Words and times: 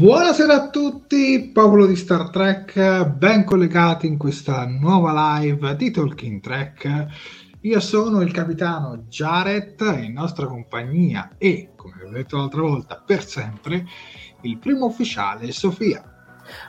Buonasera 0.00 0.54
a 0.54 0.70
tutti, 0.70 1.50
popolo 1.52 1.84
di 1.84 1.94
Star 1.94 2.30
Trek, 2.30 3.04
ben 3.04 3.44
collegati 3.44 4.06
in 4.06 4.16
questa 4.16 4.64
nuova 4.64 5.40
live 5.40 5.76
di 5.76 5.90
Talking 5.90 6.40
Trek. 6.40 7.06
Io 7.60 7.80
sono 7.80 8.22
il 8.22 8.32
capitano 8.32 9.04
Jared, 9.10 9.78
in 10.00 10.14
nostra 10.14 10.46
compagnia 10.46 11.32
e, 11.36 11.72
come 11.76 11.96
vi 11.98 12.04
ho 12.06 12.10
detto 12.12 12.38
l'altra 12.38 12.62
volta, 12.62 13.02
per 13.04 13.26
sempre, 13.26 13.84
il 14.40 14.56
primo 14.56 14.86
ufficiale 14.86 15.52
Sofia. 15.52 16.02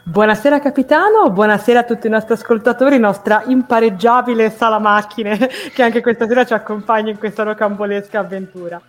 Buonasera 0.03 0.59
capitano, 0.59 1.29
buonasera 1.29 1.79
a 1.79 1.83
tutti 1.83 2.07
i 2.07 2.09
nostri 2.09 2.33
ascoltatori, 2.33 2.99
nostra 2.99 3.43
impareggiabile 3.45 4.49
sala 4.49 4.77
macchine 4.77 5.37
che 5.73 5.81
anche 5.81 6.01
questa 6.01 6.27
sera 6.27 6.45
ci 6.45 6.51
accompagna 6.51 7.11
in 7.11 7.17
questa 7.17 7.43
rocambolesca 7.43 8.19
avventura. 8.19 8.81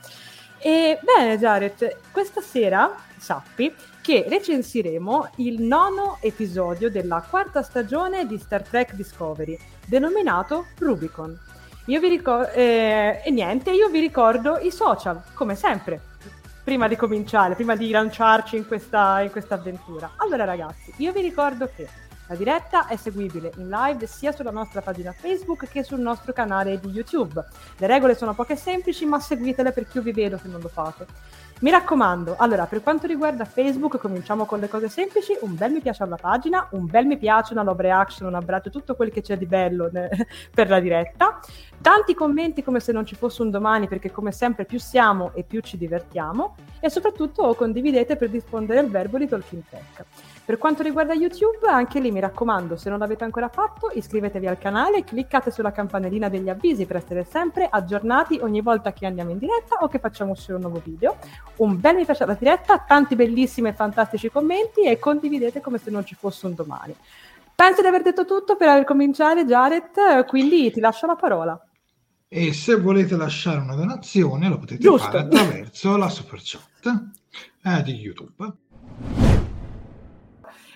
E 0.58 0.98
bene 1.00 1.38
Jared, 1.38 1.98
questa 2.10 2.41
sera 2.41 2.92
sappi 3.16 3.72
che 4.02 4.26
recensiremo 4.28 5.30
il 5.36 5.62
nono 5.62 6.18
episodio 6.20 6.90
della 6.90 7.24
quarta 7.26 7.62
stagione 7.62 8.26
di 8.26 8.36
Star 8.36 8.62
Trek 8.62 8.94
Discovery, 8.94 9.56
denominato 9.86 10.66
Rubicon. 10.78 11.38
Ricordo, 11.84 12.50
eh, 12.50 13.22
e 13.24 13.30
niente, 13.30 13.70
io 13.70 13.88
vi 13.88 14.00
ricordo 14.00 14.58
i 14.58 14.72
social, 14.72 15.22
come 15.34 15.54
sempre, 15.54 16.00
prima 16.64 16.88
di 16.88 16.96
cominciare, 16.96 17.54
prima 17.54 17.76
di 17.76 17.90
lanciarci 17.90 18.56
in 18.56 18.66
questa, 18.66 19.20
in 19.20 19.30
questa 19.30 19.54
avventura. 19.54 20.12
Allora 20.16 20.44
ragazzi, 20.44 20.92
io 20.96 21.12
vi 21.12 21.20
ricordo 21.20 21.70
che 21.74 21.88
la 22.26 22.34
diretta 22.34 22.86
è 22.86 22.96
seguibile 22.96 23.52
in 23.56 23.69
live 23.69 24.06
sia 24.06 24.32
sulla 24.32 24.50
nostra 24.50 24.80
pagina 24.80 25.12
Facebook 25.12 25.69
che 25.69 25.82
sul 25.84 26.00
nostro 26.00 26.32
canale 26.32 26.80
di 26.80 26.88
YouTube. 26.88 27.44
Le 27.76 27.86
regole 27.86 28.16
sono 28.16 28.34
poche 28.34 28.54
e 28.54 28.56
semplici, 28.56 29.04
ma 29.04 29.20
seguitele 29.20 29.70
perché 29.70 29.98
io 29.98 30.04
vi 30.04 30.12
vedo 30.12 30.38
se 30.38 30.48
non 30.48 30.60
lo 30.60 30.69
fate. 30.69 31.06
Mi 31.62 31.71
raccomando, 31.71 32.34
allora 32.39 32.67
per 32.67 32.83
quanto 32.83 33.06
riguarda 33.06 33.45
Facebook 33.45 33.97
cominciamo 33.99 34.47
con 34.47 34.59
le 34.59 34.69
cose 34.69 34.89
semplici, 34.89 35.33
un 35.43 35.55
bel 35.55 35.71
mi 35.71 35.81
piace 35.81 36.03
alla 36.03 36.17
pagina, 36.17 36.67
un 36.73 36.87
bel 36.87 37.06
mi 37.06 37.17
piace, 37.17 37.53
una 37.53 37.62
love 37.62 37.83
reaction, 37.83 38.27
un 38.27 38.34
abbraccio, 38.34 38.69
tutto 38.69 38.97
quel 38.97 39.12
che 39.12 39.23
c'è 39.23 39.39
di 39.39 39.47
bello 39.47 39.89
ne- 39.93 40.11
per 40.53 40.69
la 40.69 40.81
diretta, 40.81 41.39
tanti 41.81 42.15
commenti 42.15 42.65
come 42.65 42.81
se 42.81 42.91
non 42.91 43.06
ci 43.06 43.15
fosse 43.15 43.43
un 43.43 43.50
domani 43.50 43.87
perché 43.87 44.11
come 44.11 44.33
sempre 44.33 44.65
più 44.65 44.81
siamo 44.81 45.31
e 45.34 45.45
più 45.45 45.61
ci 45.61 45.78
divertiamo. 45.78 46.56
E 46.81 46.91
soprattutto 46.91 47.55
condividete 47.55 48.17
per 48.17 48.29
diffondere 48.29 48.81
il 48.81 48.91
verbo 48.91 49.19
di 49.19 49.29
Talking 49.29 49.62
Tech. 49.71 50.05
Per 50.44 50.58
quanto 50.58 50.82
riguarda 50.82 51.14
YouTube, 51.14 51.69
anche 51.69 52.00
lì 52.00 52.10
mi 52.10 52.19
raccomando, 52.19 52.76
se 52.76 52.91
non 52.91 52.98
l'avete 52.98 53.22
ancora 53.22 53.48
fatto, 53.48 53.92
iscrivetevi 53.94 54.48
al 54.48 54.58
canale 54.58 54.98
e 54.98 55.04
cliccate 55.04 55.53
sulla 55.53 55.70
campanellina 55.70 56.28
degli 56.28 56.48
avvisi 56.48 56.84
per 56.84 56.97
essere 56.97 57.25
sempre 57.25 57.69
aggiornati 57.70 58.41
ogni 58.42 58.60
volta 58.60 58.92
che 58.92 59.06
andiamo 59.06 59.31
in 59.31 59.38
diretta 59.38 59.76
o 59.81 59.88
che 59.88 60.00
facciamo 60.00 60.32
uscire 60.32 60.54
un 60.54 60.62
nuovo 60.62 60.82
video. 60.84 61.16
Un 61.58 61.78
bel 61.78 61.94
mi 61.94 62.04
piace 62.04 62.25
alla 62.25 62.34
diretta, 62.34 62.78
tanti 62.78 63.14
bellissimi 63.14 63.69
e 63.69 63.72
fantastici 63.72 64.31
commenti 64.31 64.82
e 64.82 64.98
condividete 64.98 65.60
come 65.60 65.78
se 65.78 65.92
non 65.92 66.04
ci 66.04 66.16
fosse 66.16 66.47
un 66.47 66.54
domani. 66.54 66.97
Penso 67.54 67.81
di 67.81 67.86
aver 67.86 68.02
detto 68.02 68.25
tutto 68.25 68.56
per 68.56 68.82
cominciare, 68.82 69.44
Jared, 69.44 70.26
quindi 70.26 70.72
ti 70.72 70.81
lascio 70.81 71.06
la 71.06 71.14
parola. 71.14 71.66
E 72.26 72.52
se 72.52 72.75
volete 72.75 73.14
lasciare 73.14 73.60
una 73.60 73.76
donazione 73.76 74.48
lo 74.48 74.58
potete 74.58 74.81
Giusto. 74.81 75.08
fare 75.08 75.19
attraverso 75.19 75.97
la 75.97 76.08
super 76.08 76.41
chat 76.42 77.04
eh, 77.62 77.82
di 77.84 77.92
YouTube. 77.92 78.52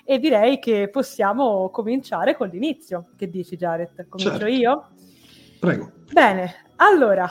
E 0.08 0.20
direi 0.20 0.60
che 0.60 0.88
possiamo 0.88 1.68
cominciare 1.70 2.36
con 2.36 2.46
l'inizio. 2.48 3.06
Che 3.16 3.28
dici, 3.28 3.56
Jared? 3.56 4.06
Comincio 4.08 4.38
Certo. 4.38 4.46
io? 4.46 4.88
Prego. 5.58 5.90
Bene, 6.12 6.54
allora, 6.76 7.28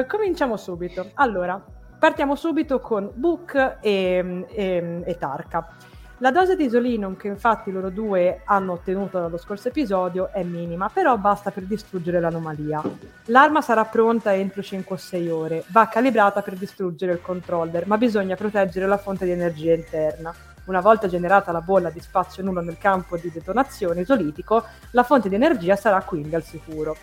eh, 0.00 0.06
cominciamo 0.06 0.58
subito. 0.58 1.10
Allora, 1.14 1.58
partiamo 1.98 2.34
subito 2.34 2.78
con 2.80 3.10
Book 3.14 3.78
e, 3.80 4.44
e- 4.50 5.02
e 5.02 5.16
Tarka. 5.16 5.76
La 6.20 6.30
dose 6.32 6.56
di 6.56 6.64
Isolinum 6.64 7.16
che 7.16 7.28
infatti 7.28 7.70
loro 7.70 7.88
due 7.90 8.42
hanno 8.44 8.72
ottenuto 8.72 9.20
dallo 9.20 9.38
scorso 9.38 9.68
episodio 9.68 10.30
è 10.32 10.42
minima, 10.42 10.90
però 10.92 11.16
basta 11.16 11.50
per 11.52 11.62
distruggere 11.62 12.20
l'anomalia. 12.20 12.82
L'arma 13.26 13.62
sarà 13.62 13.84
pronta 13.84 14.34
entro 14.34 14.60
5 14.60 14.94
o 14.94 14.98
6 14.98 15.28
ore, 15.30 15.64
va 15.68 15.86
calibrata 15.86 16.42
per 16.42 16.54
distruggere 16.56 17.12
il 17.12 17.22
controller, 17.22 17.86
ma 17.86 17.96
bisogna 17.96 18.34
proteggere 18.34 18.86
la 18.86 18.98
fonte 18.98 19.24
di 19.24 19.30
energia 19.30 19.72
interna. 19.72 20.34
Una 20.68 20.80
volta 20.80 21.08
generata 21.08 21.50
la 21.50 21.62
bolla 21.62 21.88
di 21.88 21.98
spazio 21.98 22.42
nullo 22.42 22.60
nel 22.60 22.76
campo 22.76 23.16
di 23.16 23.30
detonazione 23.32 24.02
isolitico, 24.02 24.64
la 24.90 25.02
fonte 25.02 25.30
di 25.30 25.34
energia 25.34 25.76
sarà 25.76 26.02
quindi 26.02 26.34
al 26.34 26.42
sicuro. 26.42 26.94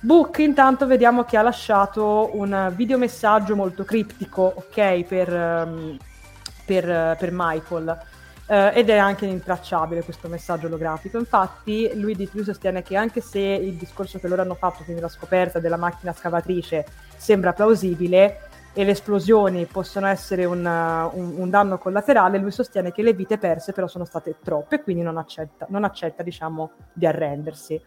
Book 0.00 0.38
intanto 0.38 0.86
vediamo 0.86 1.24
che 1.24 1.36
ha 1.36 1.42
lasciato 1.42 2.30
un 2.32 2.72
videomessaggio 2.74 3.54
molto 3.54 3.84
criptico, 3.84 4.54
ok, 4.56 5.02
per, 5.02 5.34
ehm, 5.34 5.98
per, 6.64 7.16
per 7.18 7.28
Michael. 7.30 7.98
Eh, 8.46 8.72
ed 8.76 8.88
è 8.88 8.96
anche 8.96 9.26
intracciabile 9.26 10.02
questo 10.02 10.28
messaggio 10.28 10.68
olografico. 10.68 11.18
Infatti, 11.18 11.90
lui, 11.94 12.14
di- 12.14 12.30
lui 12.32 12.44
sostiene 12.44 12.82
che 12.82 12.96
anche 12.96 13.20
se 13.20 13.38
il 13.38 13.74
discorso 13.74 14.18
che 14.18 14.28
loro 14.28 14.40
hanno 14.40 14.54
fatto, 14.54 14.82
quindi 14.84 15.02
la 15.02 15.08
scoperta 15.08 15.58
della 15.58 15.76
macchina 15.76 16.14
scavatrice, 16.14 16.86
sembra 17.18 17.52
plausibile 17.52 18.47
e 18.78 18.84
le 18.84 18.92
esplosioni 18.92 19.66
possono 19.66 20.06
essere 20.06 20.44
un, 20.44 20.64
uh, 20.64 21.18
un- 21.18 21.34
un 21.36 21.50
danno 21.50 21.78
collaterale, 21.78 22.38
lui 22.38 22.52
sostiene 22.52 22.92
che 22.92 23.02
le 23.02 23.12
vite 23.12 23.36
perse 23.36 23.72
però 23.72 23.88
sono 23.88 24.04
state 24.04 24.36
troppe 24.40 24.76
e 24.76 24.82
quindi 24.84 25.02
non 25.02 25.16
accetta, 25.16 25.66
non 25.70 25.82
accetta 25.82 26.22
diciamo, 26.22 26.70
di 26.92 27.04
arrendersi. 27.04 27.82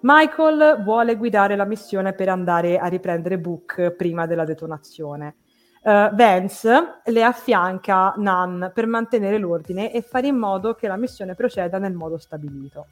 Michael 0.00 0.80
vuole 0.82 1.16
guidare 1.16 1.56
la 1.56 1.66
missione 1.66 2.14
per 2.14 2.30
andare 2.30 2.78
a 2.78 2.86
riprendere 2.86 3.38
Book 3.38 3.90
prima 3.90 4.24
della 4.24 4.46
detonazione. 4.46 5.34
Eh, 5.82 6.10
Vance 6.14 7.00
le 7.04 7.22
affianca 7.22 8.14
Nan 8.16 8.70
per 8.72 8.86
mantenere 8.86 9.36
l'ordine 9.36 9.92
e 9.92 10.00
fare 10.00 10.28
in 10.28 10.36
modo 10.36 10.74
che 10.74 10.88
la 10.88 10.96
missione 10.96 11.34
proceda 11.34 11.76
nel 11.76 11.92
modo 11.92 12.16
stabilito. 12.16 12.86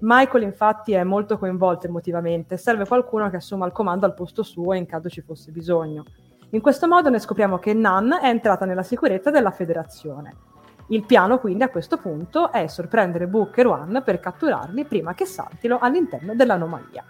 Michael 0.00 0.42
infatti 0.42 0.92
è 0.92 1.04
molto 1.04 1.38
coinvolto 1.38 1.86
emotivamente, 1.86 2.56
serve 2.56 2.84
qualcuno 2.84 3.30
che 3.30 3.36
assuma 3.36 3.64
il 3.64 3.70
comando 3.70 4.06
al 4.06 4.14
posto 4.14 4.42
suo 4.42 4.72
in 4.72 4.86
caso 4.86 5.08
ci 5.08 5.20
fosse 5.20 5.52
bisogno. 5.52 6.04
In 6.54 6.60
questo 6.60 6.86
modo 6.86 7.10
ne 7.10 7.18
scopriamo 7.18 7.58
che 7.58 7.74
Nan 7.74 8.16
è 8.22 8.28
entrata 8.28 8.64
nella 8.64 8.84
sicurezza 8.84 9.32
della 9.32 9.50
federazione. 9.50 10.36
Il 10.88 11.04
piano 11.04 11.40
quindi 11.40 11.64
a 11.64 11.68
questo 11.68 11.96
punto 11.96 12.52
è 12.52 12.68
sorprendere 12.68 13.26
Book 13.26 13.58
e 13.58 13.62
Ruan 13.64 14.02
per 14.04 14.20
catturarli 14.20 14.84
prima 14.84 15.14
che 15.14 15.26
saltino 15.26 15.80
all'interno 15.80 16.36
dell'anomalia. 16.36 17.04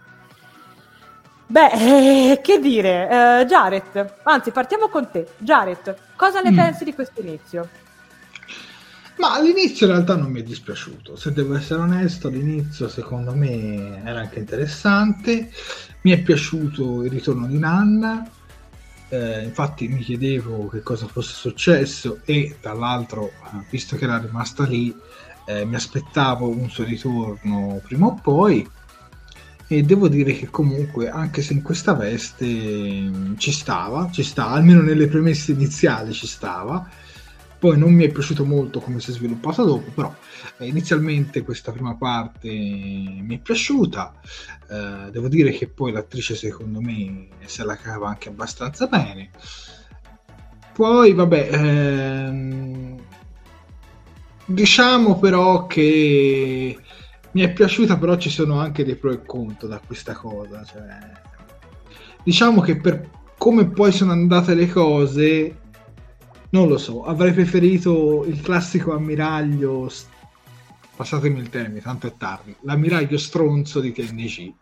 Beh, 1.46 2.31
eh, 2.31 2.41
che 2.41 2.58
dire, 2.58 3.05
uh, 3.05 3.44
Jared, 3.44 4.14
anzi 4.23 4.50
partiamo 4.50 4.88
con 4.88 5.11
te. 5.11 5.26
Jared, 5.37 5.94
cosa 6.17 6.41
ne 6.41 6.50
mm. 6.50 6.56
pensi 6.56 6.85
di 6.85 6.94
questo 6.94 7.20
inizio? 7.20 7.69
Ma 9.17 9.35
all'inizio 9.35 9.87
in 9.87 9.93
realtà 9.93 10.17
non 10.17 10.31
mi 10.31 10.41
è 10.41 10.43
dispiaciuto, 10.43 11.17
se 11.17 11.35
devo 11.35 11.55
essere 11.55 11.82
onesto, 11.82 12.29
all'inizio 12.29 12.88
secondo 12.88 13.35
me 13.35 14.02
era 14.02 14.20
anche 14.20 14.38
interessante, 14.38 15.50
mi 16.00 16.12
è 16.12 16.23
piaciuto 16.23 17.05
il 17.05 17.11
ritorno 17.11 17.46
di 17.46 17.58
Nanna, 17.58 18.26
eh, 19.09 19.43
infatti 19.43 19.89
mi 19.89 20.01
chiedevo 20.01 20.69
che 20.69 20.83
cosa 20.83 21.06
fosse 21.06 21.35
successo 21.35 22.21
e 22.25 22.56
tra 22.61 22.73
l'altro, 22.73 23.33
visto 23.71 23.97
che 23.97 24.05
era 24.05 24.19
rimasta 24.19 24.65
lì, 24.65 24.95
eh, 25.47 25.65
mi 25.65 25.75
aspettavo 25.75 26.49
un 26.49 26.71
suo 26.71 26.85
ritorno 26.85 27.81
prima 27.85 28.06
o 28.06 28.19
poi 28.21 28.69
e 29.67 29.83
devo 29.83 30.09
dire 30.09 30.33
che 30.33 30.51
comunque 30.51 31.09
anche 31.09 31.43
se 31.43 31.55
in 31.55 31.62
questa 31.62 31.95
veste 31.95 32.47
ci 33.37 33.53
stava, 33.53 34.11
ci 34.11 34.23
sta, 34.23 34.49
almeno 34.49 34.83
nelle 34.83 35.06
premesse 35.06 35.53
iniziali 35.53 36.12
ci 36.12 36.27
stava 36.27 36.87
poi 37.64 37.78
non 37.78 37.94
mi 37.94 38.05
è 38.05 38.12
piaciuto 38.12 38.44
molto 38.44 38.78
come 38.78 39.00
si 39.00 39.08
è 39.11 39.14
sviluppato 39.14 39.64
dopo, 39.64 39.90
però 39.90 40.14
eh, 40.58 40.66
inizialmente 40.66 41.40
questa 41.40 41.72
prima 41.72 41.94
parte 41.94 42.50
mi 42.50 43.37
è 43.37 43.38
piaciuta. 43.38 44.12
Eh, 44.69 45.11
devo 45.11 45.28
dire 45.28 45.50
che 45.50 45.66
poi 45.69 45.90
l'attrice 45.90 46.34
secondo 46.34 46.82
me 46.82 47.28
se 47.46 47.64
la 47.64 47.75
cava 47.75 48.08
anche 48.08 48.28
abbastanza 48.28 48.87
bene. 48.87 49.31
Poi 50.75 51.14
vabbè, 51.14 51.49
ehm, 51.52 53.02
diciamo 54.44 55.19
però 55.19 55.67
che 55.67 56.78
mi 57.31 57.40
è 57.40 57.50
piaciuta, 57.50 57.96
però 57.96 58.19
ci 58.19 58.28
sono 58.28 58.60
anche 58.60 58.84
dei 58.84 58.96
pro 58.96 59.10
e 59.10 59.25
contro 59.25 59.69
da 59.69 59.81
questa 59.81 60.12
cosa. 60.12 60.62
Cioè, 60.64 60.99
diciamo 62.22 62.60
che 62.60 62.76
per 62.76 63.08
come 63.38 63.70
poi 63.70 63.90
sono 63.90 64.12
andate 64.12 64.55
le 64.55 64.69
cose 64.69 65.62
non 66.55 66.69
lo 66.69 66.79
so, 66.79 67.05
avrei 67.05 67.33
preferito 67.33 68.25
il 68.27 68.41
classico 68.41 68.95
ammiraglio, 68.95 69.91
passatemi 70.95 71.41
il 71.41 71.49
termine, 71.49 71.81
tanto 71.81 72.06
è 72.06 72.15
tardi, 72.17 72.55
l'ammiraglio 72.61 73.19
stronzo 73.19 73.81
di 73.81 73.91
KNG. 73.91 74.55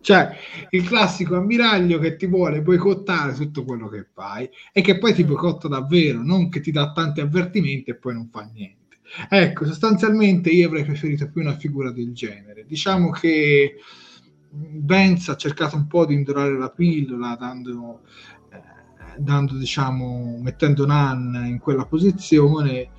Cioè, 0.00 0.36
il 0.70 0.82
classico 0.82 1.36
ammiraglio 1.36 2.00
che 2.00 2.16
ti 2.16 2.26
vuole 2.26 2.60
boicottare 2.60 3.34
tutto 3.34 3.62
quello 3.62 3.86
che 3.86 4.04
fai 4.12 4.50
e 4.72 4.80
che 4.80 4.98
poi 4.98 5.14
ti 5.14 5.22
mm. 5.22 5.28
boicotta 5.28 5.68
davvero, 5.68 6.24
non 6.24 6.48
che 6.48 6.58
ti 6.58 6.72
dà 6.72 6.90
tanti 6.90 7.20
avvertimenti 7.20 7.90
e 7.90 7.94
poi 7.94 8.14
non 8.14 8.28
fa 8.28 8.50
niente. 8.52 8.98
Ecco, 9.28 9.64
sostanzialmente 9.64 10.50
io 10.50 10.66
avrei 10.66 10.82
preferito 10.82 11.30
più 11.30 11.40
una 11.40 11.56
figura 11.56 11.92
del 11.92 12.12
genere. 12.12 12.64
Diciamo 12.66 13.10
che 13.10 13.76
Benz 14.54 15.28
ha 15.28 15.36
cercato 15.36 15.76
un 15.76 15.86
po' 15.86 16.04
di 16.04 16.14
indorare 16.14 16.58
la 16.58 16.70
pillola, 16.70 17.36
dando 17.38 18.02
dando, 19.18 19.56
diciamo, 19.56 20.38
mettendo 20.40 20.86
Nan 20.86 21.44
in 21.46 21.58
quella 21.58 21.84
posizione 21.84 22.90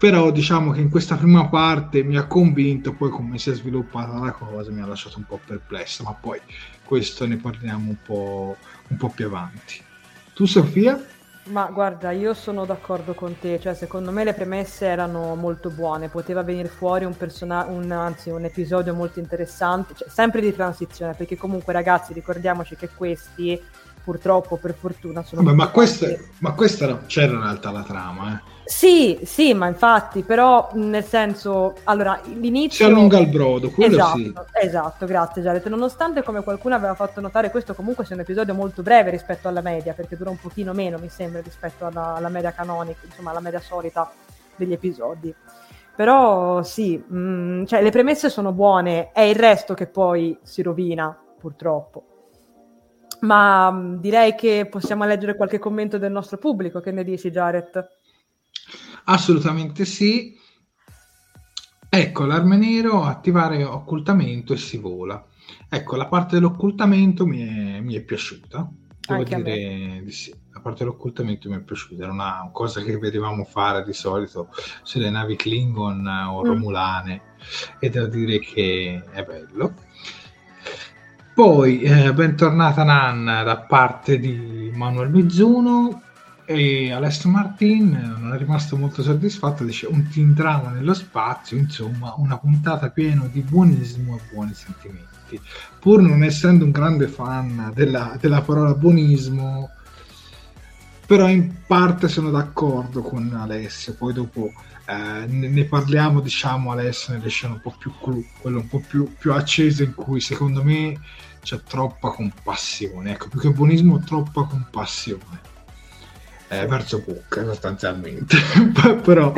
però 0.00 0.30
diciamo 0.30 0.70
che 0.70 0.80
in 0.80 0.88
questa 0.88 1.16
prima 1.16 1.46
parte 1.50 2.02
mi 2.02 2.16
ha 2.16 2.26
convinto 2.26 2.94
poi 2.94 3.10
come 3.10 3.36
si 3.36 3.50
è 3.50 3.54
sviluppata 3.54 4.18
la 4.18 4.32
cosa 4.32 4.70
mi 4.70 4.80
ha 4.80 4.86
lasciato 4.86 5.18
un 5.18 5.26
po' 5.26 5.38
perplesso 5.44 6.04
ma 6.04 6.14
poi 6.14 6.40
questo 6.84 7.26
ne 7.26 7.36
parliamo 7.36 7.90
un 7.90 7.96
po', 8.02 8.56
un 8.88 8.96
po 8.96 9.10
più 9.10 9.26
avanti 9.26 9.82
tu 10.32 10.46
Sofia? 10.46 10.98
Ma 11.44 11.66
guarda, 11.66 12.12
io 12.12 12.32
sono 12.32 12.64
d'accordo 12.64 13.12
con 13.12 13.38
te, 13.38 13.58
cioè 13.60 13.74
secondo 13.74 14.10
me 14.10 14.24
le 14.24 14.32
premesse 14.32 14.86
erano 14.86 15.34
molto 15.34 15.68
buone, 15.68 16.08
poteva 16.08 16.42
venire 16.42 16.68
fuori 16.68 17.04
un, 17.04 17.16
persona- 17.16 17.64
un, 17.64 17.90
anzi, 17.90 18.30
un 18.30 18.44
episodio 18.44 18.94
molto 18.94 19.18
interessante, 19.18 19.94
cioè, 19.94 20.08
sempre 20.08 20.40
di 20.40 20.54
transizione, 20.54 21.14
perché 21.14 21.36
comunque 21.36 21.72
ragazzi 21.72 22.12
ricordiamoci 22.12 22.76
che 22.76 22.88
questi 22.94 23.60
purtroppo, 24.10 24.56
per 24.56 24.74
fortuna. 24.74 25.22
Sono 25.22 25.42
Vabbè, 25.42 25.54
ma, 25.54 25.68
questa, 25.68 26.08
ma 26.38 26.52
questa 26.52 27.04
c'era 27.06 27.32
in 27.32 27.42
realtà 27.42 27.70
la 27.70 27.82
trama, 27.82 28.34
eh. 28.34 28.58
Sì, 28.64 29.20
sì, 29.24 29.52
ma 29.54 29.66
infatti, 29.66 30.22
però 30.22 30.70
nel 30.74 31.04
senso, 31.04 31.74
allora, 31.84 32.20
l'inizio... 32.24 32.84
Si 32.84 32.90
allunga 32.90 33.18
il 33.18 33.28
brodo, 33.28 33.70
quello 33.70 33.96
esatto, 33.96 34.18
sì. 34.18 34.32
Esatto, 34.62 35.06
grazie 35.06 35.42
Jared. 35.42 35.64
Nonostante, 35.66 36.22
come 36.22 36.42
qualcuno 36.42 36.74
aveva 36.74 36.94
fatto 36.94 37.20
notare, 37.20 37.50
questo 37.50 37.74
comunque 37.74 38.04
sia 38.04 38.14
un 38.14 38.22
episodio 38.22 38.54
molto 38.54 38.82
breve 38.82 39.10
rispetto 39.10 39.48
alla 39.48 39.60
media, 39.60 39.92
perché 39.92 40.16
dura 40.16 40.30
un 40.30 40.38
pochino 40.38 40.72
meno, 40.72 40.98
mi 40.98 41.08
sembra, 41.08 41.40
rispetto 41.40 41.86
alla, 41.86 42.14
alla 42.14 42.28
media 42.28 42.52
canonica, 42.52 43.00
insomma, 43.04 43.30
alla 43.30 43.40
media 43.40 43.60
solita 43.60 44.10
degli 44.56 44.72
episodi. 44.72 45.34
Però 45.96 46.62
sì, 46.62 46.96
mh, 46.96 47.18
mm, 47.18 47.64
cioè, 47.64 47.82
le 47.82 47.90
premesse 47.90 48.28
sono 48.28 48.52
buone, 48.52 49.10
è 49.12 49.22
il 49.22 49.36
resto 49.36 49.74
che 49.74 49.86
poi 49.86 50.38
si 50.42 50.62
rovina, 50.62 51.16
purtroppo 51.40 52.09
ma 53.20 53.70
mm, 53.70 53.96
direi 53.96 54.34
che 54.34 54.66
possiamo 54.70 55.04
leggere 55.04 55.36
qualche 55.36 55.58
commento 55.58 55.98
del 55.98 56.12
nostro 56.12 56.38
pubblico. 56.38 56.80
Che 56.80 56.92
ne 56.92 57.04
dici, 57.04 57.30
Jared? 57.30 57.88
Assolutamente 59.04 59.84
sì. 59.84 60.38
Ecco, 61.88 62.24
l'arme 62.24 62.56
nero, 62.56 63.02
attivare 63.02 63.64
occultamento 63.64 64.52
e 64.52 64.56
si 64.56 64.78
vola. 64.78 65.24
Ecco, 65.68 65.96
la 65.96 66.06
parte 66.06 66.36
dell'occultamento 66.36 67.26
mi 67.26 67.40
è, 67.42 67.80
mi 67.80 67.94
è 67.94 68.02
piaciuta. 68.02 68.70
Devo 69.00 69.20
Anche 69.20 69.42
dire 69.42 70.02
di 70.04 70.12
sì. 70.12 70.32
La 70.52 70.60
parte 70.60 70.84
dell'occultamento 70.84 71.48
mi 71.48 71.56
è 71.56 71.60
piaciuta. 71.60 72.04
Era 72.04 72.12
una 72.12 72.48
cosa 72.52 72.80
che 72.82 72.96
vedevamo 72.98 73.44
fare 73.44 73.82
di 73.84 73.92
solito 73.92 74.50
sulle 74.82 75.10
navi 75.10 75.34
Klingon 75.34 76.06
o 76.06 76.42
mm. 76.42 76.44
Romulane. 76.44 77.14
Mm. 77.14 77.76
E 77.80 77.90
devo 77.90 78.06
dire 78.06 78.38
che 78.38 79.02
è 79.10 79.24
bello. 79.24 79.74
Poi, 81.40 81.80
eh, 81.80 82.12
bentornata 82.12 82.84
Nan 82.84 83.24
da 83.24 83.56
parte 83.66 84.18
di 84.18 84.70
Manuel 84.74 85.08
Mizzuno 85.08 86.02
e 86.44 86.92
Alessio 86.92 87.30
Martin 87.30 88.16
non 88.18 88.34
è 88.34 88.36
rimasto 88.36 88.76
molto 88.76 89.00
soddisfatto, 89.02 89.64
dice 89.64 89.86
un 89.86 90.06
teen 90.10 90.34
drama 90.34 90.68
nello 90.68 90.92
spazio, 90.92 91.56
insomma 91.56 92.12
una 92.18 92.36
puntata 92.36 92.90
piena 92.90 93.26
di 93.32 93.40
buonismo 93.40 94.16
e 94.16 94.20
buoni 94.30 94.52
sentimenti. 94.52 95.40
Pur 95.78 96.02
non 96.02 96.22
essendo 96.24 96.66
un 96.66 96.72
grande 96.72 97.08
fan 97.08 97.72
della, 97.74 98.18
della 98.20 98.42
parola 98.42 98.74
buonismo, 98.74 99.70
però 101.06 101.26
in 101.26 101.54
parte 101.66 102.08
sono 102.08 102.28
d'accordo 102.28 103.00
con 103.00 103.32
Alessio, 103.32 103.94
poi 103.94 104.12
dopo 104.12 104.52
eh, 104.84 105.26
ne, 105.26 105.48
ne, 105.48 105.64
parliamo 105.64 106.20
diciamo 106.20 106.70
Alessio 106.70 107.14
nelle 107.14 107.30
scene 107.30 107.54
un 107.54 107.60
po' 107.60 107.74
più 107.78 107.92
clou, 107.98 108.22
quello 108.40 108.58
un 108.58 108.68
po' 108.68 108.82
più, 108.86 109.10
più 109.18 109.32
acceso 109.32 109.82
in 109.82 109.94
cui 109.94 110.20
secondo 110.20 110.62
me 110.62 110.98
c'è 111.42 111.60
troppa 111.62 112.10
compassione, 112.10 113.12
ecco, 113.12 113.28
più 113.28 113.40
che 113.40 113.50
buonismo, 113.50 114.00
troppa 114.00 114.44
compassione 114.44 115.48
eh, 116.50 116.66
verso 116.66 117.02
Book 117.04 117.42
sostanzialmente, 117.44 118.36
però 119.02 119.32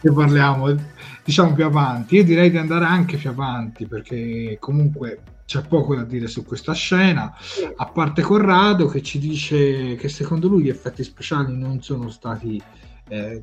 ne 0.00 0.12
parliamo 0.12 0.74
diciamo 1.22 1.52
più 1.52 1.64
avanti. 1.64 2.16
Io 2.16 2.24
direi 2.24 2.50
di 2.50 2.56
andare 2.56 2.86
anche 2.86 3.18
più 3.18 3.28
avanti 3.28 3.86
perché 3.86 4.56
comunque 4.58 5.20
c'è 5.44 5.60
poco 5.62 5.94
da 5.94 6.04
dire 6.04 6.26
su 6.26 6.42
questa 6.44 6.72
scena, 6.72 7.34
a 7.76 7.86
parte 7.86 8.22
Corrado 8.22 8.86
che 8.86 9.02
ci 9.02 9.18
dice 9.18 9.94
che 9.96 10.08
secondo 10.08 10.48
lui 10.48 10.64
gli 10.64 10.68
effetti 10.70 11.04
speciali 11.04 11.54
non 11.54 11.82
sono 11.82 12.08
stati 12.08 12.60
eh, 13.08 13.42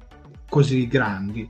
così 0.50 0.88
grandi. 0.88 1.48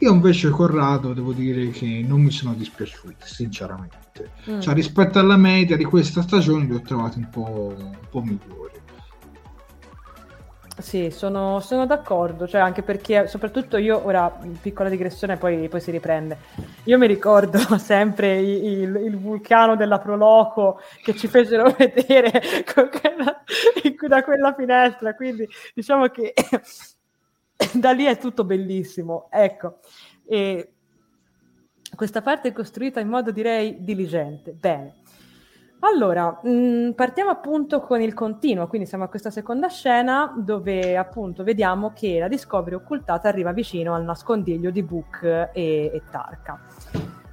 Io 0.00 0.12
invece 0.12 0.50
Corrado 0.50 1.12
devo 1.12 1.32
dire 1.32 1.70
che 1.70 2.04
non 2.06 2.22
mi 2.22 2.30
sono 2.32 2.54
dispiaciuti, 2.54 3.24
sinceramente. 3.24 4.07
Mm. 4.50 4.60
Cioè, 4.60 4.74
rispetto 4.74 5.18
alla 5.18 5.36
media 5.36 5.76
di 5.76 5.84
questa 5.84 6.22
stagione 6.22 6.64
li 6.64 6.74
ho 6.74 6.80
trovati 6.80 7.18
un 7.18 7.28
po', 7.30 7.74
un 7.76 7.96
po 8.10 8.20
migliori. 8.20 8.68
Sì, 10.78 11.10
sono, 11.10 11.58
sono, 11.58 11.86
d'accordo, 11.86 12.46
cioè 12.46 12.60
anche 12.60 12.82
perché 12.82 13.26
soprattutto 13.26 13.78
io, 13.78 14.04
ora 14.06 14.30
piccola 14.60 14.88
digressione 14.88 15.36
poi, 15.36 15.68
poi 15.68 15.80
si 15.80 15.90
riprende, 15.90 16.38
io 16.84 16.98
mi 16.98 17.08
ricordo 17.08 17.58
sempre 17.78 18.38
il, 18.38 18.94
il, 18.94 19.18
vulcano 19.18 19.74
della 19.74 19.98
Proloco 19.98 20.80
che 21.02 21.16
ci 21.16 21.26
fecero 21.26 21.74
vedere 21.76 22.30
quella, 22.64 23.42
da 24.06 24.22
quella 24.22 24.54
finestra, 24.54 25.16
quindi 25.16 25.48
diciamo 25.74 26.06
che 26.06 26.32
da 27.74 27.90
lì 27.90 28.04
è 28.04 28.16
tutto 28.16 28.44
bellissimo. 28.44 29.26
Ecco, 29.32 29.80
e 30.28 30.74
questa 31.98 32.22
parte 32.22 32.50
è 32.50 32.52
costruita 32.52 33.00
in 33.00 33.08
modo 33.08 33.32
direi 33.32 33.78
diligente. 33.80 34.52
Bene. 34.52 34.92
Allora, 35.80 36.38
mh, 36.40 36.50
mm, 36.50 36.90
partiamo 36.92 37.30
appunto 37.30 37.80
con 37.80 38.00
il 38.00 38.14
continuo, 38.14 38.68
quindi 38.68 38.86
siamo 38.86 39.02
a 39.02 39.08
questa 39.08 39.32
seconda 39.32 39.66
scena 39.66 40.32
dove 40.36 40.96
appunto 40.96 41.42
vediamo 41.42 41.92
che 41.92 42.20
la 42.20 42.28
Discovery 42.28 42.76
occultata 42.76 43.26
arriva 43.26 43.50
vicino 43.50 43.94
al 43.96 44.04
nascondiglio 44.04 44.70
di 44.70 44.82
Book 44.84 45.24
e, 45.24 45.50
e 45.52 46.02
Tarka. 46.08 46.60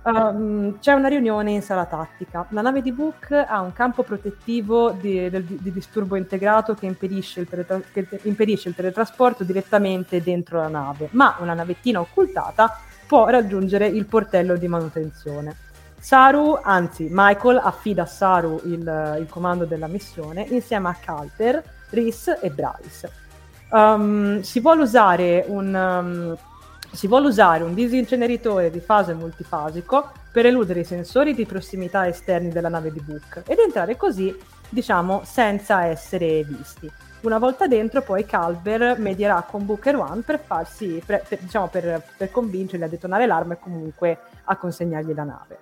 Um, 0.01 0.79
c'è 0.79 0.93
una 0.93 1.09
riunione 1.09 1.51
in 1.51 1.61
sala 1.61 1.85
tattica. 1.85 2.47
La 2.49 2.61
nave 2.61 2.81
di 2.81 2.91
Book 2.91 3.31
ha 3.31 3.61
un 3.61 3.73
campo 3.73 4.01
protettivo 4.01 4.91
di, 4.91 5.29
di, 5.29 5.59
di 5.61 5.71
disturbo 5.71 6.15
integrato 6.15 6.73
che 6.73 6.87
impedisce, 6.87 7.41
il 7.41 7.47
teletra- 7.47 7.81
che 7.91 8.07
impedisce 8.23 8.69
il 8.69 8.75
teletrasporto 8.75 9.43
direttamente 9.43 10.23
dentro 10.23 10.57
la 10.57 10.69
nave, 10.69 11.09
ma 11.11 11.37
una 11.39 11.53
navettina 11.53 11.99
occultata 11.99 12.79
può 13.07 13.27
raggiungere 13.27 13.87
il 13.87 14.05
portello 14.05 14.57
di 14.57 14.67
manutenzione. 14.67 15.55
Saru, 15.99 16.59
anzi 16.61 17.07
Michael, 17.09 17.59
affida 17.63 18.03
a 18.03 18.05
Saru 18.05 18.61
il, 18.65 19.17
il 19.19 19.27
comando 19.29 19.65
della 19.65 19.87
missione 19.87 20.45
insieme 20.49 20.89
a 20.89 20.97
Calter, 20.99 21.63
Rhys 21.89 22.37
e 22.41 22.49
Bryce. 22.49 23.11
Um, 23.71 24.41
si 24.41 24.59
vuole 24.59 24.83
usare 24.83 25.45
un... 25.47 25.73
Um, 25.73 26.37
si 26.95 27.07
vuole 27.07 27.27
usare 27.27 27.63
un 27.63 27.73
disinceneritore 27.73 28.71
di 28.71 28.79
fase 28.79 29.13
multifasico 29.13 30.11
per 30.31 30.45
eludere 30.45 30.79
i 30.79 30.85
sensori 30.85 31.33
di 31.33 31.45
prossimità 31.45 32.07
esterni 32.07 32.49
della 32.49 32.69
nave 32.69 32.91
di 32.91 33.01
Book 33.01 33.41
ed 33.45 33.57
entrare 33.59 33.97
così, 33.97 34.33
diciamo, 34.69 35.21
senza 35.25 35.85
essere 35.85 36.43
visti. 36.43 36.89
Una 37.25 37.39
volta 37.39 37.65
dentro, 37.65 38.03
poi 38.03 38.23
Calver 38.23 38.99
medierà 38.99 39.41
con 39.49 39.65
Booker 39.65 39.95
One 39.95 40.21
per 40.21 40.39
farsi, 40.39 41.01
per, 41.03 41.23
per, 41.27 41.39
diciamo, 41.39 41.67
per, 41.67 42.03
per 42.15 42.29
convincerli 42.29 42.85
a 42.85 42.87
detonare 42.87 43.25
l'arma 43.25 43.53
e 43.53 43.59
comunque 43.59 44.19
a 44.43 44.55
consegnargli 44.57 45.11
la 45.15 45.23
nave. 45.23 45.57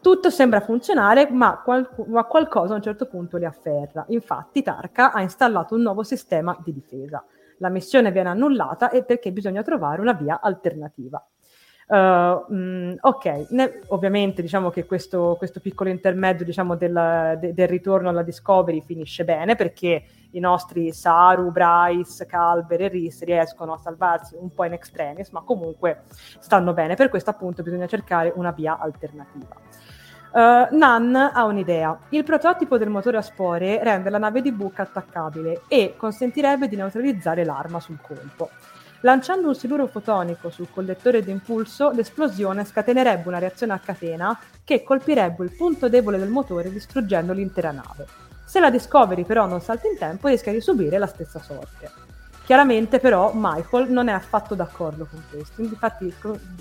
Tutto 0.00 0.30
sembra 0.30 0.60
funzionare, 0.60 1.30
ma, 1.30 1.60
qual- 1.64 1.88
ma, 2.08 2.24
qualcosa 2.24 2.72
a 2.72 2.76
un 2.76 2.82
certo 2.82 3.06
punto 3.06 3.36
li 3.36 3.44
afferra. 3.44 4.04
Infatti, 4.08 4.64
Tarka 4.64 5.12
ha 5.12 5.22
installato 5.22 5.76
un 5.76 5.82
nuovo 5.82 6.02
sistema 6.02 6.58
di 6.64 6.72
difesa 6.72 7.24
la 7.58 7.68
missione 7.68 8.12
viene 8.12 8.28
annullata 8.28 8.90
e 8.90 9.02
perché 9.02 9.32
bisogna 9.32 9.62
trovare 9.62 10.00
una 10.00 10.12
via 10.12 10.40
alternativa. 10.40 11.24
Uh, 11.88 12.96
ok, 13.00 13.46
ne, 13.50 13.80
ovviamente 13.88 14.42
diciamo 14.42 14.70
che 14.70 14.86
questo, 14.86 15.36
questo 15.38 15.60
piccolo 15.60 15.88
intermezzo 15.88 16.42
diciamo, 16.42 16.74
del, 16.74 17.36
de, 17.38 17.54
del, 17.54 17.68
ritorno 17.68 18.08
alla 18.08 18.24
Discovery 18.24 18.82
finisce 18.82 19.24
bene 19.24 19.54
perché 19.54 20.02
i 20.32 20.40
nostri 20.40 20.90
Saru, 20.92 21.52
Bryce, 21.52 22.26
Calver 22.26 22.82
e 22.82 22.88
Rhys 22.88 23.22
riescono 23.22 23.72
a 23.72 23.78
salvarsi 23.78 24.34
un 24.36 24.52
po' 24.52 24.64
in 24.64 24.72
extremis, 24.72 25.30
ma 25.30 25.42
comunque 25.42 26.02
stanno 26.40 26.72
bene. 26.72 26.96
Per 26.96 27.08
questo 27.08 27.30
appunto 27.30 27.62
bisogna 27.62 27.86
cercare 27.86 28.32
una 28.34 28.50
via 28.50 28.78
alternativa. 28.78 29.54
Uh, 30.32 30.76
Nan 30.76 31.14
ha 31.14 31.44
un'idea. 31.44 31.96
Il 32.08 32.24
prototipo 32.24 32.78
del 32.78 32.88
motore 32.88 33.18
a 33.18 33.22
spore 33.22 33.82
rende 33.84 34.10
la 34.10 34.18
nave 34.18 34.42
di 34.42 34.50
Book 34.50 34.80
attaccabile 34.80 35.62
e 35.68 35.94
consentirebbe 35.96 36.66
di 36.66 36.74
neutralizzare 36.74 37.44
l'arma 37.44 37.78
sul 37.78 38.00
colpo. 38.02 38.50
Lanciando 39.06 39.46
un 39.46 39.54
siluro 39.54 39.86
fotonico 39.86 40.50
sul 40.50 40.66
collettore 40.68 41.22
d'impulso, 41.22 41.90
l'esplosione 41.90 42.64
scatenerebbe 42.64 43.28
una 43.28 43.38
reazione 43.38 43.72
a 43.72 43.78
catena 43.78 44.36
che 44.64 44.82
colpirebbe 44.82 45.44
il 45.44 45.52
punto 45.52 45.88
debole 45.88 46.18
del 46.18 46.28
motore 46.28 46.72
distruggendo 46.72 47.32
l'intera 47.32 47.70
nave. 47.70 48.04
Se 48.44 48.58
la 48.58 48.68
Discovery 48.68 49.22
però 49.22 49.46
non 49.46 49.60
salta 49.60 49.86
in 49.86 49.96
tempo 49.96 50.26
rischia 50.26 50.50
di 50.50 50.60
subire 50.60 50.98
la 50.98 51.06
stessa 51.06 51.38
sorte. 51.38 51.88
Chiaramente 52.44 52.98
però 52.98 53.30
Michael 53.32 53.92
non 53.92 54.08
è 54.08 54.12
affatto 54.12 54.56
d'accordo 54.56 55.06
con 55.08 55.22
questo, 55.30 55.62
infatti 55.62 56.12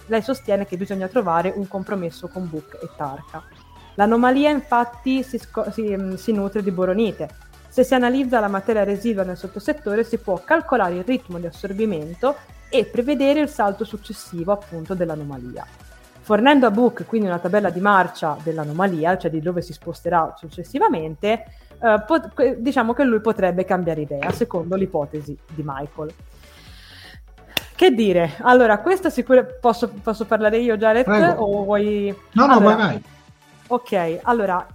lei 0.06 0.22
sostiene 0.22 0.68
che 0.68 0.78
bisogna 0.78 1.08
trovare 1.08 1.52
un 1.56 1.68
compromesso 1.68 2.28
con 2.28 2.48
Book 2.48 2.78
e 2.80 2.90
Tarka. 2.96 3.42
L'anomalia 3.96 4.52
infatti 4.52 5.24
si, 5.24 5.40
sco- 5.40 5.72
si, 5.72 5.98
si 6.18 6.32
nutre 6.32 6.62
di 6.62 6.70
boronite. 6.70 7.28
Se 7.76 7.84
si 7.84 7.94
analizza 7.94 8.40
la 8.40 8.48
materia 8.48 8.86
residua 8.86 9.24
nel 9.24 9.36
sottosettore 9.36 10.06
si 10.06 10.18
può 10.18 10.42
calcolare 10.42 10.96
il 10.96 11.04
ritmo 11.04 11.40
di 11.40 11.46
assorbimento 11.46 12.38
e 12.70 12.86
prevedere 12.86 13.42
il 13.42 13.50
salto 13.50 13.84
successivo 13.84 14.54
appunto 14.54 14.94
dell'anomalia. 14.94 15.66
Fornendo 16.22 16.68
a 16.68 16.72
Book 16.72 17.06
quindi 17.06 17.28
una 17.28 17.38
tabella 17.38 17.70
di 17.70 17.82
marcia 17.82 18.38
dell'anomalia, 18.42 19.18
cioè 19.18 19.30
di 19.30 19.42
dove 19.42 19.62
si 19.62 19.74
sposterà 19.74 20.36
successivamente, 20.38 21.48
eh, 21.82 22.02
pot- 22.08 22.54
diciamo 22.54 22.94
che 22.94 23.04
lui 23.04 23.20
potrebbe 23.20 23.66
cambiare 23.66 24.00
idea, 24.00 24.32
secondo 24.32 24.78
l'ipotesi 24.78 25.38
di 25.54 25.62
Michael. 25.66 26.14
Che 27.76 27.92
dire? 27.92 28.36
Allora, 28.44 28.78
questa 28.78 29.10
sicuramente 29.10 29.58
posso, 29.60 29.90
posso, 30.02 30.24
parlare 30.24 30.60
io, 30.60 30.78
Jared? 30.78 31.04
Prego. 31.04 31.44
O 31.44 31.66
vuoi... 31.66 32.18
No, 32.32 32.46
no, 32.46 32.54
allora, 32.54 32.76
vai, 32.76 32.88
vai. 32.88 33.04
Ok, 33.68 34.20
allora, 34.24 34.66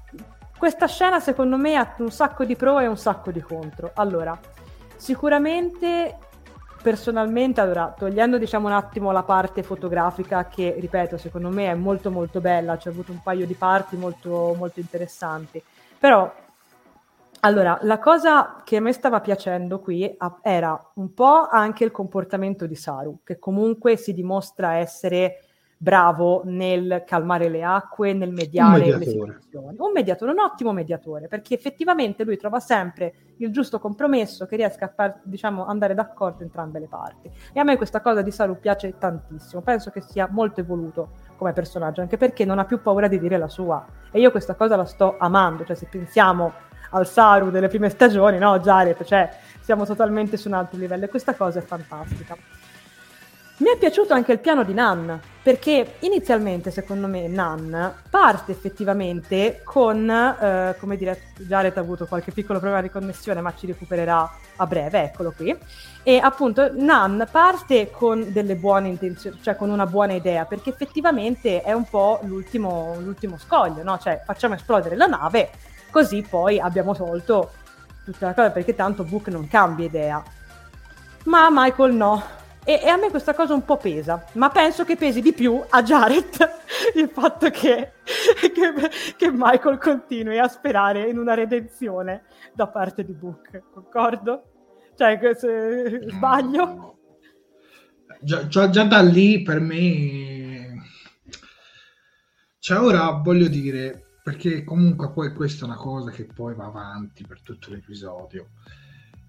questa 0.61 0.87
scena 0.87 1.21
secondo 1.21 1.57
me 1.57 1.76
ha 1.76 1.95
un 2.00 2.11
sacco 2.11 2.45
di 2.45 2.55
pro 2.55 2.81
e 2.81 2.87
un 2.87 2.99
sacco 2.99 3.31
di 3.31 3.40
contro. 3.40 3.93
Allora, 3.95 4.38
sicuramente 4.95 6.19
personalmente, 6.83 7.62
allora, 7.62 7.95
togliendo 7.97 8.37
diciamo 8.37 8.67
un 8.67 8.75
attimo 8.75 9.11
la 9.11 9.23
parte 9.23 9.62
fotografica 9.62 10.49
che, 10.49 10.76
ripeto, 10.79 11.17
secondo 11.17 11.49
me 11.49 11.71
è 11.71 11.75
molto 11.75 12.11
molto 12.11 12.43
bella, 12.43 12.76
c'è 12.76 12.90
avuto 12.90 13.11
un 13.11 13.23
paio 13.23 13.47
di 13.47 13.55
parti 13.55 13.97
molto, 13.97 14.55
molto 14.55 14.81
interessanti, 14.81 15.62
però 15.99 16.31
allora, 17.40 17.79
la 17.83 17.99
cosa 17.99 18.61
che 18.62 18.76
a 18.76 18.81
me 18.83 18.93
stava 18.93 19.21
piacendo 19.21 19.81
qui 19.81 20.14
era 20.43 20.90
un 20.97 21.14
po' 21.14 21.49
anche 21.49 21.85
il 21.85 21.90
comportamento 21.90 22.67
di 22.67 22.75
Saru, 22.75 23.21
che 23.25 23.38
comunque 23.38 23.97
si 23.97 24.12
dimostra 24.12 24.75
essere 24.75 25.37
bravo 25.82 26.42
nel 26.44 27.04
calmare 27.06 27.49
le 27.49 27.62
acque, 27.62 28.12
nel 28.12 28.32
mediare 28.32 28.99
le 28.99 29.02
situazioni. 29.06 29.76
Un 29.78 29.92
mediatore, 29.94 30.32
un 30.32 30.40
ottimo 30.40 30.72
mediatore, 30.75 31.26
perché 31.26 31.54
effettivamente 31.54 32.22
lui 32.22 32.37
trova 32.37 32.60
sempre 32.60 33.14
il 33.38 33.50
giusto 33.50 33.78
compromesso 33.78 34.44
che 34.44 34.56
riesca 34.56 34.84
a 34.84 34.92
far, 34.94 35.20
diciamo, 35.22 35.64
andare 35.64 35.94
d'accordo 35.94 36.42
entrambe 36.42 36.80
le 36.80 36.87
parti. 36.87 37.30
E 37.54 37.58
a 37.58 37.64
me 37.64 37.78
questa 37.78 38.02
cosa 38.02 38.20
di 38.20 38.30
Saru 38.30 38.58
piace 38.60 38.99
tantissimo, 38.99 39.62
penso 39.62 39.90
che 39.90 40.02
sia 40.02 40.28
molto 40.30 40.60
evoluto 40.60 41.12
come 41.37 41.54
personaggio, 41.54 42.02
anche 42.02 42.18
perché 42.18 42.44
non 42.44 42.58
ha 42.58 42.66
più 42.66 42.82
paura 42.82 43.08
di 43.08 43.18
dire 43.18 43.38
la 43.38 43.49
sua. 43.49 43.82
E 44.10 44.20
io 44.20 44.30
questa 44.30 44.56
cosa 44.56 44.76
la 44.76 44.84
sto 44.84 45.16
amando, 45.18 45.64
cioè 45.64 45.76
se 45.76 45.87
pensiamo 45.90 46.52
al 46.90 47.06
Saru 47.06 47.49
delle 47.49 47.68
prime 47.68 47.88
stagioni, 47.88 48.37
no, 48.37 48.58
Jared, 48.58 49.02
cioè 49.04 49.30
siamo 49.62 49.87
totalmente 49.87 50.37
su 50.37 50.49
un 50.49 50.54
altro 50.54 50.78
livello 50.78 51.06
e 51.06 51.08
questa 51.08 51.34
cosa 51.34 51.58
è 51.58 51.62
fantastica. 51.62 52.37
Mi 53.61 53.69
è 53.69 53.76
piaciuto 53.76 54.14
anche 54.14 54.33
il 54.33 54.38
piano 54.38 54.64
di 54.64 54.73
Nan, 54.73 55.21
perché 55.43 55.97
inizialmente, 55.99 56.71
secondo 56.71 57.07
me, 57.07 57.29
Nan 57.29 57.93
parte 58.09 58.52
effettivamente 58.52 59.61
con, 59.64 60.09
eh, 60.09 60.75
come 60.81 60.97
dire, 60.97 61.21
Jared 61.37 61.76
ha 61.76 61.81
avuto 61.81 62.07
qualche 62.07 62.33
piccolo 62.33 62.59
problema 62.59 62.81
di 62.81 62.88
connessione, 62.88 63.43
ma 63.43 63.52
ci 63.55 63.67
recupererà 63.67 64.31
a 64.57 64.67
breve, 64.67 65.02
eccolo 65.02 65.35
qui. 65.37 65.55
E 66.02 66.17
appunto 66.17 66.71
Nan 66.73 67.29
parte 67.31 67.90
con 67.90 68.33
delle 68.33 68.57
buone 68.57 68.88
intenzioni, 68.88 69.38
cioè 69.43 69.57
con 69.57 69.69
una 69.69 69.85
buona 69.85 70.14
idea, 70.14 70.47
perché 70.47 70.71
effettivamente 70.71 71.61
è 71.61 71.73
un 71.73 71.85
po' 71.85 72.21
l'ultimo, 72.23 72.97
l'ultimo 73.00 73.37
scoglio, 73.37 73.83
no? 73.83 73.99
Cioè 73.99 74.23
facciamo 74.25 74.55
esplodere 74.55 74.97
la 74.97 75.07
nave, 75.07 75.50
così 75.90 76.25
poi 76.26 76.59
abbiamo 76.59 76.95
tolto 76.95 77.50
tutta 78.07 78.25
la 78.25 78.33
cosa, 78.33 78.50
perché 78.52 78.75
tanto 78.75 79.05
Book 79.05 79.29
non 79.29 79.47
cambia 79.49 79.85
idea. 79.85 80.23
Ma 81.25 81.49
Michael 81.50 81.93
no, 81.93 82.38
e, 82.64 82.81
e, 82.85 82.88
a 82.88 82.97
me 82.97 83.09
questa 83.09 83.33
cosa 83.33 83.55
un 83.55 83.64
po' 83.64 83.79
pesa, 83.79 84.26
ma 84.35 84.50
penso 84.50 84.85
che 84.85 84.97
pesi 84.97 85.23
di 85.23 85.33
più 85.33 85.62
a 85.67 85.83
Jared 85.83 86.37
il 86.95 87.09
fatto 87.09 87.49
che, 87.50 87.93
che, 88.05 89.14
che, 89.17 89.31
Michael 89.33 89.79
continui 89.79 90.38
a 90.38 90.47
sperare 90.47 91.09
in 91.09 91.17
una 91.17 91.33
redenzione 91.33 92.25
da 92.52 92.67
parte 92.67 93.02
di 93.05 93.14
Book, 93.14 93.62
concordo? 93.73 94.43
Cioè, 94.95 95.19
se 95.35 96.05
sbaglio? 96.09 96.99
Già, 98.21 98.47
già, 98.47 98.69
già 98.69 98.85
da 98.85 99.00
lì 99.00 99.40
per 99.43 99.61
me... 99.61 100.85
Cioè 102.59 102.79
ora 102.79 103.11
voglio 103.12 103.49
dire, 103.49 104.19
perché 104.23 104.64
comunque 104.64 105.12
poi 105.12 105.33
questa 105.33 105.64
è 105.64 105.69
una 105.69 105.79
cosa 105.79 106.11
che 106.11 106.26
poi 106.26 106.55
va 106.55 106.67
avanti 106.67 107.25
per 107.26 107.40
tutto 107.40 107.71
l'episodio. 107.71 108.50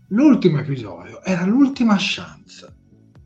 L'ultimo 0.09 0.59
episodio 0.59 1.23
era 1.23 1.45
l'ultima 1.45 1.95
chance 1.97 2.79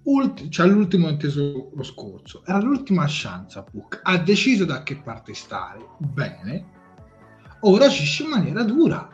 ulti- 0.06 0.50
cioè 0.50 0.68
l'ultimo 0.68 1.10
inteso 1.10 1.72
lo 1.74 1.84
scorso, 1.84 2.44
era 2.46 2.60
l'ultima 2.60 3.06
chance 3.08 3.58
a 3.60 3.66
Book, 3.70 4.00
ha 4.04 4.18
deciso 4.18 4.66
da 4.66 4.84
che 4.84 4.98
parte 4.98 5.34
stare, 5.34 5.80
bene, 5.98 6.66
ora 7.62 7.86
agisce 7.86 8.24
in 8.24 8.30
maniera 8.30 8.64
dura. 8.64 9.10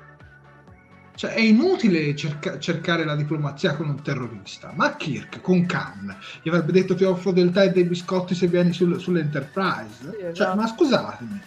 Cioè, 1.13 1.33
è 1.33 1.41
inutile 1.41 2.15
cerca- 2.15 2.57
cercare 2.57 3.03
la 3.03 3.15
diplomazia 3.15 3.75
con 3.75 3.89
un 3.89 4.01
terrorista, 4.01 4.71
ma 4.73 4.95
Kirk 4.95 5.41
con 5.41 5.65
Khan 5.65 6.15
gli 6.41 6.49
avrebbe 6.49 6.71
detto 6.71 6.95
ti 6.95 7.03
offro 7.03 7.31
del 7.31 7.51
tè 7.51 7.65
e 7.65 7.71
dei 7.71 7.83
biscotti 7.83 8.33
se 8.33 8.47
vieni 8.47 8.73
sul- 8.73 8.99
sull'Enterprise. 8.99 9.97
Sì, 9.99 10.17
cioè, 10.19 10.29
esatto. 10.29 10.55
ma 10.55 10.67
scusatemi, 10.67 11.41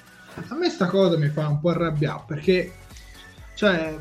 a 0.49 0.55
me 0.55 0.69
sta 0.71 0.87
cosa 0.87 1.17
mi 1.17 1.29
fa 1.29 1.49
un 1.49 1.61
po' 1.61 1.71
arrabbiare 1.71 2.23
perché, 2.27 2.73
cioè, 3.55 3.99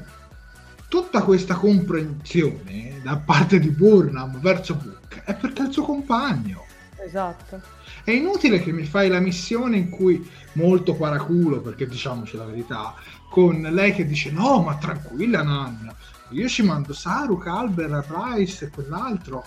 tutta 0.94 1.24
questa 1.24 1.56
comprensione 1.56 3.00
da 3.02 3.18
parte 3.18 3.58
di 3.58 3.70
Burnham 3.70 4.40
verso 4.40 4.76
Book 4.76 5.24
è 5.24 5.34
perché 5.34 5.64
è 5.64 5.66
il 5.66 5.72
suo 5.72 5.82
compagno. 5.82 6.66
Esatto. 7.04 7.60
È 8.04 8.12
inutile 8.12 8.62
che 8.62 8.72
mi 8.72 8.84
fai 8.84 9.10
la 9.10 9.20
missione 9.20 9.78
in 9.78 9.90
cui 9.90 10.30
molto 10.52 10.94
paraculo, 10.94 11.62
perché 11.62 11.88
diciamoci 11.88 12.38
la 12.38 12.46
verità, 12.46 12.94
con 13.28 13.60
lei 13.72 13.92
che 13.92 14.06
dice 14.06 14.30
no, 14.30 14.62
ma 14.62 14.76
tranquilla 14.76 15.42
Nan, 15.42 15.92
io 16.30 16.48
ci 16.48 16.64
mando 16.64 16.94
Saru, 16.94 17.38
Calber, 17.38 18.06
Rice 18.08 18.66
e 18.66 18.70
quell'altro 18.70 19.46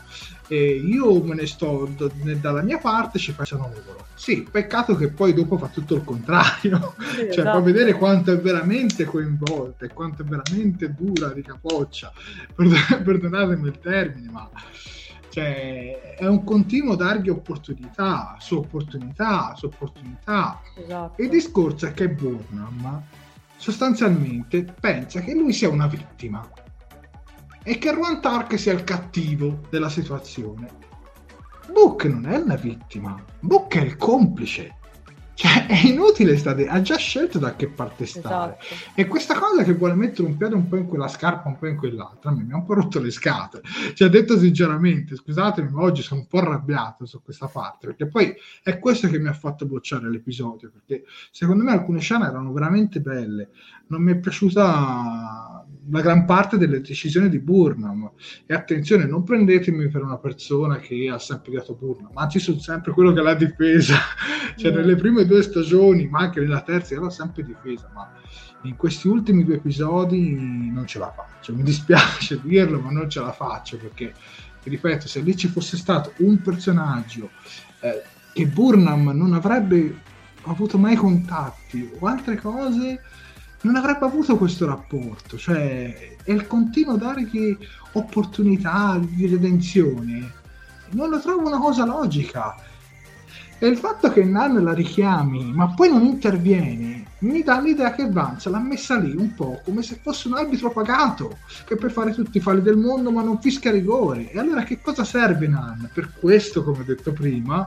e 0.49 0.77
io 0.77 1.23
me 1.23 1.35
ne 1.35 1.47
sto 1.47 1.89
d- 1.97 2.35
dalla 2.37 2.63
mia 2.63 2.79
parte 2.79 3.19
ci 3.19 3.33
facciano 3.33 3.69
loro 3.69 4.07
sì, 4.17 4.49
peccato 4.51 4.97
che 4.97 5.11
poi 5.11 5.35
dopo 5.35 5.59
fa 5.59 5.69
tutto 5.69 5.95
il 5.95 6.03
contrario. 6.03 6.95
Sì, 7.17 7.17
cioè 7.17 7.29
esatto. 7.29 7.59
fa 7.59 7.61
vedere 7.61 7.93
quanto 7.95 8.33
è 8.33 8.39
veramente 8.39 9.05
coinvolta 9.05 9.85
e 9.87 9.89
quanto 9.89 10.23
è 10.23 10.25
veramente 10.25 10.93
dura 10.93 11.29
di 11.29 11.43
capoccia. 11.43 12.13
Perdonatemi 12.55 13.69
il 13.69 13.79
termine 13.79 14.31
ma 14.31 14.51
cioè, 15.29 16.17
è 16.17 16.27
un 16.27 16.45
continuo 16.45 16.95
dargli 16.95 17.29
opportunità 17.29 18.37
su 18.39 18.57
opportunità 18.57 19.55
su 19.55 19.67
opportunità. 19.67 20.61
Esatto. 20.75 21.23
il 21.23 21.29
discorso 21.29 21.87
è 21.87 21.93
che 21.93 22.09
Burnham 22.09 23.03
sostanzialmente 23.57 24.65
pensa 24.79 25.21
che 25.21 25.35
lui 25.35 25.53
sia 25.53 25.69
una 25.69 25.87
vittima 25.87 26.47
e 27.69 27.79
che 27.79 27.93
Ruan 27.93 28.21
Tark 28.21 28.57
sia 28.57 28.73
il 28.73 28.85
cattivo 28.85 29.63
della 29.71 29.89
situazione. 29.89 30.69
Book 31.73 32.05
non 32.05 32.25
è 32.27 32.37
una 32.37 32.55
vittima, 32.55 33.21
Book 33.41 33.77
è 33.77 33.81
il 33.81 33.97
complice. 33.97 34.77
Cioè, 35.35 35.67
è 35.67 35.87
inutile 35.87 36.37
stare, 36.39 36.69
ha 36.69 36.81
già 36.81 36.97
scelto 36.97 37.39
da 37.39 37.57
che 37.57 37.69
parte 37.69 38.07
stare. 38.07 38.57
Esatto. 38.59 38.93
E 38.95 39.07
questa 39.07 39.37
cosa 39.37 39.65
che 39.65 39.75
vuole 39.75 39.95
mettere 39.95 40.29
un 40.29 40.37
piede 40.37 40.55
un 40.55 40.69
po' 40.69 40.77
in 40.77 40.87
quella 40.87 41.09
scarpa, 41.09 41.49
un 41.49 41.59
po' 41.59 41.67
in 41.67 41.77
quell'altra, 41.77 42.31
a 42.31 42.35
me 42.35 42.45
mi 42.45 42.53
ha 42.53 42.57
un 42.57 42.65
po' 42.65 42.75
rotto 42.75 43.01
le 43.01 43.11
scatole. 43.11 43.65
Cioè, 43.95 44.09
detto 44.09 44.39
sinceramente, 44.39 45.17
scusatemi, 45.17 45.69
ma 45.69 45.83
oggi 45.83 46.03
sono 46.03 46.21
un 46.21 46.27
po' 46.29 46.39
arrabbiato 46.39 47.05
su 47.05 47.21
questa 47.21 47.49
parte, 47.49 47.89
perché 47.89 48.07
poi 48.07 48.33
è 48.63 48.79
questo 48.79 49.09
che 49.09 49.19
mi 49.19 49.29
ha 49.29 49.35
fatto 49.35 49.67
bocciare 49.67 50.09
l'episodio, 50.09 50.71
perché 50.71 51.05
secondo 51.33 51.65
me 51.65 51.73
alcune 51.73 51.99
scene 51.99 52.27
erano 52.27 52.53
veramente 52.53 53.01
belle. 53.01 53.51
Non 53.89 54.03
mi 54.03 54.13
è 54.13 54.17
piaciuta 54.17 55.56
la 55.91 56.01
gran 56.01 56.25
parte 56.25 56.59
delle 56.59 56.81
decisioni 56.81 57.29
di 57.29 57.39
Burnham. 57.39 58.11
E 58.47 58.55
attenzione, 58.55 59.07
non 59.07 59.23
prendetemi 59.23 59.89
per 59.89 60.03
una 60.03 60.19
persona 60.19 60.79
che 60.79 61.09
ha 61.13 61.19
sempre 61.19 61.53
dato 61.53 61.75
Burnham, 61.75 62.11
anzi 62.15 62.39
sono 62.39 62.59
sempre 62.59 62.93
quello 62.93 63.13
che 63.13 63.23
l'ha 63.23 63.35
difesa. 63.35 63.97
cioè, 64.57 64.73
mm. 64.73 64.75
nelle 64.75 64.97
prime 64.97 65.27
due 65.27 65.43
stagioni, 65.43 66.07
ma 66.09 66.21
anche 66.21 66.41
nella 66.41 66.63
terza, 66.63 66.97
l'ho 66.97 67.11
sempre 67.11 67.43
difesa, 67.43 67.91
ma 67.95 68.11
in 68.63 68.77
questi 68.77 69.09
ultimi 69.09 69.45
due 69.45 69.57
episodi 69.57 70.71
non 70.73 70.87
ce 70.87 70.99
la 70.99 71.13
faccio. 71.13 71.55
Mi 71.55 71.63
dispiace 71.63 72.41
dirlo, 72.43 72.81
ma 72.81 72.91
non 72.91 73.09
ce 73.09 73.21
la 73.21 73.33
faccio 73.33 73.77
perché, 73.77 74.13
ripeto, 74.63 75.07
se 75.07 75.21
lì 75.21 75.37
ci 75.37 75.49
fosse 75.49 75.77
stato 75.77 76.13
un 76.19 76.41
personaggio 76.41 77.31
eh, 77.81 78.03
che 78.33 78.47
Burnham 78.47 79.11
non 79.11 79.33
avrebbe 79.35 80.15
avuto 80.43 80.79
mai 80.79 80.95
contatti 80.95 81.91
o 81.99 82.07
altre 82.07 82.37
cose 82.37 83.01
non 83.67 83.75
avrebbe 83.75 84.05
avuto 84.05 84.37
questo 84.37 84.65
rapporto, 84.65 85.37
cioè 85.37 86.17
è 86.23 86.31
il 86.31 86.47
continuo 86.47 86.97
dargli 86.97 87.59
opportunità 87.93 88.99
di 89.03 89.27
redenzione. 89.27 90.33
Non 90.91 91.11
lo 91.11 91.21
trovo 91.21 91.49
una 91.49 91.59
cosa 91.59 91.85
logica. 91.85 92.55
E 93.59 93.67
il 93.67 93.77
fatto 93.77 94.13
che 94.13 94.23
Nan 94.23 94.63
la 94.63 94.73
richiami, 94.73 95.53
ma 95.53 95.69
poi 95.75 95.91
non 95.91 96.05
interviene, 96.05 97.05
mi 97.21 97.43
dà 97.43 97.59
l'idea 97.59 97.93
che 97.93 98.09
Vance 98.09 98.51
l'ha 98.51 98.61
messa 98.61 98.99
lì 98.99 99.17
un 99.17 99.35
po' 99.35 99.61
come 99.65 99.83
se 99.83 99.99
fosse 100.01 100.29
un 100.29 100.35
arbitro 100.35 100.71
pagato, 100.71 101.39
che 101.65 101.75
per 101.75 101.91
fare 101.91 102.13
tutti 102.13 102.37
i 102.37 102.41
falli 102.41 102.63
del 102.63 102.77
mondo 102.77 103.11
ma 103.11 103.23
non 103.23 103.41
fischia 103.41 103.73
rigore. 103.73 104.31
E 104.31 104.39
allora 104.39 104.63
che 104.63 104.81
cosa 104.81 105.03
serve 105.03 105.49
Nan? 105.49 105.91
Per 105.93 106.13
questo, 106.21 106.63
come 106.63 106.81
ho 106.81 106.85
detto 106.85 107.13
prima, 107.13 107.67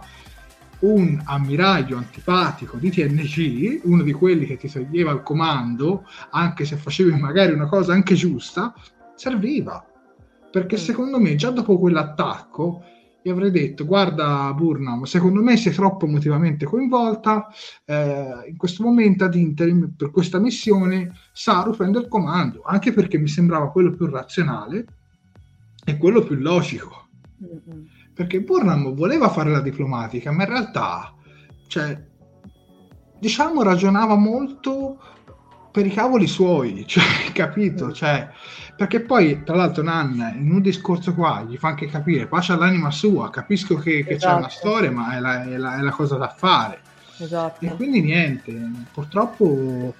un 0.79 1.21
ammiraglio 1.25 1.97
antipatico 1.97 2.77
di 2.77 2.89
TNG, 2.91 3.81
uno 3.83 4.03
di 4.03 4.13
quelli 4.13 4.45
che 4.45 4.57
ti 4.57 4.69
toglieva 4.69 5.11
il 5.11 5.23
comando, 5.23 6.05
anche 6.31 6.65
se 6.65 6.77
facevi 6.77 7.11
magari 7.19 7.53
una 7.53 7.67
cosa 7.67 7.93
anche 7.93 8.15
giusta, 8.15 8.73
serviva. 9.15 9.85
Perché 10.51 10.75
mm. 10.75 10.79
secondo 10.79 11.19
me 11.19 11.35
già 11.35 11.49
dopo 11.49 11.77
quell'attacco 11.77 12.83
gli 13.21 13.29
avrei 13.29 13.51
detto 13.51 13.85
guarda 13.85 14.53
Burnham, 14.53 15.03
secondo 15.03 15.41
me 15.41 15.57
sei 15.57 15.73
troppo 15.73 16.05
emotivamente 16.05 16.65
coinvolta, 16.65 17.47
eh, 17.83 18.45
in 18.47 18.55
questo 18.55 18.83
momento 18.83 19.25
ad 19.25 19.35
interim 19.35 19.93
per 19.95 20.11
questa 20.11 20.39
missione 20.39 21.11
Saru 21.33 21.75
prende 21.75 21.99
il 21.99 22.07
comando, 22.07 22.61
anche 22.61 22.93
perché 22.93 23.17
mi 23.17 23.27
sembrava 23.27 23.71
quello 23.71 23.91
più 23.91 24.05
razionale 24.05 24.85
e 25.83 25.97
quello 25.97 26.23
più 26.23 26.35
logico. 26.35 27.07
Mm-hmm 27.43 27.98
perché 28.19 28.41
Burnham 28.41 28.93
voleva 28.95 29.29
fare 29.29 29.49
la 29.49 29.61
diplomatica, 29.61 30.29
ma 30.29 30.43
in 30.43 30.49
realtà, 30.49 31.13
cioè, 31.67 31.97
diciamo, 33.17 33.63
ragionava 33.63 34.17
molto 34.17 34.99
per 35.71 35.85
i 35.85 35.89
cavoli 35.89 36.27
suoi, 36.27 36.83
cioè, 36.85 37.31
capito? 37.31 37.85
Mm. 37.85 37.91
Cioè, 37.93 38.29
perché 38.75 38.99
poi, 38.99 39.41
tra 39.45 39.55
l'altro, 39.55 39.83
Nan 39.83 40.35
in 40.37 40.51
un 40.51 40.61
discorso 40.61 41.13
qua 41.13 41.45
gli 41.47 41.55
fa 41.55 41.69
anche 41.69 41.87
capire, 41.87 42.27
pace 42.27 42.51
all'anima 42.51 42.91
sua, 42.91 43.29
capisco 43.29 43.75
che, 43.75 44.03
che 44.03 44.15
esatto. 44.15 44.33
c'è 44.33 44.37
una 44.39 44.49
storia, 44.49 44.91
ma 44.91 45.15
è 45.15 45.19
la, 45.21 45.43
è, 45.45 45.55
la, 45.55 45.77
è 45.77 45.81
la, 45.81 45.91
cosa 45.91 46.17
da 46.17 46.27
fare. 46.27 46.81
Esatto. 47.19 47.63
E 47.63 47.73
quindi 47.77 48.01
niente, 48.01 48.53
purtroppo 48.91 49.95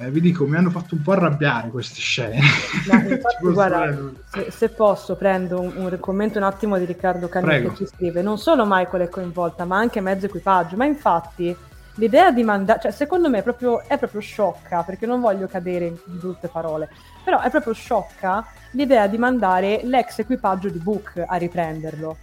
eh, 0.00 0.10
vi 0.10 0.20
dico, 0.20 0.46
mi 0.46 0.56
hanno 0.56 0.70
fatto 0.70 0.94
un 0.94 1.02
po' 1.02 1.12
arrabbiare 1.12 1.68
queste 1.68 2.00
scene. 2.00 2.36
infatti, 2.36 3.44
guarda, 3.52 3.94
se, 4.32 4.50
se, 4.50 4.68
posso 4.70 5.14
prendo 5.14 5.60
un, 5.60 5.72
un, 5.76 5.98
commento 6.00 6.38
un 6.38 6.44
attimo 6.44 6.78
di 6.78 6.86
Riccardo 6.86 7.28
Canini 7.28 7.68
che 7.68 7.76
ci 7.76 7.86
scrive, 7.86 8.22
non 8.22 8.38
solo 8.38 8.64
Michael 8.66 9.04
è 9.04 9.08
coinvolta, 9.10 9.66
ma 9.66 9.76
anche 9.76 10.00
mezzo 10.00 10.24
equipaggio, 10.24 10.76
ma 10.76 10.86
infatti 10.86 11.54
l'idea 11.96 12.30
di 12.30 12.42
mandare, 12.42 12.80
cioè 12.80 12.92
secondo 12.92 13.28
me 13.28 13.40
è 13.40 13.42
proprio, 13.42 13.82
è 13.86 13.98
proprio 13.98 14.22
sciocca, 14.22 14.82
perché 14.84 15.04
non 15.04 15.20
voglio 15.20 15.46
cadere 15.46 15.86
in 15.86 15.96
brutte 16.06 16.48
parole, 16.48 16.88
però 17.22 17.40
è 17.40 17.50
proprio 17.50 17.74
sciocca 17.74 18.46
l'idea 18.72 19.06
di 19.06 19.18
mandare 19.18 19.80
l'ex 19.84 20.18
equipaggio 20.20 20.70
di 20.70 20.78
Book 20.78 21.22
a 21.26 21.36
riprenderlo. 21.36 22.16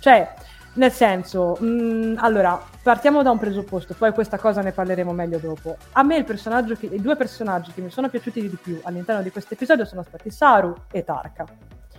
Cioè, 0.00 0.34
nel 0.74 0.90
senso, 0.90 1.56
mh, 1.60 1.66
mm, 1.66 2.14
allora, 2.18 2.60
partiamo 2.82 3.22
da 3.22 3.30
un 3.30 3.38
presupposto, 3.38 3.94
poi 3.94 4.12
questa 4.12 4.38
cosa 4.38 4.62
ne 4.62 4.72
parleremo 4.72 5.12
meglio 5.12 5.38
dopo. 5.38 5.76
A 5.92 6.02
me 6.02 6.24
che, 6.24 6.86
i 6.86 7.00
due 7.00 7.16
personaggi 7.16 7.72
che 7.72 7.82
mi 7.82 7.90
sono 7.90 8.08
piaciuti 8.08 8.40
di 8.40 8.56
più 8.60 8.80
all'interno 8.82 9.22
di 9.22 9.30
questo 9.30 9.54
episodio 9.54 9.84
sono 9.84 10.02
stati 10.02 10.30
Saru 10.30 10.74
e 10.90 11.04
Tarka. 11.04 11.44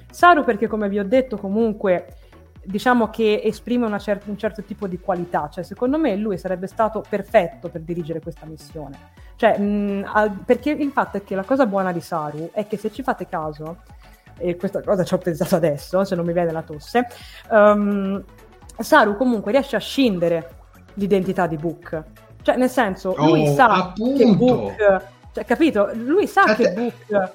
Saru 0.10 0.44
perché, 0.44 0.68
come 0.68 0.90
vi 0.90 1.00
ho 1.00 1.06
detto, 1.06 1.38
comunque 1.38 2.16
diciamo 2.66 3.10
che 3.10 3.42
esprime 3.44 4.00
cer- 4.00 4.26
un 4.28 4.38
certo 4.38 4.64
tipo 4.64 4.88
di 4.88 4.98
qualità, 5.00 5.50
cioè 5.52 5.66
secondo 5.66 5.98
me 5.98 6.16
lui 6.16 6.38
sarebbe 6.38 6.66
stato 6.66 7.04
perfetto 7.08 7.70
per 7.70 7.82
dirigere 7.82 8.22
questa 8.22 8.46
missione. 8.46 8.98
Cioè, 9.36 9.60
mh, 9.60 9.64
mm, 9.64 10.04
al- 10.06 10.44
perché 10.46 10.72
il 10.72 10.92
fatto 10.92 11.18
è 11.18 11.24
che 11.24 11.36
la 11.36 11.44
cosa 11.44 11.68
buona 11.68 11.92
di 11.92 12.02
Saru 12.02 12.50
è 12.54 12.66
che 12.66 12.78
se 12.78 12.92
ci 12.92 13.04
fate 13.04 13.28
caso, 13.28 13.78
e 14.38 14.56
questa 14.56 14.82
cosa 14.82 15.04
ci 15.04 15.14
ho 15.14 15.18
pensato 15.18 15.56
adesso, 15.56 16.04
se 16.04 16.16
non 16.16 16.26
mi 16.26 16.34
viene 16.34 16.52
la 16.52 16.62
tosse, 16.64 17.08
um, 17.50 18.24
Saru 18.80 19.16
comunque 19.16 19.52
riesce 19.52 19.76
a 19.76 19.80
scindere 19.80 20.50
l'identità 20.96 21.48
di 21.48 21.58
Book. 21.58 22.04
Cioè, 22.42 22.58
nel 22.58 22.70
senso, 22.70 23.16
lui 23.18 23.48
oh, 23.48 23.54
sa 23.54 23.68
appunto. 23.68 24.18
che 24.18 24.36
Book... 24.36 25.04
Cioè, 25.34 25.46
capito? 25.46 25.90
Lui 25.94 26.28
sa 26.28 26.44
a 26.44 26.56
che. 26.56 26.72
Book... 26.74 27.32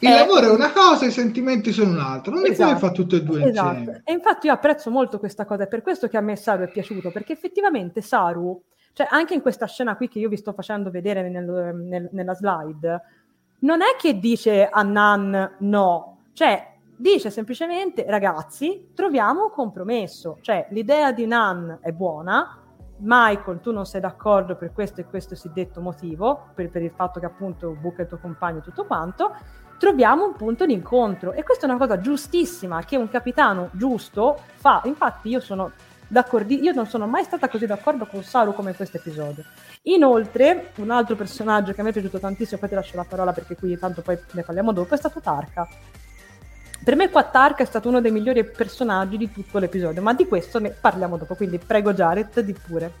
Il 0.00 0.08
è... 0.08 0.14
lavoro 0.14 0.48
è 0.48 0.50
una 0.50 0.70
cosa, 0.70 1.06
i 1.06 1.10
sentimenti 1.10 1.72
sono 1.72 1.90
un'altra, 1.90 2.32
non 2.32 2.44
esatto. 2.46 2.70
li 2.70 2.78
puoi 2.78 2.78
fare 2.78 2.92
tutte 2.92 3.16
e 3.16 3.22
due 3.22 3.48
esatto. 3.48 3.78
insieme. 3.78 4.02
E 4.04 4.12
infatti 4.12 4.46
io 4.46 4.52
apprezzo 4.52 4.90
molto 4.90 5.18
questa 5.18 5.44
cosa, 5.44 5.64
è 5.64 5.66
per 5.66 5.82
questo 5.82 6.06
che 6.06 6.16
a 6.16 6.20
me 6.20 6.36
Saru 6.36 6.62
è 6.62 6.68
piaciuto, 6.68 7.10
perché 7.10 7.32
effettivamente 7.32 8.00
Saru, 8.00 8.62
cioè 8.92 9.08
anche 9.10 9.34
in 9.34 9.40
questa 9.40 9.66
scena 9.66 9.96
qui 9.96 10.08
che 10.08 10.20
io 10.20 10.28
vi 10.28 10.36
sto 10.36 10.52
facendo 10.52 10.90
vedere 10.90 11.28
nel, 11.28 11.74
nel, 11.74 12.08
nella 12.12 12.34
slide, 12.34 13.02
non 13.60 13.82
è 13.82 13.96
che 13.98 14.20
dice 14.20 14.68
a 14.68 14.82
Nan 14.82 15.56
no, 15.58 16.18
cioè 16.32 16.74
dice 16.98 17.30
semplicemente 17.30 18.04
ragazzi 18.08 18.90
troviamo 18.94 19.44
un 19.44 19.50
compromesso. 19.50 20.38
Cioè 20.40 20.66
l'idea 20.70 21.12
di 21.12 21.26
Nan 21.26 21.78
è 21.80 21.92
buona 21.92 22.62
Michael 23.00 23.60
tu 23.60 23.72
non 23.72 23.86
sei 23.86 24.00
d'accordo 24.00 24.56
per 24.56 24.72
questo 24.72 25.00
e 25.00 25.04
questo 25.04 25.36
si 25.36 25.50
detto 25.52 25.80
motivo 25.80 26.48
per, 26.54 26.68
per 26.68 26.82
il 26.82 26.90
fatto 26.90 27.20
che 27.20 27.26
appunto 27.26 27.76
Book 27.80 27.98
è 27.98 28.02
il 28.02 28.08
tuo 28.08 28.18
compagno 28.18 28.58
e 28.58 28.62
tutto 28.62 28.84
quanto 28.86 29.34
troviamo 29.78 30.24
un 30.24 30.34
punto 30.34 30.66
di 30.66 30.72
incontro. 30.72 31.32
E 31.32 31.44
questa 31.44 31.66
è 31.66 31.70
una 31.70 31.78
cosa 31.78 32.00
giustissima 32.00 32.82
che 32.82 32.96
un 32.96 33.08
capitano 33.08 33.70
giusto 33.72 34.36
fa. 34.56 34.82
Infatti 34.84 35.28
io 35.28 35.40
sono 35.40 35.70
d'accordo 36.08 36.54
io 36.54 36.72
non 36.72 36.86
sono 36.86 37.06
mai 37.06 37.22
stata 37.22 37.48
così 37.48 37.66
d'accordo 37.66 38.06
con 38.06 38.22
Saru 38.22 38.52
come 38.52 38.70
in 38.70 38.76
questo 38.76 38.96
episodio. 38.96 39.44
Inoltre 39.82 40.72
un 40.78 40.90
altro 40.90 41.14
personaggio 41.14 41.72
che 41.72 41.80
a 41.80 41.84
me 41.84 41.90
è 41.90 41.92
piaciuto 41.92 42.18
tantissimo 42.18 42.58
poi 42.58 42.68
ti 42.68 42.74
lascio 42.74 42.96
la 42.96 43.06
parola 43.08 43.32
perché 43.32 43.54
qui 43.54 43.78
tanto 43.78 44.02
poi 44.02 44.18
ne 44.32 44.42
parliamo 44.42 44.72
dopo 44.72 44.94
è 44.94 44.96
stato 44.96 45.20
Tarka 45.20 45.68
per 46.88 46.96
me 46.96 47.10
Quattark 47.10 47.60
è 47.60 47.66
stato 47.66 47.90
uno 47.90 48.00
dei 48.00 48.10
migliori 48.10 48.42
personaggi 48.46 49.18
di 49.18 49.30
tutto 49.30 49.58
l'episodio, 49.58 50.00
ma 50.00 50.14
di 50.14 50.26
questo 50.26 50.58
ne 50.58 50.70
parliamo 50.70 51.18
dopo, 51.18 51.34
quindi 51.34 51.58
prego 51.58 51.92
Jared 51.92 52.40
di 52.40 52.54
pure. 52.54 52.92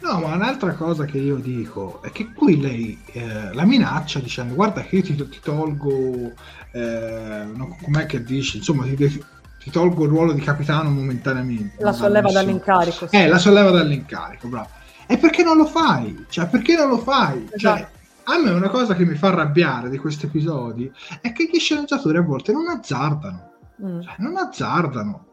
No, 0.00 0.18
ma 0.18 0.34
un'altra 0.34 0.72
cosa 0.72 1.04
che 1.04 1.18
io 1.18 1.36
dico 1.36 2.02
è 2.02 2.10
che 2.10 2.32
qui 2.32 2.60
lei 2.60 3.00
eh, 3.12 3.54
la 3.54 3.64
minaccia 3.64 4.18
dicendo 4.18 4.54
guarda 4.54 4.82
che 4.82 4.96
io 4.96 5.02
ti, 5.02 5.14
ti 5.14 5.38
tolgo, 5.40 6.32
eh, 6.72 7.44
no, 7.54 7.76
com'è 7.80 8.06
che 8.06 8.24
dici, 8.24 8.56
insomma 8.56 8.82
ti, 8.82 8.96
ti, 8.96 9.70
tolgo 9.70 10.02
il 10.02 10.10
ruolo 10.10 10.32
di 10.32 10.40
capitano 10.40 10.90
momentaneamente. 10.90 11.80
La 11.84 11.92
solleva 11.92 12.32
dall'incarico. 12.32 13.06
Sì. 13.06 13.14
Eh, 13.14 13.28
la 13.28 13.38
solleva 13.38 13.70
dall'incarico, 13.70 14.48
bravo. 14.48 14.68
E 15.06 15.16
perché 15.16 15.44
non 15.44 15.56
lo 15.56 15.66
fai? 15.66 16.26
Cioè, 16.28 16.48
perché 16.48 16.74
non 16.74 16.88
lo 16.88 16.98
fai? 16.98 17.46
Cioè, 17.50 17.54
esatto. 17.54 17.78
Cioè, 17.78 17.99
a 18.24 18.38
me 18.38 18.50
una 18.50 18.68
cosa 18.68 18.94
che 18.94 19.04
mi 19.04 19.14
fa 19.14 19.28
arrabbiare 19.28 19.90
di 19.90 19.98
questi 19.98 20.26
episodi 20.26 20.90
è 21.20 21.32
che 21.32 21.48
gli 21.50 21.58
sceneggiatori 21.58 22.18
a 22.18 22.22
volte 22.22 22.52
non 22.52 22.68
azzardano. 22.68 23.50
Mm. 23.84 24.00
Cioè, 24.00 24.14
non 24.18 24.36
azzardano. 24.36 25.26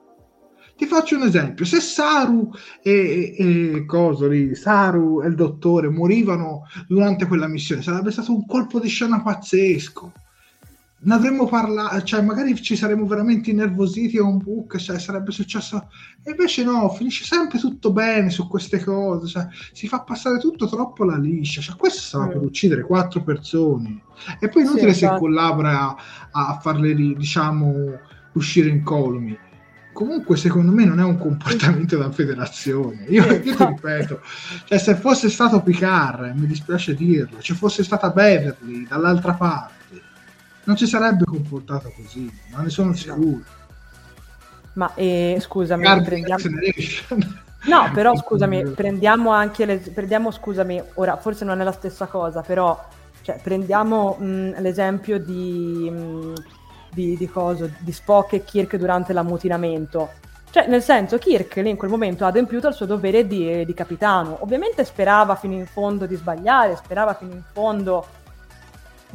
Ti 0.76 0.86
faccio 0.86 1.16
un 1.16 1.24
esempio: 1.24 1.66
se 1.66 1.80
Saru 1.80 2.52
e, 2.82 3.36
e, 3.38 3.76
e 3.76 3.86
Coso 3.86 4.28
lì, 4.28 4.54
Saru 4.56 5.22
e 5.22 5.28
il 5.28 5.36
dottore 5.36 5.90
morivano 5.90 6.64
durante 6.88 7.26
quella 7.26 7.48
missione, 7.48 7.82
sarebbe 7.82 8.12
stato 8.12 8.34
un 8.34 8.46
colpo 8.46 8.80
di 8.80 8.88
scena 8.88 9.22
pazzesco 9.22 10.12
ne 11.00 11.14
avremmo 11.14 11.46
parlato, 11.46 12.02
cioè 12.02 12.22
magari 12.22 12.56
ci 12.62 12.76
saremmo 12.76 13.06
veramente 13.06 13.52
innervositi 13.52 14.18
a 14.18 14.24
un 14.24 14.40
book, 14.40 14.78
cioè 14.78 14.98
sarebbe 14.98 15.32
successo, 15.32 15.90
e 16.24 16.32
invece 16.32 16.64
no, 16.64 16.90
finisce 16.90 17.24
sempre 17.24 17.60
tutto 17.60 17.92
bene 17.92 18.30
su 18.32 18.48
queste 18.48 18.84
cose, 18.84 19.28
cioè, 19.28 19.48
si 19.74 19.88
fa 19.88 20.02
passare 20.02 20.40
tutto 20.40 20.68
troppo 20.68 21.04
alla 21.04 21.18
liscia, 21.18 21.62
cioè 21.62 21.76
questo 21.76 22.02
stava 22.02 22.26
mm. 22.26 22.30
per 22.30 22.42
uccidere 22.42 22.82
quattro 22.82 23.22
persone, 23.22 24.02
e 24.40 24.50
poi 24.50 24.64
inutile 24.64 24.94
sì, 24.94 25.00
se 25.00 25.06
esatto. 25.06 25.20
collabora 25.20 25.88
a, 25.90 25.96
a 26.32 26.60
farle, 26.60 26.94
diciamo, 26.94 28.00
uscire 28.34 28.70
in 28.70 28.84
columi. 28.84 29.38
Comunque, 29.94 30.38
secondo 30.38 30.72
me, 30.72 30.86
non 30.86 31.00
è 31.00 31.04
un 31.04 31.18
comportamento 31.18 31.98
da 31.98 32.12
federazione. 32.12 33.06
Io, 33.10 33.26
io 33.26 33.40
ti 33.42 33.56
ripeto, 33.58 34.22
cioè, 34.66 34.78
se 34.78 34.96
fosse 34.96 35.28
stato 35.28 35.60
Picard, 35.64 36.36
mi 36.36 36.46
dispiace 36.46 36.94
dirlo, 36.94 37.40
ci 37.40 37.56
fosse 37.56 37.84
stata 37.84 38.12
Beverly 38.12 38.86
dall'altra 38.88 39.34
parte, 39.34 39.77
non 40.68 40.76
ci 40.76 40.86
sarebbe 40.86 41.24
comportato 41.24 41.92
così, 41.96 42.30
ma 42.52 42.62
ne 42.62 42.70
sono 42.70 42.94
sicuro. 42.94 43.40
Ma 44.74 44.92
eh, 44.96 45.38
scusami, 45.40 45.84
prendiamo... 46.04 46.44
No, 47.68 47.90
però 47.94 48.16
scusami, 48.20 48.64
prendiamo 48.72 49.32
anche 49.32 49.66
le... 49.66 49.78
prendiamo, 49.78 50.30
scusami, 50.30 50.82
ora 50.96 51.18
forse 51.18 51.46
non 51.46 51.60
è 51.60 51.64
la 51.64 51.72
stessa 51.72 52.06
cosa, 52.06 52.42
però 52.42 52.86
cioè, 53.22 53.40
prendiamo 53.42 54.16
mh, 54.20 54.62
l'esempio 54.62 55.20
di, 55.20 55.90
mh, 55.90 56.34
di, 56.92 57.18
di, 57.18 57.28
coso, 57.28 57.70
di 57.80 57.92
Spock 57.92 58.34
e 58.34 58.44
Kirk 58.44 58.76
durante 58.76 59.14
l'ammutinamento. 59.14 60.10
Cioè, 60.50 60.68
nel 60.68 60.82
senso, 60.82 61.18
Kirk 61.18 61.56
lì 61.58 61.70
in 61.70 61.78
quel 61.78 61.90
momento 61.90 62.26
ha 62.26 62.28
adempiuto 62.28 62.68
il 62.68 62.74
suo 62.74 62.86
dovere 62.86 63.26
di, 63.26 63.66
di 63.66 63.74
capitano. 63.74 64.38
Ovviamente 64.42 64.84
sperava 64.84 65.36
fino 65.36 65.54
in 65.54 65.66
fondo 65.66 66.06
di 66.06 66.16
sbagliare, 66.16 66.76
sperava 66.76 67.14
fino 67.14 67.34
in 67.34 67.44
fondo 67.52 68.06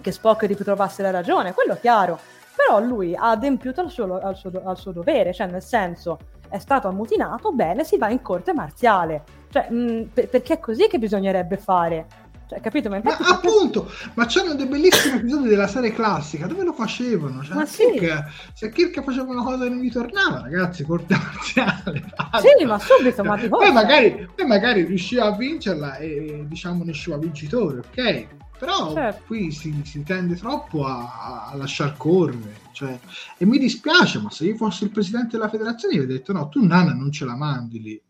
che 0.03 0.12
Spock 0.12 0.43
ritrovasse 0.43 1.01
la 1.01 1.11
ragione, 1.11 1.55
quello 1.55 1.73
è 1.73 1.81
chiaro, 1.81 2.19
però 2.55 2.81
lui 2.81 3.15
ha 3.15 3.31
adempiuto 3.31 3.81
al 3.81 3.91
suo, 3.91 4.21
al, 4.21 4.37
suo, 4.37 4.51
al 4.62 4.77
suo, 4.77 4.93
dovere, 4.93 5.33
cioè 5.33 5.47
nel 5.47 5.62
senso 5.62 6.19
è 6.51 6.59
stato 6.59 6.88
ammutinato, 6.88 7.53
bene, 7.53 7.83
si 7.85 7.97
va 7.97 8.11
in 8.11 8.21
corte 8.21 8.53
marziale, 8.53 9.23
cioè, 9.51 9.71
mh, 9.71 10.11
per, 10.12 10.29
perché 10.29 10.55
è 10.55 10.61
così 10.61 10.87
che 10.87 10.99
bisognerebbe 10.99 11.57
fare. 11.57 12.07
Cioè, 12.53 12.61
capito? 12.61 12.91
Ma, 12.91 13.01
ma 13.03 13.17
appunto, 13.29 13.91
ma 14.12 14.27
c'erano 14.27 14.55
dei 14.55 14.67
bellissimi 14.67 15.17
episodi 15.17 15.49
della 15.49 15.67
serie 15.67 15.91
classica 15.91 16.47
dove 16.47 16.62
lo 16.65 16.75
facevano. 16.75 17.43
Cioè, 17.43 17.55
ma 17.55 17.65
Kirk, 17.65 18.29
sì. 18.29 18.51
Se 18.53 18.69
Kirk 18.71 19.03
faceva 19.03 19.31
una 19.31 19.43
cosa 19.43 19.65
e 19.65 19.71
non 19.71 19.79
gli 19.79 19.91
tornava, 19.91 20.43
ragazzi, 20.43 20.85
corte 20.85 21.17
marziale. 21.17 22.11
Sì, 22.43 22.65
ma 22.65 22.79
subito, 22.79 23.23
ma 23.25 23.37
ti 23.38 23.49
poi 23.49 23.73
magari, 23.73 24.29
poi 24.35 24.47
magari 24.47 24.85
riusciva 24.85 25.25
a 25.25 25.37
vincerla 25.37 25.97
e 25.97 26.45
diciamo 26.47 26.85
ne 26.85 26.91
usciva 26.91 27.17
vincitore, 27.17 27.79
ok? 27.79 28.27
Però 28.62 28.92
certo. 28.92 29.25
qui 29.27 29.51
si, 29.51 29.75
si, 29.83 30.05
tende 30.05 30.37
troppo 30.37 30.85
a, 30.85 31.48
a 31.48 31.57
lasciar 31.57 31.96
correre 31.96 32.61
cioè, 32.70 32.96
e 33.37 33.44
mi 33.44 33.59
dispiace 33.59 34.20
ma 34.20 34.31
se 34.31 34.44
io 34.44 34.55
fossi 34.55 34.85
il 34.85 34.90
presidente 34.90 35.37
della 35.37 35.48
federazione 35.48 35.94
io 35.94 36.03
avrei 36.03 36.18
detto 36.18 36.33
no 36.33 36.48
tu 36.48 36.64
Nana 36.64 36.94
non 36.94 37.11
ce 37.11 37.25
la 37.25 37.35
mandi 37.35 37.83
lì. 37.83 38.01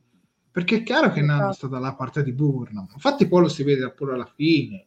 Perché 0.50 0.76
è 0.76 0.82
chiaro 0.82 1.10
che 1.10 1.22
Nana 1.22 1.54
sta 1.54 1.68
dalla 1.68 1.94
parte 1.94 2.22
di 2.22 2.32
Burnham 2.32 2.86
infatti 2.92 3.26
poi 3.26 3.40
lo 3.40 3.48
si 3.48 3.62
vede 3.62 3.90
pure 3.92 4.12
alla 4.12 4.30
fine. 4.30 4.84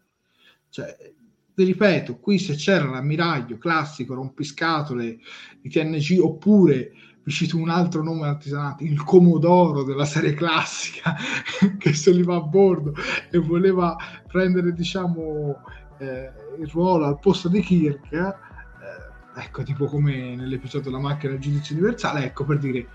Cioè, 0.70 1.14
vi 1.56 1.64
ripeto 1.64 2.20
qui 2.20 2.38
se 2.38 2.54
c'era 2.54 2.88
l'ammiraglio 2.88 3.58
classico 3.58 4.14
rompiscatole 4.14 5.18
di 5.60 5.70
TNG 5.70 6.20
oppure 6.22 6.92
vi 7.26 7.32
cito 7.32 7.58
un 7.58 7.70
altro 7.70 8.04
nome 8.04 8.28
artigianato, 8.28 8.84
il 8.84 9.04
Comodoro 9.04 9.84
della 9.84 10.06
serie 10.06 10.36
classica, 10.36 11.16
che 11.80 11.94
saliva 11.94 12.36
a 12.36 12.42
bordo 12.42 12.94
e 13.32 13.40
voleva 13.40 13.96
prendere, 14.28 14.74
diciamo, 14.74 15.60
eh, 15.98 16.32
il 16.60 16.68
ruolo 16.68 17.06
al 17.06 17.20
posto 17.20 17.50
di 17.50 17.62
Kirk, 17.62 18.14
eh, 18.14 19.42
ecco, 19.42 19.64
tipo 19.64 19.86
come 19.86 20.36
nell'episodio 20.36 20.92
La 20.92 21.00
macchina 21.00 21.32
del 21.32 21.42
giudizio 21.42 21.76
universale, 21.76 22.26
ecco, 22.26 22.46
per 22.46 22.60
dire, 22.60 22.88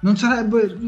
non 0.00 0.16
sarebbe, 0.16 0.78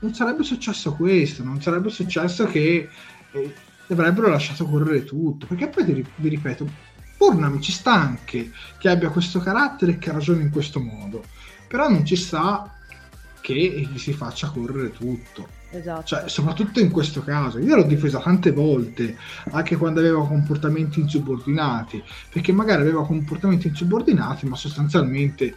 non 0.00 0.12
sarebbe 0.12 0.42
successo 0.42 0.94
questo, 0.94 1.44
non 1.44 1.62
sarebbe 1.62 1.88
successo 1.88 2.46
che 2.46 2.88
eh, 3.30 3.54
avrebbero 3.90 4.28
lasciato 4.28 4.66
correre 4.66 5.04
tutto, 5.04 5.46
perché 5.46 5.68
poi 5.68 6.04
vi 6.16 6.28
ripeto, 6.28 6.68
Burnham 7.16 7.60
ci 7.60 7.70
sta 7.70 7.92
anche 7.92 8.50
che 8.78 8.88
abbia 8.88 9.10
questo 9.10 9.38
carattere 9.38 9.92
e 9.92 9.98
che 9.98 10.10
ragioni 10.10 10.42
in 10.42 10.50
questo 10.50 10.80
modo 10.80 11.22
però 11.70 11.88
non 11.88 12.04
ci 12.04 12.16
sta 12.16 12.68
che 13.40 13.54
gli 13.54 13.96
si 13.96 14.12
faccia 14.12 14.48
correre 14.48 14.90
tutto. 14.90 15.46
Esatto. 15.70 16.04
Cioè, 16.04 16.28
soprattutto 16.28 16.80
in 16.80 16.90
questo 16.90 17.22
caso, 17.22 17.60
io 17.60 17.76
l'ho 17.76 17.84
difesa 17.84 18.18
tante 18.18 18.50
volte, 18.50 19.16
anche 19.52 19.76
quando 19.76 20.00
aveva 20.00 20.26
comportamenti 20.26 20.98
insubordinati, 20.98 22.02
perché 22.28 22.50
magari 22.50 22.82
aveva 22.82 23.06
comportamenti 23.06 23.68
insubordinati, 23.68 24.46
ma 24.46 24.56
sostanzialmente 24.56 25.44
eh, 25.44 25.54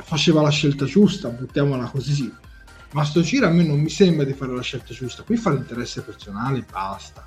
faceva 0.00 0.42
la 0.42 0.50
scelta 0.50 0.84
giusta, 0.84 1.28
buttiamola 1.28 1.86
così. 1.86 2.32
Ma 2.92 3.04
sto 3.04 3.20
giro 3.22 3.48
a 3.48 3.50
me 3.50 3.64
non 3.64 3.80
mi 3.80 3.88
sembra 3.88 4.24
di 4.24 4.34
fare 4.34 4.54
la 4.54 4.62
scelta 4.62 4.94
giusta, 4.94 5.24
qui 5.24 5.36
fa 5.36 5.50
l'interesse 5.50 6.02
personale 6.02 6.58
e 6.58 6.64
basta. 6.70 7.26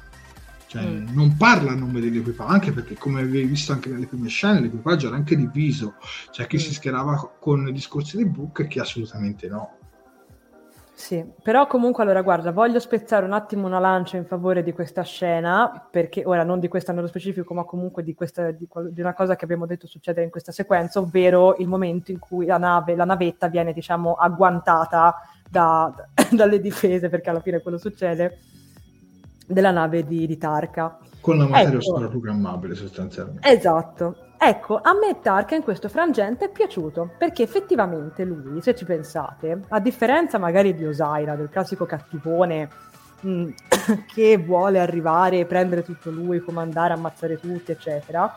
Cioè, 0.75 0.83
mm. 0.83 1.07
non 1.13 1.37
parla 1.37 1.71
a 1.71 1.75
nome 1.75 2.01
dell'equipaggio, 2.01 2.51
anche 2.51 2.73
perché 2.73 2.95
come 2.95 3.21
avevi 3.21 3.45
visto 3.45 3.71
anche 3.71 3.89
nelle 3.89 4.07
prime 4.07 4.27
scene, 4.27 4.59
l'equipaggio 4.59 5.07
era 5.07 5.15
anche 5.15 5.37
diviso, 5.37 5.95
cioè 6.31 6.47
chi 6.47 6.57
mm. 6.57 6.59
si 6.59 6.73
schierava 6.73 7.31
con 7.39 7.65
i 7.65 7.71
discorsi 7.71 8.17
di 8.17 8.25
Book 8.25 8.59
e 8.59 8.67
chi 8.67 8.79
assolutamente 8.79 9.47
no. 9.47 9.77
Sì, 10.91 11.25
però 11.41 11.67
comunque 11.67 12.03
allora 12.03 12.21
guarda, 12.21 12.51
voglio 12.51 12.79
spezzare 12.79 13.25
un 13.25 13.33
attimo 13.33 13.67
una 13.67 13.79
lancia 13.79 14.17
in 14.17 14.25
favore 14.25 14.63
di 14.63 14.73
questa 14.73 15.03
scena, 15.03 15.87
perché 15.89 16.23
ora 16.25 16.43
non 16.43 16.59
di 16.59 16.67
questa 16.67 16.91
nello 16.91 17.07
specifico, 17.07 17.53
ma 17.53 17.63
comunque 17.63 18.03
di, 18.03 18.13
questa, 18.13 18.51
di, 18.51 18.67
di, 18.91 19.01
una 19.01 19.13
cosa 19.13 19.35
che 19.35 19.45
abbiamo 19.45 19.65
detto 19.65 19.87
succedere 19.87 20.25
in 20.25 20.31
questa 20.31 20.51
sequenza, 20.51 20.99
ovvero 20.99 21.55
il 21.57 21.67
momento 21.67 22.11
in 22.11 22.19
cui 22.19 22.45
la 22.45 22.57
nave, 22.57 22.95
la 22.95 23.05
navetta 23.05 23.47
viene 23.47 23.71
diciamo 23.71 24.13
agguantata 24.13 25.15
da, 25.49 25.93
dalle 26.31 26.59
difese, 26.59 27.07
perché 27.07 27.29
alla 27.29 27.41
fine 27.41 27.61
quello 27.61 27.77
succede 27.77 28.39
della 29.45 29.71
nave 29.71 30.05
di, 30.05 30.25
di 30.25 30.37
Tarka. 30.37 30.97
Con 31.21 31.37
la 31.37 31.47
materia 31.47 31.77
ecco. 31.77 31.77
oscura 31.77 32.07
programmabile 32.07 32.75
sostanzialmente. 32.75 33.47
Esatto. 33.47 34.15
Ecco, 34.37 34.79
a 34.81 34.93
me 34.93 35.19
Tarka 35.21 35.55
in 35.55 35.63
questo 35.63 35.89
frangente 35.89 36.45
è 36.45 36.49
piaciuto, 36.49 37.11
perché 37.17 37.43
effettivamente 37.43 38.25
lui, 38.25 38.61
se 38.61 38.75
ci 38.75 38.85
pensate, 38.85 39.61
a 39.69 39.79
differenza 39.79 40.37
magari 40.37 40.75
di 40.75 40.85
Osaira, 40.85 41.35
del 41.35 41.49
classico 41.49 41.85
cattivone 41.85 42.69
mh, 43.21 43.29
mm, 43.29 43.49
che 44.13 44.37
vuole 44.37 44.79
arrivare, 44.79 45.45
prendere 45.45 45.83
tutto 45.83 46.11
lui, 46.11 46.41
comandare, 46.41 46.93
ammazzare 46.93 47.39
tutti, 47.39 47.71
eccetera, 47.71 48.33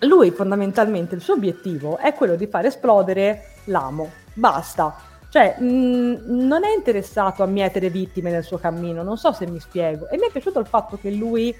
lui 0.00 0.30
fondamentalmente 0.32 1.14
il 1.14 1.20
suo 1.20 1.34
obiettivo 1.34 1.96
è 1.96 2.12
quello 2.12 2.34
di 2.34 2.46
far 2.46 2.66
esplodere 2.66 3.54
l'amo. 3.66 4.10
Basta, 4.34 4.94
cioè, 5.32 5.56
mh, 5.58 5.64
mm, 5.64 6.46
non 6.46 6.62
è 6.62 6.74
interessato 6.76 7.42
a 7.42 7.46
mietere 7.46 7.88
vittime 7.88 8.30
nel 8.30 8.44
suo 8.44 8.58
cammino, 8.58 9.02
non 9.02 9.16
so 9.16 9.32
se 9.32 9.46
mi 9.46 9.58
spiego. 9.58 10.10
E 10.10 10.18
mi 10.18 10.26
è 10.26 10.30
piaciuto 10.30 10.58
il 10.60 10.66
fatto 10.66 10.98
che 11.00 11.10
lui 11.10 11.56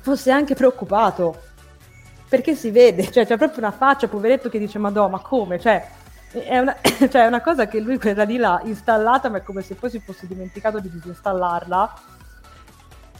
fosse 0.00 0.30
anche 0.30 0.54
preoccupato, 0.54 1.42
perché 2.28 2.54
si 2.54 2.70
vede, 2.70 3.10
cioè 3.10 3.26
c'è 3.26 3.36
proprio 3.36 3.58
una 3.58 3.72
faccia, 3.72 4.06
poveretto, 4.06 4.48
che 4.48 4.60
dice, 4.60 4.78
Madonna, 4.78 5.16
ma 5.16 5.18
come? 5.18 5.58
Cioè, 5.58 5.88
è 6.30 6.58
una, 6.58 6.76
cioè, 6.80 7.24
è 7.24 7.26
una 7.26 7.40
cosa 7.40 7.66
che 7.66 7.80
lui 7.80 7.98
quella 7.98 8.24
di 8.24 8.36
là 8.36 8.60
installata, 8.62 9.28
ma 9.28 9.38
è 9.38 9.42
come 9.42 9.62
se 9.62 9.74
poi 9.74 9.90
si 9.90 9.98
fosse 9.98 10.28
dimenticato 10.28 10.78
di 10.78 10.88
disinstallarla 10.88 11.94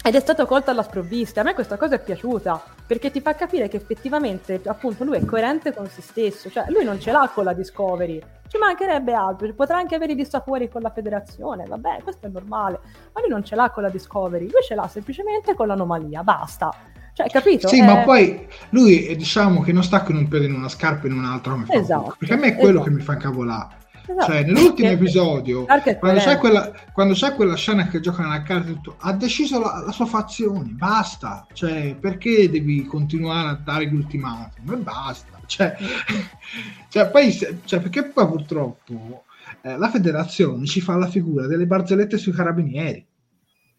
ed 0.06 0.14
è 0.14 0.20
stato 0.20 0.46
colto 0.46 0.70
alla 0.70 0.84
sprovvista. 0.84 1.40
A 1.40 1.44
me 1.44 1.52
questa 1.52 1.76
cosa 1.76 1.96
è 1.96 2.00
piaciuta 2.00 2.62
perché 2.86 3.10
ti 3.10 3.20
fa 3.20 3.34
capire 3.34 3.66
che 3.68 3.76
effettivamente, 3.76 4.60
appunto, 4.66 5.02
lui 5.02 5.16
è 5.16 5.24
coerente 5.24 5.74
con 5.74 5.88
se 5.88 6.00
stesso, 6.00 6.48
cioè 6.48 6.66
lui 6.68 6.84
non 6.84 7.00
ce 7.00 7.10
l'ha 7.10 7.28
con 7.34 7.42
la 7.42 7.52
Discovery, 7.52 8.22
ci 8.46 8.56
mancherebbe 8.56 9.12
altro, 9.12 9.52
potrà 9.54 9.78
anche 9.78 9.96
avere 9.96 10.12
i 10.12 10.14
dissapori 10.14 10.68
con 10.68 10.80
la 10.82 10.90
federazione, 10.90 11.64
vabbè, 11.66 12.02
questo 12.04 12.26
è 12.26 12.28
normale, 12.28 12.78
ma 13.12 13.20
lui 13.20 13.30
non 13.30 13.44
ce 13.44 13.56
l'ha 13.56 13.70
con 13.70 13.82
la 13.82 13.88
Discovery, 13.88 14.44
lui 14.44 14.62
ce 14.64 14.76
l'ha 14.76 14.86
semplicemente 14.86 15.54
con 15.54 15.66
l'anomalia, 15.66 16.22
basta. 16.22 16.72
Cioè, 17.12 17.26
capito? 17.28 17.66
Sì, 17.66 17.80
è... 17.80 17.84
ma 17.84 18.02
poi 18.02 18.46
lui 18.70 19.16
diciamo 19.16 19.62
che 19.62 19.72
non 19.72 19.82
sta 19.82 20.02
con 20.02 20.14
un 20.14 20.28
piede 20.28 20.44
in 20.46 20.54
una 20.54 20.68
scarpa 20.68 21.08
e 21.08 21.10
in 21.10 21.16
un 21.16 21.24
altro, 21.24 21.60
esatto, 21.66 22.14
perché 22.16 22.34
a 22.34 22.36
me 22.36 22.48
è 22.48 22.54
quello 22.54 22.78
esatto. 22.78 22.84
che 22.84 22.90
mi 22.90 23.00
fa 23.00 23.14
incavolare 23.14 23.84
Esatto. 24.08 24.24
Cioè, 24.24 24.44
nell'ultimo 24.44 24.88
episodio, 24.90 25.64
quando 25.98 26.20
c'è, 26.20 26.38
quella, 26.38 26.72
quando 26.92 27.14
c'è, 27.14 27.34
quella, 27.34 27.56
scena 27.56 27.88
che 27.88 28.00
giocano 28.00 28.32
a 28.32 28.42
carte, 28.42 28.72
tutto, 28.72 28.96
ha 28.98 29.12
deciso 29.12 29.58
la, 29.58 29.82
la, 29.84 29.92
sua 29.92 30.06
fazione, 30.06 30.70
basta. 30.70 31.46
Cioè, 31.52 31.96
perché 31.98 32.48
devi 32.48 32.84
continuare 32.84 33.48
a 33.48 33.54
dare 33.54 33.88
gli 33.88 33.94
ultimatum? 33.94 34.72
E 34.72 34.76
basta. 34.76 35.40
Cioè, 35.46 35.76
cioè, 36.88 37.10
poi, 37.10 37.32
cioè, 37.32 37.80
perché 37.80 38.04
poi 38.04 38.26
purtroppo 38.26 39.24
eh, 39.62 39.76
la 39.76 39.90
federazione 39.90 40.66
ci 40.66 40.80
fa 40.80 40.96
la 40.96 41.08
figura 41.08 41.46
delle 41.46 41.66
barzellette 41.66 42.18
sui 42.18 42.32
carabinieri. 42.32 43.04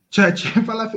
Cioè, 0.09 0.33
ci 0.33 0.47
fa, 0.47 0.73
la, 0.73 0.91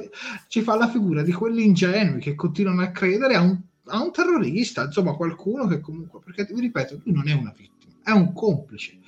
ci 0.48 0.62
fa 0.62 0.76
la 0.76 0.88
figura 0.88 1.22
di 1.22 1.32
quelli 1.32 1.64
ingenui 1.64 2.20
che 2.20 2.34
continuano 2.34 2.82
a 2.82 2.90
credere 2.90 3.34
a 3.34 3.40
un, 3.40 3.60
a 3.86 4.02
un 4.02 4.12
terrorista, 4.12 4.84
insomma, 4.84 5.14
qualcuno 5.14 5.66
che 5.66 5.80
comunque, 5.80 6.20
perché 6.24 6.52
vi 6.52 6.60
ripeto, 6.60 7.00
lui 7.04 7.14
non 7.14 7.28
è 7.28 7.32
una 7.32 7.52
vittima, 7.56 7.79
è 8.02 8.10
un 8.10 8.32
complice. 8.32 8.98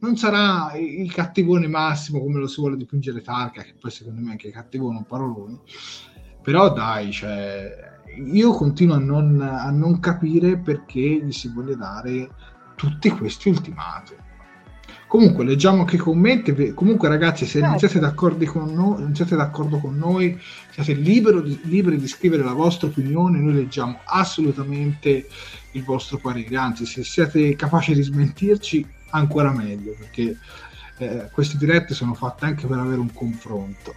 Non 0.00 0.16
sarà 0.16 0.72
il 0.76 1.12
cattivone 1.12 1.66
massimo 1.66 2.20
come 2.20 2.38
lo 2.38 2.46
si 2.46 2.60
vuole 2.60 2.76
dipingere 2.76 3.20
Tarka, 3.20 3.62
che 3.62 3.74
poi 3.78 3.90
secondo 3.90 4.20
me 4.20 4.30
anche 4.30 4.50
cattivone 4.50 4.96
un 4.98 5.06
parolone. 5.06 5.58
Però 6.42 6.72
dai, 6.72 7.12
cioè, 7.12 7.98
io 8.32 8.52
continuo 8.52 8.94
a 8.94 8.98
non, 8.98 9.40
a 9.40 9.70
non 9.70 10.00
capire 10.00 10.56
perché 10.56 11.00
gli 11.00 11.32
si 11.32 11.52
voglia 11.52 11.76
dare 11.76 12.30
tutti 12.76 13.10
questi 13.10 13.50
ultimati 13.50 14.14
Comunque, 15.10 15.44
leggiamo 15.44 15.80
anche 15.80 15.96
i 15.96 15.98
commenti. 15.98 16.72
Comunque, 16.72 17.08
ragazzi, 17.08 17.44
se 17.44 17.58
non 17.58 17.76
siete 17.80 17.98
d'accordo 17.98 18.44
con 18.44 18.72
noi, 18.72 19.02
non 19.02 19.12
siete 19.12 19.34
d'accordo 19.34 19.78
con 19.78 19.98
noi, 19.98 20.38
siete 20.70 20.94
di, 20.94 21.60
liberi 21.64 21.96
di 21.98 22.06
scrivere 22.06 22.44
la 22.44 22.52
vostra 22.52 22.86
opinione. 22.86 23.40
Noi 23.40 23.54
leggiamo 23.54 23.98
assolutamente 24.04 25.26
il 25.72 25.84
vostro 25.84 26.18
parere. 26.18 26.56
Anzi, 26.56 26.86
se 26.86 27.04
siete 27.04 27.54
capaci 27.56 27.94
di 27.94 28.02
smentirci, 28.02 28.86
ancora 29.10 29.50
meglio, 29.52 29.94
perché 29.98 30.36
eh, 30.98 31.28
queste 31.32 31.56
dirette 31.56 31.94
sono 31.94 32.14
fatte 32.14 32.44
anche 32.44 32.66
per 32.66 32.78
avere 32.78 33.00
un 33.00 33.12
confronto. 33.12 33.94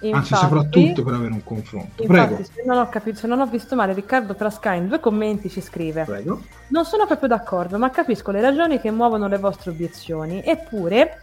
Infatti, 0.00 0.32
Anzi, 0.32 0.34
soprattutto 0.34 1.02
per 1.02 1.14
avere 1.14 1.32
un 1.32 1.42
confronto. 1.42 2.02
Infatti, 2.02 2.06
Prego. 2.06 2.44
Se 2.44 2.64
non, 2.66 2.78
ho 2.78 2.88
capito, 2.88 3.16
se 3.16 3.26
non 3.26 3.40
ho 3.40 3.46
visto 3.46 3.74
male, 3.74 3.94
Riccardo 3.94 4.34
Frasca 4.34 4.74
in 4.74 4.88
due 4.88 5.00
commenti 5.00 5.48
ci 5.48 5.60
scrive: 5.60 6.04
Prego. 6.04 6.42
Non 6.68 6.84
sono 6.84 7.06
proprio 7.06 7.28
d'accordo, 7.28 7.78
ma 7.78 7.90
capisco 7.90 8.30
le 8.30 8.40
ragioni 8.40 8.78
che 8.80 8.90
muovono 8.90 9.26
le 9.26 9.38
vostre 9.38 9.70
obiezioni. 9.70 10.42
Eppure, 10.44 11.20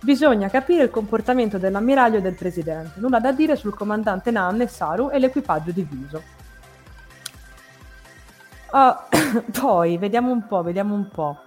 bisogna 0.00 0.48
capire 0.48 0.82
il 0.82 0.90
comportamento 0.90 1.58
dell'ammiraglio 1.58 2.18
e 2.18 2.22
del 2.22 2.34
presidente. 2.34 2.98
Nulla 3.00 3.20
da 3.20 3.32
dire 3.32 3.54
sul 3.54 3.74
comandante 3.74 4.30
Nan 4.32 4.60
e 4.60 4.66
Saru 4.66 5.10
e 5.10 5.18
l'equipaggio 5.18 5.70
diviso. 5.70 6.22
Uh, 8.72 9.42
poi, 9.60 9.98
vediamo 9.98 10.30
un 10.30 10.46
po', 10.46 10.62
vediamo 10.62 10.94
un 10.94 11.08
po'. 11.08 11.40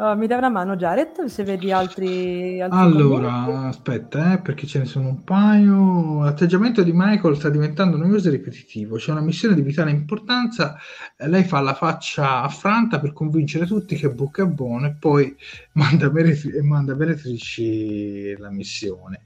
Oh, 0.00 0.14
mi 0.14 0.28
dai 0.28 0.38
una 0.38 0.48
mano 0.48 0.76
Jared 0.76 1.24
se 1.24 1.42
vedi 1.42 1.72
altri, 1.72 2.60
altri 2.60 2.78
allora 2.78 3.42
commenti? 3.44 3.66
aspetta 3.66 4.34
eh, 4.34 4.38
perché 4.38 4.64
ce 4.64 4.78
ne 4.78 4.84
sono 4.84 5.08
un 5.08 5.24
paio 5.24 6.22
l'atteggiamento 6.22 6.84
di 6.84 6.92
Michael 6.94 7.34
sta 7.34 7.48
diventando 7.48 7.96
noioso 7.96 8.28
e 8.28 8.30
ripetitivo 8.30 8.94
c'è 8.94 9.10
una 9.10 9.22
missione 9.22 9.56
di 9.56 9.60
vitale 9.60 9.90
importanza 9.90 10.76
lei 11.16 11.42
fa 11.42 11.58
la 11.58 11.74
faccia 11.74 12.42
affranta 12.42 13.00
per 13.00 13.12
convincere 13.12 13.66
tutti 13.66 13.96
che 13.96 14.08
Book 14.08 14.40
è 14.40 14.46
buono 14.46 14.86
e 14.86 14.94
poi 14.96 15.34
manda, 15.74 16.08
benefici, 16.10 16.60
manda 16.60 16.94
benefici 16.94 18.36
la 18.36 18.50
missione 18.50 19.22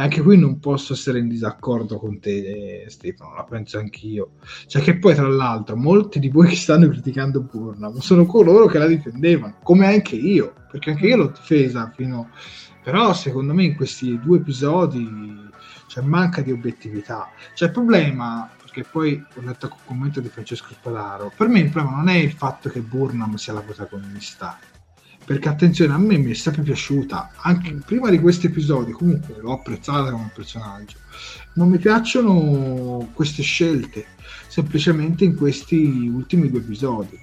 anche 0.00 0.22
qui 0.22 0.38
non 0.38 0.58
posso 0.58 0.94
essere 0.94 1.18
in 1.18 1.28
disaccordo 1.28 1.98
con 1.98 2.18
te, 2.20 2.86
Stefano, 2.88 3.34
la 3.34 3.44
penso 3.44 3.78
anch'io. 3.78 4.32
Cioè 4.66 4.82
che 4.82 4.98
poi, 4.98 5.14
tra 5.14 5.28
l'altro, 5.28 5.76
molti 5.76 6.18
di 6.18 6.28
voi 6.28 6.48
che 6.48 6.56
stanno 6.56 6.88
criticando 6.88 7.40
Burnham 7.40 7.98
sono 7.98 8.24
coloro 8.26 8.66
che 8.66 8.78
la 8.78 8.86
difendevano, 8.86 9.58
come 9.62 9.86
anche 9.86 10.16
io, 10.16 10.54
perché 10.70 10.90
anche 10.90 11.06
io 11.06 11.16
l'ho 11.16 11.32
difesa 11.34 11.92
fino... 11.94 12.30
Però 12.82 13.12
secondo 13.12 13.52
me 13.52 13.64
in 13.64 13.76
questi 13.76 14.18
due 14.20 14.38
episodi 14.38 15.06
c'è 15.86 16.00
manca 16.00 16.40
di 16.40 16.50
obiettività. 16.50 17.28
Cioè 17.54 17.68
il 17.68 17.74
problema, 17.74 18.50
perché 18.58 18.84
poi 18.90 19.22
ho 19.34 19.40
letto 19.42 19.66
il 19.66 19.72
commento 19.84 20.20
di 20.20 20.28
Francesco 20.28 20.72
Spadaro, 20.72 21.30
per 21.36 21.48
me 21.48 21.60
il 21.60 21.68
problema 21.68 21.96
non 21.96 22.08
è 22.08 22.14
il 22.14 22.32
fatto 22.32 22.70
che 22.70 22.80
Burnham 22.80 23.34
sia 23.34 23.52
la 23.52 23.60
protagonista, 23.60 24.58
perché 25.30 25.48
attenzione 25.48 25.92
a 25.92 25.96
me 25.96 26.18
mi 26.18 26.32
è 26.32 26.34
sempre 26.34 26.62
piaciuta. 26.62 27.34
Anche 27.42 27.72
prima 27.86 28.10
di 28.10 28.18
questi 28.18 28.46
episodi 28.46 28.90
comunque 28.90 29.36
l'ho 29.40 29.52
apprezzata 29.52 30.10
come 30.10 30.32
personaggio. 30.34 30.96
Non 31.52 31.68
mi 31.68 31.78
piacciono 31.78 33.08
queste 33.12 33.44
scelte 33.44 34.06
semplicemente 34.48 35.22
in 35.22 35.36
questi 35.36 36.10
ultimi 36.12 36.50
due 36.50 36.58
episodi 36.58 37.16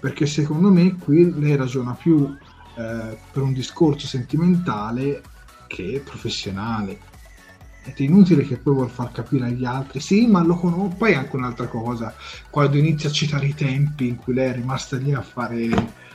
perché 0.00 0.26
secondo 0.26 0.72
me 0.72 0.96
qui 0.96 1.32
lei 1.38 1.54
ragiona 1.54 1.92
più 1.92 2.26
eh, 2.76 3.16
per 3.30 3.42
un 3.44 3.52
discorso 3.52 4.08
sentimentale 4.08 5.22
che 5.68 6.02
professionale. 6.04 6.98
È 7.84 7.92
inutile 7.98 8.42
che 8.42 8.56
poi 8.56 8.74
vuol 8.74 8.90
far 8.90 9.12
capire 9.12 9.46
agli 9.46 9.64
altri. 9.64 10.00
Sì 10.00 10.26
ma 10.26 10.42
lo 10.42 10.56
conosco 10.56 10.96
poi 10.96 11.14
anche 11.14 11.36
un'altra 11.36 11.68
cosa. 11.68 12.12
Quando 12.50 12.78
inizia 12.78 13.08
a 13.08 13.12
citare 13.12 13.46
i 13.46 13.54
tempi 13.54 14.08
in 14.08 14.16
cui 14.16 14.34
lei 14.34 14.50
è 14.50 14.54
rimasta 14.54 14.96
lì 14.96 15.14
a 15.14 15.22
fare 15.22 16.06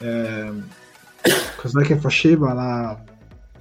eh, 0.00 0.52
cos'è 1.56 1.82
che 1.82 1.96
faceva 1.96 2.52
la 2.52 3.02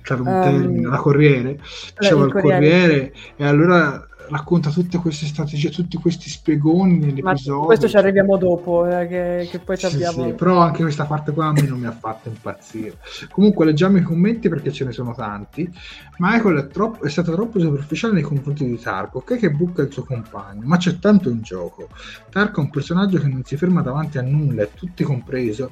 c'era 0.01 0.21
un 0.21 0.27
um, 0.27 0.41
termine, 0.41 0.87
la 0.87 0.97
Corriere, 0.97 1.59
diceva 1.99 2.25
il 2.25 2.31
Corriere. 2.31 2.57
Corriere 2.57 3.13
e 3.35 3.45
allora 3.45 4.07
racconta 4.29 4.69
tutte 4.69 4.97
queste 4.97 5.25
strategie, 5.25 5.69
tutti 5.69 5.97
questi 5.97 6.29
spiegoni 6.29 6.99
nell'episodio. 6.99 7.59
Ma 7.59 7.65
questo 7.65 7.87
ci 7.87 7.97
arriviamo 7.97 8.37
dopo, 8.37 8.85
eh, 8.85 9.07
che, 9.07 9.47
che, 9.51 9.59
poi 9.59 9.77
ci 9.77 9.87
sì, 9.87 9.95
abbiamo... 9.95 10.27
Sì, 10.27 10.33
però 10.33 10.59
anche 10.59 10.83
questa 10.83 11.05
parte 11.05 11.31
qua 11.31 11.47
a 11.47 11.51
me 11.51 11.61
non 11.61 11.79
mi 11.79 11.87
ha 11.87 11.91
fatto 11.91 12.29
impazzire. 12.29 12.97
Comunque 13.31 13.65
leggiamo 13.65 13.97
i 13.97 14.03
commenti 14.03 14.49
perché 14.49 14.71
ce 14.71 14.85
ne 14.85 14.91
sono 14.91 15.13
tanti. 15.13 15.69
Michael 16.17 16.57
è, 16.59 16.67
troppo, 16.67 17.03
è 17.03 17.09
stato 17.09 17.31
troppo 17.33 17.59
superficiale 17.59 18.13
nei 18.13 18.23
confronti 18.23 18.65
di 18.65 18.79
Tarko, 18.79 19.19
ok 19.19 19.37
che 19.37 19.51
buca 19.51 19.81
il 19.81 19.91
suo 19.91 20.03
compagno, 20.03 20.61
ma 20.65 20.77
c'è 20.77 20.99
tanto 20.99 21.29
in 21.29 21.41
gioco. 21.41 21.89
Tarko 22.29 22.61
è 22.61 22.63
un 22.63 22.69
personaggio 22.69 23.19
che 23.19 23.27
non 23.27 23.43
si 23.43 23.57
ferma 23.57 23.81
davanti 23.81 24.17
a 24.17 24.21
nulla, 24.21 24.63
è 24.63 24.69
tutti 24.73 25.03
compreso, 25.03 25.71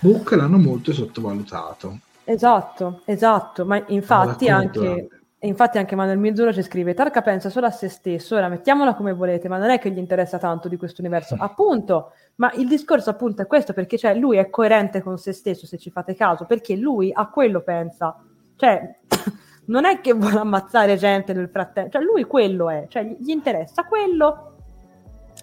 Book 0.00 0.30
l'hanno 0.32 0.58
molto 0.58 0.92
sottovalutato. 0.92 1.98
Esatto, 2.24 3.00
esatto, 3.04 3.64
ma 3.64 3.82
infatti 3.88 4.48
anche, 4.48 5.08
infatti 5.40 5.78
anche 5.78 5.96
Manuel 5.96 6.18
Mizzuro 6.18 6.52
ci 6.52 6.62
scrive 6.62 6.94
Tarka 6.94 7.22
pensa 7.22 7.48
solo 7.48 7.66
a 7.66 7.70
se 7.70 7.88
stesso, 7.88 8.36
ora 8.36 8.48
mettiamola 8.48 8.94
come 8.94 9.12
volete, 9.12 9.48
ma 9.48 9.56
non 9.56 9.70
è 9.70 9.78
che 9.78 9.90
gli 9.90 9.98
interessa 9.98 10.38
tanto 10.38 10.68
di 10.68 10.76
questo 10.76 11.00
universo, 11.00 11.34
appunto, 11.40 12.12
ma 12.36 12.52
il 12.52 12.68
discorso 12.68 13.10
appunto 13.10 13.42
è 13.42 13.46
questo, 13.46 13.72
perché 13.72 13.98
cioè, 13.98 14.14
lui 14.14 14.36
è 14.36 14.50
coerente 14.50 15.00
con 15.00 15.18
se 15.18 15.32
stesso, 15.32 15.66
se 15.66 15.78
ci 15.78 15.90
fate 15.90 16.14
caso, 16.14 16.44
perché 16.44 16.76
lui 16.76 17.10
a 17.12 17.28
quello 17.28 17.62
pensa, 17.62 18.14
cioè 18.56 18.98
non 19.66 19.84
è 19.84 20.00
che 20.00 20.12
vuole 20.12 20.38
ammazzare 20.38 20.96
gente 20.96 21.32
nel 21.32 21.48
frattempo, 21.48 21.92
cioè 21.92 22.02
lui 22.02 22.24
quello 22.24 22.70
è, 22.70 22.84
cioè 22.88 23.04
gli 23.04 23.30
interessa 23.30 23.84
quello 23.84 24.57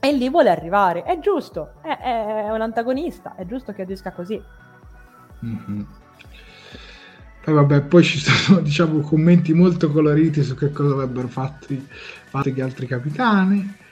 e 0.08 0.14
lì 0.14 0.30
vuole 0.30 0.50
arrivare. 0.50 1.04
È 1.04 1.20
giusto, 1.20 1.74
è, 1.82 1.98
è 1.98 2.52
un 2.52 2.62
antagonista, 2.62 3.36
è 3.36 3.46
giusto 3.46 3.74
che 3.74 3.82
agisca 3.82 4.12
così. 4.12 4.42
Mm-hmm. 5.44 5.82
Poi 7.44 7.54
vabbè, 7.54 7.82
poi 7.82 8.04
ci 8.04 8.20
sono 8.20 8.60
diciamo 8.62 9.00
commenti 9.02 9.54
molto 9.54 9.92
coloriti 9.92 10.44
su 10.44 10.56
che 10.56 10.72
cosa 10.72 10.94
avrebbero 10.94 11.28
fatto, 11.28 11.68
fatto 12.26 12.50
gli 12.50 12.62
altri 12.62 12.86
capitani. 12.88 13.84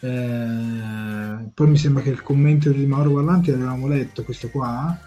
Eh, 0.00 1.50
poi 1.52 1.68
mi 1.68 1.76
sembra 1.76 2.02
che 2.02 2.10
il 2.10 2.22
commento 2.22 2.70
di 2.70 2.86
Mauro 2.86 3.12
Vallanti 3.12 3.50
l'avevamo 3.50 3.86
letto, 3.86 4.24
questo 4.24 4.48
qua 4.48 4.98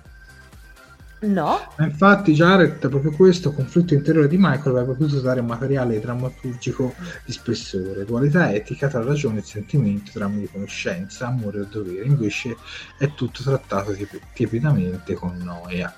No. 1.24 1.58
Infatti 1.80 2.34
Jared, 2.34 2.90
proprio 2.90 3.12
questo 3.12 3.54
conflitto 3.54 3.94
interiore 3.94 4.28
di 4.28 4.36
Michael 4.38 4.76
avrebbe 4.76 4.94
potuto 4.94 5.22
dare 5.22 5.40
un 5.40 5.46
materiale 5.46 6.00
drammaturgico 6.00 6.94
di 7.24 7.32
spessore, 7.32 8.04
dualità 8.04 8.52
etica 8.52 8.90
tra 8.90 9.02
ragione 9.02 9.40
e 9.40 9.44
sentimento, 9.44 10.12
dramma 10.14 10.40
di 10.40 10.50
conoscenza, 10.52 11.28
amore 11.28 11.62
e 11.62 11.68
dovere. 11.70 12.06
Invece 12.06 12.58
è 12.98 13.14
tutto 13.14 13.42
trattato 13.42 13.96
tiepidamente 14.34 15.14
con 15.14 15.38
noia. 15.38 15.96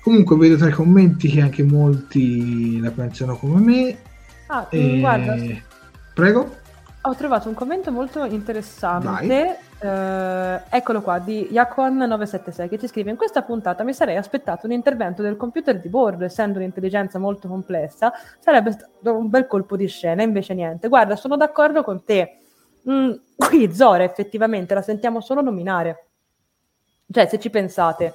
Comunque 0.00 0.36
vedo 0.36 0.56
tra 0.56 0.68
i 0.68 0.72
commenti 0.72 1.28
che 1.28 1.40
anche 1.40 1.64
molti 1.64 2.78
la 2.78 2.90
pensano 2.90 3.36
come 3.36 3.60
me. 3.60 3.98
Ah, 4.46 4.66
e... 4.70 5.00
guarda. 5.00 5.36
Prego. 6.14 6.58
Ho 7.02 7.14
trovato 7.14 7.48
un 7.48 7.54
commento 7.54 7.90
molto 7.90 8.24
interessante, 8.24 9.58
eh, 9.82 10.62
eccolo 10.68 11.00
qua, 11.00 11.18
di 11.18 11.48
Yakon976 11.52 12.68
che 12.68 12.78
ci 12.78 12.86
scrive 12.86 13.10
in 13.10 13.16
questa 13.16 13.42
puntata 13.42 13.82
mi 13.82 13.94
sarei 13.94 14.16
aspettato 14.16 14.66
un 14.66 14.72
intervento 14.72 15.22
del 15.22 15.36
computer 15.36 15.80
di 15.80 15.88
bordo, 15.88 16.24
essendo 16.24 16.58
un'intelligenza 16.58 17.18
molto 17.18 17.48
complessa, 17.48 18.12
sarebbe 18.38 18.72
stato 18.72 19.16
un 19.16 19.30
bel 19.30 19.46
colpo 19.46 19.76
di 19.76 19.86
scena, 19.86 20.22
invece 20.22 20.54
niente. 20.54 20.88
Guarda, 20.88 21.16
sono 21.16 21.36
d'accordo 21.36 21.82
con 21.82 22.04
te. 22.04 22.40
Mm, 22.90 23.12
qui 23.36 23.72
Zora 23.72 24.04
effettivamente 24.04 24.74
la 24.74 24.82
sentiamo 24.82 25.20
solo 25.20 25.40
nominare. 25.40 26.08
Cioè, 27.10 27.26
se 27.26 27.38
ci 27.38 27.50
pensate, 27.50 28.14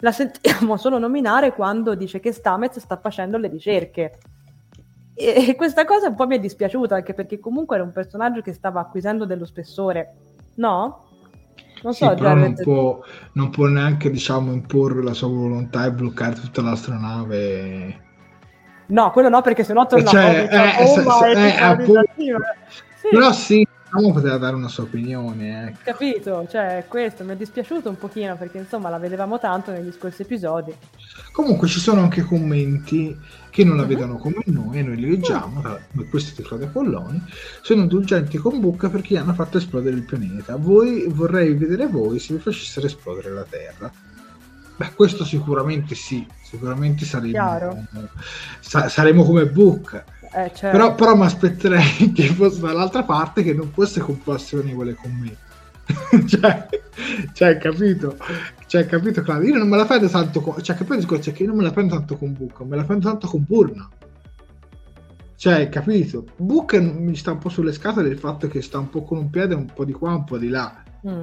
la 0.00 0.12
sentiamo 0.12 0.76
solo 0.76 0.98
nominare 0.98 1.52
quando 1.54 1.94
dice 1.94 2.20
che 2.20 2.32
Stamez 2.32 2.78
sta 2.78 2.98
facendo 2.98 3.38
le 3.38 3.48
ricerche 3.48 4.18
e 5.20 5.56
questa 5.56 5.84
cosa 5.84 6.06
un 6.06 6.14
po' 6.14 6.28
mi 6.28 6.36
è 6.36 6.38
dispiaciuta, 6.38 6.94
anche 6.94 7.12
perché 7.12 7.40
comunque 7.40 7.74
era 7.74 7.84
un 7.84 7.90
personaggio 7.90 8.40
che 8.40 8.52
stava 8.52 8.78
acquisendo 8.78 9.26
dello 9.26 9.46
spessore, 9.46 10.14
no? 10.58 11.04
Non 11.82 11.94
so, 11.94 12.14
sì, 12.16 12.22
non 12.22 12.54
può, 12.60 13.00
non 13.32 13.50
può, 13.50 13.66
neanche 13.66 14.10
diciamo, 14.10 14.52
imporre 14.52 15.02
la 15.02 15.14
sua 15.14 15.28
volontà 15.28 15.86
e 15.86 15.92
bloccare 15.92 16.34
tutta 16.34 16.60
l'astronave. 16.60 18.06
No, 18.86 19.10
quello 19.10 19.28
no, 19.28 19.42
perché 19.42 19.64
sennò 19.64 19.86
torna 19.86 20.10
cioè, 20.10 20.48
a 20.50 20.80
eh, 20.80 20.84
bomba 20.84 21.26
eh, 21.26 21.40
eh, 21.40 21.60
appunto... 21.60 22.02
sì. 22.16 23.08
Però 23.10 23.32
sì, 23.32 23.66
uno 23.92 24.12
poteva 24.12 24.38
dare 24.38 24.56
una 24.56 24.68
sua 24.68 24.84
opinione. 24.84 25.68
Ecco. 25.68 25.78
Capito? 25.84 26.46
Cioè, 26.48 26.84
questo 26.88 27.22
mi 27.22 27.32
è 27.32 27.36
dispiaciuto 27.36 27.88
un 27.88 27.96
pochino 27.96 28.36
perché 28.36 28.58
insomma 28.58 28.88
la 28.88 28.98
vedevamo 28.98 29.38
tanto 29.38 29.70
negli 29.70 29.92
scorsi 29.92 30.22
episodi. 30.22 30.74
Comunque 31.32 31.68
ci 31.68 31.78
sono 31.78 32.00
anche 32.00 32.22
commenti 32.22 33.16
che 33.58 33.64
non 33.64 33.76
la 33.76 33.84
vedono 33.84 34.18
come 34.18 34.44
noi 34.46 34.78
e 34.78 34.82
noi 34.82 34.94
li 34.94 35.10
leggiamo, 35.10 35.60
uh-huh. 35.60 36.08
questo 36.08 36.40
è 36.40 36.44
Claudia 36.44 36.68
Polloni, 36.68 37.20
sono 37.60 37.80
indulgenti 37.80 38.38
con 38.38 38.60
Bucca 38.60 38.88
perché 38.88 39.18
hanno 39.18 39.34
fatto 39.34 39.58
esplodere 39.58 39.96
il 39.96 40.04
pianeta. 40.04 40.54
Voi 40.54 41.08
vorrei 41.08 41.54
vedere 41.54 41.88
voi 41.88 42.20
se 42.20 42.34
vi 42.34 42.40
facessero 42.40 42.86
esplodere 42.86 43.32
la 43.32 43.42
Terra. 43.42 43.90
Beh, 44.76 44.92
questo 44.94 45.24
sicuramente 45.24 45.96
sì, 45.96 46.24
sicuramente 46.40 47.04
saremo, 47.04 47.88
sa- 48.60 48.88
saremo 48.88 49.24
come 49.24 49.46
Book. 49.46 50.04
Eh, 50.32 50.52
certo. 50.54 50.70
però, 50.70 50.94
però 50.94 51.16
mi 51.16 51.24
aspetterei 51.24 52.12
che 52.14 52.28
fosse 52.28 52.60
dall'altra 52.60 53.02
parte 53.02 53.42
che 53.42 53.54
non 53.54 53.72
fosse 53.72 53.98
compassionevole 53.98 54.94
con 54.94 55.10
me. 55.10 55.36
cioè, 56.28 56.68
cioè, 57.32 57.58
capito? 57.58 58.16
Cioè, 58.68 58.86
capito, 58.86 59.22
Claudio? 59.22 59.48
Io 59.48 59.58
non 59.58 59.68
me 59.68 59.76
la 59.76 59.84
prendo 59.84 60.08
tanto 60.08 60.40
con... 60.40 60.62
Cioè, 60.62 60.76
capito 60.76 60.94
discorso? 60.94 61.32
che 61.32 61.42
io 61.42 61.48
non 61.48 61.56
me 61.56 61.64
la 61.64 61.72
prendo 61.72 61.96
tanto 61.96 62.16
con 62.16 62.32
Book, 62.32 62.60
me 62.60 62.76
la 62.76 62.84
prendo 62.84 63.08
tanto 63.08 63.26
con 63.26 63.44
Burna. 63.44 63.88
Cioè, 65.34 65.68
capito? 65.68 66.24
Book 66.36 66.74
mi 66.74 67.16
sta 67.16 67.32
un 67.32 67.38
po' 67.38 67.48
sulle 67.48 67.72
scatole 67.72 68.08
il 68.08 68.18
fatto 68.18 68.46
che 68.46 68.62
sta 68.62 68.78
un 68.78 68.90
po' 68.90 69.02
con 69.02 69.18
un 69.18 69.30
piede 69.30 69.56
un 69.56 69.66
po' 69.74 69.84
di 69.84 69.92
qua, 69.92 70.14
un 70.14 70.24
po' 70.24 70.38
di 70.38 70.48
là. 70.48 70.82
Mm 71.08 71.22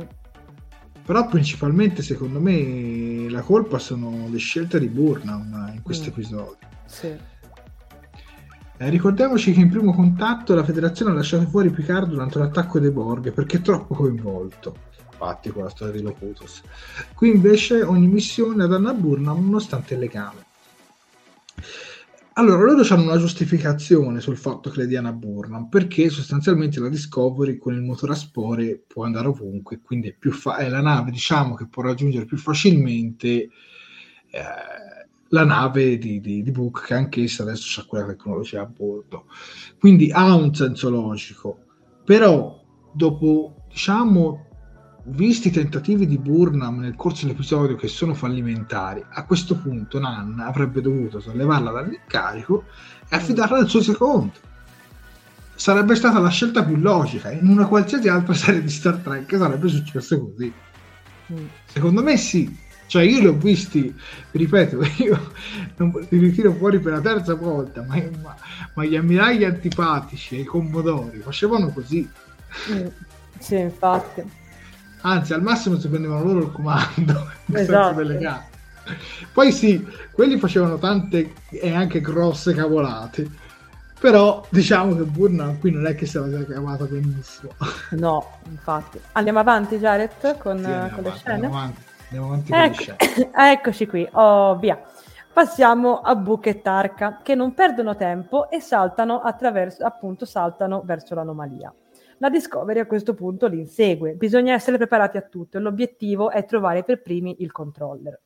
però 1.06 1.28
principalmente 1.28 2.02
secondo 2.02 2.42
me 2.42 3.30
la 3.30 3.42
colpa 3.42 3.78
sono 3.78 4.28
le 4.28 4.40
scelte 4.40 4.80
di 4.80 4.88
Burnham 4.88 5.72
in 5.72 5.84
questo 5.84 6.06
mm. 6.06 6.08
episodio. 6.08 6.58
Sì. 6.86 7.16
Eh, 8.78 8.90
ricordiamoci 8.90 9.54
che 9.54 9.60
in 9.60 9.70
primo 9.70 9.94
contatto 9.94 10.56
la 10.56 10.64
federazione 10.64 11.12
ha 11.12 11.14
lasciato 11.14 11.46
fuori 11.46 11.70
Picard 11.70 12.10
durante 12.10 12.40
l'attacco 12.40 12.80
dei 12.80 12.90
Borg 12.90 13.32
perché 13.32 13.58
è 13.58 13.62
troppo 13.62 13.94
coinvolto. 13.94 14.76
Infatti, 15.18 15.50
con 15.50 15.64
la 15.64 15.70
storia 15.70 15.94
di 15.94 16.02
Locutus. 16.02 16.62
Qui 17.14 17.30
invece 17.30 17.82
ogni 17.82 18.08
missione 18.08 18.64
ad 18.64 18.74
Anna 18.74 18.94
Burnham 18.94 19.46
nonostante 19.46 19.94
il 19.94 20.02
legame. 20.02 20.44
Allora, 22.38 22.66
loro 22.66 22.86
hanno 22.90 23.04
una 23.04 23.18
giustificazione 23.18 24.20
sul 24.20 24.36
fatto 24.36 24.70
che 24.70 24.80
le 24.80 24.88
diano 24.88 25.08
a 25.08 25.14
Burnham, 25.14 25.70
perché 25.70 26.10
sostanzialmente 26.10 26.82
la 26.82 26.90
Discovery 26.90 27.58
con 27.58 27.74
il 27.74 27.82
motore 27.82 28.12
a 28.12 28.16
spore 28.16 28.84
può 28.86 29.06
andare 29.06 29.30
ovunque, 29.30 29.80
quindi 29.80 30.10
è, 30.10 30.30
fa- 30.32 30.58
è 30.58 30.68
la 30.68 30.82
nave 30.82 31.12
diciamo, 31.12 31.56
che 31.56 31.68
può 31.68 31.82
raggiungere 31.82 32.26
più 32.26 32.36
facilmente 32.36 33.28
eh, 33.28 33.50
la 35.30 35.46
nave 35.46 35.98
di, 35.98 36.20
di, 36.20 36.44
di 36.44 36.52
Book, 36.52 36.88
che 36.88 36.94
anch'essa 36.94 37.44
adesso 37.44 37.80
ha 37.80 37.86
quella 37.86 38.06
tecnologia 38.06 38.64
a 38.64 38.66
bordo. 38.66 39.28
Quindi 39.80 40.12
ha 40.12 40.36
un 40.36 40.54
senso 40.54 40.90
logico, 40.90 41.60
però 42.04 42.62
dopo 42.92 43.64
diciamo 43.70 44.45
visti 45.08 45.50
i 45.50 45.52
tentativi 45.52 46.08
di 46.08 46.18
Burnham 46.18 46.80
nel 46.80 46.96
corso 46.96 47.26
dell'episodio 47.26 47.76
che 47.76 47.88
sono 47.88 48.14
fallimentari, 48.14 49.04
a 49.08 49.24
questo 49.26 49.56
punto 49.56 50.00
Nan 50.00 50.40
avrebbe 50.40 50.82
dovuto 50.82 51.20
sollevarla 51.20 51.72
dall'incarico 51.72 52.66
e 53.08 53.16
affidarla 53.16 53.58
al 53.58 53.70
suo 53.70 53.82
secondo. 53.82 54.34
Sarebbe 55.54 55.96
stata 55.96 56.20
la 56.20 56.30
scelta 56.30 56.64
più 56.64 56.76
logica. 56.78 57.32
In 57.32 57.48
una 57.48 57.68
qualsiasi 57.68 58.08
altra 58.08 58.34
serie 58.36 58.62
di 58.62 58.70
Star 58.70 58.98
Trek 58.98 59.38
sarebbe 59.38 59.68
successo 59.68 60.20
così. 60.20 60.52
Mm. 61.32 61.46
Secondo 61.66 62.02
me 62.02 62.18
sì. 62.18 62.64
Cioè 62.88 63.02
io 63.02 63.20
li 63.20 63.26
ho 63.26 63.34
visti, 63.34 63.94
ripeto, 64.32 64.80
io 65.04 65.32
non 65.78 65.92
li 66.08 66.20
ritiro 66.20 66.54
fuori 66.54 66.80
per 66.80 66.94
la 66.94 67.02
terza 67.02 67.34
volta, 67.34 67.82
ma, 67.82 67.96
ma, 68.22 68.36
ma 68.76 68.86
gli 68.86 68.96
ammiragli 68.96 69.44
antipatici 69.44 70.38
e 70.38 70.42
i 70.42 70.46
commodori 70.46 71.20
facevano 71.20 71.70
così. 71.70 72.08
Mm. 72.72 72.88
Sì, 73.40 73.56
infatti 73.58 74.44
anzi 75.06 75.34
al 75.34 75.42
massimo 75.42 75.78
si 75.78 75.88
prendevano 75.88 76.24
loro 76.24 76.40
il 76.40 76.52
comando 76.52 77.32
esatto. 77.54 77.96
delle 77.96 78.18
gare. 78.18 78.54
Poi 79.32 79.52
sì, 79.52 79.86
quelli 80.12 80.38
facevano 80.38 80.78
tante 80.78 81.34
e 81.50 81.74
anche 81.74 82.02
grosse 82.02 82.54
cavolate, 82.54 83.28
però 84.00 84.46
diciamo 84.50 84.96
che 84.96 85.04
Burna 85.04 85.56
qui 85.60 85.72
non 85.72 85.88
è 85.88 85.96
che 85.96 86.06
se 86.06 86.20
la 86.20 86.28
sia 86.28 86.46
cavata 86.46 86.86
benissimo. 86.86 87.52
No, 87.98 88.40
infatti. 88.50 89.00
Andiamo 89.14 89.40
avanti 89.40 89.78
Jared 89.78 90.38
con, 90.38 90.58
sì, 90.58 90.64
con 90.64 90.72
avanti, 90.74 91.02
le 91.02 91.12
scene? 91.12 91.34
Andiamo 91.34 91.58
avanti, 91.58 91.82
andiamo 92.04 92.26
avanti 92.28 92.52
Ecco, 92.54 93.30
eccoci 93.34 93.88
qui, 93.88 94.08
oh, 94.12 94.58
via. 94.58 94.80
Passiamo 95.34 96.00
a 96.00 96.16
Book 96.16 96.46
e 96.46 96.62
Tarka 96.62 97.20
che 97.22 97.36
non 97.36 97.54
perdono 97.54 97.96
tempo 97.96 98.50
e 98.50 98.62
saltano 98.62 99.20
attraverso, 99.20 99.84
appunto, 99.84 100.26
saltano 100.26 100.82
verso 100.86 101.14
l'anomalia. 101.16 101.74
La 102.20 102.30
Discovery 102.30 102.80
a 102.80 102.86
questo 102.86 103.14
punto 103.14 103.48
li 103.48 103.60
insegue. 103.60 104.14
Bisogna 104.14 104.54
essere 104.54 104.78
preparati 104.78 105.18
a 105.18 105.22
tutto 105.22 105.58
e 105.58 105.60
l'obiettivo 105.60 106.32
è 106.32 106.46
trovare 106.46 106.84
per 106.84 107.02
primi 107.02 107.38
il 107.40 107.52
controller. 107.52 108.20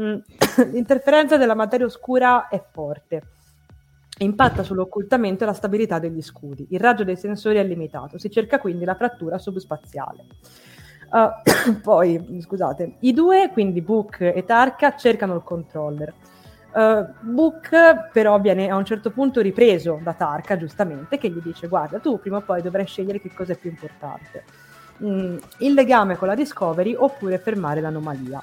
Mm. 0.00 0.18
L'interferenza 0.72 1.36
della 1.36 1.54
materia 1.54 1.86
oscura 1.86 2.48
è 2.48 2.62
forte. 2.70 3.22
Impatta 4.18 4.62
sull'occultamento 4.62 5.42
e 5.42 5.46
la 5.46 5.54
stabilità 5.54 5.98
degli 5.98 6.22
scudi. 6.22 6.66
Il 6.70 6.80
raggio 6.80 7.04
dei 7.04 7.16
sensori 7.16 7.56
è 7.56 7.64
limitato. 7.64 8.18
Si 8.18 8.30
cerca 8.30 8.58
quindi 8.58 8.84
la 8.84 8.94
frattura 8.94 9.38
subspaziale. 9.38 10.26
Uh, 11.10 11.80
poi, 11.82 12.40
scusate, 12.40 12.96
i 13.00 13.12
due, 13.12 13.50
quindi 13.52 13.80
Book 13.80 14.20
e 14.20 14.44
Tarka, 14.44 14.96
cercano 14.96 15.34
il 15.34 15.42
controller. 15.42 16.12
Uh, 16.74 17.06
Book 17.20 17.70
però 18.12 18.40
viene 18.40 18.68
a 18.68 18.74
un 18.74 18.84
certo 18.84 19.10
punto 19.10 19.40
ripreso 19.40 20.00
da 20.02 20.12
Tarka, 20.12 20.56
giustamente, 20.56 21.18
che 21.18 21.30
gli 21.30 21.40
dice 21.40 21.68
guarda, 21.68 22.00
tu 22.00 22.18
prima 22.18 22.38
o 22.38 22.40
poi 22.40 22.62
dovrai 22.62 22.84
scegliere 22.84 23.20
che 23.20 23.32
cosa 23.32 23.52
è 23.52 23.56
più 23.56 23.70
importante. 23.70 24.42
Mm, 25.04 25.36
il 25.58 25.72
legame 25.72 26.16
con 26.16 26.26
la 26.26 26.34
Discovery 26.34 26.94
oppure 26.98 27.38
fermare 27.38 27.80
l'anomalia. 27.80 28.42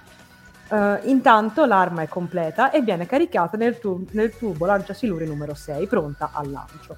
Uh, 0.69 0.99
intanto 1.09 1.65
l'arma 1.65 2.03
è 2.03 2.07
completa 2.07 2.71
e 2.71 2.81
viene 2.81 3.05
caricata 3.05 3.57
nel, 3.57 3.77
tu- 3.79 4.07
nel 4.11 4.37
tubo 4.37 4.65
lanciasiluri 4.65 5.27
numero 5.27 5.53
6, 5.53 5.85
pronta 5.87 6.29
al 6.33 6.49
lancio. 6.49 6.95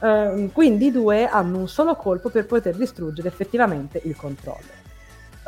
Uh, 0.00 0.50
quindi 0.50 0.86
i 0.86 0.90
due 0.90 1.28
hanno 1.28 1.58
un 1.58 1.68
solo 1.68 1.94
colpo 1.94 2.30
per 2.30 2.46
poter 2.46 2.74
distruggere 2.74 3.28
effettivamente 3.28 4.00
il 4.02 4.16
controller 4.16 4.77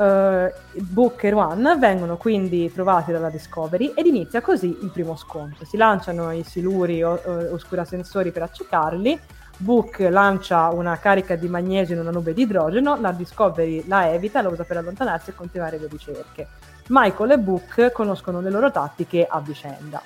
uh, 0.01 0.81
Book 0.81 1.23
e 1.25 1.33
One 1.33 1.77
vengono 1.77 2.17
quindi 2.17 2.73
trovati 2.73 3.13
dalla 3.13 3.29
Discovery 3.29 3.93
ed 3.95 4.07
inizia 4.07 4.41
così 4.41 4.79
il 4.83 4.91
primo 4.91 5.17
scontro. 5.17 5.65
Si 5.65 5.77
lanciano 5.77 6.33
i 6.33 6.43
siluri 6.43 7.03
o, 7.03 7.21
o, 7.23 7.53
oscurasensori 7.53 8.31
per 8.31 8.43
accecarli, 8.43 9.19
Book 9.59 9.99
lancia 9.99 10.71
una 10.71 10.97
carica 10.97 11.37
di 11.37 11.47
magnesio 11.47 11.95
in 11.95 12.01
una 12.01 12.11
nube 12.11 12.33
di 12.33 12.43
idrogeno, 12.43 12.99
la 12.99 13.13
Discovery 13.13 13.87
la 13.87 14.11
evita, 14.11 14.41
la 14.41 14.49
usa 14.49 14.65
per 14.65 14.79
allontanarsi 14.79 15.31
e 15.31 15.35
continuare 15.35 15.79
le 15.79 15.87
ricerche. 15.89 16.49
Michael 16.89 17.33
e 17.33 17.39
Book 17.39 17.93
conoscono 17.93 18.41
le 18.41 18.51
loro 18.51 18.71
tattiche 18.71 19.27
a 19.29 19.41
vicenda. 19.41 20.01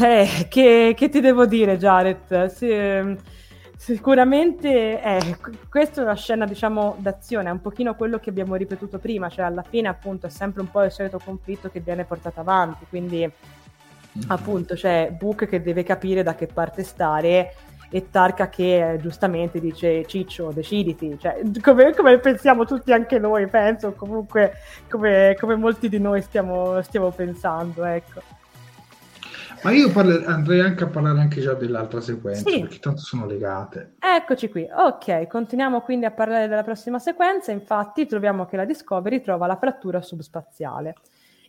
Eh, 0.00 0.46
che, 0.48 0.94
che 0.96 1.08
ti 1.08 1.20
devo 1.20 1.44
dire, 1.44 1.76
Jared? 1.76 2.46
Sì, 2.46 3.16
Sicuramente 3.88 5.00
eh, 5.02 5.36
questa 5.70 6.02
è 6.02 6.04
una 6.04 6.14
scena, 6.14 6.44
diciamo, 6.44 6.96
d'azione, 6.98 7.48
è 7.48 7.52
un 7.52 7.62
pochino 7.62 7.94
quello 7.94 8.18
che 8.18 8.28
abbiamo 8.28 8.54
ripetuto 8.54 8.98
prima, 8.98 9.30
cioè 9.30 9.46
alla 9.46 9.62
fine 9.62 9.88
appunto 9.88 10.26
è 10.26 10.28
sempre 10.28 10.60
un 10.60 10.70
po' 10.70 10.82
il 10.82 10.90
solito 10.90 11.18
conflitto 11.18 11.70
che 11.70 11.80
viene 11.80 12.04
portato 12.04 12.38
avanti, 12.38 12.84
quindi 12.86 13.20
mm-hmm. 13.20 14.28
appunto 14.30 14.74
c'è 14.74 15.10
Book 15.18 15.46
che 15.46 15.62
deve 15.62 15.84
capire 15.84 16.22
da 16.22 16.34
che 16.34 16.48
parte 16.48 16.82
stare 16.82 17.54
e 17.88 18.10
Tarka 18.10 18.50
che 18.50 18.92
eh, 18.92 18.98
giustamente 18.98 19.58
dice 19.58 20.04
Ciccio 20.04 20.50
deciditi, 20.52 21.16
cioè 21.18 21.40
come, 21.62 21.94
come, 21.94 22.18
pensiamo 22.18 22.66
tutti 22.66 22.92
anche 22.92 23.18
noi, 23.18 23.46
penso 23.46 23.94
comunque 23.94 24.52
come, 24.90 25.34
come 25.40 25.56
molti 25.56 25.88
di 25.88 25.98
noi 25.98 26.20
stiamo, 26.20 26.82
stiamo 26.82 27.08
pensando, 27.10 27.82
ecco. 27.84 28.20
Ma 29.62 29.70
io 29.70 29.90
parler- 29.90 30.26
andrei 30.26 30.60
anche 30.60 30.84
a 30.84 30.88
parlare 30.88 31.20
anche 31.20 31.40
già 31.40 31.54
dell'altra 31.54 32.00
sequenza, 32.00 32.48
sì. 32.48 32.60
perché 32.60 32.78
tanto 32.78 33.00
sono 33.00 33.26
legate. 33.26 33.94
Eccoci 33.98 34.48
qui, 34.48 34.68
ok, 34.70 35.26
continuiamo 35.26 35.80
quindi 35.82 36.06
a 36.06 36.10
parlare 36.10 36.48
della 36.48 36.62
prossima 36.62 36.98
sequenza, 36.98 37.52
infatti 37.52 38.06
troviamo 38.06 38.46
che 38.46 38.56
la 38.56 38.64
Discovery 38.64 39.20
trova 39.20 39.46
la 39.46 39.56
frattura 39.56 40.00
subspaziale. 40.02 40.94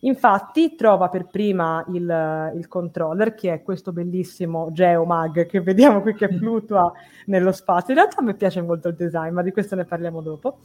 Infatti 0.02 0.76
trova 0.76 1.10
per 1.10 1.26
prima 1.26 1.84
il, 1.90 2.52
il, 2.56 2.68
controller, 2.70 3.36
che 3.36 3.54
è 3.54 3.62
questo 3.64 3.92
bellissimo 3.92 4.70
Geomag 4.72 5.46
che 5.46 5.60
vediamo 5.60 6.02
qui 6.02 6.14
che 6.14 6.30
fluttua 6.38 6.92
nello 7.26 7.52
spazio. 7.52 7.94
In 7.94 8.00
realtà 8.00 8.22
a 8.22 8.24
me 8.24 8.34
piace 8.36 8.62
molto 8.62 8.88
il 8.88 8.96
design, 8.96 9.34
ma 9.34 9.42
di 9.42 9.52
questo 9.52 9.76
ne 9.76 9.84
parliamo 9.84 10.22
dopo. 10.22 10.60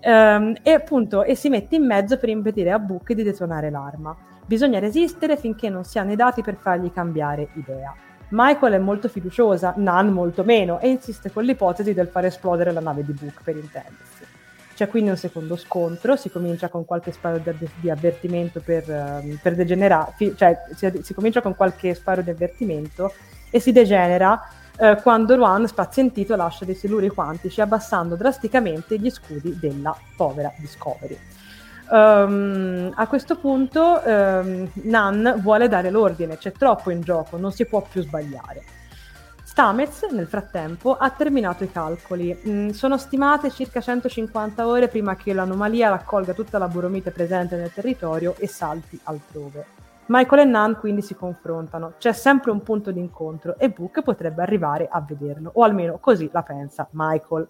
Um, 0.00 0.54
e 0.62 0.70
appunto 0.70 1.24
e 1.24 1.34
si 1.34 1.48
mette 1.48 1.74
in 1.74 1.84
mezzo 1.84 2.18
per 2.18 2.28
impedire 2.28 2.70
a 2.70 2.78
Book 2.78 3.12
di 3.12 3.22
detonare 3.22 3.70
l'arma. 3.70 4.16
Bisogna 4.46 4.78
resistere 4.78 5.36
finché 5.36 5.68
non 5.68 5.84
si 5.84 5.98
hanno 5.98 6.12
i 6.12 6.16
dati 6.16 6.40
per 6.40 6.56
fargli 6.56 6.92
cambiare 6.92 7.48
idea. 7.54 7.94
Michael 8.30 8.74
è 8.74 8.78
molto 8.78 9.08
fiduciosa, 9.08 9.74
Nan 9.76 10.10
molto 10.10 10.44
meno, 10.44 10.80
e 10.80 10.88
insiste 10.88 11.30
con 11.30 11.44
l'ipotesi 11.44 11.94
del 11.94 12.08
far 12.08 12.26
esplodere 12.26 12.72
la 12.72 12.80
nave 12.80 13.04
di 13.04 13.12
Book 13.12 13.42
per 13.42 13.56
intendersi. 13.56 14.24
C'è 14.74 14.88
quindi 14.88 15.10
un 15.10 15.16
secondo 15.16 15.56
scontro, 15.56 16.14
si 16.14 16.30
comincia 16.30 16.68
con 16.68 16.84
qualche 16.84 17.10
sparo 17.10 17.38
di, 17.38 17.68
di 17.80 17.90
avvertimento 17.90 18.60
per, 18.60 18.84
uh, 18.88 19.36
per 19.42 19.56
degenerare, 19.56 20.12
cioè 20.36 20.56
si, 20.74 21.00
si, 21.02 21.14
comincia 21.14 21.40
con 21.40 21.56
qualche 21.56 21.94
sparo 21.94 22.22
di 22.22 22.30
avvertimento 22.30 23.12
e 23.50 23.58
si 23.58 23.72
degenera 23.72 24.40
eh, 24.78 25.00
quando 25.02 25.34
Ruan, 25.34 25.66
spazientito, 25.66 26.36
lascia 26.36 26.64
dei 26.64 26.74
siluri 26.74 27.08
quantici, 27.08 27.60
abbassando 27.60 28.14
drasticamente 28.14 28.98
gli 28.98 29.10
scudi 29.10 29.58
della 29.58 29.96
povera 30.16 30.52
Discovery. 30.56 31.18
Um, 31.90 32.92
a 32.94 33.06
questo 33.06 33.38
punto 33.38 34.02
um, 34.04 34.70
Nan 34.74 35.40
vuole 35.42 35.68
dare 35.68 35.90
l'ordine, 35.90 36.36
c'è 36.36 36.52
troppo 36.52 36.90
in 36.90 37.00
gioco, 37.00 37.38
non 37.38 37.50
si 37.50 37.64
può 37.64 37.80
più 37.80 38.02
sbagliare. 38.02 38.62
Stamez, 39.42 40.02
nel 40.12 40.28
frattempo, 40.28 40.96
ha 40.96 41.10
terminato 41.10 41.64
i 41.64 41.72
calcoli. 41.72 42.38
Mm, 42.46 42.68
sono 42.68 42.96
stimate 42.98 43.50
circa 43.50 43.80
150 43.80 44.66
ore 44.66 44.86
prima 44.86 45.16
che 45.16 45.32
l'anomalia 45.32 45.88
raccolga 45.88 46.34
tutta 46.34 46.58
la 46.58 46.68
boromite 46.68 47.10
presente 47.10 47.56
nel 47.56 47.72
territorio 47.72 48.36
e 48.38 48.46
salti 48.46 49.00
altrove. 49.04 49.87
Michael 50.08 50.40
e 50.40 50.44
Nan 50.44 50.76
quindi 50.78 51.02
si 51.02 51.14
confrontano, 51.14 51.94
c'è 51.98 52.12
sempre 52.12 52.50
un 52.50 52.62
punto 52.62 52.90
di 52.90 52.98
incontro 52.98 53.58
e 53.58 53.70
Book 53.70 54.02
potrebbe 54.02 54.42
arrivare 54.42 54.88
a 54.90 55.00
vederlo, 55.02 55.50
o 55.54 55.62
almeno 55.62 55.98
così 55.98 56.30
la 56.32 56.42
pensa 56.42 56.88
Michael. 56.92 57.46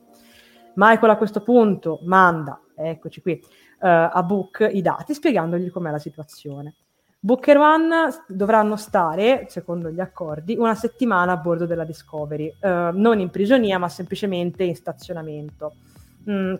Michael 0.74 1.10
a 1.10 1.16
questo 1.16 1.40
punto 1.42 2.00
manda, 2.02 2.60
eccoci 2.74 3.20
qui, 3.20 3.40
uh, 3.42 3.86
a 3.86 4.22
Book 4.24 4.68
i 4.72 4.82
dati 4.82 5.14
spiegandogli 5.14 5.70
com'è 5.70 5.90
la 5.90 5.98
situazione. 5.98 6.74
Book 7.20 7.46
e 7.46 7.56
One 7.56 8.08
dovranno 8.26 8.76
stare, 8.76 9.46
secondo 9.48 9.90
gli 9.90 10.00
accordi, 10.00 10.56
una 10.56 10.74
settimana 10.74 11.32
a 11.32 11.36
bordo 11.36 11.66
della 11.66 11.84
Discovery, 11.84 12.52
uh, 12.60 12.68
non 12.92 13.20
in 13.20 13.30
prigionia 13.30 13.78
ma 13.78 13.88
semplicemente 13.88 14.64
in 14.64 14.74
stazionamento, 14.74 15.74
mm, 16.28 16.54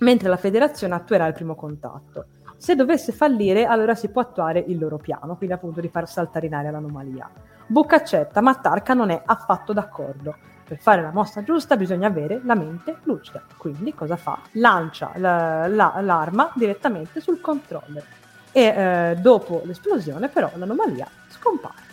mentre 0.00 0.28
la 0.28 0.36
federazione 0.36 0.94
attuerà 0.94 1.26
il 1.26 1.34
primo 1.34 1.54
contatto. 1.54 2.26
Se 2.58 2.74
dovesse 2.74 3.12
fallire, 3.12 3.64
allora 3.64 3.94
si 3.94 4.08
può 4.08 4.20
attuare 4.20 4.58
il 4.58 4.78
loro 4.78 4.98
piano, 4.98 5.36
quindi 5.36 5.54
appunto 5.54 5.80
di 5.80 5.88
far 5.88 6.08
saltare 6.08 6.46
in 6.46 6.54
aria 6.54 6.72
l'anomalia. 6.72 7.30
Book 7.66 7.92
accetta, 7.92 8.40
ma 8.40 8.56
Tarka 8.56 8.94
non 8.94 9.10
è 9.10 9.22
affatto 9.24 9.72
d'accordo 9.72 10.34
per 10.68 10.78
fare 10.78 11.00
la 11.00 11.12
mossa 11.12 11.42
giusta 11.42 11.78
bisogna 11.78 12.08
avere 12.08 12.42
la 12.44 12.54
mente 12.54 12.98
lucida. 13.04 13.42
Quindi 13.56 13.94
cosa 13.94 14.16
fa? 14.16 14.38
Lancia 14.52 15.12
la, 15.14 15.66
la, 15.66 15.98
l'arma 16.00 16.52
direttamente 16.54 17.20
sul 17.20 17.40
controller 17.40 18.04
e 18.52 18.62
eh, 18.62 19.16
dopo 19.18 19.62
l'esplosione 19.64 20.28
però 20.28 20.50
l'anomalia 20.56 21.08
scompare. 21.28 21.86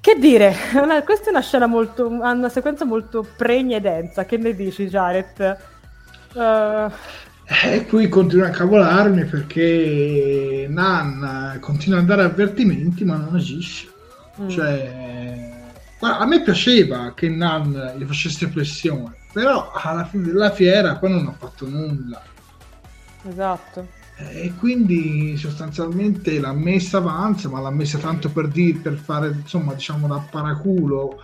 Che 0.00 0.14
dire, 0.18 0.54
una, 0.80 1.02
questa 1.02 1.26
è 1.26 1.30
una 1.30 1.40
scena 1.40 1.66
molto, 1.66 2.06
una 2.06 2.48
sequenza 2.48 2.84
molto 2.84 3.26
pregna 3.36 3.78
e 3.78 3.80
densa, 3.80 4.24
che 4.24 4.36
ne 4.36 4.54
dici 4.54 4.86
Jared? 4.86 5.58
Uh... 6.34 6.92
E 7.64 7.86
qui 7.86 8.08
continua 8.08 8.46
a 8.46 8.50
cavolarmi 8.50 9.24
perché 9.24 10.66
Nan 10.68 11.58
continua 11.60 11.98
a 11.98 12.02
dare 12.02 12.22
avvertimenti 12.22 13.04
ma 13.04 13.16
non 13.16 13.34
agisce. 13.34 13.88
Mm. 14.40 14.48
Cioè, 14.48 15.12
Guarda, 16.02 16.18
a 16.18 16.26
me 16.26 16.42
piaceva 16.42 17.12
che 17.14 17.28
Nan 17.28 17.94
gli 17.96 18.02
facesse 18.02 18.48
pressione, 18.48 19.14
però 19.32 19.70
alla 19.72 20.04
fine 20.04 20.24
della 20.24 20.50
fiera 20.50 20.96
poi 20.96 21.10
non 21.10 21.28
ha 21.28 21.32
fatto 21.38 21.68
nulla. 21.68 22.20
Esatto. 23.22 23.86
E 24.16 24.52
quindi 24.58 25.36
sostanzialmente 25.36 26.40
l'ha 26.40 26.52
messa 26.52 26.96
avanza, 26.96 27.48
ma 27.48 27.60
l'ha 27.60 27.70
messa 27.70 27.98
tanto 27.98 28.30
per, 28.30 28.48
dire, 28.48 28.80
per 28.80 28.94
fare, 28.94 29.28
insomma, 29.28 29.74
diciamo 29.74 30.08
da 30.08 30.26
paraculo 30.28 31.20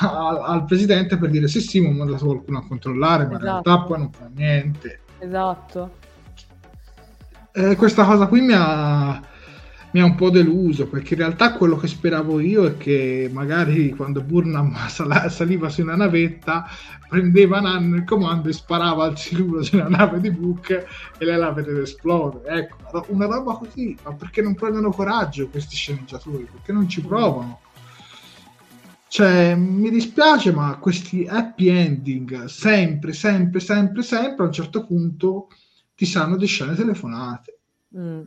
al, 0.00 0.42
al 0.42 0.64
presidente 0.64 1.18
per 1.18 1.28
dire 1.28 1.46
sì 1.46 1.60
sì, 1.60 1.80
ma 1.82 1.90
manda 1.90 2.16
qualcuno 2.16 2.56
a 2.56 2.66
controllare, 2.66 3.26
ma 3.26 3.32
esatto. 3.32 3.44
in 3.44 3.50
realtà 3.50 3.82
poi 3.82 3.98
non 3.98 4.12
fa 4.12 4.30
niente. 4.34 5.00
Esatto. 5.22 5.98
Eh, 7.52 7.76
questa 7.76 8.04
cosa 8.04 8.26
qui 8.26 8.40
mi 8.40 8.54
ha, 8.54 9.22
mi 9.92 10.00
ha 10.00 10.04
un 10.04 10.16
po' 10.16 10.30
deluso 10.30 10.88
perché 10.88 11.14
in 11.14 11.20
realtà 11.20 11.52
quello 11.52 11.76
che 11.76 11.86
speravo 11.86 12.40
io 12.40 12.64
è 12.64 12.76
che 12.76 13.30
magari 13.32 13.90
quando 13.90 14.20
Burnham 14.20 14.74
sal- 14.88 15.30
saliva 15.30 15.68
su 15.68 15.82
una 15.82 15.94
navetta 15.94 16.66
prendeva 17.08 17.60
Nan 17.60 17.94
il 17.94 18.04
comando 18.04 18.48
e 18.48 18.52
sparava 18.52 19.04
al 19.04 19.16
siluro 19.16 19.62
sulla 19.62 19.88
nave 19.88 20.18
di 20.18 20.30
Book 20.32 20.70
e 20.70 21.24
lei 21.24 21.38
la 21.38 21.52
vedeva 21.52 21.82
esplodere. 21.82 22.68
Ecco 22.68 23.06
una 23.08 23.26
roba 23.26 23.54
così 23.54 23.96
ma 24.02 24.14
perché 24.14 24.42
non 24.42 24.56
prendono 24.56 24.90
coraggio 24.90 25.48
questi 25.48 25.76
sceneggiatori? 25.76 26.48
Perché 26.50 26.72
non 26.72 26.88
ci 26.88 27.00
provano 27.00 27.60
cioè 29.12 29.54
mi 29.54 29.90
dispiace 29.90 30.52
ma 30.52 30.78
questi 30.78 31.26
happy 31.28 31.68
ending 31.68 32.44
sempre 32.46 33.12
sempre 33.12 33.60
sempre 33.60 34.00
sempre 34.00 34.44
a 34.44 34.46
un 34.46 34.52
certo 34.52 34.86
punto 34.86 35.48
ti 35.94 36.06
sanno 36.06 36.38
di 36.38 36.46
scene 36.46 36.74
telefonate 36.74 37.58
mm. 37.94 38.20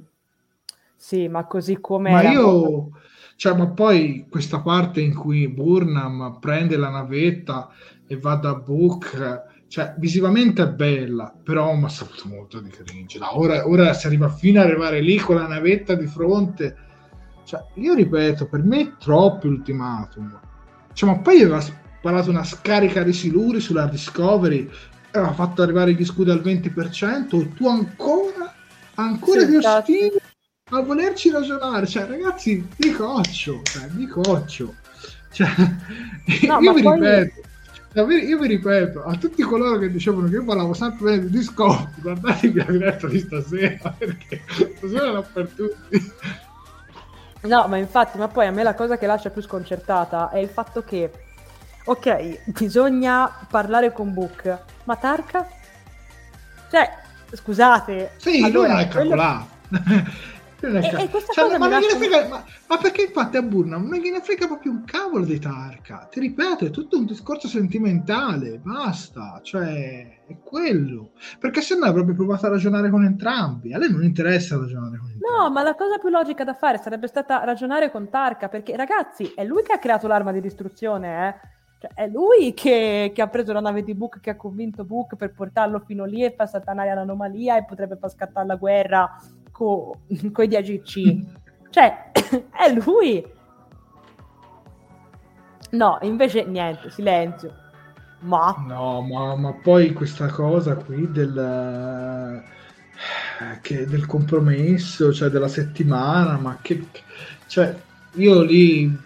Sì, 1.06 1.28
ma 1.28 1.46
così 1.46 1.78
come... 1.80 2.10
Ma 2.10 2.32
io... 2.32 2.90
Cioè, 3.36 3.56
ma 3.56 3.68
poi 3.68 4.26
questa 4.28 4.62
parte 4.62 5.02
in 5.02 5.14
cui 5.14 5.48
Burnham 5.48 6.40
prende 6.40 6.78
la 6.78 6.90
navetta 6.90 7.70
e 8.08 8.18
va 8.18 8.34
da 8.38 8.56
Book, 8.56 9.44
cioè 9.68 9.94
visivamente 10.00 10.64
è 10.64 10.70
bella, 10.70 11.32
però 11.44 11.76
mi 11.76 11.84
ha 11.84 11.90
saputo 11.90 12.28
molto 12.28 12.60
di 12.60 12.70
cringe. 12.70 13.20
No, 13.20 13.38
ora, 13.38 13.68
ora, 13.68 13.94
si 13.94 14.08
arriva 14.08 14.30
fino 14.30 14.60
ad 14.60 14.66
arrivare 14.66 15.00
lì 15.00 15.18
con 15.18 15.36
la 15.36 15.46
navetta 15.46 15.94
di 15.94 16.08
fronte. 16.08 16.76
Cioè, 17.44 17.64
io 17.76 17.94
ripeto, 17.94 18.48
per 18.48 18.64
me 18.64 18.82
è 18.82 18.92
troppo 18.98 19.46
ultimatum. 19.46 20.40
Cioè, 20.96 21.10
ma 21.10 21.18
poi 21.18 21.42
aveva 21.42 21.60
sparato 21.60 22.30
una 22.30 22.46
scarica 22.46 23.04
di 23.04 23.12
siluri 23.12 23.60
sulla 23.60 23.86
Discovery, 23.86 24.70
aveva 25.12 25.34
fatto 25.34 25.62
arrivare 25.62 25.94
gli 25.94 26.06
scudi 26.06 26.32
al 26.32 26.42
20%, 26.42 27.42
e 27.42 27.54
tu 27.54 27.68
ancora, 27.68 28.56
ancora 28.96 29.42
sì, 29.42 29.48
ti 29.48 29.56
ostini 29.58 30.12
a 30.72 30.80
volerci 30.80 31.30
ragionare, 31.30 31.86
cioè 31.86 32.08
ragazzi, 32.08 32.66
di 32.78 32.92
coccio, 32.92 33.62
cioè, 33.64 33.88
di 33.90 34.08
coccio. 34.08 34.74
Cioè, 35.32 35.50
no, 36.48 36.60
io 36.64 36.74
vi 36.74 36.82
poi... 36.82 36.94
ripeto, 36.94 38.12
io 38.12 38.40
vi 38.40 38.48
ripeto 38.48 39.04
a 39.04 39.18
tutti 39.18 39.44
coloro 39.44 39.78
che 39.78 39.92
dicevano 39.92 40.30
che 40.30 40.36
io 40.36 40.46
parlavo 40.46 40.74
sempre 40.74 41.18
bene 41.18 41.30
di 41.30 41.38
Discord, 41.38 42.02
guardatevi 42.02 42.58
la 42.58 42.72
diretta 42.72 43.08
di 43.08 43.20
stasera, 43.20 43.94
perché 44.00 44.42
stasera 44.78 45.12
l'ho 45.12 45.28
per 45.34 45.50
tutti. 45.50 46.12
No, 47.48 47.68
ma 47.68 47.78
infatti, 47.78 48.18
ma 48.18 48.28
poi 48.28 48.48
a 48.48 48.52
me 48.52 48.64
la 48.64 48.74
cosa 48.74 48.98
che 48.98 49.06
lascia 49.06 49.30
più 49.30 49.42
sconcertata 49.42 50.30
è 50.30 50.38
il 50.38 50.50
fatto 50.50 50.84
che, 50.84 51.12
ok, 51.86 52.52
bisogna 52.52 53.32
parlare 53.50 53.92
con 53.92 54.14
Book, 54.14 54.58
ma 54.84 54.96
Tarka? 54.96 55.48
Cioè, 56.70 56.92
scusate. 57.32 58.12
Sì, 58.18 58.42
allora, 58.44 58.74
non 58.74 58.80
è 58.80 58.88
calcolato. 58.88 59.48
Quello... 60.66 60.80
E, 60.80 61.04
e 61.04 61.12
cioè, 61.34 61.58
ma, 61.58 61.68
lascia... 61.68 61.96
frega, 61.96 62.28
ma, 62.28 62.44
ma, 62.68 62.78
perché 62.78 63.04
infatti 63.04 63.38
a 63.38 63.44
Burnham 63.44 63.88
non 63.88 64.00
gliene 64.00 64.22
frega 64.22 64.48
proprio 64.48 64.72
un 64.72 64.84
cavolo 64.84 65.24
di 65.24 65.40
Tarka? 65.40 66.08
Ti 66.10 66.20
ripeto, 66.20 66.66
è 66.66 66.70
tutto 66.72 66.98
un 66.98 67.06
discorso 67.06 67.48
sentimentale, 67.48 68.58
basta, 68.58 69.40
cioè 69.44 70.24
è 70.26 70.38
quello. 70.44 71.12
Perché 71.40 71.62
se 71.62 71.76
no 71.76 71.86
avrebbe 71.86 72.14
provato 72.14 72.48
a 72.48 72.50
ragionare 72.50 72.90
con 72.90 73.04
entrambi. 73.04 73.74
A 73.74 73.78
lei 73.78 73.92
non 73.92 74.04
interessa 74.04 74.58
ragionare 74.58 74.98
con 74.98 75.12
entrambi. 75.12 75.38
No, 75.38 75.52
ma 75.52 75.62
la 75.62 75.76
cosa 75.76 76.00
più 76.00 76.10
logica 76.10 76.44
da 76.44 76.54
fare 76.54 76.80
sarebbe 76.80 77.08
stata 77.08 77.44
ragionare 77.44 77.92
con 77.92 78.10
Tarka, 78.10 78.50
perché 78.50 78.76
ragazzi, 78.76 79.34
è 79.36 79.44
lui 79.44 79.62
che 79.62 79.74
ha 79.74 79.80
creato 79.80 80.08
l'arma 80.08 80.32
di 80.32 80.42
distruzione, 80.42 81.28
eh? 81.28 81.54
Cioè, 81.78 81.92
è 81.94 82.08
lui 82.08 82.54
che, 82.56 83.12
che, 83.14 83.22
ha 83.22 83.28
preso 83.28 83.54
la 83.54 83.60
nave 83.60 83.84
di 83.84 83.94
Book, 83.94 84.20
che 84.20 84.32
ha 84.32 84.36
convinto 84.36 84.84
Book 84.86 85.16
per 85.16 85.34
portarlo 85.34 85.84
fino 85.86 86.06
lì 86.06 86.24
e 86.24 86.34
far 86.36 86.50
saltare 86.50 86.92
l'anomalia 86.96 87.58
e 87.58 87.66
potrebbe 87.66 87.98
far 87.98 88.10
scattare 88.10 88.48
la 88.48 88.56
guerra 88.56 89.20
con 89.56 90.44
i 90.44 90.48
DAGC. 90.48 91.26
cioè, 91.70 92.12
è 92.52 92.74
lui. 92.74 93.26
No, 95.72 95.98
invece 96.02 96.44
niente, 96.46 96.90
silenzio. 96.90 97.64
Ma... 98.20 98.56
No, 98.68 99.02
ma, 99.02 99.36
ma 99.36 99.54
poi 99.54 99.94
questa 99.94 100.28
cosa 100.28 100.76
qui 100.76 101.10
del, 101.12 102.44
che, 103.62 103.86
del 103.86 104.06
compromesso, 104.06 105.14
cioè 105.14 105.30
della 105.30 105.48
settimana, 105.48 106.38
ma 106.38 106.58
che... 106.62 106.88
Cioè, 107.48 107.76
io 108.14 108.42
lì 108.42 108.98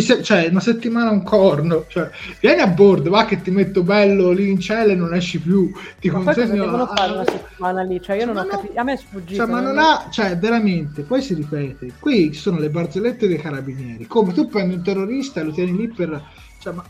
se- 0.00 0.22
cioè 0.22 0.48
una 0.48 0.60
settimana 0.60 1.10
un 1.10 1.22
corno 1.22 1.84
cioè, 1.88 2.10
vieni 2.40 2.60
a 2.60 2.66
bordo 2.66 3.10
va 3.10 3.24
che 3.24 3.40
ti 3.40 3.50
metto 3.50 3.82
bello 3.82 4.30
lì 4.30 4.50
in 4.50 4.60
cielo 4.60 4.92
e 4.92 4.94
non 4.94 5.14
esci 5.14 5.38
più. 5.40 5.72
Ti 6.00 6.10
ma 6.10 6.22
consegno 6.22 6.64
devono 6.64 6.86
fare 6.86 7.12
una 7.12 7.24
settimana 7.24 7.82
lì? 7.82 8.00
Cioè 8.00 8.16
io 8.16 8.26
non 8.26 8.36
ho 8.36 8.44
capito 8.46 8.78
a 8.78 8.82
me 8.82 8.92
è 8.92 8.96
sfuggito 8.96 9.44
cioè, 9.44 9.50
ma 9.50 9.60
non 9.60 9.78
ha 9.78 10.08
cioè 10.10 10.36
veramente 10.36 11.02
poi 11.02 11.22
si 11.22 11.34
ripete. 11.34 11.92
Qui 11.98 12.32
ci 12.32 12.40
sono 12.40 12.58
le 12.58 12.70
barzellette 12.70 13.28
dei 13.28 13.38
carabinieri. 13.38 14.06
Come 14.06 14.32
tu 14.32 14.48
prendi 14.48 14.74
un 14.74 14.82
terrorista 14.82 15.40
e 15.40 15.44
lo 15.44 15.52
tieni 15.52 15.76
lì 15.76 15.88
per 15.88 16.22
cioè 16.58 16.72
ma 16.72 16.84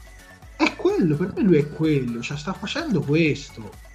è 0.57 0.75
quello 0.77 1.17
per 1.17 1.33
me 1.35 1.43
lui 1.43 1.59
è 1.59 1.69
quello 1.69 2.21
cioè 2.21 2.37
sta 2.37 2.53
facendo 2.53 3.01
questo. 3.01 3.93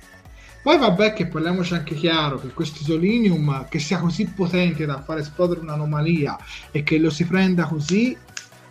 Poi 0.62 0.78
vabbè 0.78 1.14
che 1.14 1.28
parliamoci 1.28 1.74
anche 1.74 1.95
chiaro 1.95 2.38
che 2.38 2.49
questo 2.49 2.80
isolinium 2.82 3.68
che 3.70 3.80
sia 3.80 3.97
così 3.97 4.26
potente 4.26 4.86
da 4.86 5.01
far 5.01 5.20
esplodere 5.20 5.62
un'anomalia 5.62 6.38
e 6.72 6.84
che 6.84 6.97
lo 6.99 7.10
si 7.10 7.26
prenda 7.26 7.66
così 7.66 8.16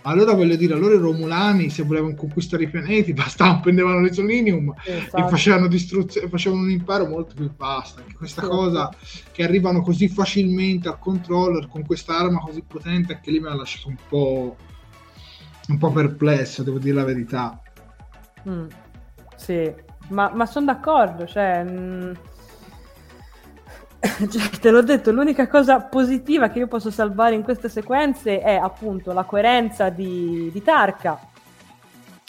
allora 0.08 0.32
voglio 0.32 0.56
dire, 0.56 0.74
allora 0.74 0.94
i 0.94 0.98
Romulani, 0.98 1.70
se 1.70 1.82
volevano 1.82 2.14
conquistare 2.14 2.64
i 2.64 2.68
pianeti, 2.68 3.12
bastavano, 3.14 3.60
prendevano 3.60 4.00
l'Isolinium 4.00 4.74
esatto. 4.84 5.16
e 5.16 5.28
facevano, 5.28 5.66
distruzione, 5.68 6.28
facevano 6.28 6.62
un 6.62 6.70
impero 6.70 7.06
molto 7.06 7.34
più 7.34 7.50
vasto. 7.56 8.00
Anche 8.00 8.14
questa 8.14 8.42
sì. 8.42 8.48
cosa 8.48 8.90
che 9.32 9.44
arrivano 9.44 9.82
così 9.82 10.08
facilmente 10.08 10.88
al 10.88 10.98
controller 10.98 11.68
con 11.68 11.84
questa 11.84 12.16
arma 12.16 12.40
così 12.40 12.62
potente, 12.66 13.14
anche 13.14 13.30
lì 13.30 13.40
mi 13.40 13.48
ha 13.48 13.54
lasciato 13.54 13.88
un 13.88 13.96
po', 14.08 14.56
un 15.68 15.78
po' 15.78 15.92
perplesso, 15.92 16.62
devo 16.62 16.78
dire 16.78 16.94
la 16.94 17.04
verità. 17.04 17.60
Mm, 18.48 18.66
sì, 19.36 19.72
ma, 20.08 20.30
ma 20.32 20.46
sono 20.46 20.66
d'accordo, 20.66 21.26
cioè, 21.26 21.62
mh, 21.62 21.70
mm, 21.70 22.12
cioè, 24.30 24.48
te 24.60 24.70
l'ho 24.70 24.82
detto, 24.82 25.10
l'unica 25.10 25.48
cosa 25.48 25.80
positiva 25.82 26.48
che 26.48 26.60
io 26.60 26.66
posso 26.66 26.90
salvare 26.90 27.34
in 27.34 27.42
queste 27.42 27.68
sequenze 27.68 28.40
è 28.40 28.54
appunto 28.54 29.12
la 29.12 29.24
coerenza 29.24 29.88
di, 29.90 30.50
di 30.52 30.62
Tarka 30.62 31.18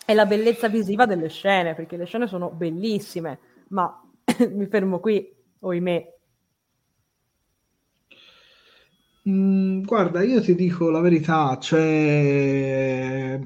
e 0.05 0.13
la 0.13 0.25
bellezza 0.25 0.67
visiva 0.67 1.05
delle 1.05 1.29
scene, 1.29 1.75
perché 1.75 1.97
le 1.97 2.05
scene 2.05 2.27
sono 2.27 2.49
bellissime, 2.49 3.39
ma 3.69 4.01
mi 4.51 4.65
fermo 4.67 4.99
qui, 4.99 5.31
oimè. 5.59 6.17
Mm, 9.29 9.83
guarda, 9.83 10.23
io 10.23 10.41
ti 10.41 10.55
dico 10.55 10.89
la 10.89 11.01
verità, 11.01 11.57
cioè 11.59 13.39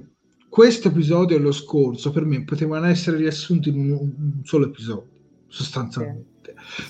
questo 0.47 0.89
episodio 0.89 1.35
e 1.35 1.39
lo 1.39 1.51
scorso 1.51 2.11
per 2.11 2.25
me 2.25 2.43
potevano 2.43 2.85
essere 2.85 3.17
riassunti 3.17 3.69
in 3.69 3.79
un, 3.79 3.91
un 3.91 4.41
solo 4.43 4.67
episodio, 4.67 5.09
sostanzialmente. 5.47 6.27
Sì. 6.27 6.32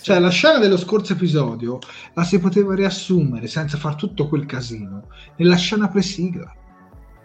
Cioè, 0.01 0.19
la 0.19 0.29
scena 0.29 0.59
dello 0.59 0.77
scorso 0.77 1.13
episodio 1.13 1.79
la 2.13 2.23
si 2.23 2.39
poteva 2.39 2.75
riassumere 2.75 3.47
senza 3.47 3.77
far 3.77 3.95
tutto 3.95 4.27
quel 4.27 4.45
casino 4.45 5.07
nella 5.37 5.55
scena 5.55 5.87
presigla. 5.87 6.55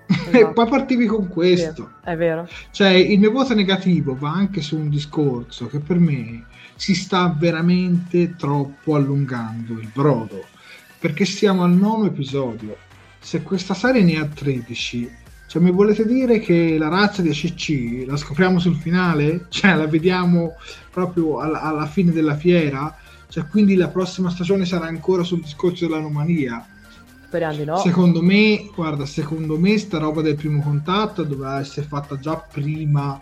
Esatto. 0.06 0.30
e 0.36 0.52
poi 0.52 0.68
partivi 0.68 1.06
con 1.06 1.28
questo. 1.28 1.92
È 2.02 2.16
vero. 2.16 2.48
Cioè, 2.70 2.88
il 2.88 3.18
mio 3.18 3.30
voto 3.30 3.54
negativo 3.54 4.16
va 4.16 4.30
anche 4.30 4.62
su 4.62 4.76
un 4.76 4.88
discorso 4.88 5.66
che 5.66 5.80
per 5.80 5.98
me 5.98 6.46
si 6.76 6.94
sta 6.94 7.34
veramente 7.36 8.36
troppo 8.36 8.94
allungando 8.94 9.74
il 9.74 9.90
brodo. 9.92 10.44
Perché 10.98 11.24
siamo 11.24 11.62
al 11.62 11.72
nono 11.72 12.06
episodio. 12.06 12.76
Se 13.20 13.42
questa 13.42 13.74
serie 13.74 14.02
ne 14.02 14.18
ha 14.18 14.26
13, 14.26 15.10
cioè, 15.48 15.62
mi 15.62 15.70
volete 15.70 16.06
dire 16.06 16.40
che 16.40 16.76
la 16.76 16.88
razza 16.88 17.22
di 17.22 17.30
ACC 17.30 18.06
la 18.06 18.18
scopriamo 18.18 18.58
sul 18.58 18.76
finale? 18.76 19.46
Cioè, 19.48 19.76
la 19.76 19.86
vediamo 19.86 20.56
proprio 20.98 21.38
alla, 21.38 21.62
alla 21.62 21.86
fine 21.86 22.12
della 22.12 22.36
fiera? 22.36 22.96
Cioè, 23.28 23.46
quindi 23.46 23.76
la 23.76 23.88
prossima 23.88 24.30
stagione 24.30 24.64
sarà 24.64 24.86
ancora 24.86 25.22
sul 25.22 25.40
discorso 25.40 25.86
dell'anomalia? 25.86 26.66
Speriamo 27.26 27.56
di 27.56 27.64
no. 27.64 27.76
Secondo 27.78 28.22
me, 28.22 28.70
guarda, 28.74 29.04
secondo 29.04 29.58
me 29.58 29.76
sta 29.78 29.98
roba 29.98 30.22
del 30.22 30.34
primo 30.34 30.62
contatto 30.62 31.22
doveva 31.24 31.60
essere 31.60 31.86
fatta 31.86 32.18
già 32.18 32.36
prima 32.36 33.18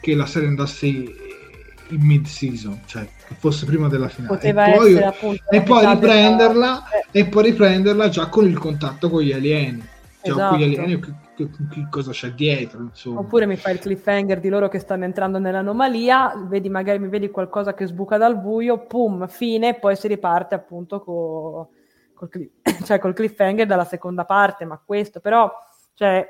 che 0.00 0.14
la 0.14 0.26
serie 0.26 0.48
andasse 0.48 0.86
in 0.86 2.00
mid 2.00 2.26
season, 2.26 2.80
cioè 2.84 3.08
che 3.26 3.34
fosse 3.38 3.64
prima 3.64 3.88
della 3.88 4.08
finale. 4.08 4.34
Poteva 4.34 4.66
e 4.66 4.76
poi, 4.76 5.02
appunto, 5.02 5.42
e 5.50 5.62
poi 5.62 5.86
riprenderla 5.86 6.84
eh. 6.88 7.20
e 7.20 7.24
poi 7.26 7.42
riprenderla 7.44 8.08
già 8.10 8.26
con 8.26 8.46
il 8.46 8.58
contatto 8.58 9.08
con 9.08 9.22
gli 9.22 9.32
alieni. 9.32 9.82
Cioè, 10.22 10.32
esatto. 10.32 10.50
con 10.50 10.58
gli 10.58 10.62
alieni 10.62 11.00
che, 11.34 11.48
che, 11.70 11.86
cosa 11.90 12.12
c'è 12.12 12.30
dietro. 12.32 12.80
Insomma. 12.82 13.20
Oppure 13.20 13.46
mi 13.46 13.56
fai 13.56 13.74
il 13.74 13.80
cliffhanger 13.80 14.40
di 14.40 14.48
loro 14.48 14.68
che 14.68 14.78
stanno 14.78 15.04
entrando 15.04 15.38
nell'anomalia, 15.38 16.34
vedi 16.46 16.68
magari 16.68 16.98
mi 16.98 17.08
vedi 17.08 17.30
qualcosa 17.30 17.74
che 17.74 17.86
sbuca 17.86 18.16
dal 18.16 18.38
buio, 18.38 18.86
pum, 18.86 19.26
fine, 19.26 19.78
poi 19.78 19.96
si 19.96 20.08
riparte 20.08 20.54
appunto 20.54 21.00
co, 21.00 21.70
col, 22.14 22.28
cioè, 22.84 22.98
col 22.98 23.14
cliffhanger 23.14 23.66
dalla 23.66 23.84
seconda 23.84 24.24
parte, 24.24 24.64
ma 24.64 24.80
questo 24.84 25.20
però, 25.20 25.52
cioè, 25.94 26.26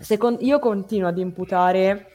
secondo, 0.00 0.40
io 0.42 0.58
continuo 0.58 1.08
ad 1.08 1.18
imputare 1.18 2.08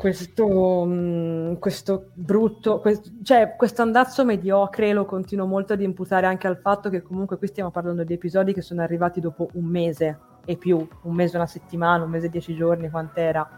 questo, 0.00 0.84
mm, 0.86 1.54
questo 1.56 2.10
brutto, 2.14 2.80
quest, 2.80 3.22
cioè 3.22 3.54
questo 3.56 3.82
andazzo 3.82 4.24
mediocre 4.24 4.92
lo 4.92 5.04
continuo 5.04 5.44
molto 5.46 5.74
ad 5.74 5.82
imputare 5.82 6.26
anche 6.26 6.46
al 6.46 6.58
fatto 6.58 6.88
che 6.88 7.02
comunque 7.02 7.36
qui 7.36 7.48
stiamo 7.48 7.70
parlando 7.70 8.02
di 8.02 8.14
episodi 8.14 8.54
che 8.54 8.62
sono 8.62 8.80
arrivati 8.80 9.20
dopo 9.20 9.50
un 9.52 9.64
mese 9.66 10.18
e 10.50 10.56
più, 10.56 10.84
un 11.02 11.14
mese, 11.14 11.36
una 11.36 11.46
settimana, 11.46 12.02
un 12.02 12.10
mese 12.10 12.28
dieci 12.28 12.56
giorni, 12.56 12.90
quant'era. 12.90 13.48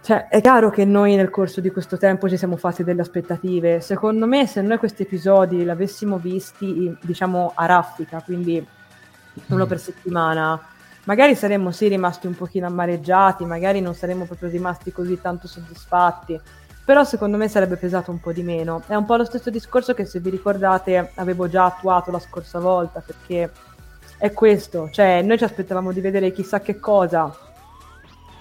Cioè, 0.00 0.28
è 0.28 0.40
chiaro 0.40 0.70
che 0.70 0.84
noi 0.84 1.16
nel 1.16 1.28
corso 1.28 1.60
di 1.60 1.70
questo 1.70 1.98
tempo 1.98 2.28
ci 2.28 2.36
siamo 2.36 2.56
fatti 2.56 2.84
delle 2.84 3.00
aspettative. 3.00 3.80
Secondo 3.80 4.26
me, 4.26 4.46
se 4.46 4.62
noi 4.62 4.78
questi 4.78 5.02
episodi 5.02 5.64
l'avessimo 5.64 6.18
visti, 6.18 6.96
diciamo, 7.02 7.50
a 7.56 7.66
raffica, 7.66 8.22
quindi 8.24 8.64
uno 9.48 9.66
per 9.66 9.80
settimana, 9.80 10.60
magari 11.04 11.34
saremmo 11.34 11.72
sì 11.72 11.88
rimasti 11.88 12.28
un 12.28 12.36
pochino 12.36 12.68
amareggiati, 12.68 13.44
magari 13.44 13.80
non 13.80 13.94
saremmo 13.94 14.26
proprio 14.26 14.50
rimasti 14.50 14.92
così 14.92 15.20
tanto 15.20 15.48
soddisfatti, 15.48 16.40
però 16.84 17.02
secondo 17.02 17.36
me 17.36 17.48
sarebbe 17.48 17.74
pesato 17.76 18.12
un 18.12 18.20
po' 18.20 18.32
di 18.32 18.44
meno. 18.44 18.82
È 18.86 18.94
un 18.94 19.04
po' 19.04 19.16
lo 19.16 19.24
stesso 19.24 19.50
discorso 19.50 19.94
che 19.94 20.04
se 20.04 20.20
vi 20.20 20.30
ricordate 20.30 21.10
avevo 21.16 21.48
già 21.48 21.64
attuato 21.64 22.12
la 22.12 22.20
scorsa 22.20 22.60
volta, 22.60 23.02
perché 23.04 23.50
è 24.20 24.32
questo, 24.32 24.90
cioè 24.92 25.22
noi 25.22 25.38
ci 25.38 25.44
aspettavamo 25.44 25.92
di 25.92 26.00
vedere 26.00 26.30
chissà 26.30 26.60
che 26.60 26.78
cosa 26.78 27.34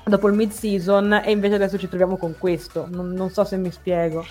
dopo 0.03 0.27
il 0.27 0.35
mid 0.35 0.51
season 0.51 1.21
e 1.23 1.31
invece 1.31 1.55
adesso 1.55 1.77
ci 1.77 1.87
troviamo 1.87 2.17
con 2.17 2.35
questo, 2.37 2.87
non, 2.91 3.13
non 3.13 3.29
so 3.29 3.45
se 3.45 3.55
mi 3.55 3.71
spiego. 3.71 4.25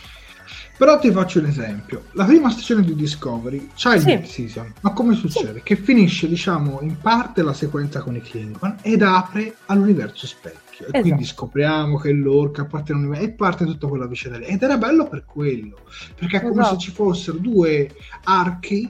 Però 0.76 0.98
ti 0.98 1.10
faccio 1.10 1.40
un 1.40 1.46
esempio. 1.46 2.04
La 2.12 2.24
prima 2.24 2.50
stagione 2.50 2.82
di 2.82 2.94
Discovery 2.94 3.70
c'ha 3.74 3.94
il 3.94 4.00
sì. 4.00 4.14
mid-season, 4.14 4.72
ma 4.82 4.92
come 4.92 5.14
succede? 5.14 5.54
Sì. 5.54 5.62
Che 5.64 5.76
finisce, 5.76 6.28
diciamo, 6.28 6.80
in 6.82 6.98
parte 6.98 7.42
la 7.42 7.52
sequenza 7.52 8.00
con 8.00 8.14
i 8.14 8.20
Klingon 8.20 8.76
ed 8.82 9.02
apre 9.02 9.56
all'universo 9.66 10.26
specchio. 10.26 10.84
E 10.84 10.90
esatto. 10.90 11.00
quindi 11.00 11.24
scopriamo 11.24 11.98
che 11.98 12.12
l'orca 12.12 12.64
parte 12.66 12.92
all'universo 12.92 13.24
e 13.24 13.30
parte 13.30 13.64
tutta 13.64 13.88
quella 13.88 14.06
vicenda. 14.06 14.38
Ed 14.38 14.62
era 14.62 14.76
bello 14.76 15.08
per 15.08 15.24
quello, 15.24 15.78
perché 16.14 16.36
è 16.36 16.40
come 16.42 16.60
esatto. 16.60 16.74
se 16.74 16.80
ci 16.80 16.90
fossero 16.92 17.38
due 17.38 17.90
archi 18.24 18.88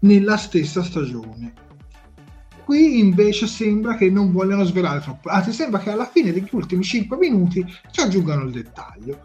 nella 0.00 0.38
stessa 0.38 0.82
stagione. 0.82 1.66
Qui 2.68 2.98
invece 2.98 3.46
sembra 3.46 3.96
che 3.96 4.10
non 4.10 4.30
vogliano 4.30 4.62
svelare 4.62 5.00
troppo, 5.00 5.30
anzi 5.30 5.52
sembra 5.54 5.80
che 5.80 5.90
alla 5.90 6.04
fine 6.04 6.34
degli 6.34 6.50
ultimi 6.50 6.82
5 6.82 7.16
minuti 7.16 7.64
ci 7.90 8.00
aggiungano 8.02 8.42
il 8.42 8.50
dettaglio 8.50 9.22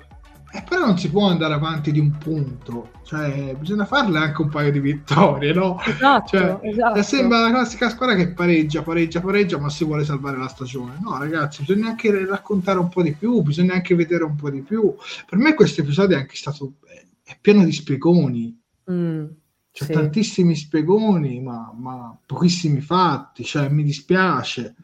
eh, 0.55 0.63
però 0.65 0.85
non 0.85 0.97
si 0.97 1.09
può 1.09 1.27
andare 1.27 1.53
avanti 1.53 1.91
di 1.91 1.99
un 1.99 2.17
punto, 2.17 2.91
cioè 3.03 3.53
bisogna 3.59 3.83
farle 3.83 4.19
anche 4.19 4.41
un 4.43 4.47
paio 4.49 4.71
di 4.71 4.79
vittorie, 4.79 5.51
no? 5.51 5.77
Esatto, 5.83 6.37
cioè, 6.37 6.59
esatto. 6.61 7.01
Sembra 7.01 7.41
la 7.41 7.49
classica 7.49 7.89
squadra 7.89 8.15
che 8.15 8.29
pareggia, 8.29 8.81
pareggia, 8.81 9.19
pareggia, 9.19 9.59
ma 9.59 9.69
si 9.69 9.83
vuole 9.83 10.05
salvare 10.05 10.37
la 10.37 10.47
stagione. 10.47 10.99
No, 11.01 11.17
ragazzi, 11.17 11.63
bisogna 11.65 11.89
anche 11.89 12.25
raccontare 12.25 12.79
un 12.79 12.87
po' 12.87 13.01
di 13.01 13.11
più, 13.11 13.41
bisogna 13.41 13.73
anche 13.73 13.93
vedere 13.93 14.23
un 14.23 14.35
po' 14.35 14.49
di 14.49 14.61
più. 14.61 14.95
Per 15.27 15.37
me 15.37 15.53
questo 15.53 15.81
episodio 15.81 16.15
è 16.15 16.19
anche 16.19 16.35
stato 16.35 16.75
è 17.23 17.35
pieno 17.41 17.65
di 17.65 17.71
spiegoni. 17.73 18.57
Mm, 18.89 19.25
C'è 19.73 19.85
sì. 19.85 19.91
tantissimi 19.91 20.55
spiegoni, 20.55 21.41
ma, 21.41 21.73
ma 21.75 22.15
pochissimi 22.27 22.79
fatti, 22.79 23.43
cioè 23.43 23.69
mi 23.69 23.81
dispiace. 23.81 24.75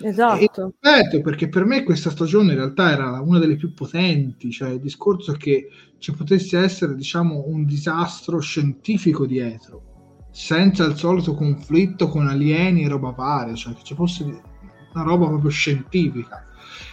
Esatto. 0.00 0.36
E 0.36 0.48
ripeto, 0.80 1.22
perché 1.22 1.48
per 1.48 1.64
me 1.64 1.82
questa 1.82 2.10
stagione 2.10 2.52
in 2.52 2.58
realtà 2.58 2.92
era 2.92 3.20
una 3.20 3.40
delle 3.40 3.56
più 3.56 3.74
potenti, 3.74 4.52
cioè 4.52 4.70
il 4.70 4.78
discorso 4.78 5.32
è 5.32 5.36
che 5.36 5.68
ci 5.98 6.12
potesse 6.12 6.56
essere, 6.56 6.94
diciamo, 6.94 7.46
un 7.48 7.64
disastro 7.64 8.38
scientifico 8.38 9.26
dietro, 9.26 10.28
senza 10.30 10.84
il 10.84 10.96
solito 10.96 11.34
conflitto 11.34 12.06
con 12.06 12.28
alieni 12.28 12.84
e 12.84 12.88
roba 12.88 13.10
varia, 13.10 13.56
cioè 13.56 13.74
che 13.74 13.82
ci 13.82 13.96
fosse 13.96 14.22
una 14.22 15.02
roba 15.02 15.26
proprio 15.26 15.50
scientifica. 15.50 16.46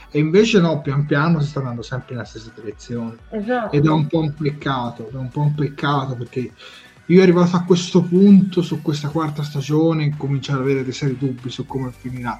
E 0.09 0.17
invece 0.17 0.59
no, 0.59 0.81
pian 0.81 1.05
piano 1.05 1.41
si 1.41 1.49
sta 1.49 1.59
andando 1.59 1.83
sempre 1.83 2.15
nella 2.15 2.25
stessa 2.25 2.51
direzione. 2.55 3.17
Esatto. 3.29 3.75
Ed 3.75 3.85
è 3.85 3.89
un 3.89 4.07
po' 4.07 4.19
un 4.19 4.33
peccato, 4.33 5.09
è 5.09 5.15
un 5.15 5.29
po' 5.29 5.41
un 5.41 5.53
peccato 5.53 6.15
perché 6.15 6.51
io 7.07 7.21
arrivato 7.21 7.55
a 7.55 7.63
questo 7.63 8.01
punto 8.01 8.61
su 8.61 8.81
questa 8.81 9.09
quarta 9.09 9.43
stagione 9.43 10.15
comincio 10.17 10.53
ad 10.53 10.59
avere 10.59 10.83
dei 10.83 10.93
seri 10.93 11.17
dubbi 11.17 11.49
su 11.49 11.65
come 11.65 11.91
finirà 11.95 12.37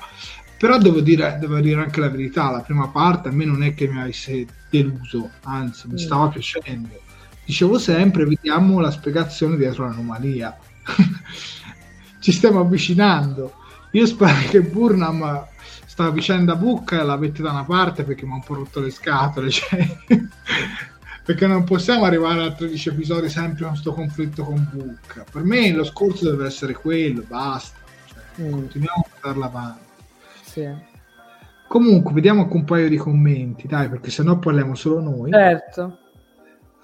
però 0.58 0.78
devo 0.78 1.02
dire, 1.02 1.38
devo 1.40 1.60
dire, 1.60 1.82
anche 1.82 2.00
la 2.00 2.10
verità, 2.10 2.50
la 2.50 2.62
prima 2.62 2.88
parte 2.88 3.30
a 3.30 3.32
me 3.32 3.46
non 3.46 3.62
è 3.62 3.74
che 3.74 3.88
mi 3.88 4.00
avesse 4.00 4.46
deluso, 4.70 5.30
anzi 5.44 5.88
mi 5.88 5.94
mm. 5.94 5.98
stava 5.98 6.28
piacendo. 6.30 7.02
Dicevo 7.46 7.78
sempre, 7.78 8.26
vediamo 8.26 8.80
la 8.80 8.90
spiegazione 8.90 9.58
dietro 9.58 9.86
l'anomalia. 9.86 10.58
Ci 12.20 12.32
stiamo 12.32 12.62
avvicinando. 12.62 13.54
Io 13.92 14.06
spero 14.06 14.50
che 14.50 14.62
Burnham 14.62 15.46
sta 15.86 16.10
vicenda 16.10 16.56
bucca 16.56 17.00
e 17.00 17.04
la 17.04 17.18
mette 17.18 17.42
da 17.42 17.52
una 17.52 17.66
parte 17.66 18.04
perché 18.04 18.26
mi 18.26 18.32
ha 18.32 18.36
un 18.36 18.44
po' 18.44 18.56
rotto 18.56 18.80
le 18.80 18.90
scatole. 18.90 19.50
Cioè... 19.52 19.98
perché 21.26 21.48
non 21.48 21.64
possiamo 21.64 22.06
arrivare 22.06 22.44
a 22.44 22.54
13 22.54 22.90
episodi 22.90 23.30
sempre 23.30 23.64
con 23.64 23.72
questo 23.72 23.94
conflitto 23.94 24.44
con 24.44 24.70
Book. 24.72 25.24
Per 25.32 25.44
me 25.44 25.72
lo 25.72 25.84
scorso 25.84 26.30
deve 26.30 26.46
essere 26.46 26.74
quello, 26.74 27.24
basta. 27.28 27.80
Cioè, 28.06 28.46
mm. 28.46 28.52
Continuiamo 28.52 29.08
a 29.10 29.28
darla 29.28 29.46
avanti. 29.48 29.84
Sì. 30.44 30.70
Comunque, 31.68 32.14
vediamo 32.14 32.44
anche 32.44 32.56
un 32.56 32.64
paio 32.64 32.88
di 32.88 32.98
commenti, 32.98 33.68
dai, 33.68 33.90
perché 33.90 34.12
sennò 34.12 34.38
parliamo 34.38 34.76
solo 34.76 35.02
noi. 35.02 35.32
Certo. 35.32 35.98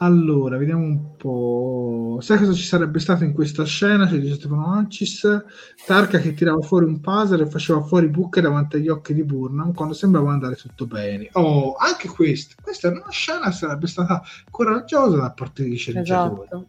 Allora, 0.03 0.57
vediamo 0.57 0.83
un 0.83 1.15
po'. 1.15 2.17
Sai 2.21 2.39
cosa 2.39 2.53
ci 2.53 2.63
sarebbe 2.63 2.97
stato 2.97 3.23
in 3.23 3.33
questa 3.33 3.63
scena? 3.65 4.07
C'è 4.07 4.17
dice 4.17 4.33
Stefano 4.33 4.65
Ancis, 4.65 5.43
Tarka 5.85 6.17
che 6.17 6.33
tirava 6.33 6.59
fuori 6.61 6.85
un 6.85 6.99
puzzle 6.99 7.43
e 7.43 7.45
faceva 7.45 7.81
fuori 7.81 8.07
buche 8.07 8.41
davanti 8.41 8.77
agli 8.77 8.87
occhi 8.87 9.13
di 9.13 9.23
Burnham 9.23 9.75
quando 9.75 9.93
sembrava 9.93 10.31
andare 10.31 10.55
tutto 10.55 10.87
bene. 10.87 11.29
Oh, 11.33 11.75
anche 11.75 12.07
questa. 12.07 12.55
Questa 12.59 12.87
è 12.87 12.91
una 12.91 13.09
scena 13.09 13.45
che 13.45 13.51
sarebbe 13.51 13.85
stata 13.85 14.23
coraggiosa 14.49 15.17
da 15.17 15.31
parte 15.33 15.61
dei 15.61 15.75
sceneggiatori. 15.75 16.47
Esatto. 16.47 16.67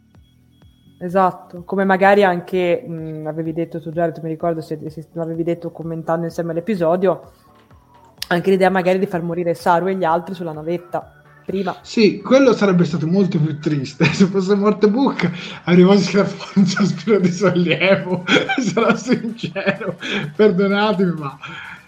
esatto, 0.98 1.64
come 1.64 1.84
magari 1.84 2.24
anche 2.24 2.84
mh, 2.86 3.26
avevi 3.26 3.54
detto 3.54 3.80
tu 3.80 3.92
Jared, 3.92 4.20
mi 4.22 4.28
ricordo 4.28 4.60
se, 4.60 4.78
se 4.90 5.08
l'avevi 5.12 5.42
detto 5.42 5.70
commentando 5.70 6.26
insieme 6.26 6.50
all'episodio, 6.50 7.32
anche 8.28 8.50
l'idea 8.50 8.68
magari 8.68 8.98
di 8.98 9.06
far 9.06 9.22
morire 9.22 9.54
Saru 9.54 9.88
e 9.88 9.96
gli 9.96 10.04
altri 10.04 10.34
sulla 10.34 10.52
navetta 10.52 11.16
prima. 11.44 11.76
Sì, 11.82 12.20
quello 12.20 12.52
sarebbe 12.54 12.84
stato 12.84 13.06
molto 13.06 13.38
più 13.38 13.58
triste. 13.58 14.04
Se 14.12 14.26
fosse 14.26 14.54
morto 14.54 14.88
Book 14.88 15.30
avrei 15.64 15.84
quasi 15.84 16.04
scappato 16.04 16.58
un 16.58 16.66
sospiro 16.66 17.18
di 17.18 17.30
sollievo, 17.30 18.24
sarò 18.60 18.96
sincero, 18.96 19.98
perdonatemi, 20.34 21.12
ma 21.18 21.38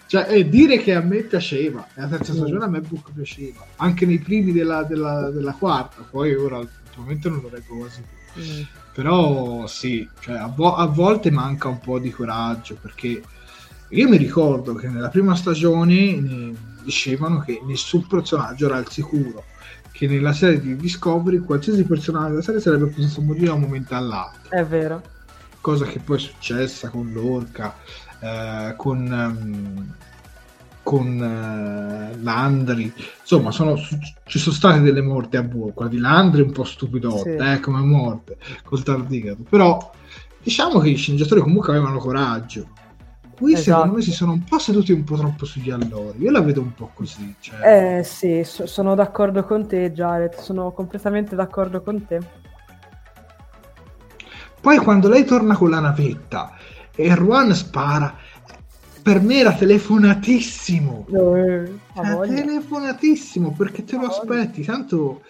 cioè, 0.07 0.27
eh, 0.29 0.47
dire 0.47 0.77
che 0.77 0.93
a 0.93 1.01
me 1.01 1.21
piaceva, 1.21 1.85
la 1.95 2.07
terza 2.07 2.31
mm. 2.31 2.35
stagione 2.35 2.65
a 2.65 2.67
me 2.67 2.81
Book 2.81 3.11
piaceva, 3.13 3.65
anche 3.77 4.05
nei 4.05 4.19
primi 4.19 4.51
della, 4.51 4.83
della, 4.83 5.29
della 5.31 5.53
quarta, 5.53 6.05
poi 6.09 6.35
ora 6.35 6.57
ultimamente 6.57 7.29
non 7.29 7.41
lo 7.41 7.49
leggo 7.51 7.77
quasi 7.77 8.01
più. 8.01 8.41
Mm. 8.41 8.61
Però 8.93 9.67
sì, 9.67 10.07
cioè, 10.19 10.35
a, 10.35 10.47
vo- 10.47 10.75
a 10.75 10.85
volte 10.85 11.31
manca 11.31 11.67
un 11.67 11.79
po' 11.79 11.99
di 11.99 12.11
coraggio 12.11 12.77
perché 12.79 13.21
io 13.89 14.09
mi 14.09 14.17
ricordo 14.17 14.73
che 14.73 14.87
nella 14.87 15.09
prima 15.09 15.35
stagione 15.35 16.53
dicevano 16.85 17.39
che 17.39 17.61
nessun 17.65 18.07
personaggio 18.07 18.67
era 18.67 18.77
al 18.77 18.89
sicuro, 18.89 19.43
che 19.91 20.07
nella 20.07 20.33
serie 20.33 20.61
di 20.61 20.75
Discovery 20.75 21.39
qualsiasi 21.39 21.83
personaggio 21.83 22.29
della 22.29 22.41
serie 22.41 22.61
sarebbe 22.61 22.85
potuto 22.85 23.21
morire 23.21 23.47
da 23.47 23.53
un 23.53 23.61
momento 23.61 23.95
all'altro. 23.95 24.49
È 24.49 24.63
vero. 24.63 25.01
Cosa 25.59 25.85
che 25.85 25.99
poi 25.99 26.17
è 26.17 26.19
successa 26.19 26.89
con 26.89 27.11
l'orca, 27.11 27.75
eh, 28.19 28.75
con, 28.77 28.99
um, 28.99 29.93
con 30.83 31.07
uh, 31.17 32.21
Landry, 32.21 32.93
insomma 33.21 33.49
sono, 33.49 33.75
ci 34.25 34.37
sono 34.37 34.55
state 34.55 34.81
delle 34.81 35.01
morti 35.01 35.37
a 35.37 35.43
buio, 35.43 35.73
quella 35.73 35.89
di 35.89 35.97
Landry 35.97 36.41
un 36.41 36.51
po' 36.51 36.63
stupidotta, 36.63 37.21
sì. 37.21 37.53
eh, 37.53 37.59
come 37.59 37.79
morte, 37.79 38.37
col 38.63 38.83
tardigrado, 38.83 39.43
però 39.49 39.91
diciamo 40.43 40.79
che 40.79 40.89
i 40.89 40.95
sceneggiatori 40.95 41.41
comunque 41.41 41.71
avevano 41.71 41.97
coraggio 41.97 42.67
qui 43.37 43.53
esatto. 43.53 43.63
secondo 43.63 43.95
me 43.95 44.01
si 44.01 44.11
sono 44.11 44.31
un 44.31 44.43
po' 44.43 44.59
seduti 44.59 44.91
un 44.91 45.03
po' 45.03 45.17
troppo 45.17 45.45
sugli 45.45 45.69
allori. 45.69 46.21
Io 46.21 46.31
la 46.31 46.41
vedo 46.41 46.61
un 46.61 46.73
po' 46.73 46.91
così. 46.93 47.35
Cioè... 47.39 47.97
Eh 47.99 48.03
sì, 48.03 48.43
so- 48.43 48.65
sono 48.65 48.95
d'accordo 48.95 49.43
con 49.43 49.67
te, 49.67 49.91
Jared. 49.91 50.35
Sono 50.35 50.71
completamente 50.71 51.35
d'accordo 51.35 51.81
con 51.81 52.05
te. 52.05 52.19
Poi 54.61 54.77
quando 54.77 55.09
lei 55.09 55.25
torna 55.25 55.55
con 55.55 55.69
la 55.69 55.79
navetta 55.79 56.57
e 56.95 57.13
Ruan 57.13 57.53
spara, 57.53 58.15
per 59.03 59.21
me 59.21 59.39
era 59.39 59.53
telefonatissimo. 59.53 61.05
Eh, 61.07 61.71
cioè, 61.93 62.27
telefonatissimo 62.27 63.53
perché 63.55 63.83
te 63.83 63.97
lo 63.97 64.07
aspetti, 64.07 64.63
tanto 64.63 65.21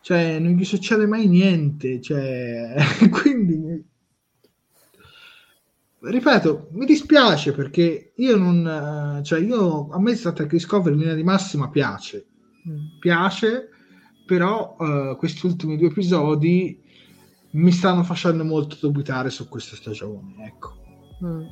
cioè, 0.00 0.40
non 0.40 0.52
gli 0.52 0.64
succede 0.64 1.06
mai 1.06 1.28
niente. 1.28 2.00
Cioè, 2.00 2.74
quindi 3.10 3.90
ripeto, 6.10 6.68
mi 6.72 6.84
dispiace 6.84 7.52
perché 7.52 8.12
io 8.16 8.36
non, 8.36 9.20
cioè 9.22 9.40
io, 9.40 9.88
a 9.90 10.00
me 10.00 10.14
Star 10.14 10.32
Trek 10.32 10.50
Discovery 10.50 10.94
in 10.94 11.00
linea 11.00 11.14
di 11.14 11.22
massima 11.22 11.68
piace, 11.68 12.26
mm. 12.68 12.98
piace, 12.98 13.68
però 14.26 14.76
uh, 14.78 15.16
questi 15.16 15.46
ultimi 15.46 15.76
due 15.76 15.88
episodi 15.88 16.80
mi 17.52 17.70
stanno 17.70 18.02
facendo 18.02 18.44
molto 18.44 18.76
dubitare 18.80 19.30
su 19.30 19.48
questa 19.48 19.76
stagione, 19.76 20.34
ecco. 20.44 20.74
Mm. 21.24 21.42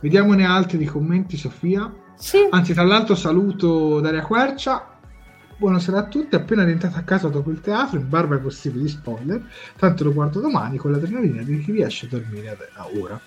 Vediamone 0.00 0.44
altri 0.44 0.78
di 0.78 0.84
commenti, 0.84 1.36
Sofia. 1.36 1.92
Sì. 2.16 2.46
Anzi, 2.50 2.72
tra 2.72 2.84
l'altro 2.84 3.14
saluto 3.14 4.00
Daria 4.00 4.22
Quercia 4.22 4.95
Buonasera 5.58 5.98
a 5.98 6.04
tutti, 6.04 6.34
appena 6.34 6.64
rientrato 6.64 6.98
a 6.98 7.02
casa 7.02 7.28
dopo 7.28 7.50
il 7.50 7.62
teatro, 7.62 7.98
in 7.98 8.10
barba 8.10 8.34
ai 8.34 8.42
possibili 8.42 8.86
spoiler, 8.88 9.42
tanto 9.78 10.04
lo 10.04 10.12
guardo 10.12 10.40
domani 10.40 10.76
con 10.76 10.90
l'adrenalina 10.90 11.40
di 11.40 11.62
chi 11.62 11.72
riesce 11.72 12.04
a 12.04 12.08
dormire 12.10 12.54
a 12.74 12.86
ora. 13.00 13.18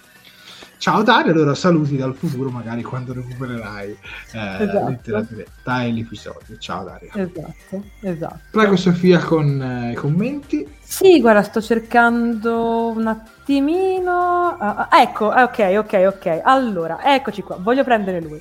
Ciao 0.77 1.01
Dario, 1.01 1.31
allora 1.31 1.55
saluti 1.55 1.97
dal 1.97 2.13
futuro 2.13 2.51
magari 2.51 2.83
quando 2.83 3.13
recupererai 3.13 3.89
eh, 3.89 4.63
esatto. 4.63 4.87
l'intera 4.87 5.21
diretta 5.21 5.81
e 5.81 5.91
l'episodio. 5.91 6.57
Ciao 6.59 6.83
Dario. 6.83 7.09
Esatto, 7.15 7.83
esatto. 8.01 8.39
Prego 8.51 8.75
Sofia 8.75 9.17
con 9.17 9.61
eh, 9.61 9.91
i 9.93 9.95
commenti. 9.95 10.67
Sì, 10.79 11.19
guarda, 11.19 11.41
sto 11.41 11.61
cercando 11.61 12.93
un 12.95 13.07
attimino... 13.07 14.55
Uh, 14.59 14.95
ecco, 14.95 15.25
ok, 15.25 15.75
ok, 15.79 16.13
ok. 16.15 16.41
Allora, 16.43 16.99
eccoci 17.15 17.41
qua, 17.41 17.57
voglio 17.59 17.83
prendere 17.83 18.21
lui. 18.21 18.39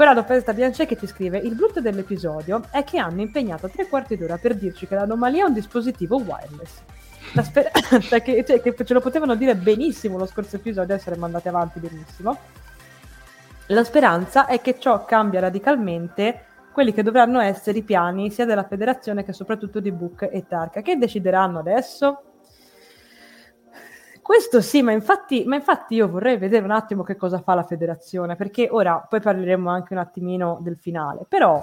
Corrado 0.00 0.24
Festa 0.24 0.54
Bianche 0.54 0.86
che 0.86 0.96
ti 0.96 1.06
scrive: 1.06 1.36
Il 1.36 1.54
brutto 1.54 1.82
dell'episodio 1.82 2.62
è 2.70 2.84
che 2.84 2.98
hanno 2.98 3.20
impegnato 3.20 3.68
tre 3.68 3.86
quarti 3.86 4.16
d'ora 4.16 4.38
per 4.38 4.54
dirci 4.54 4.86
che 4.86 4.94
l'anomalia 4.94 5.44
è 5.44 5.48
un 5.48 5.52
dispositivo 5.52 6.16
wireless. 6.16 6.80
La 7.34 7.42
speranza 7.42 8.00
cioè 8.00 8.22
che, 8.22 8.42
cioè, 8.46 8.62
che 8.62 8.74
ce 8.82 8.94
lo 8.94 9.02
potevano 9.02 9.34
dire 9.34 9.54
benissimo 9.56 10.16
lo 10.16 10.24
scorso 10.24 10.56
episodio 10.56 10.96
saremmo 10.96 11.26
andati 11.26 11.48
avanti 11.48 11.80
benissimo. 11.80 12.38
La 13.66 13.84
speranza 13.84 14.46
è 14.46 14.62
che 14.62 14.78
ciò 14.78 15.04
cambia 15.04 15.40
radicalmente 15.40 16.46
quelli 16.72 16.94
che 16.94 17.02
dovranno 17.02 17.38
essere 17.38 17.76
i 17.76 17.82
piani 17.82 18.30
sia 18.30 18.46
della 18.46 18.64
federazione 18.64 19.22
che 19.22 19.34
soprattutto 19.34 19.80
di 19.80 19.92
Book 19.92 20.26
e 20.32 20.46
Tarka. 20.48 20.80
Che 20.80 20.96
decideranno 20.96 21.58
adesso? 21.58 22.29
Questo 24.30 24.60
sì, 24.60 24.80
ma 24.80 24.92
infatti, 24.92 25.42
ma 25.44 25.56
infatti, 25.56 25.96
io 25.96 26.08
vorrei 26.08 26.38
vedere 26.38 26.64
un 26.64 26.70
attimo 26.70 27.02
che 27.02 27.16
cosa 27.16 27.40
fa 27.40 27.54
la 27.54 27.64
federazione, 27.64 28.36
perché 28.36 28.68
ora 28.70 29.04
poi 29.08 29.20
parleremo 29.20 29.68
anche 29.68 29.92
un 29.92 29.98
attimino 29.98 30.60
del 30.62 30.76
finale, 30.78 31.26
però 31.28 31.60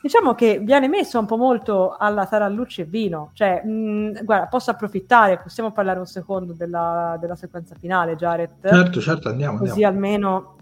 diciamo 0.00 0.34
che 0.34 0.60
viene 0.60 0.88
messo 0.88 1.18
un 1.18 1.26
po' 1.26 1.36
molto 1.36 1.94
alla 1.98 2.24
tarallucci 2.24 2.80
e 2.80 2.84
vino, 2.84 3.32
cioè, 3.34 3.62
mh, 3.62 4.24
guarda, 4.24 4.46
posso 4.46 4.70
approfittare, 4.70 5.40
possiamo 5.40 5.72
parlare 5.72 5.98
un 5.98 6.06
secondo 6.06 6.54
della, 6.54 7.18
della 7.20 7.36
sequenza 7.36 7.74
finale, 7.78 8.16
Jared? 8.16 8.66
Certo, 8.66 8.98
certo, 8.98 9.28
andiamo. 9.28 9.58
Così 9.58 9.84
andiamo. 9.84 9.94
almeno... 9.94 10.56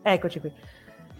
Eccoci 0.00 0.38
qui. 0.38 0.52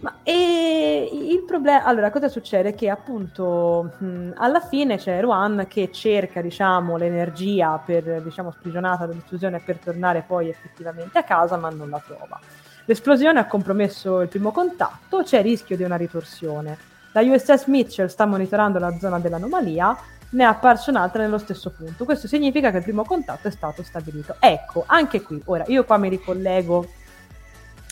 Ma 0.02 0.16
e 0.24 1.08
il 1.12 1.44
problema, 1.44 1.84
allora, 1.84 2.10
cosa 2.10 2.28
succede? 2.28 2.74
Che 2.74 2.90
appunto 2.90 3.92
mh, 3.98 4.32
alla 4.34 4.60
fine 4.60 4.96
c'è 4.96 5.20
Ruan 5.20 5.66
che 5.68 5.92
cerca, 5.92 6.40
diciamo, 6.40 6.96
l'energia 6.96 7.80
per, 7.84 8.20
diciamo, 8.20 8.50
sprigionata 8.50 9.06
dall'esplosione 9.06 9.60
per 9.64 9.78
tornare 9.78 10.24
poi 10.26 10.48
effettivamente 10.48 11.18
a 11.18 11.22
casa, 11.22 11.56
ma 11.56 11.68
non 11.68 11.88
la 11.88 12.02
trova. 12.04 12.40
L'esplosione 12.84 13.38
ha 13.38 13.46
compromesso 13.46 14.22
il 14.22 14.28
primo 14.28 14.50
contatto, 14.50 15.22
c'è 15.22 15.40
rischio 15.40 15.76
di 15.76 15.84
una 15.84 15.94
ritorsione. 15.96 16.76
La 17.12 17.20
USS 17.20 17.66
Mitchell 17.66 18.08
sta 18.08 18.26
monitorando 18.26 18.80
la 18.80 18.98
zona 18.98 19.20
dell'anomalia, 19.20 19.96
ne 20.30 20.42
è 20.42 20.46
apparso 20.46 20.90
un'altra 20.90 21.22
nello 21.22 21.38
stesso 21.38 21.70
punto. 21.70 22.04
Questo 22.04 22.26
significa 22.26 22.72
che 22.72 22.78
il 22.78 22.82
primo 22.82 23.04
contatto 23.04 23.46
è 23.46 23.52
stato 23.52 23.84
stabilito. 23.84 24.34
Ecco, 24.40 24.82
anche 24.84 25.22
qui, 25.22 25.40
ora 25.44 25.62
io 25.68 25.84
qua 25.84 25.96
mi 25.96 26.08
ricollego 26.08 26.88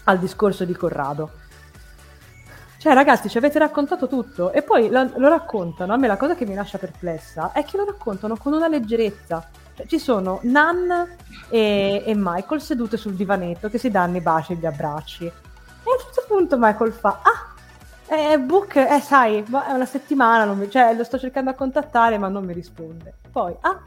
al 0.04 0.18
discorso 0.18 0.64
di 0.64 0.72
Corrado 0.72 1.48
cioè, 2.80 2.94
ragazzi, 2.94 3.28
ci 3.28 3.36
avete 3.36 3.58
raccontato 3.58 4.08
tutto 4.08 4.52
e 4.52 4.62
poi 4.62 4.88
lo, 4.88 5.10
lo, 5.16 5.28
raccontano. 5.28 5.92
A 5.92 5.98
me 5.98 6.06
la 6.06 6.16
cosa 6.16 6.34
che 6.34 6.46
mi 6.46 6.54
lascia 6.54 6.78
perplessa 6.78 7.52
è 7.52 7.62
che 7.62 7.76
lo 7.76 7.84
raccontano 7.84 8.38
con 8.38 8.54
una 8.54 8.68
leggerezza. 8.68 9.46
Cioè, 9.74 9.86
ci 9.86 9.98
sono 9.98 10.38
Nan 10.44 11.06
e, 11.50 12.02
e, 12.06 12.14
Michael 12.16 12.62
sedute 12.62 12.96
sul 12.96 13.12
divanetto 13.12 13.68
che 13.68 13.76
si 13.76 13.90
danno 13.90 14.16
i 14.16 14.22
baci 14.22 14.54
e 14.54 14.56
gli 14.56 14.64
abbracci. 14.64 15.26
E 15.26 15.30
a 15.30 15.92
un 15.92 15.98
certo 16.02 16.24
punto 16.26 16.56
Michael 16.58 16.92
fa: 16.92 17.20
Ah, 17.20 18.14
eh, 18.14 18.38
Book, 18.38 18.76
eh, 18.76 19.00
sai, 19.00 19.44
è 19.44 19.72
una 19.72 19.84
settimana, 19.84 20.50
mi, 20.54 20.70
cioè, 20.70 20.94
lo 20.94 21.04
sto 21.04 21.18
cercando 21.18 21.50
a 21.50 21.54
contattare, 21.54 22.16
ma 22.16 22.28
non 22.28 22.46
mi 22.46 22.54
risponde. 22.54 23.12
Poi, 23.30 23.54
ah, 23.60 23.78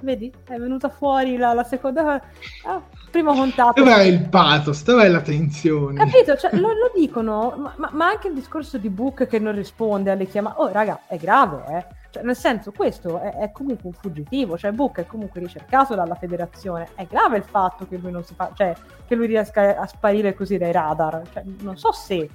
vedi, 0.00 0.32
è 0.44 0.56
venuta 0.56 0.88
fuori 0.88 1.36
la, 1.36 1.52
la 1.52 1.64
seconda. 1.64 2.22
Ah, 2.64 2.82
primo 3.10 3.34
contatto. 3.34 3.82
Dov'è 3.82 4.02
il 4.02 4.28
pathos? 4.28 4.82
Dov'è 4.82 5.08
la 5.08 5.20
tensione? 5.20 5.98
Capito? 5.98 6.36
Cioè, 6.36 6.54
lo, 6.56 6.68
lo, 6.68 6.92
dicono, 6.94 7.74
ma, 7.76 7.90
ma, 7.92 8.06
anche 8.08 8.28
il 8.28 8.34
discorso 8.34 8.78
di 8.78 8.88
Book 8.88 9.26
che 9.26 9.38
non 9.38 9.54
risponde 9.54 10.10
alle 10.10 10.26
chiamate. 10.26 10.60
Oh, 10.60 10.72
raga, 10.72 11.00
è 11.06 11.16
grave, 11.16 11.64
eh. 11.68 11.98
Cioè, 12.10 12.22
nel 12.24 12.36
senso, 12.36 12.72
questo 12.72 13.20
è, 13.20 13.36
è, 13.36 13.52
comunque 13.52 13.88
un 13.88 13.92
fuggitivo, 13.92 14.58
cioè 14.58 14.72
Book 14.72 14.98
è 15.00 15.06
comunque 15.06 15.40
ricercato 15.40 15.94
dalla 15.94 16.14
federazione. 16.14 16.88
È 16.94 17.06
grave 17.06 17.38
il 17.38 17.44
fatto 17.44 17.86
che 17.86 17.96
lui 17.96 18.10
non 18.10 18.24
si 18.24 18.34
fa, 18.34 18.50
cioè, 18.54 18.74
che 19.06 19.14
lui 19.14 19.26
riesca 19.26 19.78
a 19.78 19.86
sparire 19.86 20.34
così 20.34 20.58
dai 20.58 20.72
radar. 20.72 21.22
Cioè, 21.32 21.42
non 21.60 21.76
so 21.76 21.92
se. 21.92 22.28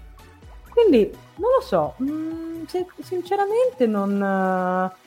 Quindi, 0.70 1.12
non 1.36 1.52
lo 1.58 1.62
so. 1.62 1.96
Mm, 2.02 2.64
sinceramente 3.02 3.86
non. 3.86 4.92
Uh 4.92 5.04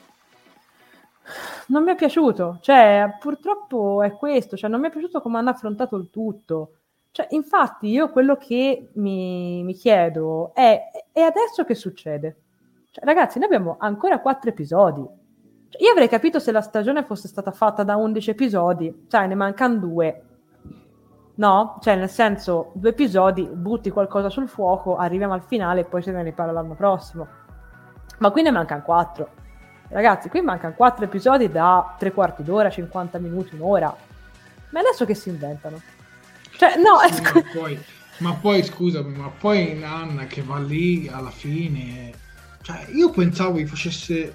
non 1.67 1.83
mi 1.83 1.91
è 1.91 1.95
piaciuto, 1.95 2.57
cioè 2.61 3.17
purtroppo 3.19 4.01
è 4.03 4.13
questo, 4.13 4.57
cioè 4.57 4.69
non 4.69 4.79
mi 4.79 4.87
è 4.87 4.91
piaciuto 4.91 5.21
come 5.21 5.37
hanno 5.37 5.49
affrontato 5.49 5.95
il 5.95 6.09
tutto. 6.09 6.73
Cioè, 7.11 7.27
infatti 7.31 7.87
io 7.87 8.09
quello 8.09 8.35
che 8.35 8.89
mi, 8.93 9.63
mi 9.63 9.73
chiedo 9.73 10.53
è, 10.53 10.79
e 11.11 11.21
adesso 11.21 11.65
che 11.65 11.75
succede? 11.75 12.37
Cioè, 12.91 13.03
ragazzi, 13.05 13.39
noi 13.39 13.47
abbiamo 13.47 13.75
ancora 13.79 14.19
quattro 14.19 14.49
episodi. 14.49 15.05
Cioè, 15.69 15.81
io 15.83 15.91
avrei 15.91 16.07
capito 16.07 16.39
se 16.39 16.51
la 16.51 16.61
stagione 16.61 17.03
fosse 17.03 17.27
stata 17.27 17.51
fatta 17.51 17.83
da 17.83 17.95
11 17.95 18.29
episodi, 18.29 19.05
cioè 19.07 19.27
ne 19.27 19.35
mancano 19.35 19.77
due. 19.77 20.23
No? 21.35 21.77
Cioè, 21.81 21.95
nel 21.95 22.09
senso, 22.09 22.71
due 22.73 22.89
episodi, 22.89 23.43
butti 23.43 23.89
qualcosa 23.89 24.29
sul 24.29 24.49
fuoco, 24.49 24.97
arriviamo 24.97 25.33
al 25.33 25.43
finale 25.43 25.81
e 25.81 25.85
poi 25.85 26.01
se 26.01 26.11
ne 26.11 26.23
riparla 26.23 26.51
l'anno 26.51 26.75
prossimo. 26.75 27.27
Ma 28.19 28.31
qui 28.31 28.41
ne 28.41 28.51
mancano 28.51 28.81
quattro. 28.81 29.29
Ragazzi, 29.89 30.29
qui 30.29 30.41
mancano 30.41 30.73
quattro 30.73 31.05
episodi 31.05 31.49
da 31.49 31.95
tre 31.97 32.11
quarti 32.11 32.43
d'ora, 32.43 32.69
50 32.69 33.19
minuti, 33.19 33.55
un'ora. 33.55 33.95
Ma 34.69 34.79
adesso 34.79 35.05
che 35.05 35.15
si 35.15 35.29
inventano? 35.29 35.81
Cioè, 36.57 36.75
no, 36.77 36.99
sì, 37.11 37.21
ma, 37.21 37.43
poi, 37.53 37.79
ma 38.17 38.33
poi 38.33 38.63
scusami, 38.63 39.15
ma 39.15 39.29
poi 39.29 39.77
Nanna 39.77 40.25
che 40.25 40.41
va 40.41 40.59
lì 40.59 41.09
alla 41.11 41.31
fine, 41.31 42.11
cioè 42.61 42.85
io 42.93 43.09
pensavo 43.09 43.57
che 43.57 43.65
facesse 43.65 44.33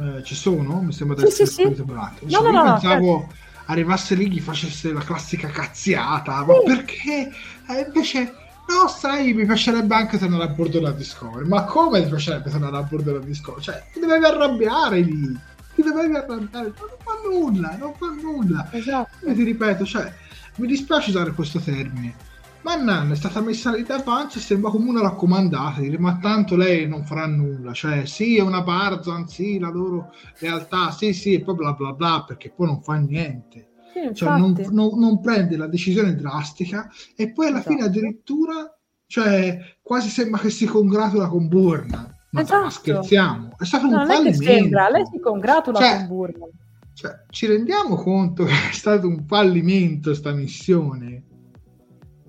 eh, 0.00 0.22
ci 0.22 0.34
sono? 0.34 0.80
Mi 0.80 0.92
sembra 0.92 1.16
di 1.16 1.30
sì, 1.30 1.42
essere 1.42 1.72
sì, 1.74 1.76
sì. 1.76 1.84
Cioè, 2.28 2.42
no, 2.42 2.50
no, 2.50 2.64
io 2.64 2.64
pensavo 2.64 3.06
no, 3.06 3.18
certo. 3.28 3.34
arrivasse 3.66 4.14
lì 4.14 4.30
gli 4.30 4.40
facesse 4.40 4.92
la 4.92 5.00
classica 5.00 5.48
cazziata, 5.48 6.44
ma 6.44 6.54
perché? 6.64 7.30
Eh, 7.68 7.80
invece 7.86 8.34
no, 8.70 8.88
sai, 8.88 9.32
mi 9.32 9.44
piacerebbe 9.44 9.94
anche 9.94 10.18
tornare 10.18 10.44
a 10.44 10.48
bordo 10.48 10.78
della 10.78 10.92
Discovery. 10.92 11.46
Ma 11.46 11.64
come 11.64 12.02
ti 12.02 12.08
piacerebbe 12.08 12.50
tornare 12.50 12.76
a 12.76 12.82
bordo 12.82 13.12
della 13.12 13.24
Discovery? 13.24 13.62
Cioè, 13.62 13.82
ti 13.92 14.00
dovevi 14.00 14.24
arrabbiare 14.24 15.00
lì. 15.00 15.38
Ti 15.74 15.82
dovevi 15.82 16.14
arrabbiare. 16.14 16.72
Non 16.78 16.96
fa 17.02 17.28
nulla, 17.28 17.76
non 17.76 17.92
fa 17.94 18.06
nulla. 18.20 18.68
Esatto. 18.70 19.26
E 19.26 19.34
ti 19.34 19.42
ripeto, 19.42 19.84
cioè, 19.84 20.12
mi 20.56 20.66
dispiace 20.66 21.10
usare 21.10 21.32
questo 21.32 21.58
termine. 21.58 22.28
Ma 22.62 22.74
Nanna 22.74 23.14
è 23.14 23.16
stata 23.16 23.40
messa 23.40 23.72
lì 23.72 23.82
davanti 23.84 24.36
e 24.36 24.40
sembra 24.42 24.70
come 24.70 24.90
una 24.90 25.00
raccomandata, 25.00 25.80
dire, 25.80 25.98
ma 25.98 26.18
tanto 26.20 26.56
lei 26.56 26.86
non 26.86 27.06
farà 27.06 27.26
nulla, 27.26 27.72
cioè 27.72 28.04
sì 28.04 28.36
è 28.36 28.42
una 28.42 28.60
Barzan, 28.60 29.26
sì 29.28 29.58
la 29.58 29.70
loro 29.70 30.12
realtà, 30.38 30.90
sì 30.90 31.14
sì 31.14 31.32
e 31.32 31.40
poi 31.40 31.54
bla 31.54 31.72
bla 31.72 31.92
bla, 31.92 32.24
perché 32.26 32.50
poi 32.50 32.66
non 32.66 32.82
fa 32.82 32.96
niente. 32.96 33.69
Sì, 33.92 34.14
cioè, 34.14 34.38
non, 34.38 34.56
non, 34.70 34.98
non, 34.98 35.20
prende 35.20 35.56
la 35.56 35.66
decisione 35.66 36.14
drastica 36.14 36.88
e 37.16 37.32
poi 37.32 37.48
alla 37.48 37.58
esatto. 37.58 37.74
fine 37.74 37.86
addirittura 37.86 38.74
cioè, 39.10 39.58
quasi 39.82 40.08
sembra 40.08 40.40
che 40.40 40.50
si 40.50 40.66
congratula 40.66 41.26
con 41.26 41.48
Burna. 41.48 42.14
Ma 42.30 42.42
esatto. 42.42 42.70
scherziamo, 42.70 43.56
è 43.58 43.64
stato 43.64 43.88
no, 43.88 44.02
un 44.02 44.06
fallimento. 44.06 44.42
Sembra, 44.44 44.88
lei 44.88 45.04
si 45.10 45.18
congratula 45.18 45.78
cioè, 45.80 45.96
con 45.96 46.06
Burna. 46.06 46.46
Cioè, 46.94 47.24
ci 47.28 47.46
rendiamo 47.46 47.96
conto 47.96 48.44
che 48.44 48.52
è 48.52 48.72
stato 48.72 49.08
un 49.08 49.24
fallimento 49.26 50.14
sta 50.14 50.30
missione? 50.30 51.24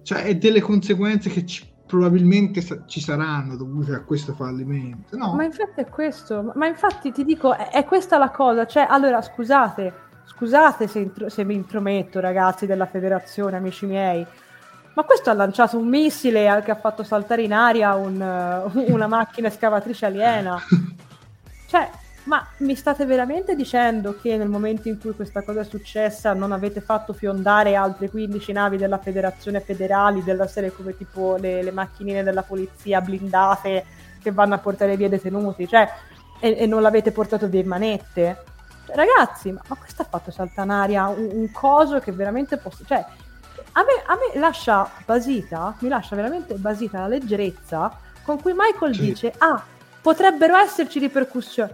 Cioè, 0.01 0.25
e 0.25 0.37
delle 0.37 0.59
conseguenze 0.59 1.29
che 1.29 1.45
ci, 1.45 1.71
probabilmente 1.85 2.61
sa- 2.61 2.83
ci 2.87 2.99
saranno 2.99 3.55
dovute 3.57 3.93
a 3.93 4.03
questo 4.03 4.33
fallimento. 4.33 5.15
No? 5.15 5.35
Ma 5.35 5.43
infatti 5.43 5.81
è 5.81 5.87
questo, 5.87 6.51
ma 6.55 6.65
infatti 6.65 7.11
ti 7.11 7.23
dico, 7.23 7.55
è, 7.55 7.69
è 7.69 7.85
questa 7.85 8.17
la 8.17 8.31
cosa. 8.31 8.65
Cioè, 8.65 8.87
allora, 8.89 9.21
scusate, 9.21 9.93
scusate 10.31 10.87
se, 10.87 10.99
intro- 10.99 11.29
se 11.29 11.43
mi 11.43 11.53
intrometto, 11.53 12.19
ragazzi 12.19 12.65
della 12.65 12.85
federazione, 12.85 13.57
amici 13.57 13.85
miei, 13.85 14.25
ma 14.93 15.03
questo 15.03 15.29
ha 15.29 15.33
lanciato 15.33 15.77
un 15.77 15.87
missile 15.87 16.61
che 16.63 16.71
ha 16.71 16.75
fatto 16.75 17.03
saltare 17.03 17.43
in 17.43 17.53
aria 17.53 17.93
un, 17.95 18.19
uh, 18.19 18.91
una 18.91 19.07
macchina 19.07 19.47
escavatrice 19.47 20.05
aliena. 20.05 20.59
Cioè, 21.71 21.89
ma 22.23 22.45
mi 22.57 22.75
state 22.75 23.05
veramente 23.05 23.55
dicendo 23.55 24.19
che 24.19 24.35
nel 24.35 24.49
momento 24.49 24.89
in 24.89 24.99
cui 24.99 25.13
questa 25.13 25.41
cosa 25.41 25.61
è 25.61 25.63
successa 25.63 26.33
non 26.33 26.51
avete 26.51 26.81
fatto 26.81 27.13
fiondare 27.13 27.75
altre 27.75 28.09
15 28.09 28.51
navi 28.51 28.75
della 28.75 28.97
federazione 28.97 29.61
federali, 29.61 30.21
della 30.21 30.47
serie 30.47 30.73
come 30.73 30.97
tipo 30.97 31.37
le, 31.37 31.63
le 31.63 31.71
macchinine 31.71 32.23
della 32.23 32.43
polizia 32.43 32.99
blindate 32.99 33.85
che 34.21 34.31
vanno 34.33 34.55
a 34.55 34.57
portare 34.57 34.97
via 34.97 35.07
detenuti, 35.07 35.65
cioè, 35.65 35.89
e, 36.41 36.57
e 36.57 36.65
non 36.65 36.81
l'avete 36.81 37.13
portato 37.13 37.47
via 37.47 37.61
in 37.61 37.67
manette? 37.67 38.43
Ragazzi, 38.93 39.51
ma, 39.51 39.61
ma, 39.67 39.75
questo 39.75 40.01
ha 40.01 40.05
fatto 40.05 40.31
saltare 40.31 40.67
in 40.67 40.73
aria 40.73 41.07
un, 41.07 41.29
un 41.31 41.51
coso 41.51 41.99
che 41.99 42.11
veramente 42.11 42.57
posso... 42.57 42.83
Cioè, 42.85 43.05
a 43.73 43.83
me, 43.83 44.03
a 44.05 44.15
me, 44.15 44.39
lascia 44.39 44.89
basita, 45.05 45.75
mi 45.79 45.89
lascia 45.89 46.15
veramente 46.15 46.55
basita 46.55 46.99
la 46.99 47.07
leggerezza 47.07 47.97
con 48.23 48.41
cui 48.41 48.53
Michael 48.55 48.93
sì. 48.93 49.01
dice, 49.01 49.33
ah, 49.37 49.61
potrebbero 50.01 50.57
esserci 50.57 50.99
ripercussioni. 50.99 51.71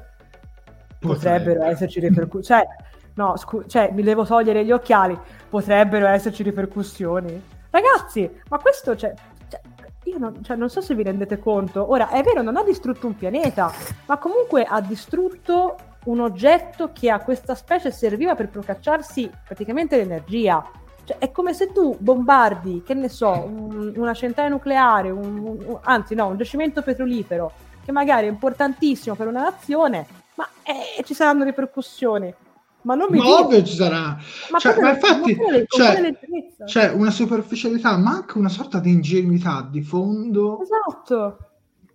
Potrebbero 1.00 1.64
esserci 1.64 2.00
ripercussioni. 2.00 2.62
Cioè, 2.62 2.86
no, 3.16 3.36
scu- 3.38 3.68
cioè, 3.68 3.92
mi 3.94 4.04
devo 4.04 4.26
togliere 4.26 4.64
gli 4.64 4.72
occhiali. 4.72 5.18
Potrebbero 5.50 6.08
esserci 6.08 6.44
ripercussioni. 6.44 7.44
Ragazzi, 7.70 8.42
ma 8.50 8.58
questo, 8.60 8.96
cioè, 8.96 9.14
cioè 9.50 9.62
io 10.04 10.18
non, 10.18 10.44
cioè, 10.44 10.56
non 10.56 10.70
so 10.70 10.82
se 10.82 10.96
vi 10.96 11.04
rendete 11.04 11.40
conto. 11.40 11.90
Ora, 11.90 12.10
è 12.10 12.22
vero, 12.24 12.42
non 12.42 12.58
ha 12.58 12.64
distrutto 12.64 13.08
un 13.08 13.16
pianeta, 13.16 13.72
ma 14.06 14.18
comunque 14.18 14.64
ha 14.64 14.82
distrutto 14.82 15.78
un 16.08 16.20
oggetto 16.20 16.92
che 16.94 17.10
a 17.10 17.20
questa 17.20 17.56
specie 17.56 17.92
serviva 17.92 18.36
per 18.36 18.50
procacciarsi 18.50 19.30
praticamente 19.46 19.98
l'energia. 19.98 20.64
Cioè, 21.04 21.18
è 21.20 21.32
come 21.32 21.54
se 21.54 21.72
tu 21.72 21.96
bombardi, 22.00 22.84
che 22.86 22.94
ne 22.94 23.10
so, 23.10 23.30
un, 23.30 23.94
una 23.96 24.14
centrale 24.14 24.50
nucleare, 24.50 25.10
un, 25.10 25.38
un, 25.38 25.80
anzi 25.84 26.16
no, 26.16 26.28
un 26.28 26.38
giacimento 26.38 26.82
petrolifero, 26.82 27.52
che 27.84 27.92
magari 27.92 28.28
è 28.28 28.30
importantissimo 28.30 29.16
per 29.16 29.28
una 29.28 29.44
nazione, 29.44 30.06
ma 30.36 30.48
eh, 30.64 31.04
ci 31.04 31.14
saranno 31.14 31.44
ripercussioni. 31.44 32.34
Ma 32.82 32.96
non 32.96 33.08
mi 33.10 33.18
ma 33.18 33.40
ovvio 33.40 33.64
ci 33.64 33.76
sarà. 33.76 34.18
Ma, 34.50 34.60
cioè, 34.60 34.80
ma 34.80 34.92
infatti 34.92 35.36
c'è, 35.66 36.14
c'è 36.64 36.92
una 36.92 37.12
superficialità, 37.12 37.98
ma 37.98 38.12
anche 38.12 38.38
una 38.38 38.48
sorta 38.48 38.80
di 38.80 38.92
ingenuità 38.92 39.68
di 39.70 39.82
fondo. 39.82 40.60
Esatto 40.62 41.47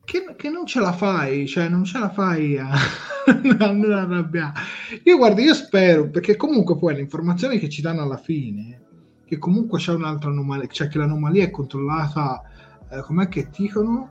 che, 0.05 0.34
che, 0.36 0.48
non 0.50 0.66
ce 0.66 0.80
la 0.80 0.92
fai, 0.92 1.46
cioè 1.46 1.68
non 1.68 1.84
ce 1.84 1.98
la 1.98 2.11
fai 2.11 2.59
a, 2.59 2.68
a 3.26 3.70
non 3.70 3.92
arrabbiare. 3.92 4.53
Io 5.05 5.16
guardo, 5.16 5.40
io 5.40 5.55
spero, 5.55 6.09
perché 6.11 6.36
comunque 6.36 6.76
poi 6.76 6.94
le 6.94 7.00
informazioni 7.00 7.59
che 7.59 7.68
ci 7.68 7.82
danno 7.82 8.03
alla 8.03 8.16
fine, 8.16 8.80
che 9.24 9.38
comunque 9.38 9.78
c'è 9.78 9.92
un'altra 9.92 10.30
anomalia, 10.30 10.66
cioè 10.68 10.88
che 10.88 10.98
l'anomalia 10.98 11.44
è 11.44 11.50
controllata, 11.50 12.42
eh, 12.90 13.00
com'è 13.03 13.28
che 13.28 13.48
dicono? 13.50 14.11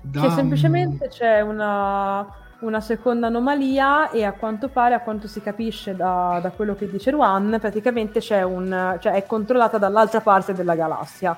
Da, 0.00 0.20
che 0.20 0.30
semplicemente 0.30 1.08
c'è 1.08 1.40
una, 1.40 2.26
una, 2.60 2.80
seconda 2.80 3.28
anomalia 3.28 4.10
e 4.10 4.22
a 4.24 4.32
quanto 4.32 4.68
pare, 4.68 4.94
a 4.94 5.00
quanto 5.00 5.26
si 5.26 5.40
capisce 5.40 5.96
da, 5.96 6.38
da 6.42 6.50
quello 6.50 6.74
che 6.74 6.90
dice 6.90 7.10
Ruan, 7.10 7.56
praticamente 7.58 8.20
c'è 8.20 8.42
un, 8.42 8.98
cioè 9.00 9.14
è 9.14 9.24
controllata 9.24 9.78
dall'altra 9.78 10.20
parte 10.20 10.52
della 10.52 10.76
galassia 10.76 11.36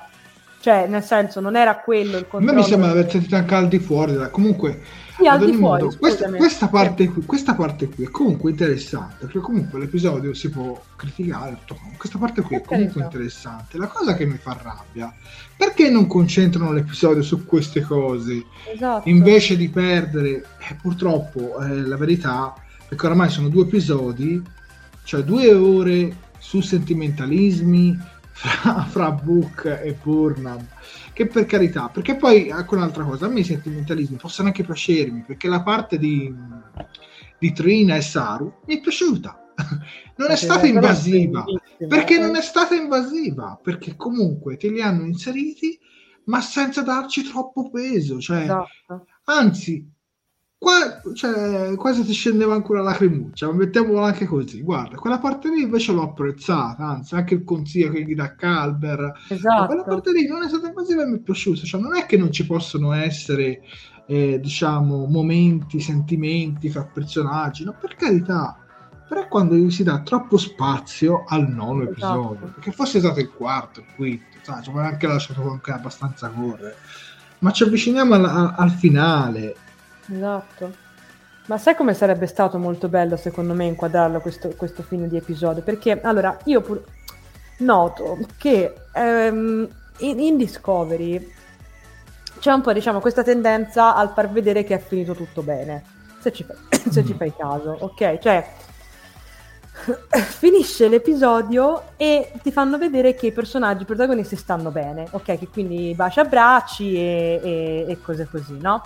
cioè, 0.67 0.85
nel 0.85 1.01
senso, 1.01 1.39
non 1.39 1.55
era 1.55 1.77
quello 1.77 2.17
il 2.17 2.27
controllo. 2.27 2.51
A 2.51 2.53
me 2.53 2.59
mi 2.59 2.67
sembra 2.67 2.91
di 2.91 2.99
aver 2.99 3.09
sentito 3.09 3.37
anche 3.37 3.55
al 3.55 3.69
di 3.69 3.79
fuori. 3.79 4.17
Comunque, 4.29 4.81
sì, 5.15 5.25
al 5.25 5.39
di 5.39 5.53
fuori, 5.53 5.83
modo, 5.83 5.97
questa, 5.97 6.29
questa, 6.29 6.67
parte 6.67 7.07
qui, 7.07 7.23
questa, 7.23 7.55
parte 7.55 7.87
qui, 7.87 8.03
è 8.03 8.09
comunque 8.09 8.51
interessante, 8.51 9.15
perché 9.19 9.39
comunque 9.39 9.79
l'episodio 9.79 10.33
si 10.33 10.49
può 10.49 10.77
criticare, 10.97 11.57
questa 11.95 12.17
parte 12.17 12.41
qui 12.41 12.57
è 12.57 12.61
comunque 12.63 13.01
interessante. 13.01 13.77
La 13.77 13.87
cosa 13.87 14.13
che 14.15 14.25
mi 14.25 14.35
fa 14.35 14.59
rabbia, 14.61 15.13
perché 15.55 15.89
non 15.89 16.05
concentrano 16.05 16.73
l'episodio 16.73 17.23
su 17.23 17.45
queste 17.45 17.79
cose? 17.79 18.43
Esatto. 18.69 19.07
Invece 19.07 19.55
di 19.55 19.69
perdere, 19.69 20.31
eh, 20.69 20.75
purtroppo, 20.81 21.61
eh, 21.61 21.77
la 21.77 21.95
verità, 21.95 22.53
perché 22.85 23.05
oramai 23.05 23.29
sono 23.29 23.47
due 23.47 23.63
episodi, 23.63 24.43
cioè 25.05 25.21
due 25.21 25.53
ore 25.53 26.15
su 26.39 26.59
sentimentalismi, 26.59 28.15
fra, 28.37 28.83
fra 28.83 29.11
Book 29.11 29.65
e 29.65 29.97
Burnham. 30.01 30.65
Che 31.11 31.25
per 31.25 31.45
carità 31.45 31.89
perché 31.89 32.15
poi 32.15 32.51
anche 32.51 32.75
un'altra 32.75 33.03
cosa 33.03 33.25
a 33.25 33.29
me 33.29 33.39
i 33.39 33.43
sentimentalismi 33.43 34.17
possono 34.17 34.49
anche 34.49 34.63
piacermi 34.63 35.23
perché 35.25 35.47
la 35.47 35.63
parte 35.63 35.97
di, 35.97 36.31
di 37.39 37.51
Trina 37.51 37.95
e 37.95 38.01
Saru 38.01 38.53
mi 38.65 38.77
è 38.77 38.79
piaciuta. 38.79 39.41
Non 40.17 40.31
è 40.31 40.35
stata 40.35 40.65
invasiva. 40.65 41.45
perché 41.87 42.17
non 42.17 42.35
è 42.35 42.41
stata 42.41 42.73
invasiva 42.73 43.59
perché 43.61 43.95
comunque 43.95 44.57
te 44.57 44.71
li 44.71 44.81
hanno 44.81 45.05
inseriti 45.05 45.77
ma 46.23 46.41
senza 46.41 46.81
darci 46.81 47.21
troppo 47.21 47.69
peso 47.69 48.19
cioè, 48.19 48.41
esatto. 48.41 49.05
anzi 49.25 49.87
Qua, 50.59 51.03
cioè, 51.13 51.75
quasi 51.75 52.03
ti 52.03 52.13
scendeva 52.13 52.55
ancora 52.55 52.81
la 52.81 52.93
cremuccia, 52.93 53.53
mettiamola 53.53 54.07
anche 54.07 54.25
così. 54.25 54.63
Guarda, 54.63 54.95
quella 54.95 55.19
parte 55.19 55.49
lì 55.49 55.61
invece 55.61 55.93
l'ho 55.93 56.01
apprezzata, 56.01 56.83
anzi, 56.83 57.13
anche 57.13 57.35
il 57.35 57.43
consiglio 57.43 57.91
che 57.91 58.03
gli 58.03 58.15
dà 58.15 58.33
Calber. 58.33 59.13
Esatto. 59.29 59.65
Quella 59.67 59.83
parte 59.83 60.11
lì 60.11 60.25
non 60.27 60.41
è 60.41 60.47
stata 60.47 60.67
invasiva 60.67 61.03
e 61.03 61.05
mi 61.05 61.17
è 61.17 61.21
piaciuta. 61.21 61.61
Cioè, 61.61 61.79
non 61.79 61.95
è 61.95 62.07
che 62.07 62.17
non 62.17 62.31
ci 62.31 62.47
possono 62.47 62.91
essere, 62.93 63.61
eh, 64.07 64.39
diciamo, 64.39 65.05
momenti, 65.05 65.79
sentimenti 65.79 66.69
fra 66.69 66.89
personaggi, 66.91 67.63
no, 67.63 67.75
per 67.79 67.93
carità. 67.95 68.57
Però 69.07 69.27
quando 69.27 69.53
gli 69.53 69.69
si 69.69 69.83
dà 69.83 69.99
troppo 69.99 70.37
spazio 70.37 71.23
al 71.27 71.47
nono 71.47 71.83
esatto. 71.83 71.91
episodio, 71.91 72.51
perché 72.55 72.71
fosse 72.71 72.97
stato 72.97 73.19
il 73.19 73.31
quarto, 73.31 73.81
il 73.81 73.85
quinto, 73.95 74.39
sai, 74.41 74.63
ci 74.63 74.71
anche 74.73 75.05
lasciato 75.05 75.51
anche 75.51 75.71
abbastanza 75.71 76.29
correre. 76.29 76.77
Ma 77.39 77.51
ci 77.51 77.61
avviciniamo 77.61 78.15
al, 78.15 78.53
al 78.57 78.71
finale 78.71 79.55
Esatto. 80.11 80.85
Ma 81.47 81.57
sai 81.57 81.75
come 81.75 81.93
sarebbe 81.93 82.27
stato 82.27 82.57
molto 82.57 82.89
bello 82.89 83.15
secondo 83.15 83.53
me 83.53 83.65
inquadrarlo 83.65 84.19
questo, 84.19 84.49
questo 84.57 84.83
fine 84.83 85.07
di 85.07 85.15
episodio? 85.15 85.63
Perché 85.63 86.01
allora 86.01 86.37
io 86.45 86.61
pur... 86.61 86.83
noto 87.59 88.17
che 88.37 88.73
ehm, 88.93 89.67
in, 89.99 90.19
in, 90.19 90.37
Discovery 90.37 91.33
c'è 92.39 92.51
un 92.51 92.61
po' 92.61 92.73
diciamo 92.73 92.99
questa 92.99 93.23
tendenza 93.23 93.95
al 93.95 94.11
far 94.11 94.29
vedere 94.29 94.65
che 94.65 94.75
è 94.75 94.79
finito 94.79 95.13
tutto 95.13 95.41
bene, 95.41 95.83
se 96.19 96.33
ci, 96.33 96.43
fai, 96.43 96.57
se 96.91 97.05
ci 97.05 97.13
fai 97.13 97.33
caso, 97.33 97.77
ok? 97.79 98.17
Cioè 98.19 98.45
finisce 100.11 100.89
l'episodio 100.89 101.91
e 101.95 102.33
ti 102.43 102.51
fanno 102.51 102.77
vedere 102.77 103.15
che 103.15 103.27
i 103.27 103.31
personaggi 103.31 103.83
i 103.83 103.85
protagonisti 103.85 104.35
stanno 104.35 104.69
bene, 104.69 105.07
ok? 105.11 105.37
Che 105.37 105.47
quindi 105.47 105.93
bacia 105.95 106.21
abbracci 106.21 106.93
e, 106.93 107.39
e, 107.41 107.85
e 107.87 108.01
cose 108.01 108.27
così, 108.29 108.57
no? 108.59 108.83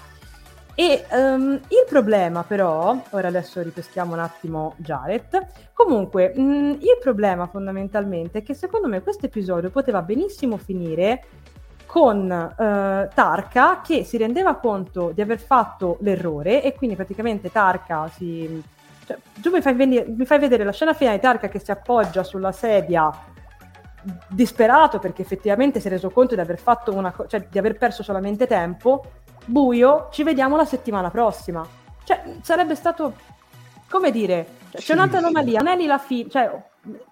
E 0.82 1.06
um, 1.12 1.54
il 1.68 1.86
problema 1.88 2.42
però, 2.42 3.00
ora 3.12 3.28
adesso 3.28 3.62
ripeschiamo 3.62 4.14
un 4.14 4.20
attimo 4.20 4.74
Jared, 4.78 5.46
comunque 5.74 6.34
mh, 6.36 6.42
mm, 6.42 6.72
il 6.72 6.98
problema 7.00 7.46
fondamentalmente 7.46 8.40
è 8.40 8.44
che 8.44 8.56
secondo 8.56 8.88
me 8.88 9.04
questo 9.04 9.28
episodio 9.28 9.70
poteva 9.70 10.02
benissimo 10.02 10.58
finire 10.58 11.24
con 11.86 12.26
uh, 12.26 13.14
Tarka 13.14 13.82
che 13.82 14.04
si 14.04 14.18
rendeva 14.18 14.56
conto 14.56 15.12
di 15.14 15.22
aver 15.22 15.38
fatto 15.40 15.98
l'errore 16.02 16.64
e 16.64 16.74
quindi 16.74 16.96
praticamente 16.96 17.52
Tarka 17.52 18.10
si... 18.12 18.64
Cioè, 19.06 19.18
tu 19.40 19.52
mi 19.52 19.62
fai, 19.62 19.76
venire, 19.76 20.08
mi 20.08 20.26
fai 20.26 20.40
vedere 20.40 20.64
la 20.64 20.72
scena 20.72 20.96
finale 20.96 21.18
di 21.18 21.22
Tarka 21.22 21.48
che 21.48 21.60
si 21.60 21.70
appoggia 21.70 22.24
sulla 22.24 22.52
sedia 22.52 23.30
disperato 24.28 24.98
perché 24.98 25.22
effettivamente 25.22 25.80
si 25.80 25.88
è 25.88 25.92
reso 25.92 26.10
conto 26.10 26.34
di 26.34 26.42
aver 26.42 26.58
fatto 26.58 26.92
una 26.94 27.12
co- 27.12 27.28
cioè 27.28 27.46
di 27.50 27.60
aver 27.60 27.78
perso 27.78 28.02
solamente 28.02 28.48
tempo 28.48 29.04
buio, 29.46 30.10
ci 30.12 30.24
vediamo 30.24 30.56
la 30.56 30.66
settimana 30.66 31.10
prossima. 31.10 31.68
Cioè, 32.04 32.38
sarebbe 32.42 32.76
stato, 32.76 33.14
come 33.90 34.12
dire, 34.12 34.48
cioè, 34.72 34.82
c'è 34.82 34.94
un'altra 34.94 35.20
anomalia, 35.20 35.60
non 35.60 35.74
è 35.74 35.78
lì 35.78 35.86
la 35.86 35.98
fine, 35.98 36.30
cioè, 36.30 36.64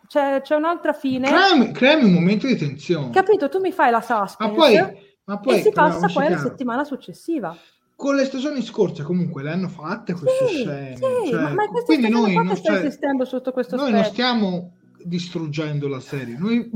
c'è, 0.07 0.41
c'è, 0.41 0.55
un'altra 0.55 0.93
fine. 0.93 1.27
Creami, 1.27 1.71
creami, 1.71 2.03
un 2.05 2.13
momento 2.13 2.47
di 2.47 2.55
tensione. 2.55 3.11
Capito, 3.11 3.49
tu 3.49 3.59
mi 3.59 3.71
fai 3.71 3.91
la 3.91 4.01
suspense 4.01 4.37
ma 4.39 4.49
poi, 4.49 4.77
ma 5.25 5.39
poi, 5.39 5.57
e 5.57 5.61
si 5.61 5.71
passa 5.71 6.07
poi 6.07 6.25
alla 6.25 6.37
settimana 6.37 6.83
successiva. 6.83 7.55
Con 7.95 8.15
le 8.15 8.25
stagioni 8.25 8.61
scorse 8.61 9.03
comunque 9.03 9.43
le 9.43 9.51
hanno 9.51 9.67
fatte 9.67 10.13
queste 10.13 10.47
sì, 10.47 10.55
scene. 10.55 10.95
Sì, 10.95 11.29
cioè, 11.29 11.41
ma, 11.41 11.53
ma 11.53 11.81
quindi 11.85 12.09
noi 12.09 12.33
non, 12.33 12.55
cioè, 12.55 12.89
sotto 13.25 13.51
questo 13.51 13.75
noi 13.75 13.91
non 13.91 14.05
stiamo 14.05 14.71
distruggendo 15.03 15.87
la 15.87 15.99
serie. 15.99 16.37
Noi 16.37 16.69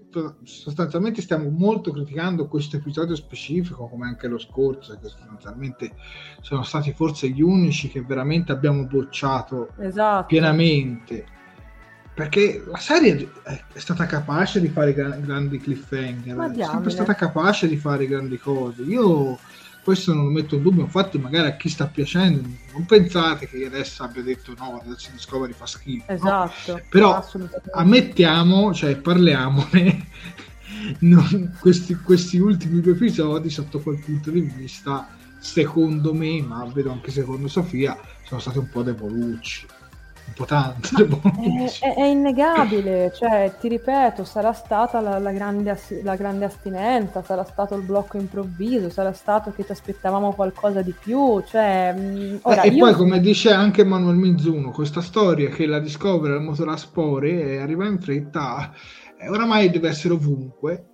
sostanzialmente 0.44 1.22
stiamo 1.22 1.48
molto 1.50 1.92
criticando 1.92 2.48
questo 2.48 2.76
episodio 2.76 3.14
specifico, 3.16 3.88
come 3.88 4.06
anche 4.06 4.28
lo 4.28 4.38
scorso, 4.38 4.98
che 5.00 5.08
sostanzialmente 5.08 5.92
sono 6.40 6.62
stati 6.62 6.92
forse 6.92 7.28
gli 7.28 7.42
unici 7.42 7.88
che 7.88 8.02
veramente 8.02 8.52
abbiamo 8.52 8.84
bocciato 8.84 9.70
esatto. 9.78 10.26
pienamente. 10.26 11.38
Perché 12.12 12.62
la 12.66 12.76
serie 12.76 13.30
è 13.44 13.78
stata 13.78 14.04
capace 14.04 14.60
di 14.60 14.68
fare 14.68 14.92
grandi 14.92 15.58
cliffhanger, 15.58 16.50
è 16.50 16.64
sempre 16.64 16.90
stata 16.90 17.14
capace 17.14 17.66
di 17.66 17.76
fare 17.76 18.06
grandi 18.06 18.36
cose. 18.36 18.82
Io 18.82 19.38
questo 19.82 20.12
non 20.12 20.24
lo 20.24 20.30
metto 20.30 20.56
in 20.56 20.62
dubbio, 20.62 20.82
infatti 20.82 21.18
magari 21.18 21.48
a 21.48 21.56
chi 21.56 21.68
sta 21.68 21.86
piacendo 21.86 22.48
non 22.72 22.86
pensate 22.86 23.48
che 23.48 23.64
adesso 23.64 24.02
abbia 24.02 24.22
detto 24.22 24.54
no, 24.58 24.80
adesso 24.84 25.10
Discovery 25.12 25.52
fa 25.52 25.66
schifo. 25.66 26.10
Esatto. 26.10 26.72
No? 26.72 26.80
Però 26.88 27.26
ammettiamo, 27.72 28.72
cioè 28.74 28.96
parliamone, 28.96 30.06
non, 31.00 31.56
questi, 31.58 31.94
questi 31.94 32.38
ultimi 32.38 32.80
due 32.80 32.92
episodi 32.92 33.50
sotto 33.50 33.80
quel 33.80 33.98
punto 33.98 34.30
di 34.30 34.40
vista, 34.40 35.08
secondo 35.38 36.12
me, 36.14 36.42
ma 36.42 36.64
vedo 36.72 36.92
anche 36.92 37.10
secondo 37.10 37.48
Sofia, 37.48 37.98
sono 38.24 38.40
stati 38.40 38.58
un 38.58 38.68
po' 38.68 38.82
devolucci 38.82 39.66
un 40.26 40.32
po' 40.34 40.44
tanto. 40.44 41.20
È, 41.40 41.86
è, 41.86 41.94
è, 41.94 42.04
innegabile, 42.04 43.12
cioè 43.14 43.54
ti 43.58 43.68
ripeto, 43.68 44.24
sarà 44.24 44.52
stata 44.52 45.00
la, 45.00 45.18
la, 45.18 45.32
grande, 45.32 45.78
la, 46.02 46.16
grande, 46.16 46.44
astinenza, 46.44 47.22
sarà 47.22 47.44
stato 47.44 47.74
il 47.74 47.82
blocco 47.82 48.16
improvviso, 48.16 48.90
sarà 48.90 49.12
stato 49.12 49.52
che 49.52 49.64
ci 49.64 49.72
aspettavamo 49.72 50.32
qualcosa 50.32 50.82
di 50.82 50.94
più. 50.98 51.42
Cioè, 51.46 51.94
mm, 51.96 52.36
ora, 52.42 52.62
e, 52.62 52.76
poi, 52.76 52.92
come 52.94 53.20
dice 53.20 53.52
anche 53.52 53.84
Manuel 53.84 54.16
Mizuno, 54.16 54.70
questa 54.70 55.00
storia 55.00 55.48
che 55.48 55.66
la 55.66 55.80
Discovery 55.80 56.34
al 56.34 56.42
motore 56.42 56.72
a 56.72 56.76
spore 56.76 57.42
e 57.42 57.58
arriva 57.58 57.86
in 57.86 58.00
fretta, 58.00 58.72
eh, 59.18 59.28
oramai 59.28 59.70
deve 59.70 59.88
essere 59.88 60.14
ovunque, 60.14 60.86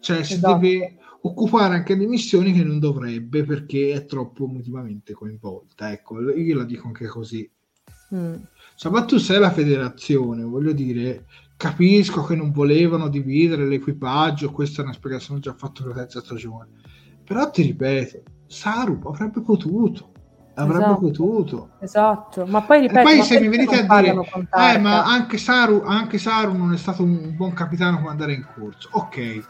cioè 0.00 0.22
si 0.22 0.34
esatto. 0.34 0.58
deve 0.58 0.96
occupare 1.22 1.74
anche 1.74 1.96
di 1.96 2.06
missioni 2.06 2.52
che 2.52 2.64
non 2.64 2.78
dovrebbe 2.78 3.44
perché 3.44 3.92
è 3.92 4.06
troppo 4.06 4.44
emotivamente 4.44 5.12
coinvolta. 5.12 5.92
Ecco, 5.92 6.20
io 6.30 6.56
la 6.56 6.64
dico 6.64 6.86
anche 6.86 7.06
così. 7.06 7.50
Mm. 8.14 8.34
Cioè, 8.80 8.90
ma 8.90 9.04
tu 9.04 9.18
sei 9.18 9.38
la 9.38 9.50
federazione, 9.50 10.42
voglio 10.42 10.72
dire, 10.72 11.26
capisco 11.54 12.24
che 12.24 12.34
non 12.34 12.50
volevano 12.50 13.10
dividere 13.10 13.66
l'equipaggio, 13.66 14.52
questa 14.52 14.80
è 14.80 14.84
una 14.86 14.94
spiegazione 14.94 15.38
già 15.38 15.52
fatta 15.52 15.82
per 15.82 15.88
la 15.88 15.98
terza 15.98 16.22
stagione. 16.22 16.66
Però 17.22 17.50
ti 17.50 17.60
ripeto, 17.60 18.22
Saru 18.46 18.98
avrebbe 19.04 19.42
potuto, 19.42 20.12
avrebbe 20.54 20.84
esatto, 20.84 20.98
potuto. 20.98 21.70
Esatto, 21.78 22.46
ma 22.46 22.62
poi 22.62 22.80
ripeto, 22.80 23.00
e 23.00 23.02
poi 23.02 23.22
se 23.22 23.38
mi 23.38 23.48
venite 23.48 23.86
a 23.86 24.00
dire, 24.00 24.14
eh, 24.14 24.78
ma 24.78 25.04
anche 25.04 25.36
Saru, 25.36 25.82
anche 25.84 26.16
Saru 26.16 26.56
non 26.56 26.72
è 26.72 26.78
stato 26.78 27.02
un 27.02 27.36
buon 27.36 27.52
capitano 27.52 28.00
quando 28.00 28.24
andare 28.24 28.32
in 28.32 28.46
corso. 28.54 28.88
Ok, 28.92 29.44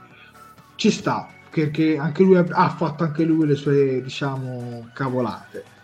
ci 0.74 0.90
sta, 0.90 1.28
perché 1.48 1.98
anche 1.98 2.24
lui 2.24 2.36
ha 2.36 2.68
fatto 2.70 3.04
anche 3.04 3.22
lui 3.22 3.46
le 3.46 3.54
sue, 3.54 4.02
diciamo, 4.02 4.88
cavolate 4.92 5.78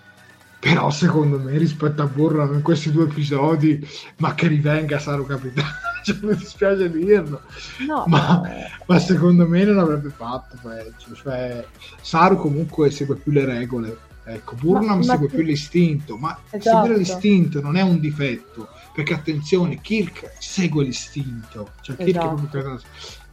però 0.66 0.90
secondo 0.90 1.38
me 1.38 1.56
rispetto 1.56 2.02
a 2.02 2.06
Burrow 2.06 2.52
in 2.52 2.62
questi 2.62 2.90
due 2.90 3.04
episodi 3.04 3.86
ma 4.16 4.34
che 4.34 4.48
rivenga 4.48 4.98
Saru 4.98 5.24
Capitano 5.24 5.68
cioè, 6.02 6.16
mi 6.22 6.34
dispiace 6.34 6.90
dirlo 6.90 7.42
no, 7.86 8.04
ma, 8.08 8.42
ma, 8.84 8.98
secondo 8.98 9.46
me 9.46 9.62
non 9.62 9.78
avrebbe 9.78 10.10
fatto 10.10 10.58
peggio 10.60 11.14
cioè, 11.14 11.64
Saru 12.00 12.36
comunque 12.36 12.90
segue 12.90 13.14
più 13.14 13.30
le 13.30 13.44
regole 13.44 13.96
ecco 14.24 14.56
Burnham 14.56 15.02
segue 15.02 15.28
più 15.28 15.42
l'istinto 15.42 16.16
ma 16.16 16.36
esatto. 16.50 16.76
seguire 16.76 16.98
l'istinto 16.98 17.60
non 17.60 17.76
è 17.76 17.82
un 17.82 18.00
difetto 18.00 18.68
perché 18.92 19.14
attenzione 19.14 19.80
Kirk 19.80 20.32
segue 20.40 20.82
l'istinto 20.82 21.74
cioè 21.80 21.94
Kirk 21.94 22.08
esatto. 22.08 22.34
è 22.34 22.44
proprio 22.44 22.80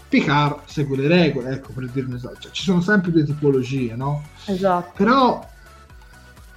Picard 0.08 0.60
segue 0.66 0.98
le 0.98 1.08
regole 1.08 1.50
ecco 1.50 1.72
per 1.74 1.90
dirne 1.90 2.18
esatto 2.18 2.42
cioè, 2.42 2.52
ci 2.52 2.62
sono 2.62 2.82
sempre 2.82 3.10
due 3.12 3.24
tipologie 3.24 3.96
no? 3.96 4.24
esatto 4.46 4.92
però 4.96 5.50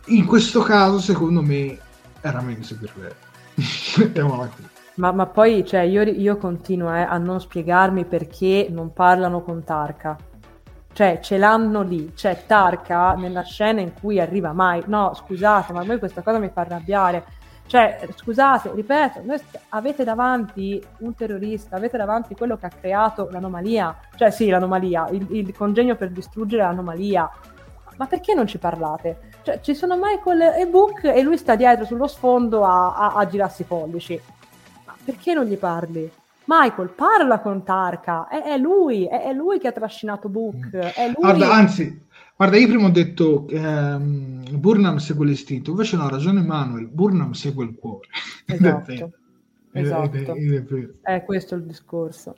in 0.06 0.26
questo 0.26 0.60
caso, 0.60 0.98
secondo 0.98 1.42
me, 1.42 1.78
era 2.20 2.40
meglio 2.40 2.62
seguire 2.62 3.24
ma, 4.96 5.12
ma, 5.12 5.26
poi 5.26 5.64
cioè, 5.64 5.80
io, 5.80 6.02
io 6.02 6.36
continuo 6.36 6.92
eh, 6.94 7.00
a 7.02 7.16
non 7.18 7.40
spiegarmi 7.40 8.04
perché 8.04 8.68
non 8.70 8.92
parlano 8.92 9.42
con 9.42 9.64
Tarka. 9.64 10.16
Cioè, 10.92 11.20
ce 11.20 11.36
l'hanno 11.36 11.82
lì. 11.82 12.12
C'è 12.14 12.44
Tarka 12.46 13.14
nella 13.14 13.42
scena 13.42 13.80
in 13.80 13.92
cui 13.92 14.20
arriva 14.20 14.52
mai. 14.52 14.82
No, 14.86 15.12
scusate, 15.14 15.72
ma 15.72 15.80
a 15.80 15.84
me 15.84 15.98
questa 15.98 16.22
cosa 16.22 16.38
mi 16.38 16.50
fa 16.52 16.62
arrabbiare. 16.62 17.24
Cioè, 17.66 18.08
scusate, 18.14 18.72
ripeto, 18.74 19.22
noi 19.24 19.38
avete 19.70 20.04
davanti 20.04 20.82
un 20.98 21.14
terrorista, 21.14 21.76
avete 21.76 21.96
davanti 21.96 22.34
quello 22.34 22.56
che 22.56 22.66
ha 22.66 22.70
creato 22.70 23.28
l'anomalia. 23.30 23.94
Cioè, 24.14 24.30
sì, 24.30 24.48
l'anomalia, 24.48 25.08
il, 25.10 25.26
il 25.30 25.54
congegno 25.54 25.96
per 25.96 26.10
distruggere 26.10 26.62
l'anomalia. 26.62 27.28
Ma 27.96 28.06
perché 28.06 28.34
non 28.34 28.46
ci 28.46 28.58
parlate? 28.58 29.30
Cioè, 29.42 29.60
ci 29.60 29.74
sono 29.74 29.96
Michael 29.96 30.60
e 30.60 30.66
Book 30.66 31.04
e 31.04 31.22
lui 31.22 31.36
sta 31.36 31.56
dietro 31.56 31.84
sullo 31.84 32.06
sfondo 32.06 32.64
a, 32.64 32.94
a, 32.94 33.14
a 33.14 33.26
girarsi 33.26 33.62
i 33.62 33.66
pollici. 33.66 34.20
Ma 34.84 34.94
perché 35.04 35.34
non 35.34 35.44
gli 35.44 35.56
parli? 35.56 36.10
Michael, 36.46 36.90
parla 36.90 37.40
con 37.40 37.64
Tarka, 37.64 38.28
è, 38.28 38.42
è 38.42 38.58
lui, 38.58 39.06
è, 39.06 39.22
è, 39.22 39.32
lui 39.32 39.58
che 39.58 39.68
ha 39.68 39.72
trascinato 39.72 40.28
Book. 40.28 40.76
Mm. 40.76 40.80
È 40.80 41.06
lui... 41.06 41.14
Guarda, 41.18 41.52
anzi, 41.52 42.02
guarda, 42.36 42.56
io 42.56 42.68
prima 42.68 42.86
ho 42.86 42.90
detto 42.90 43.44
che 43.46 43.58
um, 43.58 44.44
Burnham 44.52 44.98
segue 44.98 45.26
l'istinto, 45.26 45.70
invece 45.70 45.96
no, 45.96 46.04
ha 46.04 46.10
ragione 46.10 46.42
Manuel, 46.42 46.86
Burnham 46.86 47.32
segue 47.32 47.64
il 47.64 47.74
cuore. 47.74 48.08
Esatto, 48.46 49.10
esatto. 49.72 50.34
È 51.02 51.24
questo 51.24 51.54
il 51.56 51.64
discorso. 51.64 52.36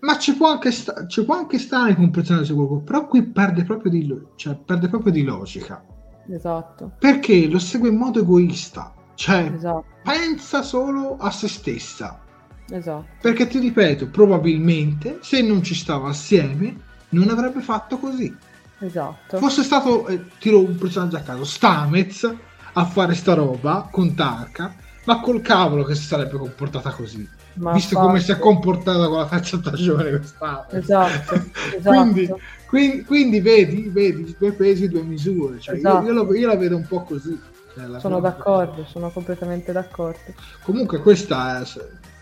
Ma 0.00 0.18
ci 0.18 0.34
può 0.34 0.50
anche, 0.50 0.70
sta- 0.70 1.06
ci 1.06 1.24
può 1.24 1.36
anche 1.36 1.58
stare 1.58 1.94
con 1.94 2.04
un 2.04 2.10
personaggio 2.10 2.46
segue 2.46 2.62
il 2.62 2.68
cuore, 2.68 2.84
però 2.84 3.06
qui 3.06 3.22
perde 3.22 3.64
proprio 3.64 3.90
di, 3.90 4.20
cioè, 4.36 4.56
perde 4.56 4.88
proprio 4.88 5.12
di 5.12 5.22
logica 5.22 5.84
Esatto. 6.28 6.92
Perché 6.98 7.48
lo 7.48 7.58
segue 7.58 7.88
in 7.88 7.96
modo 7.96 8.20
egoista, 8.20 8.94
cioè 9.14 9.50
esatto. 9.54 9.84
pensa 10.02 10.62
solo 10.62 11.16
a 11.18 11.30
se 11.30 11.48
stessa. 11.48 12.20
Esatto. 12.68 13.06
Perché 13.20 13.48
ti 13.48 13.58
ripeto, 13.58 14.08
probabilmente 14.08 15.18
se 15.22 15.42
non 15.42 15.62
ci 15.62 15.74
stava 15.74 16.08
assieme 16.10 16.88
non 17.10 17.28
avrebbe 17.30 17.60
fatto 17.60 17.98
così. 17.98 18.34
Esatto. 18.78 19.38
Fosse 19.38 19.62
stato, 19.62 20.06
eh, 20.06 20.24
tiro 20.38 20.60
un 20.60 20.76
personaggio 20.76 21.16
a 21.16 21.20
caso, 21.20 21.44
Stamez 21.44 22.32
a 22.72 22.84
fare 22.84 23.14
sta 23.14 23.34
roba 23.34 23.88
con 23.90 24.14
Tarka, 24.14 24.72
ma 25.06 25.20
col 25.20 25.40
cavolo 25.40 25.82
che 25.82 25.96
si 25.96 26.04
sarebbe 26.04 26.38
comportata 26.38 26.90
così. 26.90 27.28
Ma 27.60 27.72
visto 27.72 27.94
fatto. 27.94 28.06
come 28.06 28.20
si 28.20 28.32
è 28.32 28.38
comportata 28.38 29.06
con 29.06 29.18
la 29.18 29.26
terza 29.26 29.58
stagione 29.58 30.10
quest'anno. 30.10 30.66
Esatto, 30.70 31.34
esatto. 31.76 31.90
quindi, 31.90 32.34
quindi, 32.66 33.04
quindi, 33.04 33.40
vedi, 33.40 33.88
vedi, 33.88 34.34
due 34.38 34.52
pesi, 34.52 34.88
due 34.88 35.02
misure. 35.02 35.60
Cioè, 35.60 35.76
esatto. 35.76 36.06
io, 36.06 36.12
io, 36.12 36.24
la, 36.24 36.38
io, 36.38 36.46
la, 36.46 36.56
vedo 36.56 36.76
un 36.76 36.86
po' 36.86 37.02
così. 37.02 37.38
Cioè, 37.74 38.00
sono 38.00 38.20
d'accordo, 38.20 38.84
sono 38.86 39.10
completamente 39.10 39.72
d'accordo. 39.72 40.32
Comunque 40.62 40.98
questa 41.00 41.60
è, 41.60 41.64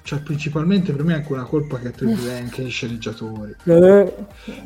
cioè, 0.03 0.21
principalmente 0.21 0.93
per 0.93 1.05
me 1.05 1.13
è 1.13 1.17
anche 1.17 1.33
una 1.33 1.45
colpa 1.45 1.79
che 1.79 1.89
attribuisce 1.89 2.35
anche 2.37 2.63
ai 2.63 2.71
sceneggiatori. 2.71 3.55
Eh. 3.63 4.15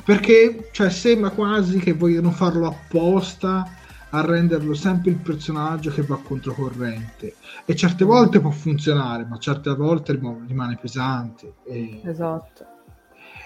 Perché 0.04 0.68
cioè, 0.72 0.88
sembra 0.88 1.30
quasi 1.30 1.78
che 1.78 1.92
vogliono 1.92 2.30
farlo 2.30 2.66
apposta 2.66 3.80
a 4.14 4.20
renderlo 4.20 4.74
sempre 4.74 5.10
il 5.10 5.18
personaggio 5.18 5.90
che 5.90 6.02
va 6.02 6.18
controcorrente 6.18 7.34
e 7.64 7.74
certe 7.76 8.04
volte 8.04 8.40
può 8.40 8.50
funzionare 8.50 9.24
ma 9.24 9.38
certe 9.38 9.74
volte 9.74 10.12
rimane 10.12 10.78
pesante 10.80 11.54
e... 11.64 12.00
esatto 12.04 12.66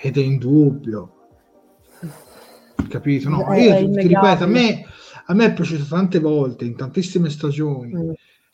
ed 0.01 0.17
è 0.17 0.21
indubbio 0.21 1.17
capito? 2.89 3.29
No, 3.29 3.53
io 3.55 3.77
ti, 3.77 3.91
ti 3.91 4.09
ripeto, 4.09 4.45
a 4.45 4.47
me, 4.47 4.85
a 5.27 5.35
me 5.35 5.47
è 5.47 5.53
piaciuto 5.53 5.85
tante 5.85 6.19
volte, 6.19 6.65
in 6.65 6.77
tantissime 6.77 7.31
stagioni, 7.31 7.95
mm. 7.95 8.11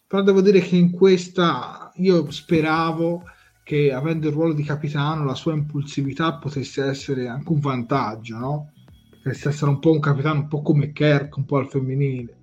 però 0.06 0.22
devo 0.22 0.40
dire 0.40 0.60
che 0.60 0.76
in 0.76 0.90
questa 0.90 1.90
io 1.96 2.30
speravo 2.30 3.24
che 3.64 3.92
avendo 3.92 4.28
il 4.28 4.34
ruolo 4.34 4.54
di 4.54 4.64
capitano 4.64 5.24
la 5.24 5.34
sua 5.34 5.52
impulsività 5.52 6.34
potesse 6.34 6.84
essere 6.84 7.28
anche 7.28 7.52
un 7.52 7.60
vantaggio, 7.60 8.36
no? 8.36 8.72
Potesse 9.22 9.50
essere 9.50 9.70
un 9.70 9.78
po' 9.78 9.92
un 9.92 10.00
capitano, 10.00 10.40
un 10.40 10.48
po' 10.48 10.62
come 10.62 10.92
Kirk, 10.92 11.36
un 11.36 11.44
po' 11.44 11.58
al 11.58 11.68
femminile. 11.68 12.36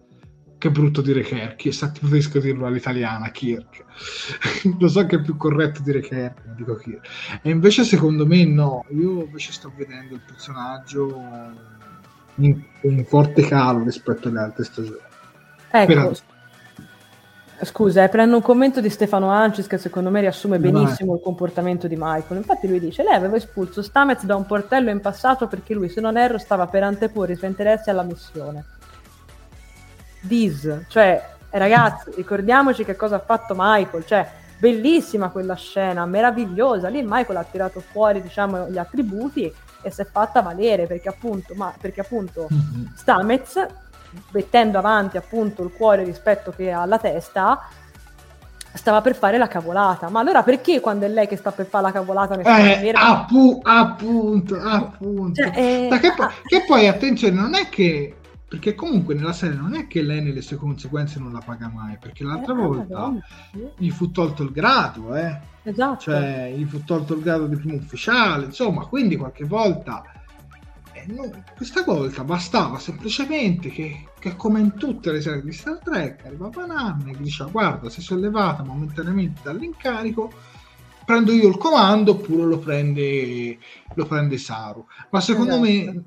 Che 0.57 0.71
brutto 0.71 1.01
dire 1.01 1.21
Kirk, 1.21 1.65
e 1.65 1.71
se 1.71 1.91
preferisco 1.91 2.39
dirlo 2.39 2.65
all'italiana, 2.65 3.31
Kirk. 3.31 3.85
Lo 4.79 4.87
so 4.87 5.05
che 5.05 5.17
è 5.17 5.21
più 5.21 5.37
corretto 5.37 5.81
dire 5.81 6.01
Kirk, 6.01 6.53
dico 6.55 6.75
Kirk. 6.75 7.07
E 7.41 7.49
invece 7.49 7.83
secondo 7.83 8.25
me 8.25 8.45
no, 8.45 8.85
io 8.89 9.23
invece 9.23 9.51
sto 9.51 9.71
vedendo 9.75 10.15
il 10.15 10.21
personaggio 10.25 11.21
in, 12.35 12.61
in 12.81 13.05
forte 13.05 13.41
calo 13.43 13.83
rispetto 13.83 14.29
alle 14.29 14.39
altre 14.39 14.63
stagioni. 14.63 14.99
Ecco, 15.71 16.13
Scusa, 17.61 18.03
eh, 18.03 18.09
prendo 18.09 18.37
un 18.37 18.41
commento 18.41 18.79
di 18.79 18.89
Stefano 18.89 19.29
Ancis 19.29 19.67
che 19.67 19.77
secondo 19.77 20.09
me 20.09 20.21
riassume 20.21 20.59
benissimo 20.59 21.15
il 21.15 21.21
comportamento 21.21 21.87
di 21.87 21.95
Michael. 21.97 22.37
Infatti 22.37 22.67
lui 22.67 22.79
dice, 22.79 23.03
lei 23.03 23.13
aveva 23.13 23.35
espulso 23.35 23.81
Stamez 23.81 24.23
da 24.23 24.35
un 24.35 24.45
portello 24.45 24.89
in 24.89 25.01
passato 25.01 25.47
perché 25.47 25.73
lui, 25.73 25.89
se 25.89 25.99
non 25.99 26.17
erro, 26.17 26.37
stava 26.37 26.67
per 26.67 26.83
anteporre 26.83 27.33
i 27.33 27.35
suoi 27.35 27.49
interessi 27.49 27.89
alla 27.89 28.03
missione. 28.03 28.65
Dis, 30.21 30.85
cioè, 30.87 31.21
ragazzi, 31.49 32.11
ricordiamoci 32.15 32.85
che 32.85 32.95
cosa 32.95 33.15
ha 33.17 33.19
fatto 33.19 33.53
Michael, 33.57 34.05
cioè, 34.05 34.29
bellissima 34.57 35.29
quella 35.29 35.55
scena, 35.55 36.05
meravigliosa. 36.05 36.87
Lì 36.87 37.01
Michael 37.03 37.37
ha 37.39 37.43
tirato 37.43 37.81
fuori, 37.81 38.21
diciamo, 38.21 38.69
gli 38.69 38.77
attributi 38.77 39.53
e 39.81 39.91
si 39.91 40.01
è 40.01 40.05
fatta 40.05 40.41
valere 40.41 40.87
perché 40.87 41.09
appunto, 41.09 41.53
ma, 41.55 41.73
perché 41.79 42.01
appunto 42.01 42.47
mm-hmm. 42.51 42.85
Stamez 42.95 43.65
mettendo 44.31 44.77
avanti 44.77 45.17
appunto 45.17 45.63
il 45.63 45.71
cuore 45.71 46.03
rispetto 46.03 46.51
che 46.55 46.71
alla 46.71 46.97
testa, 46.97 47.67
stava 48.73 49.01
per 49.01 49.15
fare 49.15 49.37
la 49.37 49.47
cavolata. 49.47 50.09
Ma 50.09 50.19
allora 50.19 50.43
perché 50.43 50.79
quando 50.79 51.05
è 51.05 51.09
lei 51.09 51.27
che 51.27 51.37
sta 51.37 51.51
per 51.51 51.65
fare 51.65 51.85
la 51.85 51.91
cavolata 51.91 52.39
eh, 52.39 52.91
appu- 52.93 53.59
appunto, 53.63 54.59
appunto. 54.59 55.41
Cioè, 55.41 55.51
eh, 55.55 55.99
che, 55.99 56.13
poi, 56.13 56.25
ah, 56.25 56.31
che, 56.43 56.63
poi, 56.65 56.87
attenzione, 56.87 57.35
non 57.35 57.55
è 57.55 57.69
che 57.69 58.15
perché 58.47 58.73
comunque 58.73 59.13
nella 59.13 59.31
serie 59.31 59.55
non 59.55 59.75
è 59.75 59.85
che 59.85 60.01
lei 60.01 60.23
nelle 60.23 60.41
sue 60.41 60.57
conseguenze 60.57 61.19
non 61.19 61.31
la 61.31 61.41
paga 61.43 61.69
mai, 61.71 61.97
perché 61.99 62.23
l'altra 62.23 62.53
eh, 62.53 62.57
volta 62.57 63.13
gli 63.77 63.91
fu 63.91 64.09
tolto 64.09 64.41
il 64.41 64.51
grado, 64.51 65.15
eh. 65.15 65.37
Esatto. 65.61 65.99
Cioè, 65.99 66.51
gli 66.55 66.65
fu 66.65 66.83
tolto 66.83 67.13
il 67.13 67.21
grado 67.21 67.45
di 67.45 67.55
primo 67.55 67.75
ufficiale, 67.75 68.45
insomma, 68.45 68.87
quindi 68.87 69.17
qualche 69.17 69.45
volta 69.45 70.01
no, 71.13 71.43
questa 71.55 71.83
volta 71.83 72.23
bastava 72.23 72.79
semplicemente 72.79 73.69
che, 73.69 74.07
che, 74.19 74.35
come 74.35 74.59
in 74.59 74.73
tutte 74.75 75.11
le 75.11 75.21
serie 75.21 75.43
di 75.43 75.51
Star 75.51 75.79
Trek 75.83 76.25
arrivava 76.25 76.65
Nanne 76.65 77.11
che 77.13 77.21
diceva 77.21 77.49
guarda 77.49 77.89
sei 77.89 78.03
sollevata 78.03 78.63
momentaneamente 78.63 79.41
dall'incarico 79.43 80.31
prendo 81.05 81.31
io 81.31 81.47
il 81.47 81.57
comando 81.57 82.11
oppure 82.11 82.43
lo 82.45 82.59
prende, 82.59 83.57
lo 83.93 84.05
prende 84.05 84.37
Saru 84.37 84.85
ma 85.09 85.19
secondo 85.21 85.63
esatto. 85.63 85.93
me 85.93 86.03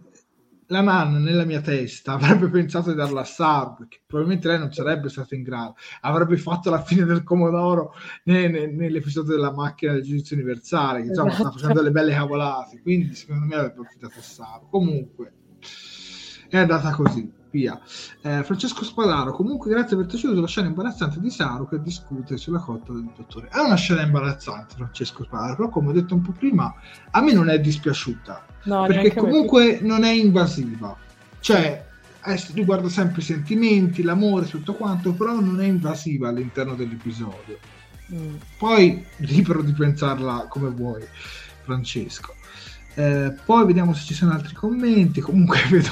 la 0.72 0.80
Nan 0.80 1.22
nella 1.22 1.44
mia 1.44 1.60
testa 1.60 2.14
avrebbe 2.18 2.48
pensato 2.48 2.90
di 2.90 2.96
darla 2.96 3.20
a 3.20 3.24
Saru 3.24 3.74
perché 3.76 4.00
probabilmente 4.06 4.48
lei 4.48 4.58
non 4.58 4.72
sarebbe 4.72 5.08
stata 5.08 5.34
in 5.34 5.42
grado 5.42 5.76
avrebbe 6.00 6.36
fatto 6.38 6.70
la 6.70 6.82
fine 6.82 7.04
del 7.04 7.22
Comodoro 7.22 7.94
ne, 8.24 8.48
ne, 8.48 8.66
nell'episodio 8.66 9.34
della 9.34 9.52
macchina 9.52 9.92
del 9.92 10.02
giudizio 10.02 10.34
universale 10.34 11.02
che 11.02 11.08
insomma 11.08 11.30
esatto. 11.30 11.50
sta 11.50 11.58
facendo 11.58 11.82
le 11.82 11.90
belle 11.90 12.12
cavolate 12.12 12.80
quindi 12.80 13.14
secondo 13.14 13.46
me 13.46 13.54
avrebbe 13.54 13.82
affidato 13.82 14.18
a 14.18 14.22
Saru 14.22 14.68
comunque 14.70 15.32
è 16.48 16.58
andata 16.58 16.90
così 16.90 17.40
via. 17.52 17.78
Eh, 18.22 18.42
Francesco 18.42 18.82
Spadaro, 18.82 19.32
comunque 19.32 19.70
grazie 19.70 19.96
per 19.96 20.06
piaciuto 20.06 20.34
sulla 20.34 20.46
scena 20.46 20.68
imbarazzante 20.68 21.20
di 21.20 21.30
Saru 21.30 21.68
che 21.68 21.80
discute 21.80 22.36
sulla 22.36 22.58
cotta 22.58 22.92
del 22.92 23.10
dottore. 23.14 23.48
È 23.48 23.58
una 23.58 23.76
scena 23.76 24.02
imbarazzante, 24.02 24.74
Francesco 24.74 25.24
Spadaro, 25.24 25.56
però 25.56 25.68
come 25.68 25.88
ho 25.90 25.92
detto 25.92 26.14
un 26.14 26.22
po' 26.22 26.32
prima, 26.32 26.74
a 27.10 27.20
me 27.20 27.32
non 27.32 27.48
è 27.48 27.60
dispiaciuta, 27.60 28.44
no, 28.64 28.86
perché 28.86 29.14
comunque 29.14 29.78
non 29.82 30.04
è 30.04 30.10
invasiva. 30.10 30.96
Cioè, 31.40 31.84
riguarda 32.54 32.88
sempre 32.88 33.20
i 33.20 33.24
sentimenti, 33.24 34.02
l'amore, 34.02 34.46
tutto 34.46 34.74
quanto, 34.74 35.12
però 35.12 35.40
non 35.40 35.60
è 35.60 35.66
invasiva 35.66 36.28
all'interno 36.28 36.74
dell'episodio. 36.74 37.58
Mm. 38.12 38.34
Poi 38.58 39.04
libero 39.18 39.62
di 39.62 39.72
pensarla 39.72 40.46
come 40.48 40.68
vuoi, 40.70 41.04
Francesco. 41.62 42.34
Eh, 42.94 43.34
poi 43.44 43.66
vediamo 43.66 43.94
se 43.94 44.04
ci 44.04 44.14
sono 44.14 44.32
altri 44.32 44.54
commenti. 44.54 45.20
Comunque 45.20 45.60
vedo 45.70 45.90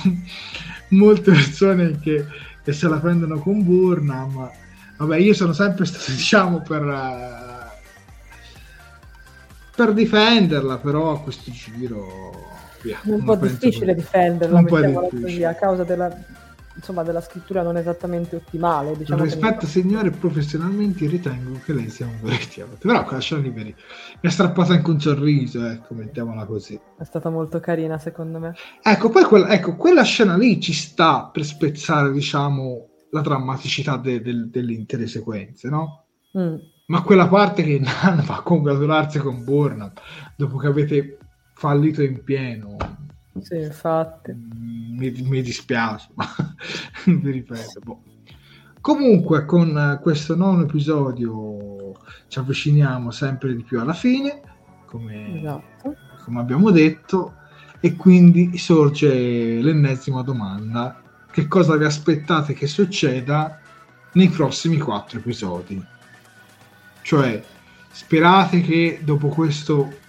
molte 0.88 1.32
persone 1.32 1.98
che, 1.98 2.26
che 2.62 2.72
se 2.72 2.88
la 2.88 2.98
prendono 2.98 3.38
con 3.38 3.64
Burnham. 3.64 4.50
Vabbè, 4.98 5.16
io 5.16 5.34
sono 5.34 5.52
sempre 5.52 5.86
stato, 5.86 6.10
diciamo, 6.12 6.60
per, 6.60 6.84
uh, 6.84 7.70
per 9.74 9.92
difenderla, 9.94 10.78
però 10.78 11.12
a 11.12 11.20
questo 11.20 11.50
giro... 11.50 12.58
Via, 12.82 12.98
un 13.04 13.24
po' 13.24 13.36
difficile 13.36 13.94
difenderla, 13.94 14.58
un 14.58 14.64
difficile. 14.64 15.20
così, 15.20 15.44
a 15.44 15.54
causa 15.54 15.84
della 15.84 16.14
insomma, 16.80 17.02
della 17.02 17.20
scrittura 17.20 17.62
non 17.62 17.76
esattamente 17.76 18.36
ottimale. 18.36 18.96
Diciamo 18.96 19.22
rispetto, 19.22 19.66
signore, 19.66 20.10
professionalmente 20.10 21.06
ritengo 21.06 21.60
che 21.64 21.72
lei 21.72 21.90
sia 21.90 22.06
un 22.06 22.18
vero 22.22 22.76
Però 22.78 23.06
lasciamo 23.10 23.42
liberi. 23.42 23.74
Mi 24.20 24.28
ha 24.28 24.32
strappato 24.32 24.72
anche 24.72 24.90
un 24.90 25.00
sorriso, 25.00 25.64
ecco, 25.66 25.94
mettiamola 25.94 26.44
così. 26.46 26.78
È 26.98 27.04
stata 27.04 27.28
molto 27.28 27.60
carina, 27.60 27.98
secondo 27.98 28.38
me. 28.38 28.54
Ecco, 28.82 29.10
poi 29.10 29.24
quella, 29.24 29.48
ecco, 29.50 29.76
quella 29.76 30.02
scena 30.02 30.36
lì 30.36 30.60
ci 30.60 30.72
sta 30.72 31.28
per 31.32 31.44
spezzare, 31.44 32.10
diciamo, 32.12 32.88
la 33.10 33.20
drammaticità 33.20 33.96
de, 33.96 34.22
de, 34.22 34.48
delle 34.50 34.72
intere 34.72 35.06
sequenze, 35.06 35.68
no? 35.68 36.04
Mm. 36.38 36.56
Ma 36.86 37.02
quella 37.02 37.28
parte 37.28 37.62
che 37.62 37.78
Nan 37.80 38.24
va 38.24 38.36
a 38.36 38.42
congratularsi 38.42 39.18
con 39.18 39.44
Burnham 39.44 39.92
dopo 40.36 40.56
che 40.56 40.66
avete 40.66 41.18
fallito 41.60 42.02
in 42.02 42.24
pieno 42.24 42.76
sì, 43.42 43.56
infatti. 43.56 44.32
Mi, 44.32 45.10
mi 45.22 45.42
dispiace, 45.42 46.08
ma 46.14 46.26
vi 47.06 47.30
ripeto. 47.30 47.80
Boh. 47.82 48.02
Comunque, 48.80 49.44
con 49.44 49.98
questo 50.02 50.34
nono 50.34 50.62
episodio 50.62 51.94
ci 52.28 52.38
avviciniamo 52.38 53.10
sempre 53.10 53.54
di 53.54 53.62
più 53.62 53.80
alla 53.80 53.92
fine, 53.92 54.40
come, 54.86 55.38
esatto. 55.38 55.96
come 56.24 56.40
abbiamo 56.40 56.70
detto, 56.70 57.34
e 57.80 57.94
quindi 57.94 58.56
sorge 58.56 59.60
l'ennesima 59.60 60.22
domanda: 60.22 61.02
che 61.30 61.46
cosa 61.46 61.76
vi 61.76 61.84
aspettate 61.84 62.52
che 62.54 62.66
succeda 62.66 63.60
nei 64.14 64.28
prossimi 64.28 64.78
quattro 64.78 65.18
episodi? 65.18 65.82
Cioè, 67.02 67.42
sperate 67.90 68.60
che 68.60 69.00
dopo 69.02 69.28
questo 69.28 69.99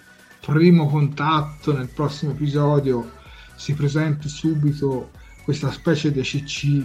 primo 0.44 0.88
contatto 0.88 1.72
nel 1.72 1.88
prossimo 1.88 2.32
episodio 2.32 3.12
si 3.54 3.74
presenti 3.74 4.28
subito 4.28 5.10
questa 5.44 5.70
specie 5.70 6.10
di 6.10 6.20
CC 6.20 6.84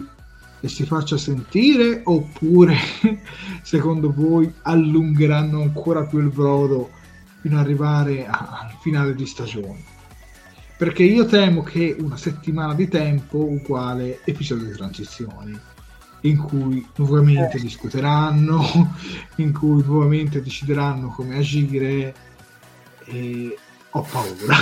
e 0.60 0.68
si 0.68 0.86
faccia 0.86 1.18
sentire 1.18 2.02
oppure 2.04 2.76
secondo 3.64 4.14
voi 4.14 4.52
allungheranno 4.62 5.62
ancora 5.64 6.06
più 6.06 6.20
il 6.20 6.30
brodo 6.30 6.92
fino 7.42 7.58
ad 7.58 7.66
arrivare 7.66 8.28
al 8.28 8.78
finale 8.80 9.16
di 9.16 9.26
stagione 9.26 9.84
perché 10.78 11.02
io 11.02 11.26
temo 11.26 11.64
che 11.64 11.96
una 12.00 12.18
settimana 12.18 12.76
di 12.76 12.88
tempo 12.88 13.40
uguale 13.40 14.20
episodio 14.24 14.68
di 14.68 14.74
transizioni 14.74 15.60
in 16.22 16.38
cui 16.38 16.86
nuovamente 16.96 17.58
eh. 17.58 17.62
discuteranno 17.62 18.94
in 19.38 19.52
cui 19.52 19.84
nuovamente 19.84 20.44
decideranno 20.44 21.10
come 21.10 21.38
agire 21.38 22.14
e 23.08 23.58
ho 23.92 24.06
paura. 24.12 24.56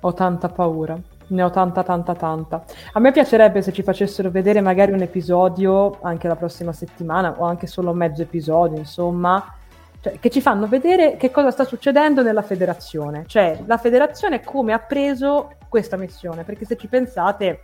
ho 0.00 0.14
tanta 0.14 0.48
paura. 0.48 0.98
Ne 1.30 1.42
ho 1.42 1.50
tanta, 1.50 1.82
tanta, 1.82 2.14
tanta. 2.14 2.64
A 2.92 3.00
me 3.00 3.12
piacerebbe 3.12 3.60
se 3.60 3.72
ci 3.72 3.82
facessero 3.82 4.30
vedere 4.30 4.62
magari 4.62 4.92
un 4.92 5.02
episodio 5.02 5.98
anche 6.00 6.26
la 6.26 6.36
prossima 6.36 6.72
settimana 6.72 7.34
o 7.38 7.44
anche 7.44 7.66
solo 7.66 7.92
mezzo 7.92 8.22
episodio, 8.22 8.78
insomma, 8.78 9.54
cioè, 10.00 10.18
che 10.18 10.30
ci 10.30 10.40
fanno 10.40 10.66
vedere 10.66 11.16
che 11.16 11.30
cosa 11.30 11.50
sta 11.50 11.64
succedendo 11.64 12.22
nella 12.22 12.40
federazione. 12.40 13.24
Cioè, 13.26 13.62
la 13.66 13.76
federazione 13.76 14.42
come 14.42 14.72
ha 14.72 14.78
preso 14.78 15.50
questa 15.68 15.98
missione. 15.98 16.44
Perché 16.44 16.64
se 16.64 16.76
ci 16.76 16.86
pensate, 16.86 17.60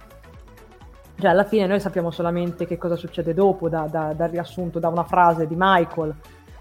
cioè, 1.19 1.31
alla 1.31 1.45
fine 1.45 1.67
noi 1.67 1.81
sappiamo 1.81 2.11
solamente 2.11 2.67
che 2.67 2.77
cosa 2.77 2.97
succede 2.97 3.33
dopo, 3.33 3.71
da, 3.71 3.87
da, 3.91 4.13
dal 4.13 4.29
riassunto, 4.29 4.79
da 4.79 4.89
una 4.89 5.05
frase 5.05 5.47
di 5.47 5.55
Michael 5.57 6.15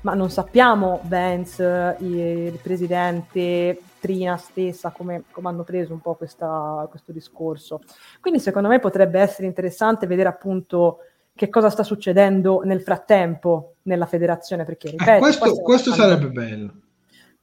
ma 0.03 0.13
non 0.13 0.29
sappiamo 0.29 1.01
Vance, 1.03 1.97
il 1.99 2.57
presidente, 2.61 3.81
Trina 3.99 4.37
stessa, 4.37 4.91
come, 4.91 5.23
come 5.31 5.47
hanno 5.47 5.63
preso 5.63 5.93
un 5.93 6.01
po' 6.01 6.15
questa, 6.15 6.85
questo 6.89 7.11
discorso. 7.11 7.81
Quindi 8.19 8.39
secondo 8.39 8.67
me 8.67 8.79
potrebbe 8.79 9.19
essere 9.19 9.47
interessante 9.47 10.07
vedere 10.07 10.29
appunto 10.29 10.99
che 11.35 11.49
cosa 11.49 11.69
sta 11.69 11.83
succedendo 11.83 12.61
nel 12.63 12.81
frattempo 12.81 13.75
nella 13.83 14.05
federazione, 14.05 14.65
perché 14.65 14.89
ripeto, 14.91 15.11
eh, 15.11 15.19
questo, 15.19 15.55
questo 15.61 15.93
sarebbe 15.93 16.27
bello. 16.27 16.73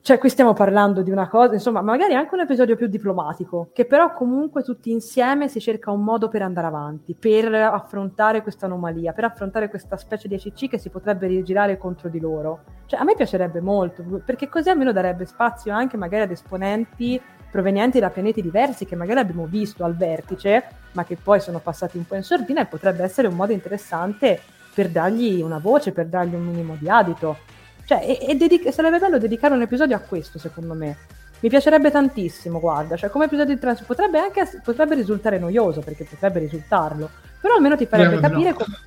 Cioè, 0.03 0.17
qui 0.17 0.31
stiamo 0.31 0.55
parlando 0.55 1.03
di 1.03 1.11
una 1.11 1.29
cosa, 1.29 1.53
insomma, 1.53 1.83
magari 1.83 2.15
anche 2.15 2.35
un 2.35 2.41
episodio 2.41 2.75
più 2.75 2.87
diplomatico, 2.87 3.69
che 3.75 3.85
però 3.85 4.15
comunque 4.15 4.63
tutti 4.63 4.91
insieme 4.91 5.49
si 5.49 5.61
cerca 5.61 5.91
un 5.91 6.03
modo 6.03 6.29
per 6.29 6.41
andare 6.41 6.67
avanti, 6.67 7.15
per 7.15 7.53
affrontare 7.53 8.41
questa 8.41 8.65
anomalia, 8.65 9.13
per 9.13 9.25
affrontare 9.25 9.69
questa 9.69 9.99
specie 9.99 10.27
di 10.27 10.37
ACC 10.37 10.71
che 10.71 10.79
si 10.79 10.89
potrebbe 10.89 11.27
rigirare 11.27 11.77
contro 11.77 12.09
di 12.09 12.19
loro. 12.19 12.61
Cioè, 12.87 12.99
a 12.99 13.05
me 13.05 13.15
piacerebbe 13.15 13.61
molto, 13.61 14.03
perché 14.25 14.49
così 14.49 14.71
almeno 14.71 14.91
darebbe 14.91 15.27
spazio 15.27 15.75
anche 15.75 15.99
magari 15.99 16.23
ad 16.23 16.31
esponenti 16.31 17.21
provenienti 17.51 17.99
da 17.99 18.09
pianeti 18.09 18.41
diversi 18.41 18.87
che 18.87 18.97
magari 18.97 19.21
abbiamo 19.21 19.45
visto 19.45 19.85
al 19.85 19.97
vertice, 19.97 20.65
ma 20.93 21.05
che 21.05 21.19
poi 21.23 21.41
sono 21.41 21.59
passati 21.59 21.99
un 21.99 22.07
po' 22.07 22.15
in 22.15 22.23
sordina 22.23 22.63
e 22.63 22.67
potrebbe 22.67 23.03
essere 23.03 23.29
un 23.29 23.35
modo 23.35 23.53
interessante 23.53 24.41
per 24.75 24.89
dargli 24.89 25.43
una 25.43 25.59
voce, 25.59 25.93
per 25.93 26.07
dargli 26.07 26.35
un 26.35 26.47
minimo 26.47 26.77
di 26.79 26.89
adito. 26.89 27.59
Cioè, 27.91 28.05
e, 28.07 28.31
e 28.31 28.37
dedica- 28.37 28.71
sarebbe 28.71 29.01
bello 29.01 29.19
dedicare 29.19 29.53
un 29.53 29.63
episodio 29.63 29.97
a 29.97 29.99
questo, 29.99 30.39
secondo 30.39 30.75
me. 30.75 30.97
Mi 31.41 31.49
piacerebbe 31.49 31.91
tantissimo, 31.91 32.61
guarda, 32.61 32.95
cioè 32.95 33.11
come 33.11 33.25
episodio 33.25 33.53
di 33.53 33.61
trans 33.61 33.81
potrebbe 33.81 34.21
anche 34.21 34.61
potrebbe 34.63 34.95
risultare 34.95 35.41
noioso, 35.41 35.81
perché 35.81 36.05
potrebbe 36.05 36.39
risultarlo, 36.39 37.11
però 37.41 37.55
almeno 37.55 37.77
ti 37.77 37.87
farebbe 37.87 38.15
no, 38.15 38.21
capire 38.21 38.51
no. 38.51 38.57
come 38.59 38.79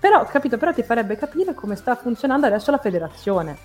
però, 0.00 0.24
capito, 0.24 0.56
però 0.56 0.72
ti 0.72 0.82
farebbe 0.82 1.16
capire 1.16 1.52
come 1.52 1.76
sta 1.76 1.94
funzionando 1.94 2.46
adesso 2.46 2.70
la 2.70 2.78
federazione. 2.78 3.58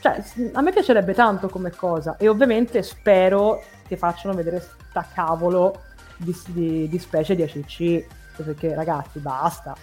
Cioè, 0.00 0.22
a 0.52 0.60
me 0.60 0.72
piacerebbe 0.72 1.14
tanto 1.14 1.48
come 1.48 1.70
cosa 1.70 2.16
e 2.18 2.28
ovviamente 2.28 2.82
spero 2.82 3.62
che 3.86 3.96
facciano 3.96 4.34
vedere 4.34 4.60
sta 4.90 5.06
cavolo 5.10 5.84
di, 6.18 6.36
di, 6.48 6.86
di 6.86 6.98
specie 6.98 7.34
di 7.34 7.44
ACC, 7.44 8.04
perché 8.36 8.74
ragazzi, 8.74 9.20
basta. 9.20 9.74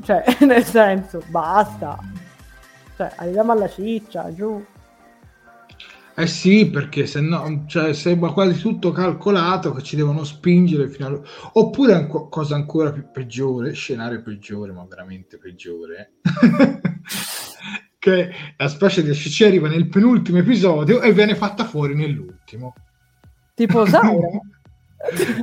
Cioè, 0.00 0.24
nel 0.46 0.64
senso, 0.64 1.20
basta. 1.26 1.98
Cioè, 2.98 3.12
arriviamo 3.14 3.52
alla 3.52 3.68
ciccia, 3.68 4.34
giù. 4.34 4.60
Eh 6.16 6.26
sì, 6.26 6.68
perché 6.68 7.06
se 7.06 7.20
no, 7.20 7.62
cioè, 7.68 7.92
sembra 7.92 8.32
quasi 8.32 8.60
tutto 8.60 8.90
calcolato 8.90 9.70
che 9.72 9.84
ci 9.84 9.94
devono 9.94 10.24
spingere 10.24 10.88
fino 10.88 11.06
a... 11.06 11.20
Oppure 11.52 11.94
anco, 11.94 12.28
cosa 12.28 12.56
ancora 12.56 12.90
più 12.90 13.08
peggiore, 13.12 13.72
scenario 13.72 14.20
peggiore, 14.20 14.72
ma 14.72 14.84
veramente 14.84 15.38
peggiore, 15.38 16.14
che 18.00 18.30
la 18.56 18.66
specie 18.66 19.04
di 19.04 19.14
SC 19.14 19.42
arriva 19.42 19.68
nel 19.68 19.88
penultimo 19.88 20.38
episodio 20.38 21.00
e 21.00 21.12
viene 21.12 21.36
fatta 21.36 21.64
fuori 21.64 21.94
nell'ultimo. 21.94 22.74
Tipo 23.54 23.86
Zaira? 23.86 24.40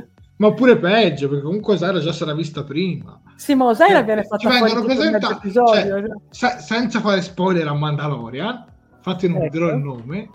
ma 0.36 0.52
pure 0.52 0.76
peggio, 0.78 1.28
perché 1.28 1.44
comunque 1.44 1.76
Zaira 1.78 2.00
già 2.00 2.12
sarà 2.12 2.34
vista 2.34 2.62
prima. 2.64 3.20
Sì, 3.36 3.54
ma 3.54 3.66
Osaira 3.66 4.02
viene 4.02 4.24
fatta 4.24 4.50
fuori 4.50 4.84
presenta- 4.84 5.30
episodio. 5.30 6.00
Cioè, 6.30 6.56
se- 6.56 6.60
senza 6.60 7.00
fare 7.00 7.22
spoiler 7.22 7.66
a 7.66 7.74
Mandalorian, 7.74 8.64
infatti 8.96 9.28
non 9.28 9.42
ecco. 9.42 9.50
dirò 9.50 9.70
il 9.70 9.78
nome, 9.78 10.28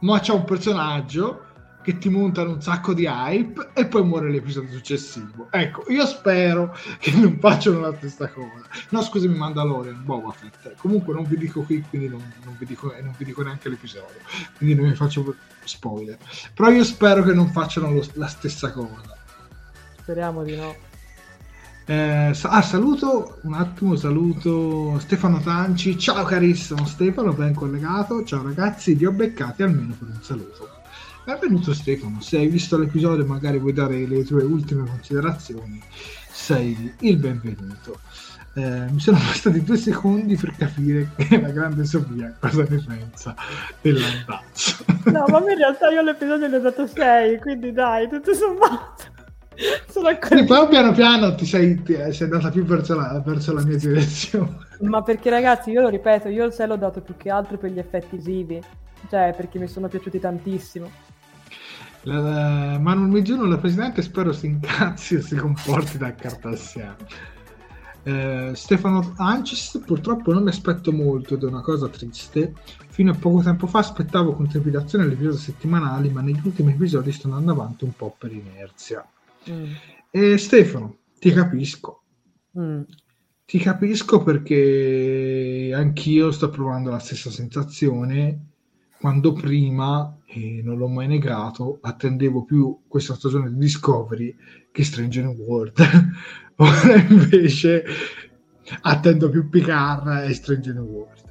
ma 0.00 0.20
c'è 0.20 0.32
un 0.32 0.44
personaggio 0.44 1.42
che 1.82 1.98
ti 1.98 2.08
montano 2.08 2.50
un 2.50 2.60
sacco 2.60 2.92
di 2.92 3.06
hype 3.06 3.70
e 3.72 3.86
poi 3.86 4.02
muore 4.02 4.28
l'episodio 4.28 4.72
successivo. 4.72 5.46
Ecco, 5.52 5.84
io 5.86 6.04
spero 6.04 6.76
che 6.98 7.12
non 7.12 7.38
facciano 7.38 7.78
la 7.78 7.94
stessa 7.94 8.28
cosa. 8.28 8.66
No, 8.90 9.02
scusami, 9.02 9.36
Mandalorian, 9.36 10.02
Boba 10.04 10.32
Fett. 10.32 10.74
Comunque 10.78 11.14
non 11.14 11.22
vi 11.22 11.36
dico 11.36 11.62
qui, 11.62 11.84
quindi 11.88 12.08
non, 12.08 12.20
non, 12.44 12.56
vi, 12.58 12.66
dico, 12.66 12.92
non 13.00 13.14
vi, 13.16 13.24
dico, 13.24 13.42
neanche 13.42 13.68
l'episodio. 13.68 14.18
Quindi 14.56 14.74
non 14.74 14.88
vi 14.88 14.96
faccio 14.96 15.32
spoiler. 15.62 16.18
Però 16.54 16.70
io 16.70 16.82
spero 16.82 17.22
che 17.22 17.32
non 17.32 17.52
facciano 17.52 17.92
lo, 17.92 18.04
la 18.14 18.26
stessa 18.26 18.72
cosa. 18.72 19.15
Speriamo 20.06 20.44
di 20.44 20.54
no. 20.54 20.72
Eh, 21.84 22.32
ah, 22.42 22.62
saluto 22.62 23.40
un 23.42 23.54
attimo, 23.54 23.96
saluto 23.96 25.00
Stefano 25.00 25.40
Tanci. 25.40 25.98
Ciao 25.98 26.22
carissimo 26.22 26.86
Stefano, 26.86 27.32
ben 27.32 27.54
collegato. 27.54 28.22
Ciao 28.22 28.44
ragazzi, 28.44 28.94
vi 28.94 29.04
ho 29.04 29.10
beccati 29.10 29.64
almeno 29.64 29.96
per 29.98 30.06
un 30.06 30.22
saluto. 30.22 30.68
Benvenuto 31.24 31.74
Stefano, 31.74 32.20
se 32.20 32.36
hai 32.36 32.46
visto 32.46 32.78
l'episodio 32.78 33.26
magari 33.26 33.58
vuoi 33.58 33.72
dare 33.72 34.06
le 34.06 34.22
tue 34.22 34.44
ultime 34.44 34.88
considerazioni, 34.88 35.82
sei 36.30 36.94
il 37.00 37.16
benvenuto. 37.16 37.98
Eh, 38.54 38.88
mi 38.88 39.00
sono 39.00 39.18
bastati 39.26 39.60
due 39.64 39.76
secondi 39.76 40.36
per 40.36 40.54
capire 40.56 41.10
che 41.16 41.40
la 41.40 41.50
grande 41.50 41.84
Sofia 41.84 42.32
cosa 42.38 42.64
ne 42.68 42.80
pensa 42.86 43.34
dell'andazzo. 43.80 44.84
No, 45.06 45.24
ma 45.26 45.40
in 45.40 45.56
realtà 45.58 45.90
io 45.90 46.02
l'episodio 46.02 46.46
ne 46.46 46.56
ho 46.58 46.60
dato 46.60 46.86
6, 46.86 47.40
quindi 47.40 47.72
dai, 47.72 48.08
tutto 48.08 48.32
sommato. 48.34 49.15
Sono 49.88 50.08
ancora... 50.08 50.44
poi 50.44 50.68
piano 50.68 50.92
piano 50.92 51.34
ti 51.34 51.46
sei, 51.46 51.82
ti 51.82 51.94
sei 51.94 52.30
andata 52.30 52.50
più 52.50 52.64
verso 52.64 52.94
la, 52.94 53.22
verso 53.24 53.52
la, 53.52 53.64
mia 53.64 53.76
direzione. 53.76 54.58
Ma 54.80 55.02
perché 55.02 55.30
ragazzi, 55.30 55.70
io 55.70 55.80
lo 55.80 55.88
ripeto, 55.88 56.28
io 56.28 56.44
il 56.44 56.52
6 56.52 56.66
l'ho 56.66 56.76
dato 56.76 57.00
più 57.00 57.14
che 57.16 57.30
altro 57.30 57.56
per 57.56 57.70
gli 57.70 57.78
effetti 57.78 58.16
visivi, 58.16 58.60
cioè 59.08 59.34
perché 59.36 59.58
mi 59.58 59.68
sono 59.68 59.88
piaciuti 59.88 60.20
tantissimo. 60.20 60.90
La, 62.02 62.20
la, 62.20 62.78
ma 62.78 62.94
non 62.94 63.10
mi 63.10 63.24
giuro, 63.24 63.46
la 63.46 63.58
Presidente 63.58 64.02
spero 64.02 64.32
si 64.32 64.46
incazzi 64.46 65.16
e 65.16 65.22
si 65.22 65.34
comporti 65.36 65.98
da 65.98 66.14
cartassiano. 66.14 66.96
Eh, 68.04 68.52
Stefano 68.54 69.14
Ancis, 69.16 69.82
purtroppo 69.84 70.32
non 70.32 70.44
mi 70.44 70.50
aspetto 70.50 70.92
molto 70.92 71.34
ed 71.34 71.42
è 71.42 71.46
una 71.46 71.62
cosa 71.62 71.88
triste. 71.88 72.52
Fino 72.88 73.10
a 73.10 73.16
poco 73.16 73.42
tempo 73.42 73.66
fa 73.66 73.80
aspettavo 73.80 74.34
con 74.34 74.48
trepidazione 74.48 75.06
le 75.06 75.14
episodi 75.14 75.38
settimanali, 75.38 76.10
ma 76.10 76.20
negli 76.20 76.40
ultimi 76.44 76.72
episodi 76.72 77.10
sto 77.10 77.26
andando 77.26 77.50
avanti 77.50 77.82
un 77.82 77.92
po' 77.96 78.14
per 78.16 78.32
inerzia. 78.32 79.04
Mm. 79.50 79.72
E 80.10 80.38
Stefano, 80.38 80.98
ti 81.18 81.32
capisco. 81.32 82.02
Mm. 82.58 82.82
Ti 83.44 83.58
capisco 83.58 84.22
perché 84.22 85.70
anch'io 85.74 86.32
sto 86.32 86.50
provando 86.50 86.90
la 86.90 86.98
stessa 86.98 87.30
sensazione 87.30 88.46
quando 88.98 89.32
prima, 89.32 90.16
e 90.26 90.62
non 90.64 90.78
l'ho 90.78 90.88
mai 90.88 91.06
negato, 91.06 91.78
attendevo 91.80 92.44
più 92.44 92.80
questa 92.88 93.14
stagione 93.14 93.50
di 93.50 93.58
Discovery 93.58 94.34
che 94.72 94.82
Stranger 94.82 95.26
World. 95.26 95.78
Ora 96.56 96.96
invece 97.08 97.84
attendo 98.80 99.28
più 99.28 99.48
Picard 99.48 100.28
e 100.28 100.34
Stranger 100.34 100.78
World. 100.80 101.24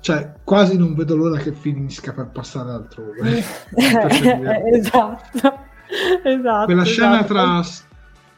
Cioè, 0.00 0.34
quasi 0.44 0.76
non 0.76 0.94
vedo 0.94 1.16
l'ora 1.16 1.38
che 1.38 1.52
finisca 1.52 2.12
per 2.12 2.30
passare 2.30 2.70
altrove. 2.72 3.42
esatto 4.72 5.66
esatto. 6.24 6.64
Quella 6.64 6.84
scena 6.84 7.24
esatto. 7.24 7.32
tra. 7.32 7.62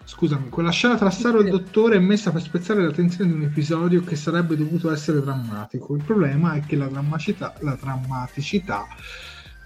Scusami, 0.03 0.49
quella 0.49 0.71
scena 0.71 0.97
tra 0.97 1.11
Saro 1.11 1.39
e 1.39 1.45
il 1.45 1.51
dottore 1.51 1.95
è 1.95 2.01
messa 2.01 2.33
per 2.33 2.43
spezzare 2.43 2.83
l'attenzione 2.83 3.31
di 3.31 3.37
un 3.37 3.45
episodio 3.45 4.03
che 4.03 4.17
sarebbe 4.17 4.57
dovuto 4.57 4.91
essere 4.91 5.21
drammatico. 5.21 5.95
Il 5.95 6.03
problema 6.03 6.55
è 6.55 6.61
che 6.63 6.75
la 6.75 6.89
drammaticità, 6.89 7.55
la 7.61 7.79
drammaticità 7.81 8.87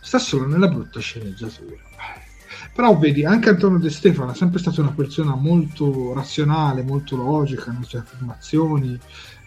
sta 0.02 0.18
solo 0.18 0.46
nella 0.46 0.68
brutta 0.68 1.00
sceneggiatura. 1.00 1.80
Però 2.74 2.98
vedi, 2.98 3.24
anche 3.24 3.48
Antonio 3.48 3.78
De 3.78 3.88
Stefano 3.88 4.32
è 4.32 4.34
sempre 4.34 4.58
stata 4.58 4.82
una 4.82 4.92
persona 4.92 5.34
molto 5.34 6.12
razionale, 6.12 6.82
molto 6.82 7.16
logica 7.16 7.70
nelle 7.70 7.84
sue 7.84 8.00
affermazioni, 8.00 8.98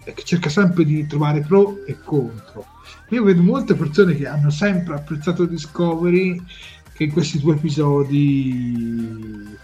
e 0.03 0.14
che 0.14 0.24
cerca 0.24 0.49
sempre 0.49 0.86
di 0.86 1.05
trovare 1.05 1.41
pro 1.41 1.86
e 1.86 1.99
contro. 2.03 2.66
Io 3.10 3.24
vedo 3.24 3.41
molte 3.41 3.76
persone 3.76 4.16
che 4.16 4.28
hanno 4.28 4.49
sempre 4.49 4.95
apprezzato 4.95 5.45
Discovery 5.45 6.41
che 6.98 7.04
in 7.04 7.12
questi 7.12 7.39
due 7.39 7.54
episodi 7.54 9.56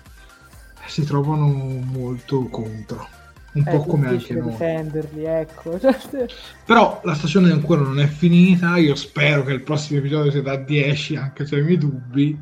si 0.85 1.03
trovano 1.03 1.47
molto 1.47 2.43
contro 2.43 3.07
un 3.53 3.63
po' 3.63 3.83
come 3.83 4.07
anche 4.07 4.35
noi. 4.35 4.51
difenderli 4.51 5.25
ecco. 5.25 5.79
Però 6.65 7.01
la 7.03 7.15
stagione 7.15 7.51
ancora 7.51 7.81
non 7.81 7.99
è 7.99 8.05
finita 8.05 8.77
io 8.77 8.93
spero 8.93 9.43
che 9.43 9.53
il 9.53 9.63
prossimo 9.63 9.99
episodio 9.99 10.29
sia 10.29 10.43
da 10.43 10.57
10 10.57 11.15
anche 11.15 11.47
se 11.47 11.55
ho 11.55 11.59
i 11.59 11.63
miei 11.63 11.77
dubbi 11.77 12.39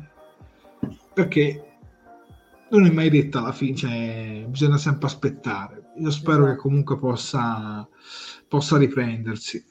perché 1.14 1.64
non 2.68 2.84
è 2.84 2.90
mai 2.90 3.08
detta 3.08 3.38
alla 3.38 3.52
fine 3.52 3.76
cioè 3.76 4.44
bisogna 4.46 4.76
sempre 4.76 5.06
aspettare. 5.06 5.92
Io 5.96 6.10
spero 6.10 6.44
esatto. 6.44 6.50
che 6.50 6.56
comunque 6.56 6.98
possa 6.98 7.88
possa 8.46 8.76
riprendersi 8.76 9.64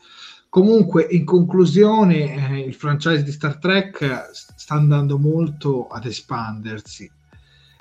Comunque, 0.52 1.08
in 1.10 1.24
conclusione, 1.24 2.50
eh, 2.50 2.60
il 2.60 2.74
franchise 2.74 3.24
di 3.24 3.32
Star 3.32 3.56
Trek 3.56 4.32
sta 4.34 4.76
andando 4.76 5.18
molto 5.18 5.88
ad 5.88 6.04
espandersi 6.04 7.10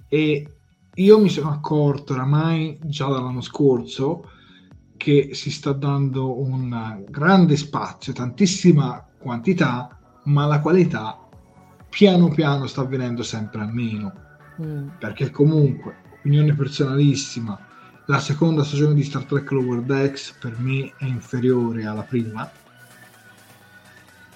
e 0.07 0.55
io 0.95 1.19
mi 1.19 1.29
sono 1.29 1.51
accorto 1.51 2.13
oramai 2.13 2.79
già 2.85 3.09
dall'anno 3.09 3.41
scorso 3.41 4.31
che 4.97 5.31
si 5.33 5.51
sta 5.51 5.73
dando 5.73 6.41
un 6.41 7.07
grande 7.09 7.57
spazio, 7.57 8.13
tantissima 8.13 9.05
quantità, 9.19 9.99
ma 10.27 10.47
la 10.47 10.61
qualità 10.61 11.19
piano 11.89 12.29
piano 12.29 12.69
sta 12.69 12.83
avvenendo 12.83 13.25
sempre 13.25 13.63
a 13.63 13.67
meno. 13.67 14.13
Mm. 14.63 14.89
Perché 14.97 15.33
comunque, 15.33 15.97
opinione 16.19 16.55
personalissima, 16.55 17.67
la 18.07 18.21
seconda 18.21 18.63
stagione 18.63 18.95
di 18.95 19.03
Star 19.03 19.25
Trek 19.25 19.51
Lower 19.51 19.81
Decks 19.83 20.37
per 20.39 20.57
me 20.61 20.93
è 20.99 21.05
inferiore 21.05 21.85
alla 21.85 22.03
prima 22.03 22.49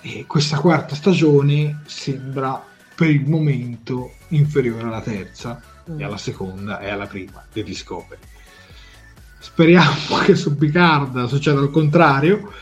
e 0.06 0.26
questa 0.26 0.59
quarta 0.59 0.94
stagione 0.94 1.81
sembra 1.86 2.62
per 2.94 3.09
il 3.09 3.26
momento 3.26 4.12
inferiore 4.28 4.82
alla 4.82 5.01
terza 5.01 5.59
mm. 5.90 5.98
e 5.98 6.05
alla 6.05 6.18
seconda 6.18 6.78
e 6.78 6.90
alla 6.90 7.06
prima 7.06 7.43
di 7.51 7.62
Discovery. 7.62 8.20
Speriamo 9.39 10.18
che 10.22 10.35
su 10.36 10.56
Picard 10.56 11.24
succeda 11.24 11.59
il 11.60 11.70
contrario 11.70 12.52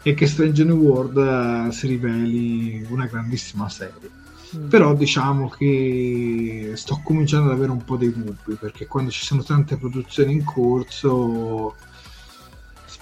e 0.00 0.14
che 0.14 0.28
Strange 0.28 0.62
New 0.62 0.76
World 0.76 1.16
uh, 1.16 1.70
si 1.72 1.88
riveli 1.88 2.86
una 2.88 3.06
grandissima 3.06 3.68
serie. 3.68 4.08
Mm. 4.56 4.68
Però 4.68 4.94
diciamo 4.94 5.48
che 5.48 6.70
sto 6.76 7.00
cominciando 7.02 7.50
ad 7.50 7.56
avere 7.56 7.72
un 7.72 7.84
po' 7.84 7.96
dei 7.96 8.12
dubbi 8.12 8.54
perché 8.54 8.86
quando 8.86 9.10
ci 9.10 9.24
sono 9.24 9.42
tante 9.42 9.76
produzioni 9.76 10.34
in 10.34 10.44
corso 10.44 11.74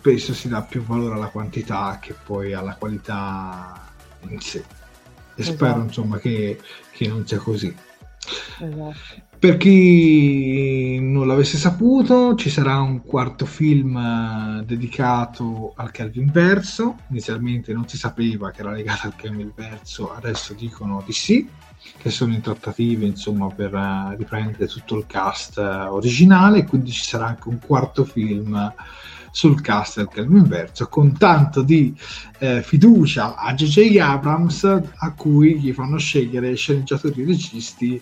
spesso 0.04 0.34
si 0.34 0.48
dà 0.48 0.60
più 0.60 0.82
valore 0.82 1.14
alla 1.14 1.28
quantità 1.28 1.98
che 1.98 2.12
poi 2.12 2.52
alla 2.52 2.74
qualità 2.74 3.90
in 4.28 4.38
sé. 4.38 4.58
E 4.58 5.40
esatto. 5.40 5.56
spero 5.56 5.80
insomma 5.80 6.18
che, 6.18 6.60
che 6.90 7.08
non 7.08 7.26
sia 7.26 7.38
così. 7.38 7.74
Esatto. 8.60 8.94
Per 9.38 9.56
chi 9.56 10.98
non 11.00 11.26
l'avesse 11.26 11.56
saputo, 11.56 12.34
ci 12.34 12.50
sarà 12.50 12.80
un 12.80 13.02
quarto 13.02 13.46
film 13.46 13.96
eh, 13.96 14.64
dedicato 14.66 15.72
al 15.74 15.90
Kelvin 15.90 16.30
Verso. 16.30 16.98
Inizialmente 17.08 17.72
non 17.72 17.88
si 17.88 17.96
sapeva 17.96 18.50
che 18.50 18.60
era 18.60 18.72
legato 18.72 19.06
al 19.06 19.16
Kelvin 19.16 19.52
Verso, 19.56 20.12
adesso 20.12 20.52
dicono 20.52 21.02
di 21.06 21.12
sì, 21.12 21.48
che 21.96 22.10
sono 22.10 22.32
in 22.32 22.40
trattative 22.40 23.06
insomma, 23.06 23.48
per 23.48 23.74
uh, 23.74 24.16
riprendere 24.16 24.66
tutto 24.66 24.96
il 24.96 25.06
cast 25.06 25.56
uh, 25.58 25.92
originale. 25.92 26.64
Quindi 26.64 26.90
ci 26.90 27.04
sarà 27.04 27.26
anche 27.26 27.48
un 27.48 27.58
quarto 27.58 28.04
film 28.04 28.72
sul 29.30 29.60
cast 29.60 29.96
del 29.96 30.08
Kelvin 30.08 30.46
Verso 30.46 30.86
con 30.86 31.18
tanto 31.18 31.62
di 31.62 31.92
eh, 32.38 32.62
fiducia 32.62 33.34
a 33.34 33.52
J.J. 33.52 33.98
Abrams 33.98 34.62
a 34.62 35.12
cui 35.12 35.58
gli 35.58 35.72
fanno 35.72 35.98
scegliere 35.98 36.54
sceneggiatori 36.54 37.22
e 37.22 37.26
registi 37.26 38.00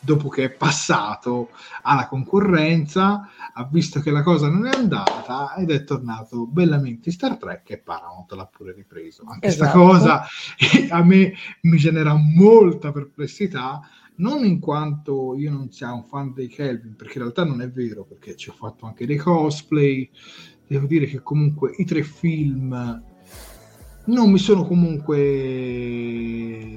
dopo 0.00 0.28
che 0.28 0.44
è 0.44 0.50
passato 0.50 1.50
alla 1.82 2.08
concorrenza, 2.08 3.28
ha 3.52 3.68
visto 3.70 4.00
che 4.00 4.10
la 4.10 4.22
cosa 4.22 4.48
non 4.48 4.66
è 4.66 4.74
andata 4.74 5.54
ed 5.56 5.70
è 5.70 5.84
tornato 5.84 6.46
bellamente 6.46 7.10
in 7.10 7.14
Star 7.14 7.36
Trek 7.36 7.70
e 7.70 7.78
Paramount 7.78 8.32
l'ha 8.32 8.46
pure 8.46 8.72
ripreso. 8.72 9.22
Anche 9.26 9.40
questa 9.40 9.68
esatto. 9.68 9.78
cosa 9.78 10.26
a 10.90 11.04
me 11.04 11.34
mi 11.62 11.76
genera 11.76 12.14
molta 12.14 12.92
perplessità, 12.92 13.80
non 14.16 14.44
in 14.44 14.58
quanto 14.58 15.34
io 15.36 15.50
non 15.50 15.70
sia 15.70 15.92
un 15.92 16.04
fan 16.04 16.32
dei 16.32 16.48
Kelvin, 16.48 16.96
perché 16.96 17.18
in 17.18 17.22
realtà 17.22 17.44
non 17.44 17.60
è 17.60 17.70
vero, 17.70 18.04
perché 18.04 18.36
ci 18.36 18.48
ho 18.48 18.54
fatto 18.54 18.86
anche 18.86 19.06
dei 19.06 19.16
cosplay, 19.16 20.08
devo 20.66 20.86
dire 20.86 21.06
che 21.06 21.22
comunque 21.22 21.74
i 21.76 21.84
tre 21.84 22.02
film 22.02 23.02
non 24.06 24.30
mi 24.30 24.38
sono 24.38 24.64
comunque 24.66 25.16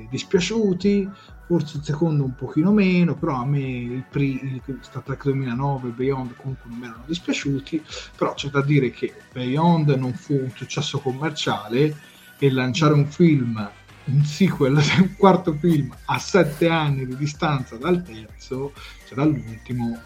dispiaciuti, 0.10 1.10
forse 1.46 1.78
il 1.78 1.84
secondo 1.84 2.24
un 2.24 2.36
pochino 2.36 2.72
meno, 2.72 3.16
però 3.16 3.36
a 3.36 3.46
me 3.46 3.60
il, 3.60 4.04
pre, 4.10 4.24
il 4.24 4.62
Star 4.82 5.04
Trek 5.04 5.24
2009 5.24 5.90
e 5.90 5.92
Beyond 5.92 6.36
comunque 6.36 6.70
non 6.70 6.80
mi 6.80 6.86
erano 6.86 7.04
dispiaciuti, 7.06 7.84
però 8.16 8.34
c'è 8.34 8.50
da 8.50 8.62
dire 8.62 8.92
che 8.92 9.14
Beyond 9.32 9.90
non 9.92 10.14
fu 10.14 10.34
un 10.34 10.52
successo 10.54 11.00
commerciale 11.00 11.96
e 12.38 12.52
lanciare 12.52 12.94
un 12.94 13.08
film, 13.08 13.70
un 14.06 14.24
sequel, 14.24 14.76
un 15.00 15.16
quarto 15.18 15.54
film 15.54 15.94
a 16.06 16.18
sette 16.18 16.68
anni 16.70 17.06
di 17.06 17.16
distanza 17.16 17.78
dal 17.78 18.02
terzo, 18.04 18.74
cioè 19.08 19.16
dall'ultimo, 19.16 20.00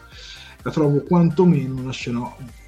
la 0.62 0.72
trovo 0.72 1.02
quantomeno 1.04 1.80
una, 1.80 1.92
scena, 1.92 2.20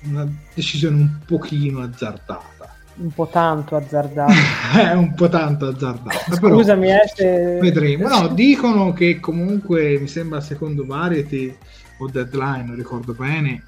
una 0.04 0.28
decisione 0.54 0.96
un 0.96 1.20
pochino 1.26 1.82
azzardata 1.82 2.78
un 3.00 3.12
po' 3.12 3.28
tanto 3.28 3.76
azzardato. 3.76 4.34
è 4.76 4.94
un 4.96 5.14
po' 5.14 5.30
tanto 5.30 5.68
azzardato. 5.68 6.36
Scusami, 6.36 6.88
però, 6.88 7.02
eh, 7.02 7.12
se... 7.14 7.58
vedremo. 7.60 8.08
No, 8.08 8.28
dicono 8.28 8.94
che 8.94 9.20
comunque 9.20 9.98
mi 10.00 10.08
sembra 10.08 10.42
secondo 10.42 10.86
Variety 10.86 11.56
o 12.00 12.08
Deadline, 12.08 12.64
non 12.64 12.76
ricordo 12.76 13.14
bene, 13.14 13.64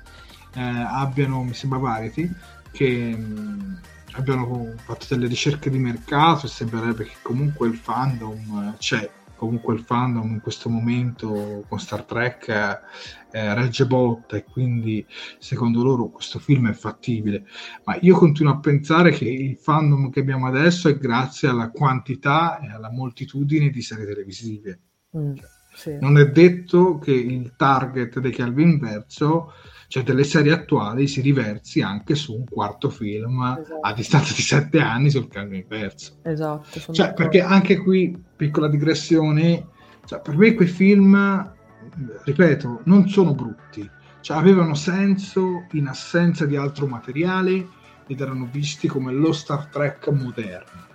eh, 0.55 0.61
abbiano, 0.61 1.43
mi 1.43 1.53
sembra 1.53 1.79
Variety, 1.79 2.29
che 2.71 3.15
mh, 3.15 3.23
mm, 3.23 3.73
abbiano 4.13 4.73
fatto 4.83 5.05
delle 5.09 5.27
ricerche 5.27 5.69
di 5.69 5.79
mercato 5.79 6.45
e 6.45 6.49
sembrerebbe 6.49 7.05
che 7.05 7.15
comunque 7.21 7.67
il 7.67 7.75
fandom 7.75 8.75
c'è 8.77 9.09
comunque 9.41 9.73
il 9.73 9.79
fandom 9.79 10.33
in 10.33 10.39
questo 10.39 10.69
momento 10.69 11.65
con 11.67 11.79
Star 11.79 12.03
Trek 12.03 12.47
eh, 12.47 13.53
regge 13.55 13.87
botta 13.87 14.37
e 14.37 14.43
quindi 14.43 15.03
secondo 15.39 15.81
loro 15.81 16.09
questo 16.09 16.37
film 16.37 16.69
è 16.69 16.73
fattibile 16.73 17.45
ma 17.85 17.97
io 18.01 18.15
continuo 18.15 18.53
a 18.53 18.59
pensare 18.59 19.09
che 19.09 19.25
il 19.25 19.57
fandom 19.57 20.11
che 20.11 20.19
abbiamo 20.19 20.45
adesso 20.45 20.89
è 20.89 20.97
grazie 20.97 21.47
alla 21.47 21.71
quantità 21.71 22.59
e 22.59 22.69
alla 22.69 22.91
moltitudine 22.91 23.71
di 23.71 23.81
serie 23.81 24.05
televisive 24.05 24.79
mm, 25.17 25.33
sì. 25.73 25.97
non 25.99 26.19
è 26.19 26.29
detto 26.29 26.99
che 26.99 27.13
il 27.13 27.55
target 27.55 28.19
dei 28.19 28.31
Calvin 28.31 28.77
Verso 28.77 29.53
cioè 29.91 30.03
delle 30.03 30.23
serie 30.23 30.53
attuali 30.53 31.05
si 31.05 31.19
riversi 31.19 31.81
anche 31.81 32.15
su 32.15 32.33
un 32.33 32.45
quarto 32.45 32.89
film 32.89 33.41
esatto. 33.59 33.79
a 33.81 33.91
distanza 33.91 34.33
di 34.33 34.41
sette 34.41 34.79
anni 34.79 35.09
sul 35.09 35.27
cambio 35.27 35.59
inverso. 35.59 36.19
Esatto. 36.21 36.93
Cioè, 36.93 37.13
perché 37.13 37.41
anche 37.41 37.75
qui, 37.75 38.17
piccola 38.37 38.69
digressione, 38.69 39.67
cioè, 40.05 40.21
per 40.21 40.37
me 40.37 40.53
quei 40.53 40.69
film, 40.69 41.53
ripeto, 42.23 42.83
non 42.85 43.09
sono 43.09 43.33
brutti, 43.33 43.87
cioè, 44.21 44.37
avevano 44.37 44.75
senso 44.75 45.65
in 45.73 45.87
assenza 45.87 46.45
di 46.45 46.55
altro 46.55 46.87
materiale 46.87 47.67
ed 48.07 48.21
erano 48.21 48.47
visti 48.49 48.87
come 48.87 49.11
lo 49.11 49.33
Star 49.33 49.65
Trek 49.65 50.07
moderno, 50.07 50.87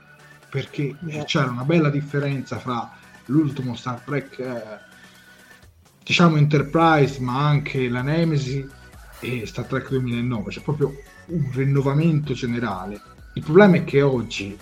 perché 0.48 0.96
esatto. 1.06 1.24
c'era 1.26 1.50
una 1.50 1.64
bella 1.64 1.90
differenza 1.90 2.56
fra 2.58 2.90
l'ultimo 3.26 3.74
Star 3.74 4.00
Trek... 4.00 4.38
Eh, 4.38 4.84
diciamo 6.06 6.36
Enterprise 6.36 7.20
ma 7.20 7.48
anche 7.48 7.88
la 7.88 8.00
Nemesis 8.00 8.64
e 9.20 9.46
Star 9.46 9.66
Trek 9.66 9.88
2009, 9.90 10.50
c'è 10.50 10.60
proprio 10.60 10.94
un 11.26 11.50
rinnovamento 11.52 12.32
generale. 12.34 13.00
Il 13.34 13.42
problema 13.42 13.76
è 13.76 13.84
che 13.84 14.02
oggi 14.02 14.56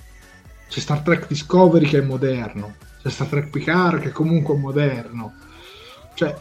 c'è 0.68 0.80
Star 0.80 1.00
Trek 1.00 1.26
Discovery 1.28 1.86
che 1.86 1.98
è 1.98 2.02
moderno, 2.02 2.74
c'è 3.02 3.10
Star 3.10 3.28
Trek 3.28 3.48
Picard 3.48 4.00
che 4.00 4.10
comunque 4.10 4.54
è 4.54 4.58
moderno, 4.58 5.34
cioè 6.14 6.34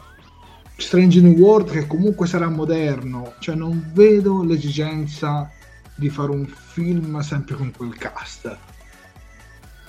Strange 0.75 1.21
New 1.21 1.33
World 1.33 1.71
che 1.71 1.87
comunque 1.87 2.27
sarà 2.27 2.49
moderno, 2.49 3.33
cioè 3.39 3.55
non 3.55 3.91
vedo 3.93 4.43
l'esigenza 4.43 5.49
di 5.95 6.09
fare 6.09 6.31
un 6.31 6.45
film 6.45 7.19
sempre 7.19 7.55
con 7.55 7.71
quel 7.71 7.95
cast. 7.97 8.57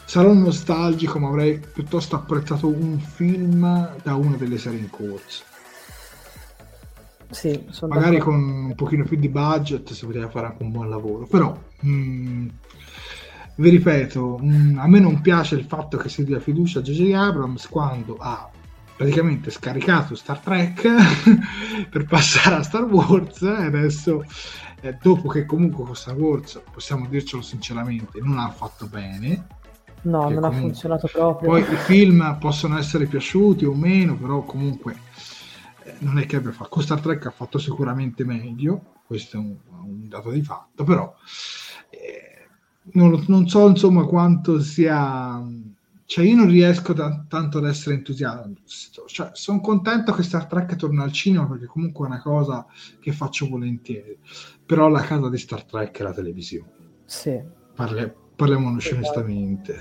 Sarò 0.05 0.33
nostalgico, 0.33 1.19
ma 1.19 1.29
avrei 1.29 1.59
piuttosto 1.59 2.15
apprezzato 2.15 2.69
un 2.69 3.01
film 3.01 3.97
da 4.03 4.15
una 4.15 4.37
delle 4.37 4.59
serie 4.59 4.79
in 4.79 4.91
corso. 4.91 5.43
Sì, 7.31 7.65
magari 7.83 8.19
con 8.19 8.35
un 8.35 8.75
pochino 8.75 9.05
più 9.05 9.17
di 9.17 9.29
budget 9.29 9.93
si 9.93 10.07
poteva 10.07 10.29
fare 10.29 10.47
anche 10.47 10.63
un 10.63 10.71
buon 10.71 10.89
lavoro, 10.89 11.27
però 11.27 11.57
mh, 11.81 11.91
mm, 11.91 12.49
vi 13.57 13.71
ripeto, 13.71 14.39
mh, 14.41 14.47
mm, 14.47 14.79
a 14.79 14.87
me 14.87 15.01
non 15.01 15.21
piace 15.21 15.55
il 15.55 15.65
fatto 15.65 15.97
che 15.97 16.09
si 16.09 16.25
dia 16.25 16.41
fiducia 16.41 16.81
a 16.81 16.83
J.J. 16.83 17.13
Abrams 17.13 17.69
quando 17.69 18.17
ha 18.19 18.51
praticamente 18.97 19.51
scaricato 19.51 20.15
Star 20.15 20.39
Trek 20.39 20.83
per 21.91 22.05
passare 22.07 22.57
a 22.57 22.63
Star 22.63 22.85
Wars 22.85 23.43
e 23.43 23.65
adesso 23.65 24.25
eh, 24.81 24.97
dopo 25.03 25.29
che 25.29 25.45
comunque 25.45 25.85
con 25.85 25.97
Star 25.97 26.15
Wars 26.15 26.61
possiamo 26.73 27.07
dircelo 27.07 27.43
sinceramente 27.43 28.21
non 28.23 28.39
ha 28.39 28.51
fatto 28.51 28.87
bene 28.87 29.47
no 30.03 30.29
non 30.29 30.45
ha 30.45 30.51
funzionato 30.51 31.09
proprio 31.11 31.49
poi 31.49 31.63
i 31.63 31.77
film 31.77 32.37
possono 32.39 32.79
essere 32.79 33.07
piaciuti 33.07 33.65
o 33.65 33.75
meno 33.75 34.17
però 34.17 34.43
comunque 34.43 34.97
non 35.99 36.19
è 36.19 36.27
che 36.27 36.37
abbia 36.37 36.53
fatto, 36.53 36.81
Star 36.81 37.01
Trek 37.01 37.27
ha 37.27 37.31
fatto 37.31 37.59
sicuramente 37.59 38.25
meglio, 38.25 38.95
questo 39.07 39.37
è 39.37 39.41
un, 39.41 39.57
un 39.83 40.09
dato 40.09 40.31
di 40.31 40.43
fatto, 40.43 40.85
però 40.85 41.15
eh, 41.91 42.49
non, 42.93 43.25
non, 43.29 43.49
so 43.49 43.69
insomma 43.69 44.05
quanto 44.05 44.61
sia... 44.61 45.43
Cioè 46.07 46.25
io 46.27 46.37
non 46.37 46.49
riesco 46.49 46.93
da, 46.93 47.25
tanto 47.27 47.59
ad 47.59 47.65
essere 47.65 47.95
entusiasta, 47.95 48.51
cioè, 49.07 49.31
sono 49.33 49.61
contento 49.61 50.13
che 50.13 50.23
Star 50.23 50.47
Trek 50.47 50.77
torna 50.77 51.03
al 51.03 51.13
cinema 51.13 51.47
perché 51.47 51.65
comunque 51.65 52.05
è 52.05 52.11
una 52.11 52.21
cosa 52.21 52.67
che 53.01 53.13
faccio 53.13 53.49
volentieri, 53.49 54.19
però 54.67 54.89
la 54.89 55.01
casa 55.01 55.31
di 55.31 55.39
Star 55.39 55.65
Trek 55.65 55.99
è 55.99 56.03
la 56.03 56.13
televisione. 56.13 56.73
Sì. 57.07 57.41
Parle, 57.75 58.15
parliamoci 58.37 58.89
esatto. 58.89 58.97
onestamente. 58.97 59.77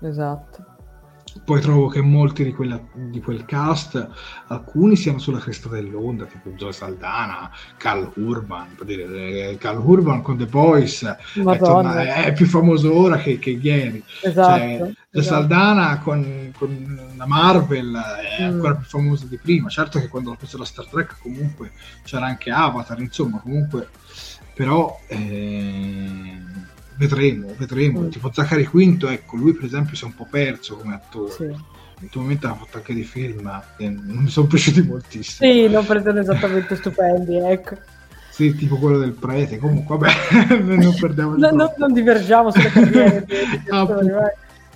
Esatto. 0.00 0.69
Poi 1.44 1.60
trovo 1.60 1.88
che 1.88 2.00
molti 2.00 2.44
di, 2.44 2.52
quella, 2.52 2.80
di, 2.92 3.20
quel 3.20 3.44
cast, 3.44 4.08
alcuni 4.46 4.94
siano 4.94 5.18
sulla 5.18 5.38
cresta 5.38 5.68
dell'onda, 5.68 6.24
tipo 6.26 6.50
Joe 6.50 6.72
Saldana, 6.72 7.50
Cal 7.76 8.10
Urban, 8.14 8.74
per 8.76 8.86
dire, 8.86 9.56
Cal 9.58 9.76
eh, 9.76 9.78
Urban 9.78 10.22
con 10.22 10.36
The 10.36 10.46
Boys 10.46 11.02
è, 11.02 11.58
torna, 11.58 12.24
è, 12.24 12.32
più 12.32 12.46
famoso 12.46 12.96
ora 12.96 13.16
che, 13.16 13.38
che 13.38 13.50
ieri. 13.50 14.02
Esatto, 14.22 14.58
cioè, 14.58 14.76
Joe 14.78 14.94
esatto. 15.10 15.36
Saldana 15.36 15.98
con, 15.98 16.52
con, 16.56 17.12
la 17.16 17.26
Marvel 17.26 17.94
è 18.38 18.42
mm. 18.42 18.52
ancora 18.52 18.74
più 18.74 18.86
famoso 18.86 19.26
di 19.26 19.38
prima. 19.38 19.68
Certo 19.68 19.98
che 19.98 20.08
quando 20.08 20.30
ho 20.30 20.36
preso 20.36 20.56
la 20.56 20.64
Star 20.64 20.86
Trek 20.86 21.16
comunque 21.20 21.72
c'era 22.04 22.26
anche 22.26 22.50
Avatar, 22.50 23.00
insomma, 23.00 23.38
comunque, 23.40 23.88
però... 24.54 25.00
Eh, 25.08 26.68
vedremo, 27.00 27.54
vedremo. 27.56 28.00
Mm. 28.02 28.08
Tipo 28.10 28.30
Zachary 28.30 28.64
Quinto, 28.64 29.08
ecco, 29.08 29.36
lui 29.36 29.54
per 29.54 29.64
esempio 29.64 29.96
si 29.96 30.04
è 30.04 30.06
un 30.06 30.14
po' 30.14 30.26
perso 30.30 30.76
come 30.76 30.94
attore. 30.94 31.32
Sì. 31.32 31.78
Ultimamente 32.02 32.46
ha 32.46 32.54
fatto 32.54 32.78
anche 32.78 32.94
dei 32.94 33.04
film 33.04 33.62
che 33.76 33.88
non 33.88 34.22
mi 34.22 34.28
sono 34.28 34.46
piaciuti 34.48 34.82
moltissimo. 34.82 35.50
Sì, 35.50 35.68
non 35.68 35.86
prendono 35.86 36.20
esattamente 36.20 36.76
stupendi, 36.76 37.36
ecco. 37.36 37.76
sì, 38.30 38.54
tipo 38.54 38.76
quello 38.76 38.98
del 38.98 39.12
prete. 39.12 39.58
Comunque, 39.58 39.96
vabbè, 39.96 40.60
non 40.60 40.94
perdiamo 40.98 41.36
no, 41.36 41.50
no, 41.50 41.74
non 41.78 41.92
divergiamo 41.92 42.50
sulle 42.50 42.68
carriere. 42.68 43.26
ah, 43.70 43.86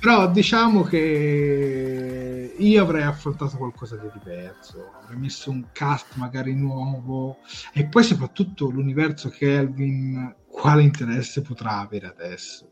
però 0.01 0.31
diciamo 0.31 0.83
che 0.83 2.55
io 2.57 2.83
avrei 2.83 3.05
affrontato 3.05 3.57
qualcosa 3.57 3.97
di 3.97 4.09
diverso, 4.13 4.93
avrei 5.03 5.19
messo 5.19 5.51
un 5.51 5.65
cast 5.73 6.17
magari 6.17 6.55
nuovo 6.55 7.39
e 7.73 7.87
poi 7.87 8.03
soprattutto 8.03 8.69
l'universo 8.69 9.31
Kelvin, 9.31 10.35
quale 10.55 10.83
interesse 10.83 11.43
potrà 11.43 11.81
avere 11.81 12.07
adesso? 12.07 12.71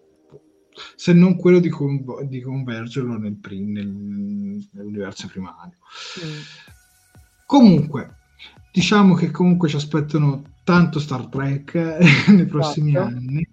Se 0.95 1.13
non 1.13 1.37
quello 1.37 1.59
di, 1.59 1.69
con- 1.69 2.05
di 2.29 2.41
convergerlo 2.41 3.19
nel 3.19 3.37
prim- 3.37 3.73
nel- 3.73 4.69
nell'universo 4.73 5.27
primario. 5.27 5.79
Mm. 6.25 6.41
Comunque, 7.45 8.17
diciamo 8.73 9.15
che 9.15 9.31
comunque 9.31 9.69
ci 9.69 9.77
aspettano 9.77 10.43
tanto 10.63 11.01
Star 11.01 11.27
Trek 11.27 11.75
nei 12.31 12.47
prossimi 12.47 12.91
esatto. 12.91 13.09
anni 13.09 13.47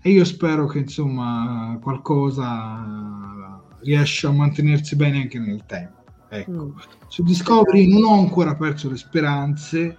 e 0.00 0.10
io 0.10 0.24
spero 0.24 0.66
che 0.66 0.78
insomma 0.78 1.78
qualcosa 1.80 3.60
riesca 3.82 4.28
a 4.28 4.32
mantenersi 4.32 4.96
bene 4.96 5.20
anche 5.20 5.38
nel 5.38 5.64
tempo. 5.66 6.02
Ecco. 6.30 6.50
Mm. 6.50 6.70
Su 7.06 7.22
Discovery 7.22 7.86
non 7.86 8.04
ho 8.04 8.18
ancora 8.18 8.56
perso 8.56 8.88
le 8.88 8.96
speranze, 8.96 9.96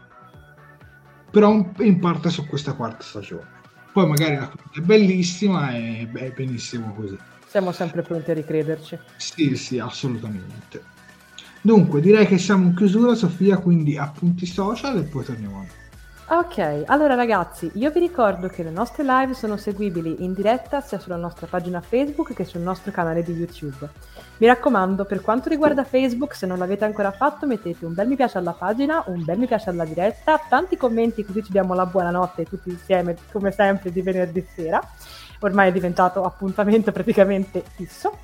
però 1.34 1.68
in 1.80 2.00
parte 2.00 2.30
su 2.30 2.46
questa 2.46 2.74
quarta 2.74 3.02
stagione. 3.02 3.48
Poi 3.92 4.08
magari 4.08 4.36
la 4.36 4.52
è 4.72 4.80
bellissima 4.82 5.76
e 5.76 6.08
è 6.14 6.30
benissimo 6.30 6.94
così. 6.94 7.18
Siamo 7.48 7.72
sempre 7.72 8.04
pronti 8.04 8.30
a 8.30 8.36
ricrederci. 8.36 9.00
Sì, 9.18 9.56
sì, 9.56 9.80
assolutamente. 9.80 10.84
Dunque, 11.60 12.02
direi 12.02 12.28
che 12.28 12.38
siamo 12.38 12.68
in 12.68 12.76
chiusura, 12.76 13.16
Sofia, 13.16 13.58
quindi 13.58 13.98
appunti 13.98 14.46
social 14.46 15.00
e 15.00 15.04
poi 15.04 15.24
torniamo 15.24 15.56
a 15.56 15.60
noi. 15.62 15.83
Ok, 16.36 16.86
allora 16.88 17.14
ragazzi, 17.14 17.70
io 17.76 17.92
vi 17.92 18.00
ricordo 18.00 18.48
che 18.48 18.64
le 18.64 18.72
nostre 18.72 19.04
live 19.04 19.36
sono 19.36 19.56
seguibili 19.56 20.24
in 20.24 20.34
diretta 20.34 20.82
sia 20.82 20.98
sulla 20.98 21.16
nostra 21.16 21.46
pagina 21.46 21.80
Facebook 21.80 22.34
che 22.34 22.44
sul 22.44 22.62
nostro 22.62 22.92
canale 22.92 23.22
di 23.22 23.34
YouTube. 23.34 23.88
Mi 24.38 24.48
raccomando, 24.48 25.06
per 25.06 25.22
quanto 25.22 25.50
riguarda 25.50 25.84
Facebook, 25.84 26.34
se 26.34 26.48
non 26.48 26.58
l'avete 26.58 26.86
ancora 26.86 27.12
fatto, 27.12 27.46
mettete 27.46 27.86
un 27.86 27.94
bel 27.94 28.08
mi 28.08 28.16
piace 28.16 28.40
alla 28.40 28.54
pagina, 28.54 29.04
un 29.06 29.24
bel 29.24 29.38
mi 29.38 29.46
piace 29.46 29.70
alla 29.70 29.86
diretta, 29.86 30.42
tanti 30.50 30.76
commenti 30.76 31.24
così 31.24 31.44
ci 31.44 31.52
diamo 31.52 31.76
la 31.76 31.86
buonanotte 31.86 32.46
tutti 32.46 32.72
insieme, 32.72 33.16
come 33.32 33.52
sempre, 33.52 33.92
di 33.92 34.02
venerdì 34.02 34.44
sera. 34.56 34.82
Ormai 35.42 35.70
è 35.70 35.72
diventato 35.72 36.24
appuntamento 36.24 36.92
praticamente 36.92 37.64
fisso. 37.76 38.18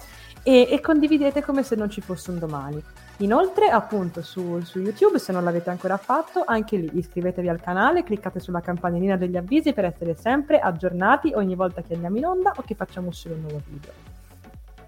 E, 0.49 0.67
e 0.67 0.81
condividete 0.81 1.43
come 1.43 1.61
se 1.61 1.75
non 1.75 1.91
ci 1.91 2.01
fosse 2.01 2.31
un 2.31 2.39
domani. 2.39 2.83
Inoltre, 3.17 3.67
appunto, 3.67 4.23
su, 4.23 4.59
su, 4.61 4.79
YouTube, 4.79 5.19
se 5.19 5.31
non 5.31 5.43
l'avete 5.43 5.69
ancora 5.69 5.97
fatto, 5.97 6.43
anche 6.43 6.75
lì 6.75 6.89
iscrivetevi 6.91 7.47
al 7.47 7.61
canale, 7.61 8.01
cliccate 8.01 8.39
sulla 8.39 8.59
campanellina 8.59 9.15
degli 9.15 9.37
avvisi 9.37 9.73
per 9.73 9.85
essere 9.85 10.15
sempre 10.15 10.57
aggiornati 10.57 11.33
ogni 11.35 11.53
volta 11.53 11.83
che 11.83 11.93
andiamo 11.93 12.17
in 12.17 12.25
onda 12.25 12.51
o 12.55 12.63
che 12.65 12.73
facciamo 12.73 13.09
uscire 13.09 13.35
un 13.35 13.41
nuovo 13.41 13.61
video. 13.63 13.91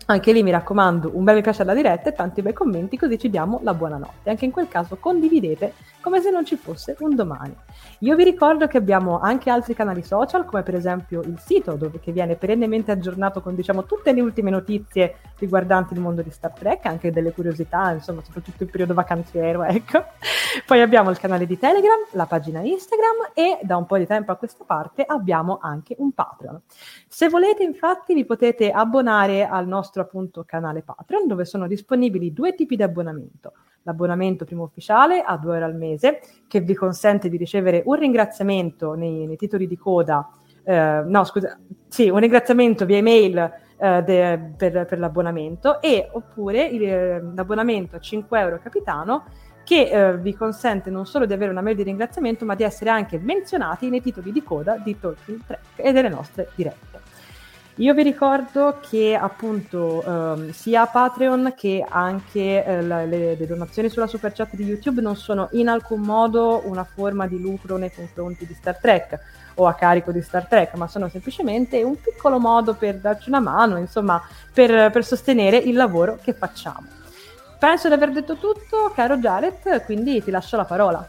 Anche 0.07 0.31
lì 0.31 0.41
mi 0.41 0.49
raccomando, 0.49 1.11
un 1.13 1.23
bel 1.23 1.35
mi 1.35 1.41
piace 1.43 1.61
alla 1.61 1.75
diretta 1.75 2.09
e 2.09 2.13
tanti 2.13 2.41
bei 2.41 2.53
commenti, 2.53 2.97
così 2.97 3.19
ci 3.19 3.29
diamo 3.29 3.59
la 3.61 3.75
buonanotte. 3.75 4.31
Anche 4.31 4.45
in 4.45 4.51
quel 4.51 4.67
caso 4.67 4.97
condividete 4.97 5.73
come 6.01 6.19
se 6.19 6.31
non 6.31 6.45
ci 6.45 6.57
fosse 6.57 6.95
un 6.99 7.15
domani. 7.15 7.55
Io 7.99 8.15
vi 8.15 8.23
ricordo 8.23 8.67
che 8.67 8.77
abbiamo 8.77 9.19
anche 9.19 9.49
altri 9.49 9.73
canali 9.73 10.03
social, 10.03 10.45
come 10.45 10.63
per 10.63 10.75
esempio 10.75 11.21
il 11.21 11.39
sito, 11.39 11.75
dove, 11.75 11.99
che 11.99 12.11
viene 12.11 12.35
perennemente 12.35 12.91
aggiornato 12.91 13.41
con 13.41 13.55
diciamo, 13.55 13.85
tutte 13.85 14.11
le 14.11 14.21
ultime 14.21 14.49
notizie 14.49 15.15
riguardanti 15.37 15.93
il 15.93 15.99
mondo 15.99 16.21
di 16.21 16.31
Star 16.31 16.51
Trek, 16.51 16.85
anche 16.87 17.11
delle 17.11 17.31
curiosità, 17.31 17.91
insomma, 17.91 18.21
soprattutto 18.23 18.63
in 18.63 18.69
periodo 18.69 18.93
vacanziero, 18.93 19.63
ecco. 19.65 20.03
Poi 20.65 20.81
abbiamo 20.81 21.09
il 21.11 21.17
canale 21.17 21.45
di 21.45 21.57
Telegram, 21.57 21.99
la 22.11 22.25
pagina 22.25 22.59
Instagram 22.61 23.31
e 23.33 23.59
da 23.61 23.77
un 23.77 23.85
po' 23.85 23.97
di 23.97 24.05
tempo 24.05 24.31
a 24.31 24.35
questa 24.35 24.63
parte 24.65 25.03
abbiamo 25.05 25.59
anche 25.61 25.95
un 25.99 26.11
Patreon. 26.11 26.61
Se 27.07 27.29
volete, 27.29 27.63
infatti, 27.63 28.13
vi 28.13 28.25
potete 28.25 28.71
abbonare 28.71 29.45
al 29.45 29.67
nostro 29.67 30.01
appunto 30.01 30.43
canale 30.45 30.81
Patreon, 30.81 31.27
dove 31.27 31.45
sono 31.45 31.67
disponibili 31.67 32.33
due 32.33 32.55
tipi 32.55 32.75
di 32.75 32.83
abbonamento 32.83 33.53
l'abbonamento 33.83 34.45
primo 34.45 34.63
ufficiale 34.63 35.21
a 35.21 35.37
2 35.37 35.53
euro 35.53 35.65
al 35.65 35.75
mese, 35.75 35.90
che 36.47 36.59
vi 36.59 36.73
consente 36.73 37.29
di 37.29 37.37
ricevere 37.37 37.81
un 37.85 37.95
ringraziamento 37.95 38.93
nei, 38.93 39.25
nei 39.25 39.37
titoli 39.37 39.67
di 39.67 39.77
coda, 39.77 40.29
eh, 40.63 41.03
no 41.05 41.23
scusa, 41.23 41.57
sì, 41.87 42.09
un 42.09 42.19
ringraziamento 42.19 42.85
via 42.85 42.97
email 42.97 43.51
eh, 43.77 44.03
de, 44.03 44.53
per, 44.55 44.85
per, 44.85 44.99
l'abbonamento 44.99 45.81
e 45.81 46.07
oppure 46.11 46.65
il, 46.65 46.83
eh, 46.83 47.21
l'abbonamento 47.33 47.95
a 47.95 47.99
5 47.99 48.39
euro 48.39 48.59
capitano 48.61 49.25
che 49.63 49.89
eh, 49.89 50.17
vi 50.17 50.35
consente 50.35 50.89
non 50.89 51.05
solo 51.05 51.25
di 51.25 51.33
avere 51.33 51.51
una 51.51 51.61
mail 51.61 51.75
di 51.75 51.83
ringraziamento 51.83 52.45
ma 52.45 52.55
di 52.55 52.63
essere 52.63 52.89
anche 52.89 53.19
menzionati 53.19 53.89
nei 53.89 54.01
titoli 54.01 54.31
di 54.31 54.43
coda 54.43 54.77
di 54.77 54.99
Talking 54.99 55.39
Track 55.45 55.65
e 55.75 55.91
delle 55.91 56.09
nostre 56.09 56.49
dirette. 56.55 56.99
Io 57.75 57.93
vi 57.93 58.03
ricordo 58.03 58.79
che 58.87 59.15
appunto 59.15 60.03
um, 60.05 60.51
sia 60.51 60.85
Patreon 60.85 61.53
che 61.55 61.83
anche 61.87 62.65
eh, 62.65 62.81
la, 62.81 63.05
le, 63.05 63.35
le, 63.35 63.47
donazioni 63.47 63.89
sulla 63.89 64.07
super 64.07 64.33
chat 64.33 64.55
di 64.55 64.65
YouTube 64.65 65.01
non 65.01 65.15
sono 65.15 65.47
in 65.53 65.69
alcun 65.69 66.01
modo 66.01 66.63
una 66.65 66.83
forma 66.83 67.27
di 67.27 67.39
lucro 67.39 67.77
nei 67.77 67.91
confronti 67.93 68.45
di 68.45 68.53
Star 68.53 68.77
Trek 68.77 69.17
o 69.55 69.67
a 69.67 69.73
carico 69.73 70.11
di 70.11 70.21
Star 70.21 70.47
Trek, 70.47 70.75
ma 70.75 70.87
sono 70.87 71.07
semplicemente 71.07 71.81
un 71.81 71.95
piccolo 71.99 72.39
modo 72.39 72.73
per 72.73 72.97
darci 72.97 73.29
una 73.29 73.39
mano, 73.39 73.77
insomma, 73.77 74.21
per, 74.53 74.91
per 74.91 75.05
sostenere 75.05 75.57
il 75.57 75.75
lavoro 75.75 76.19
che 76.21 76.33
facciamo. 76.33 76.87
Penso 77.57 77.87
di 77.87 77.93
aver 77.93 78.11
detto 78.11 78.35
tutto, 78.35 78.91
caro 78.93 79.17
Jared, 79.17 79.85
quindi 79.85 80.21
ti 80.21 80.31
lascio 80.31 80.57
la 80.57 80.65
parola. 80.65 81.07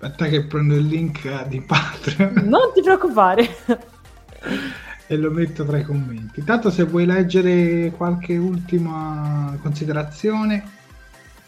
Aspetta 0.00 0.26
che 0.26 0.44
prendo 0.44 0.74
il 0.74 0.86
link 0.86 1.46
di 1.46 1.60
Patreon. 1.60 2.42
Non 2.44 2.72
ti 2.74 2.82
preoccupare. 2.82 3.56
e 5.08 5.16
lo 5.16 5.30
metto 5.30 5.64
tra 5.64 5.78
i 5.78 5.82
commenti. 5.82 6.40
Intanto 6.40 6.70
se 6.70 6.84
vuoi 6.84 7.06
leggere 7.06 7.90
qualche 7.96 8.36
ultima 8.36 9.56
considerazione. 9.62 10.76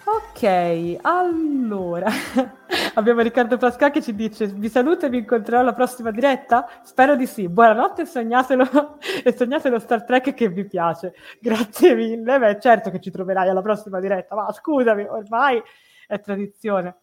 Ok, 0.02 0.96
allora 1.02 2.10
abbiamo 2.94 3.20
Riccardo 3.20 3.58
Pascal 3.58 3.92
che 3.92 4.02
ci 4.02 4.14
dice 4.14 4.46
vi 4.46 4.68
saluto 4.68 5.06
e 5.06 5.10
vi 5.10 5.18
incontrerò 5.18 5.60
alla 5.60 5.74
prossima 5.74 6.10
diretta? 6.10 6.66
Spero 6.82 7.14
di 7.14 7.26
sì, 7.26 7.48
buonanotte 7.48 8.06
sognatelo, 8.06 8.98
e 9.22 9.32
sognatelo 9.36 9.78
Star 9.78 10.04
Trek 10.04 10.32
che 10.32 10.48
vi 10.48 10.64
piace. 10.64 11.14
Grazie 11.38 11.94
mille, 11.94 12.38
beh 12.38 12.58
certo 12.60 12.90
che 12.90 12.98
ci 12.98 13.10
troverai 13.10 13.50
alla 13.50 13.62
prossima 13.62 14.00
diretta, 14.00 14.34
ma 14.34 14.50
scusami, 14.50 15.04
ormai 15.04 15.62
è 16.08 16.18
tradizione. 16.18 16.96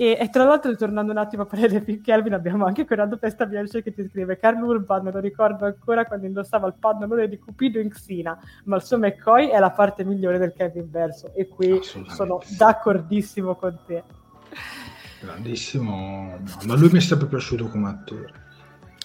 E, 0.00 0.16
e, 0.18 0.30
tra 0.30 0.44
l'altro, 0.44 0.74
tornando 0.76 1.12
un 1.12 1.18
attimo 1.18 1.42
a 1.42 1.44
parlare 1.44 1.84
di 1.84 2.00
Kelvin, 2.00 2.32
abbiamo 2.32 2.64
anche 2.64 2.86
Corrado 2.86 3.18
Pestabielce 3.18 3.82
che 3.82 3.92
ti 3.92 4.08
scrive: 4.08 4.38
Carl 4.38 4.62
Urban, 4.62 5.04
me 5.04 5.12
lo 5.12 5.18
ricordo 5.18 5.66
ancora 5.66 6.06
quando 6.06 6.24
indossava 6.24 6.66
il 6.68 6.74
pannolone 6.80 7.28
di 7.28 7.38
Cupido 7.38 7.78
in 7.78 7.90
Xina, 7.90 8.38
ma 8.64 8.76
il 8.76 8.82
suo 8.82 8.96
McCoy 8.96 9.48
è 9.48 9.58
la 9.58 9.68
parte 9.68 10.02
migliore 10.02 10.38
del 10.38 10.54
Kevin 10.56 10.88
verso. 10.90 11.34
E 11.34 11.48
qui 11.48 11.80
sono 12.08 12.40
d'accordissimo 12.56 13.56
con 13.56 13.78
te. 13.84 14.02
Grandissimo, 15.20 16.38
ma 16.64 16.74
lui 16.76 16.88
mi 16.90 16.96
è 16.96 17.02
sempre 17.02 17.26
piaciuto 17.26 17.68
come 17.68 17.90
attore. 17.90 18.32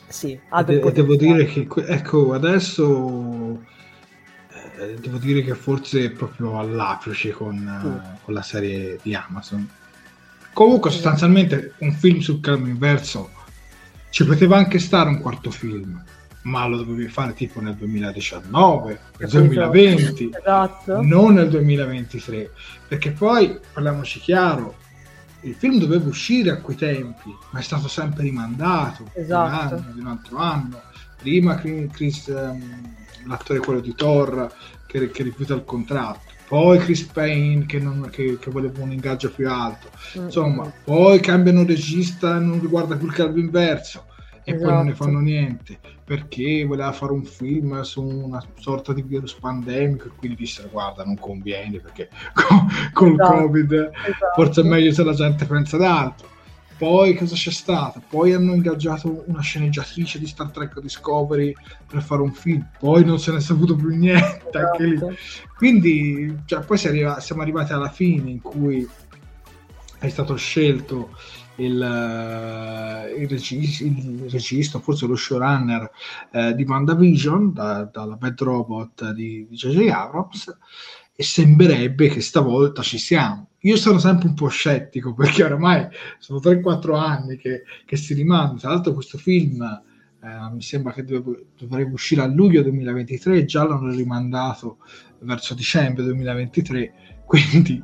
Sì, 0.08 0.32
e, 0.32 0.64
de- 0.64 0.92
devo 0.94 1.18
dire 1.18 1.44
che 1.44 1.68
ecco 1.88 2.32
adesso 2.32 3.62
eh, 4.78 4.94
devo 4.94 5.18
dire 5.18 5.42
che 5.42 5.56
forse 5.56 6.06
è 6.06 6.12
proprio 6.12 6.58
all'apice 6.58 7.32
con, 7.32 7.58
uh, 7.58 8.24
con 8.24 8.34
la 8.34 8.42
serie 8.42 8.98
di 9.02 9.14
Amazon 9.14 9.84
Comunque, 10.56 10.90
sostanzialmente, 10.90 11.74
un 11.80 11.92
film 11.92 12.20
sul 12.20 12.40
calmo 12.40 12.70
inverso 12.70 13.30
ci 14.10 14.24
poteva 14.24 14.56
anche 14.56 14.80
stare 14.80 15.10
un 15.10 15.20
quarto 15.20 15.52
film, 15.52 16.02
ma 16.44 16.66
lo 16.66 16.78
dovevi 16.78 17.10
fare 17.10 17.34
tipo 17.34 17.60
nel 17.60 17.76
2019, 17.76 19.00
nel 19.18 19.30
2020, 19.30 20.30
esatto. 20.34 21.02
non 21.02 21.34
nel 21.34 21.50
2023. 21.50 22.52
Perché 22.88 23.12
poi, 23.12 23.60
parliamoci 23.74 24.22
chiaro, 24.22 24.78
il 25.42 25.56
film 25.56 25.78
doveva 25.78 26.08
uscire 26.08 26.52
a 26.52 26.62
quei 26.62 26.78
tempi, 26.78 27.36
ma 27.52 27.60
è 27.60 27.62
stato 27.62 27.90
sempre 27.90 28.24
rimandato 28.24 29.10
esatto. 29.12 29.76
di 29.76 29.82
un 29.82 29.82
anno, 29.82 29.94
di 29.94 30.00
un 30.00 30.08
altro 30.08 30.38
anno. 30.38 30.82
Prima 31.18 31.60
Chris, 31.60 32.28
um, 32.28 32.96
l'attore 33.26 33.60
quello 33.60 33.82
di 33.82 33.94
Thor, 33.94 34.50
che, 34.88 35.12
che 35.12 35.24
rifiuta 35.24 35.54
il 35.54 35.66
contratto 35.66 36.35
poi 36.48 36.78
Chris 36.80 37.04
Payne 37.04 37.66
che, 37.66 37.80
non, 37.80 38.10
che, 38.12 38.38
che 38.40 38.52
voleva 38.52 38.84
un 38.84 38.92
ingaggio 38.92 39.32
più 39.32 39.50
alto, 39.50 39.90
mm-hmm. 40.16 40.26
insomma, 40.26 40.72
poi 40.84 41.20
cambiano 41.20 41.66
regista 41.66 42.36
e 42.36 42.40
non 42.40 42.60
riguarda 42.60 42.96
più 42.96 43.08
il 43.08 43.14
calvo 43.14 43.40
inverso 43.40 44.06
e 44.44 44.54
esatto. 44.54 44.64
poi 44.64 44.74
non 44.74 44.86
ne 44.86 44.92
esatto. 44.92 45.06
fanno 45.06 45.20
niente 45.20 45.80
perché 46.06 46.64
voleva 46.66 46.92
fare 46.92 47.12
un 47.12 47.24
film 47.24 47.82
su 47.82 48.04
una 48.04 48.42
sorta 48.60 48.94
di 48.94 49.02
virus 49.02 49.34
pandemico 49.34 50.06
e 50.06 50.12
quindi 50.16 50.38
disse 50.38 50.68
guarda 50.72 51.04
non 51.04 51.18
conviene 51.18 51.80
perché 51.80 52.10
con, 52.34 52.68
con 52.94 53.14
esatto. 53.14 53.34
il 53.34 53.40
covid 53.40 53.72
esatto. 53.72 54.34
forse 54.36 54.62
è 54.62 54.64
meglio 54.64 54.94
se 54.94 55.04
la 55.04 55.14
gente 55.14 55.46
pensa 55.46 55.78
ad 55.78 55.82
altro 55.82 56.34
poi 56.78 57.16
cosa 57.16 57.36
c'è 57.36 57.52
stato? 57.52 58.02
Poi 58.08 58.34
hanno 58.34 58.54
ingaggiato 58.54 59.24
una 59.28 59.42
sceneggiatrice 59.42 60.20
di 60.20 60.28
Star 60.28 60.50
Trek 60.52 60.80
Discovery 60.80 61.54
per 61.88 62.02
fare 62.02 62.22
un 62.22 62.34
film, 62.34 62.68
poi 62.80 63.06
non 63.06 63.20
se 63.20 63.32
ne 63.32 63.38
è 63.38 63.42
saputo 63.42 63.76
più 63.76 63.90
niente 63.90 64.42
esatto. 64.48 64.58
anche 64.58 64.84
lì. 64.84 65.00
Quindi, 65.58 66.38
cioè, 66.46 66.64
poi 66.64 66.78
si 66.78 66.88
arriva, 66.88 67.20
siamo 67.20 67.42
arrivati 67.42 67.74
alla 67.74 67.90
fine 67.90 68.30
in 68.30 68.42
cui 68.42 68.88
è 70.00 70.10
stato 70.10 70.36
scelto 70.36 71.12
il, 71.56 71.80
uh, 71.80 73.20
il, 73.20 73.28
regista, 73.28 73.84
il, 73.84 74.28
regista, 74.30 74.80
forse 74.80 75.06
lo 75.06 75.16
showrunner 75.16 75.90
uh, 76.32 76.52
di 76.52 76.64
WandaVision, 76.64 77.54
da, 77.54 77.84
dalla 77.86 78.16
Bad 78.16 78.42
Robot 78.42 79.12
di 79.12 79.48
J.J. 79.50 79.90
Abrams, 79.90 80.58
e 81.16 81.24
sembrerebbe 81.24 82.10
che 82.10 82.20
stavolta 82.22 82.82
ci 82.82 82.98
siamo. 82.98 83.50
Io 83.60 83.78
sono 83.78 84.00
sempre 84.00 84.28
un 84.28 84.34
po' 84.34 84.50
scettico 84.50 85.14
perché 85.14 85.44
oramai 85.44 85.88
sono 86.20 86.40
3-4 86.40 86.96
anni 86.96 87.38
che, 87.38 87.64
che 87.86 87.96
si 87.96 88.14
rimanda. 88.14 88.60
Tra 88.60 88.70
l'altro, 88.72 88.94
questo 88.94 89.18
film 89.18 89.62
eh, 90.22 90.54
mi 90.54 90.62
sembra 90.62 90.92
che 90.92 91.04
dovrebbe, 91.04 91.46
dovrebbe 91.58 91.94
uscire 91.94 92.22
a 92.22 92.28
luglio 92.28 92.62
2023, 92.64 93.46
già 93.46 93.66
l'hanno 93.66 93.92
rimandato 93.92 94.80
verso 95.20 95.54
dicembre 95.54 96.04
2023. 96.04 96.94
Quindi, 97.26 97.82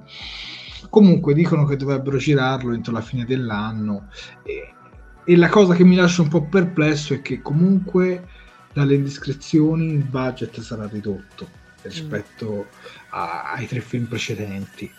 comunque, 0.89 1.33
dicono 1.33 1.65
che 1.65 1.77
dovrebbero 1.77 2.17
girarlo 2.17 2.73
entro 2.73 2.91
la 2.91 3.01
fine 3.01 3.25
dell'anno. 3.25 4.09
E, 4.43 4.73
e 5.23 5.35
la 5.37 5.49
cosa 5.49 5.73
che 5.73 5.85
mi 5.85 5.95
lascia 5.95 6.21
un 6.21 6.27
po' 6.27 6.43
perplesso 6.43 7.13
è 7.13 7.21
che, 7.21 7.41
comunque, 7.41 8.27
dalle 8.73 8.95
indiscrezioni 8.95 9.93
il 9.93 10.03
budget 10.03 10.59
sarà 10.59 10.85
ridotto 10.87 11.59
rispetto 11.83 12.67
a, 13.11 13.51
ai 13.53 13.67
tre 13.67 13.81
film 13.81 14.05
precedenti. 14.05 14.91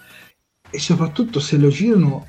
E 0.71 0.79
soprattutto 0.79 1.41
se 1.41 1.59
lo 1.59 1.69
girano 1.69 2.27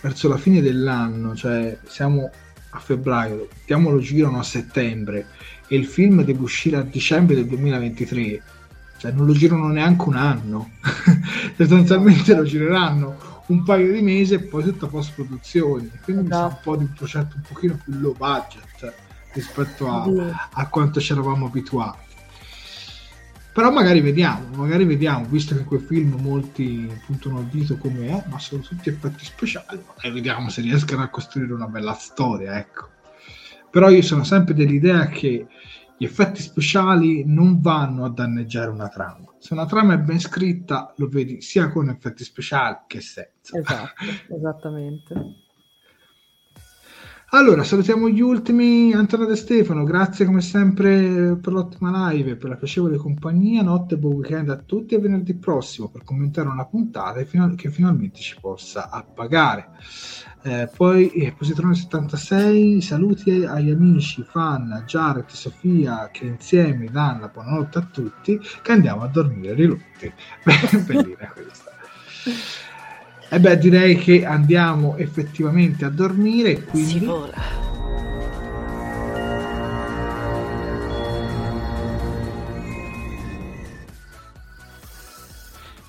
verso 0.00 0.28
la 0.28 0.38
fine 0.38 0.60
dell'anno, 0.60 1.34
cioè 1.34 1.78
siamo 1.86 2.30
a 2.70 2.78
febbraio, 2.78 3.48
lo 3.66 3.98
girano 3.98 4.38
a 4.38 4.42
settembre 4.42 5.26
e 5.66 5.76
il 5.76 5.86
film 5.86 6.22
deve 6.22 6.42
uscire 6.42 6.76
a 6.76 6.82
dicembre 6.82 7.34
del 7.34 7.46
2023, 7.46 8.42
cioè 8.98 9.12
non 9.12 9.26
lo 9.26 9.32
girano 9.32 9.68
neanche 9.68 10.08
un 10.08 10.16
anno, 10.16 10.70
sostanzialmente 11.56 12.34
lo 12.34 12.44
gireranno 12.44 13.34
un 13.46 13.62
paio 13.62 13.92
di 13.92 14.02
mesi 14.02 14.34
e 14.34 14.40
poi 14.40 14.64
tutta 14.64 14.86
post 14.86 15.14
produzione, 15.14 15.90
quindi 16.02 16.22
mi 16.22 16.28
sa 16.28 16.46
un 16.46 16.58
po' 16.62 16.76
di 16.76 16.84
un 16.84 16.92
progetto 16.92 17.36
un 17.36 17.42
pochino 17.46 17.78
più 17.82 17.92
low 18.00 18.16
budget 18.16 18.94
rispetto 19.32 19.88
a, 19.88 20.48
a 20.52 20.68
quanto 20.68 21.00
ci 21.00 21.12
eravamo 21.12 21.46
abituati. 21.46 22.05
Però 23.56 23.70
magari 23.70 24.02
vediamo, 24.02 24.54
magari 24.54 24.84
vediamo, 24.84 25.24
visto 25.24 25.56
che 25.56 25.64
quel 25.64 25.80
film 25.80 26.20
molti 26.20 26.92
puntano 27.06 27.40
il 27.40 27.46
dito 27.46 27.78
come 27.78 28.08
è, 28.08 28.22
ma 28.28 28.38
sono 28.38 28.60
tutti 28.60 28.90
effetti 28.90 29.24
speciali, 29.24 29.82
magari 29.86 30.12
vediamo 30.12 30.50
se 30.50 30.60
riescono 30.60 31.02
a 31.02 31.08
costruire 31.08 31.54
una 31.54 31.66
bella 31.66 31.94
storia, 31.94 32.58
ecco. 32.58 32.90
Però 33.70 33.88
io 33.88 34.02
sono 34.02 34.24
sempre 34.24 34.52
dell'idea 34.52 35.06
che 35.06 35.46
gli 35.96 36.04
effetti 36.04 36.42
speciali 36.42 37.24
non 37.24 37.62
vanno 37.62 38.04
a 38.04 38.10
danneggiare 38.10 38.68
una 38.68 38.88
trama. 38.88 39.32
Se 39.38 39.54
una 39.54 39.64
trama 39.64 39.94
è 39.94 39.98
ben 40.00 40.20
scritta, 40.20 40.92
lo 40.98 41.08
vedi 41.08 41.40
sia 41.40 41.70
con 41.70 41.88
effetti 41.88 42.24
speciali 42.24 42.80
che 42.86 43.00
senza. 43.00 43.56
Esatto, 43.56 44.04
esattamente. 44.36 45.14
Allora, 47.30 47.64
salutiamo 47.64 48.08
gli 48.08 48.20
ultimi. 48.20 48.92
Antonio 48.92 49.26
De 49.26 49.34
Stefano, 49.34 49.82
grazie 49.82 50.24
come 50.24 50.40
sempre 50.40 51.36
per 51.36 51.52
l'ottima 51.52 52.10
live, 52.10 52.36
per 52.36 52.50
la 52.50 52.56
piacevole 52.56 52.96
compagnia. 52.98 53.62
Notte 53.62 53.96
buon 53.96 54.14
weekend 54.14 54.48
a 54.48 54.56
tutti 54.56 54.94
e 54.94 55.00
venerdì 55.00 55.34
prossimo 55.34 55.88
per 55.88 56.04
commentare 56.04 56.48
una 56.48 56.66
puntata 56.66 57.20
che 57.24 57.68
finalmente 57.68 58.20
ci 58.20 58.38
possa 58.40 58.90
appagare. 58.90 59.70
Eh, 60.42 60.70
poi 60.74 61.10
eh, 61.10 61.32
Positrone 61.32 61.74
76, 61.74 62.80
saluti 62.80 63.44
agli 63.44 63.70
amici, 63.70 64.22
fan, 64.22 64.84
Jared, 64.86 65.28
Sofia, 65.28 66.08
che 66.12 66.26
insieme 66.26 66.86
danno 66.86 67.28
buonanotte 67.28 67.78
a 67.78 67.88
tutti, 67.90 68.38
che 68.62 68.72
andiamo 68.72 69.02
a 69.02 69.08
dormire 69.08 69.54
rilutti. 69.54 70.12
Bellina 70.86 71.32
questa. 71.34 71.72
E 73.28 73.36
eh 73.36 73.40
beh, 73.40 73.58
direi 73.58 73.96
che 73.96 74.24
andiamo 74.24 74.96
effettivamente 74.96 75.84
a 75.84 75.90
dormire. 75.90 76.62
Quindi... 76.62 76.90
Si 76.90 77.04
vola. 77.04 77.64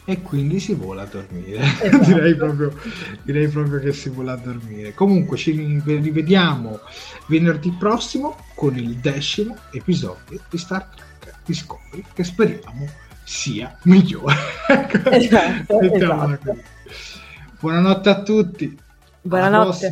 E 0.10 0.22
quindi 0.22 0.60
si 0.60 0.74
vola 0.74 1.04
a 1.04 1.06
dormire. 1.06 1.60
Esatto. 1.60 2.06
direi, 2.12 2.36
proprio, 2.36 2.74
direi, 3.22 3.48
proprio, 3.50 3.80
che 3.82 3.94
si 3.94 4.10
vola 4.10 4.32
a 4.32 4.38
dormire. 4.38 4.96
Comunque 4.96 5.38
ci 5.38 5.52
rivediamo 5.52 6.80
venerdì 7.28 7.76
prossimo 7.78 8.36
con 8.56 8.76
il 8.78 8.96
decimo 8.96 9.56
episodio 9.72 10.40
di 10.50 10.58
Star 10.58 10.88
Trek 10.96 11.36
Discovery, 11.46 12.04
che 12.14 12.24
speriamo 12.24 12.88
sia 13.24 13.78
migliore. 13.84 14.34
esatto, 15.12 15.82
esatto. 15.82 16.76
Buonanotte 17.60 18.10
a 18.10 18.22
tutti. 18.22 18.78
Buonanotte. 19.22 19.92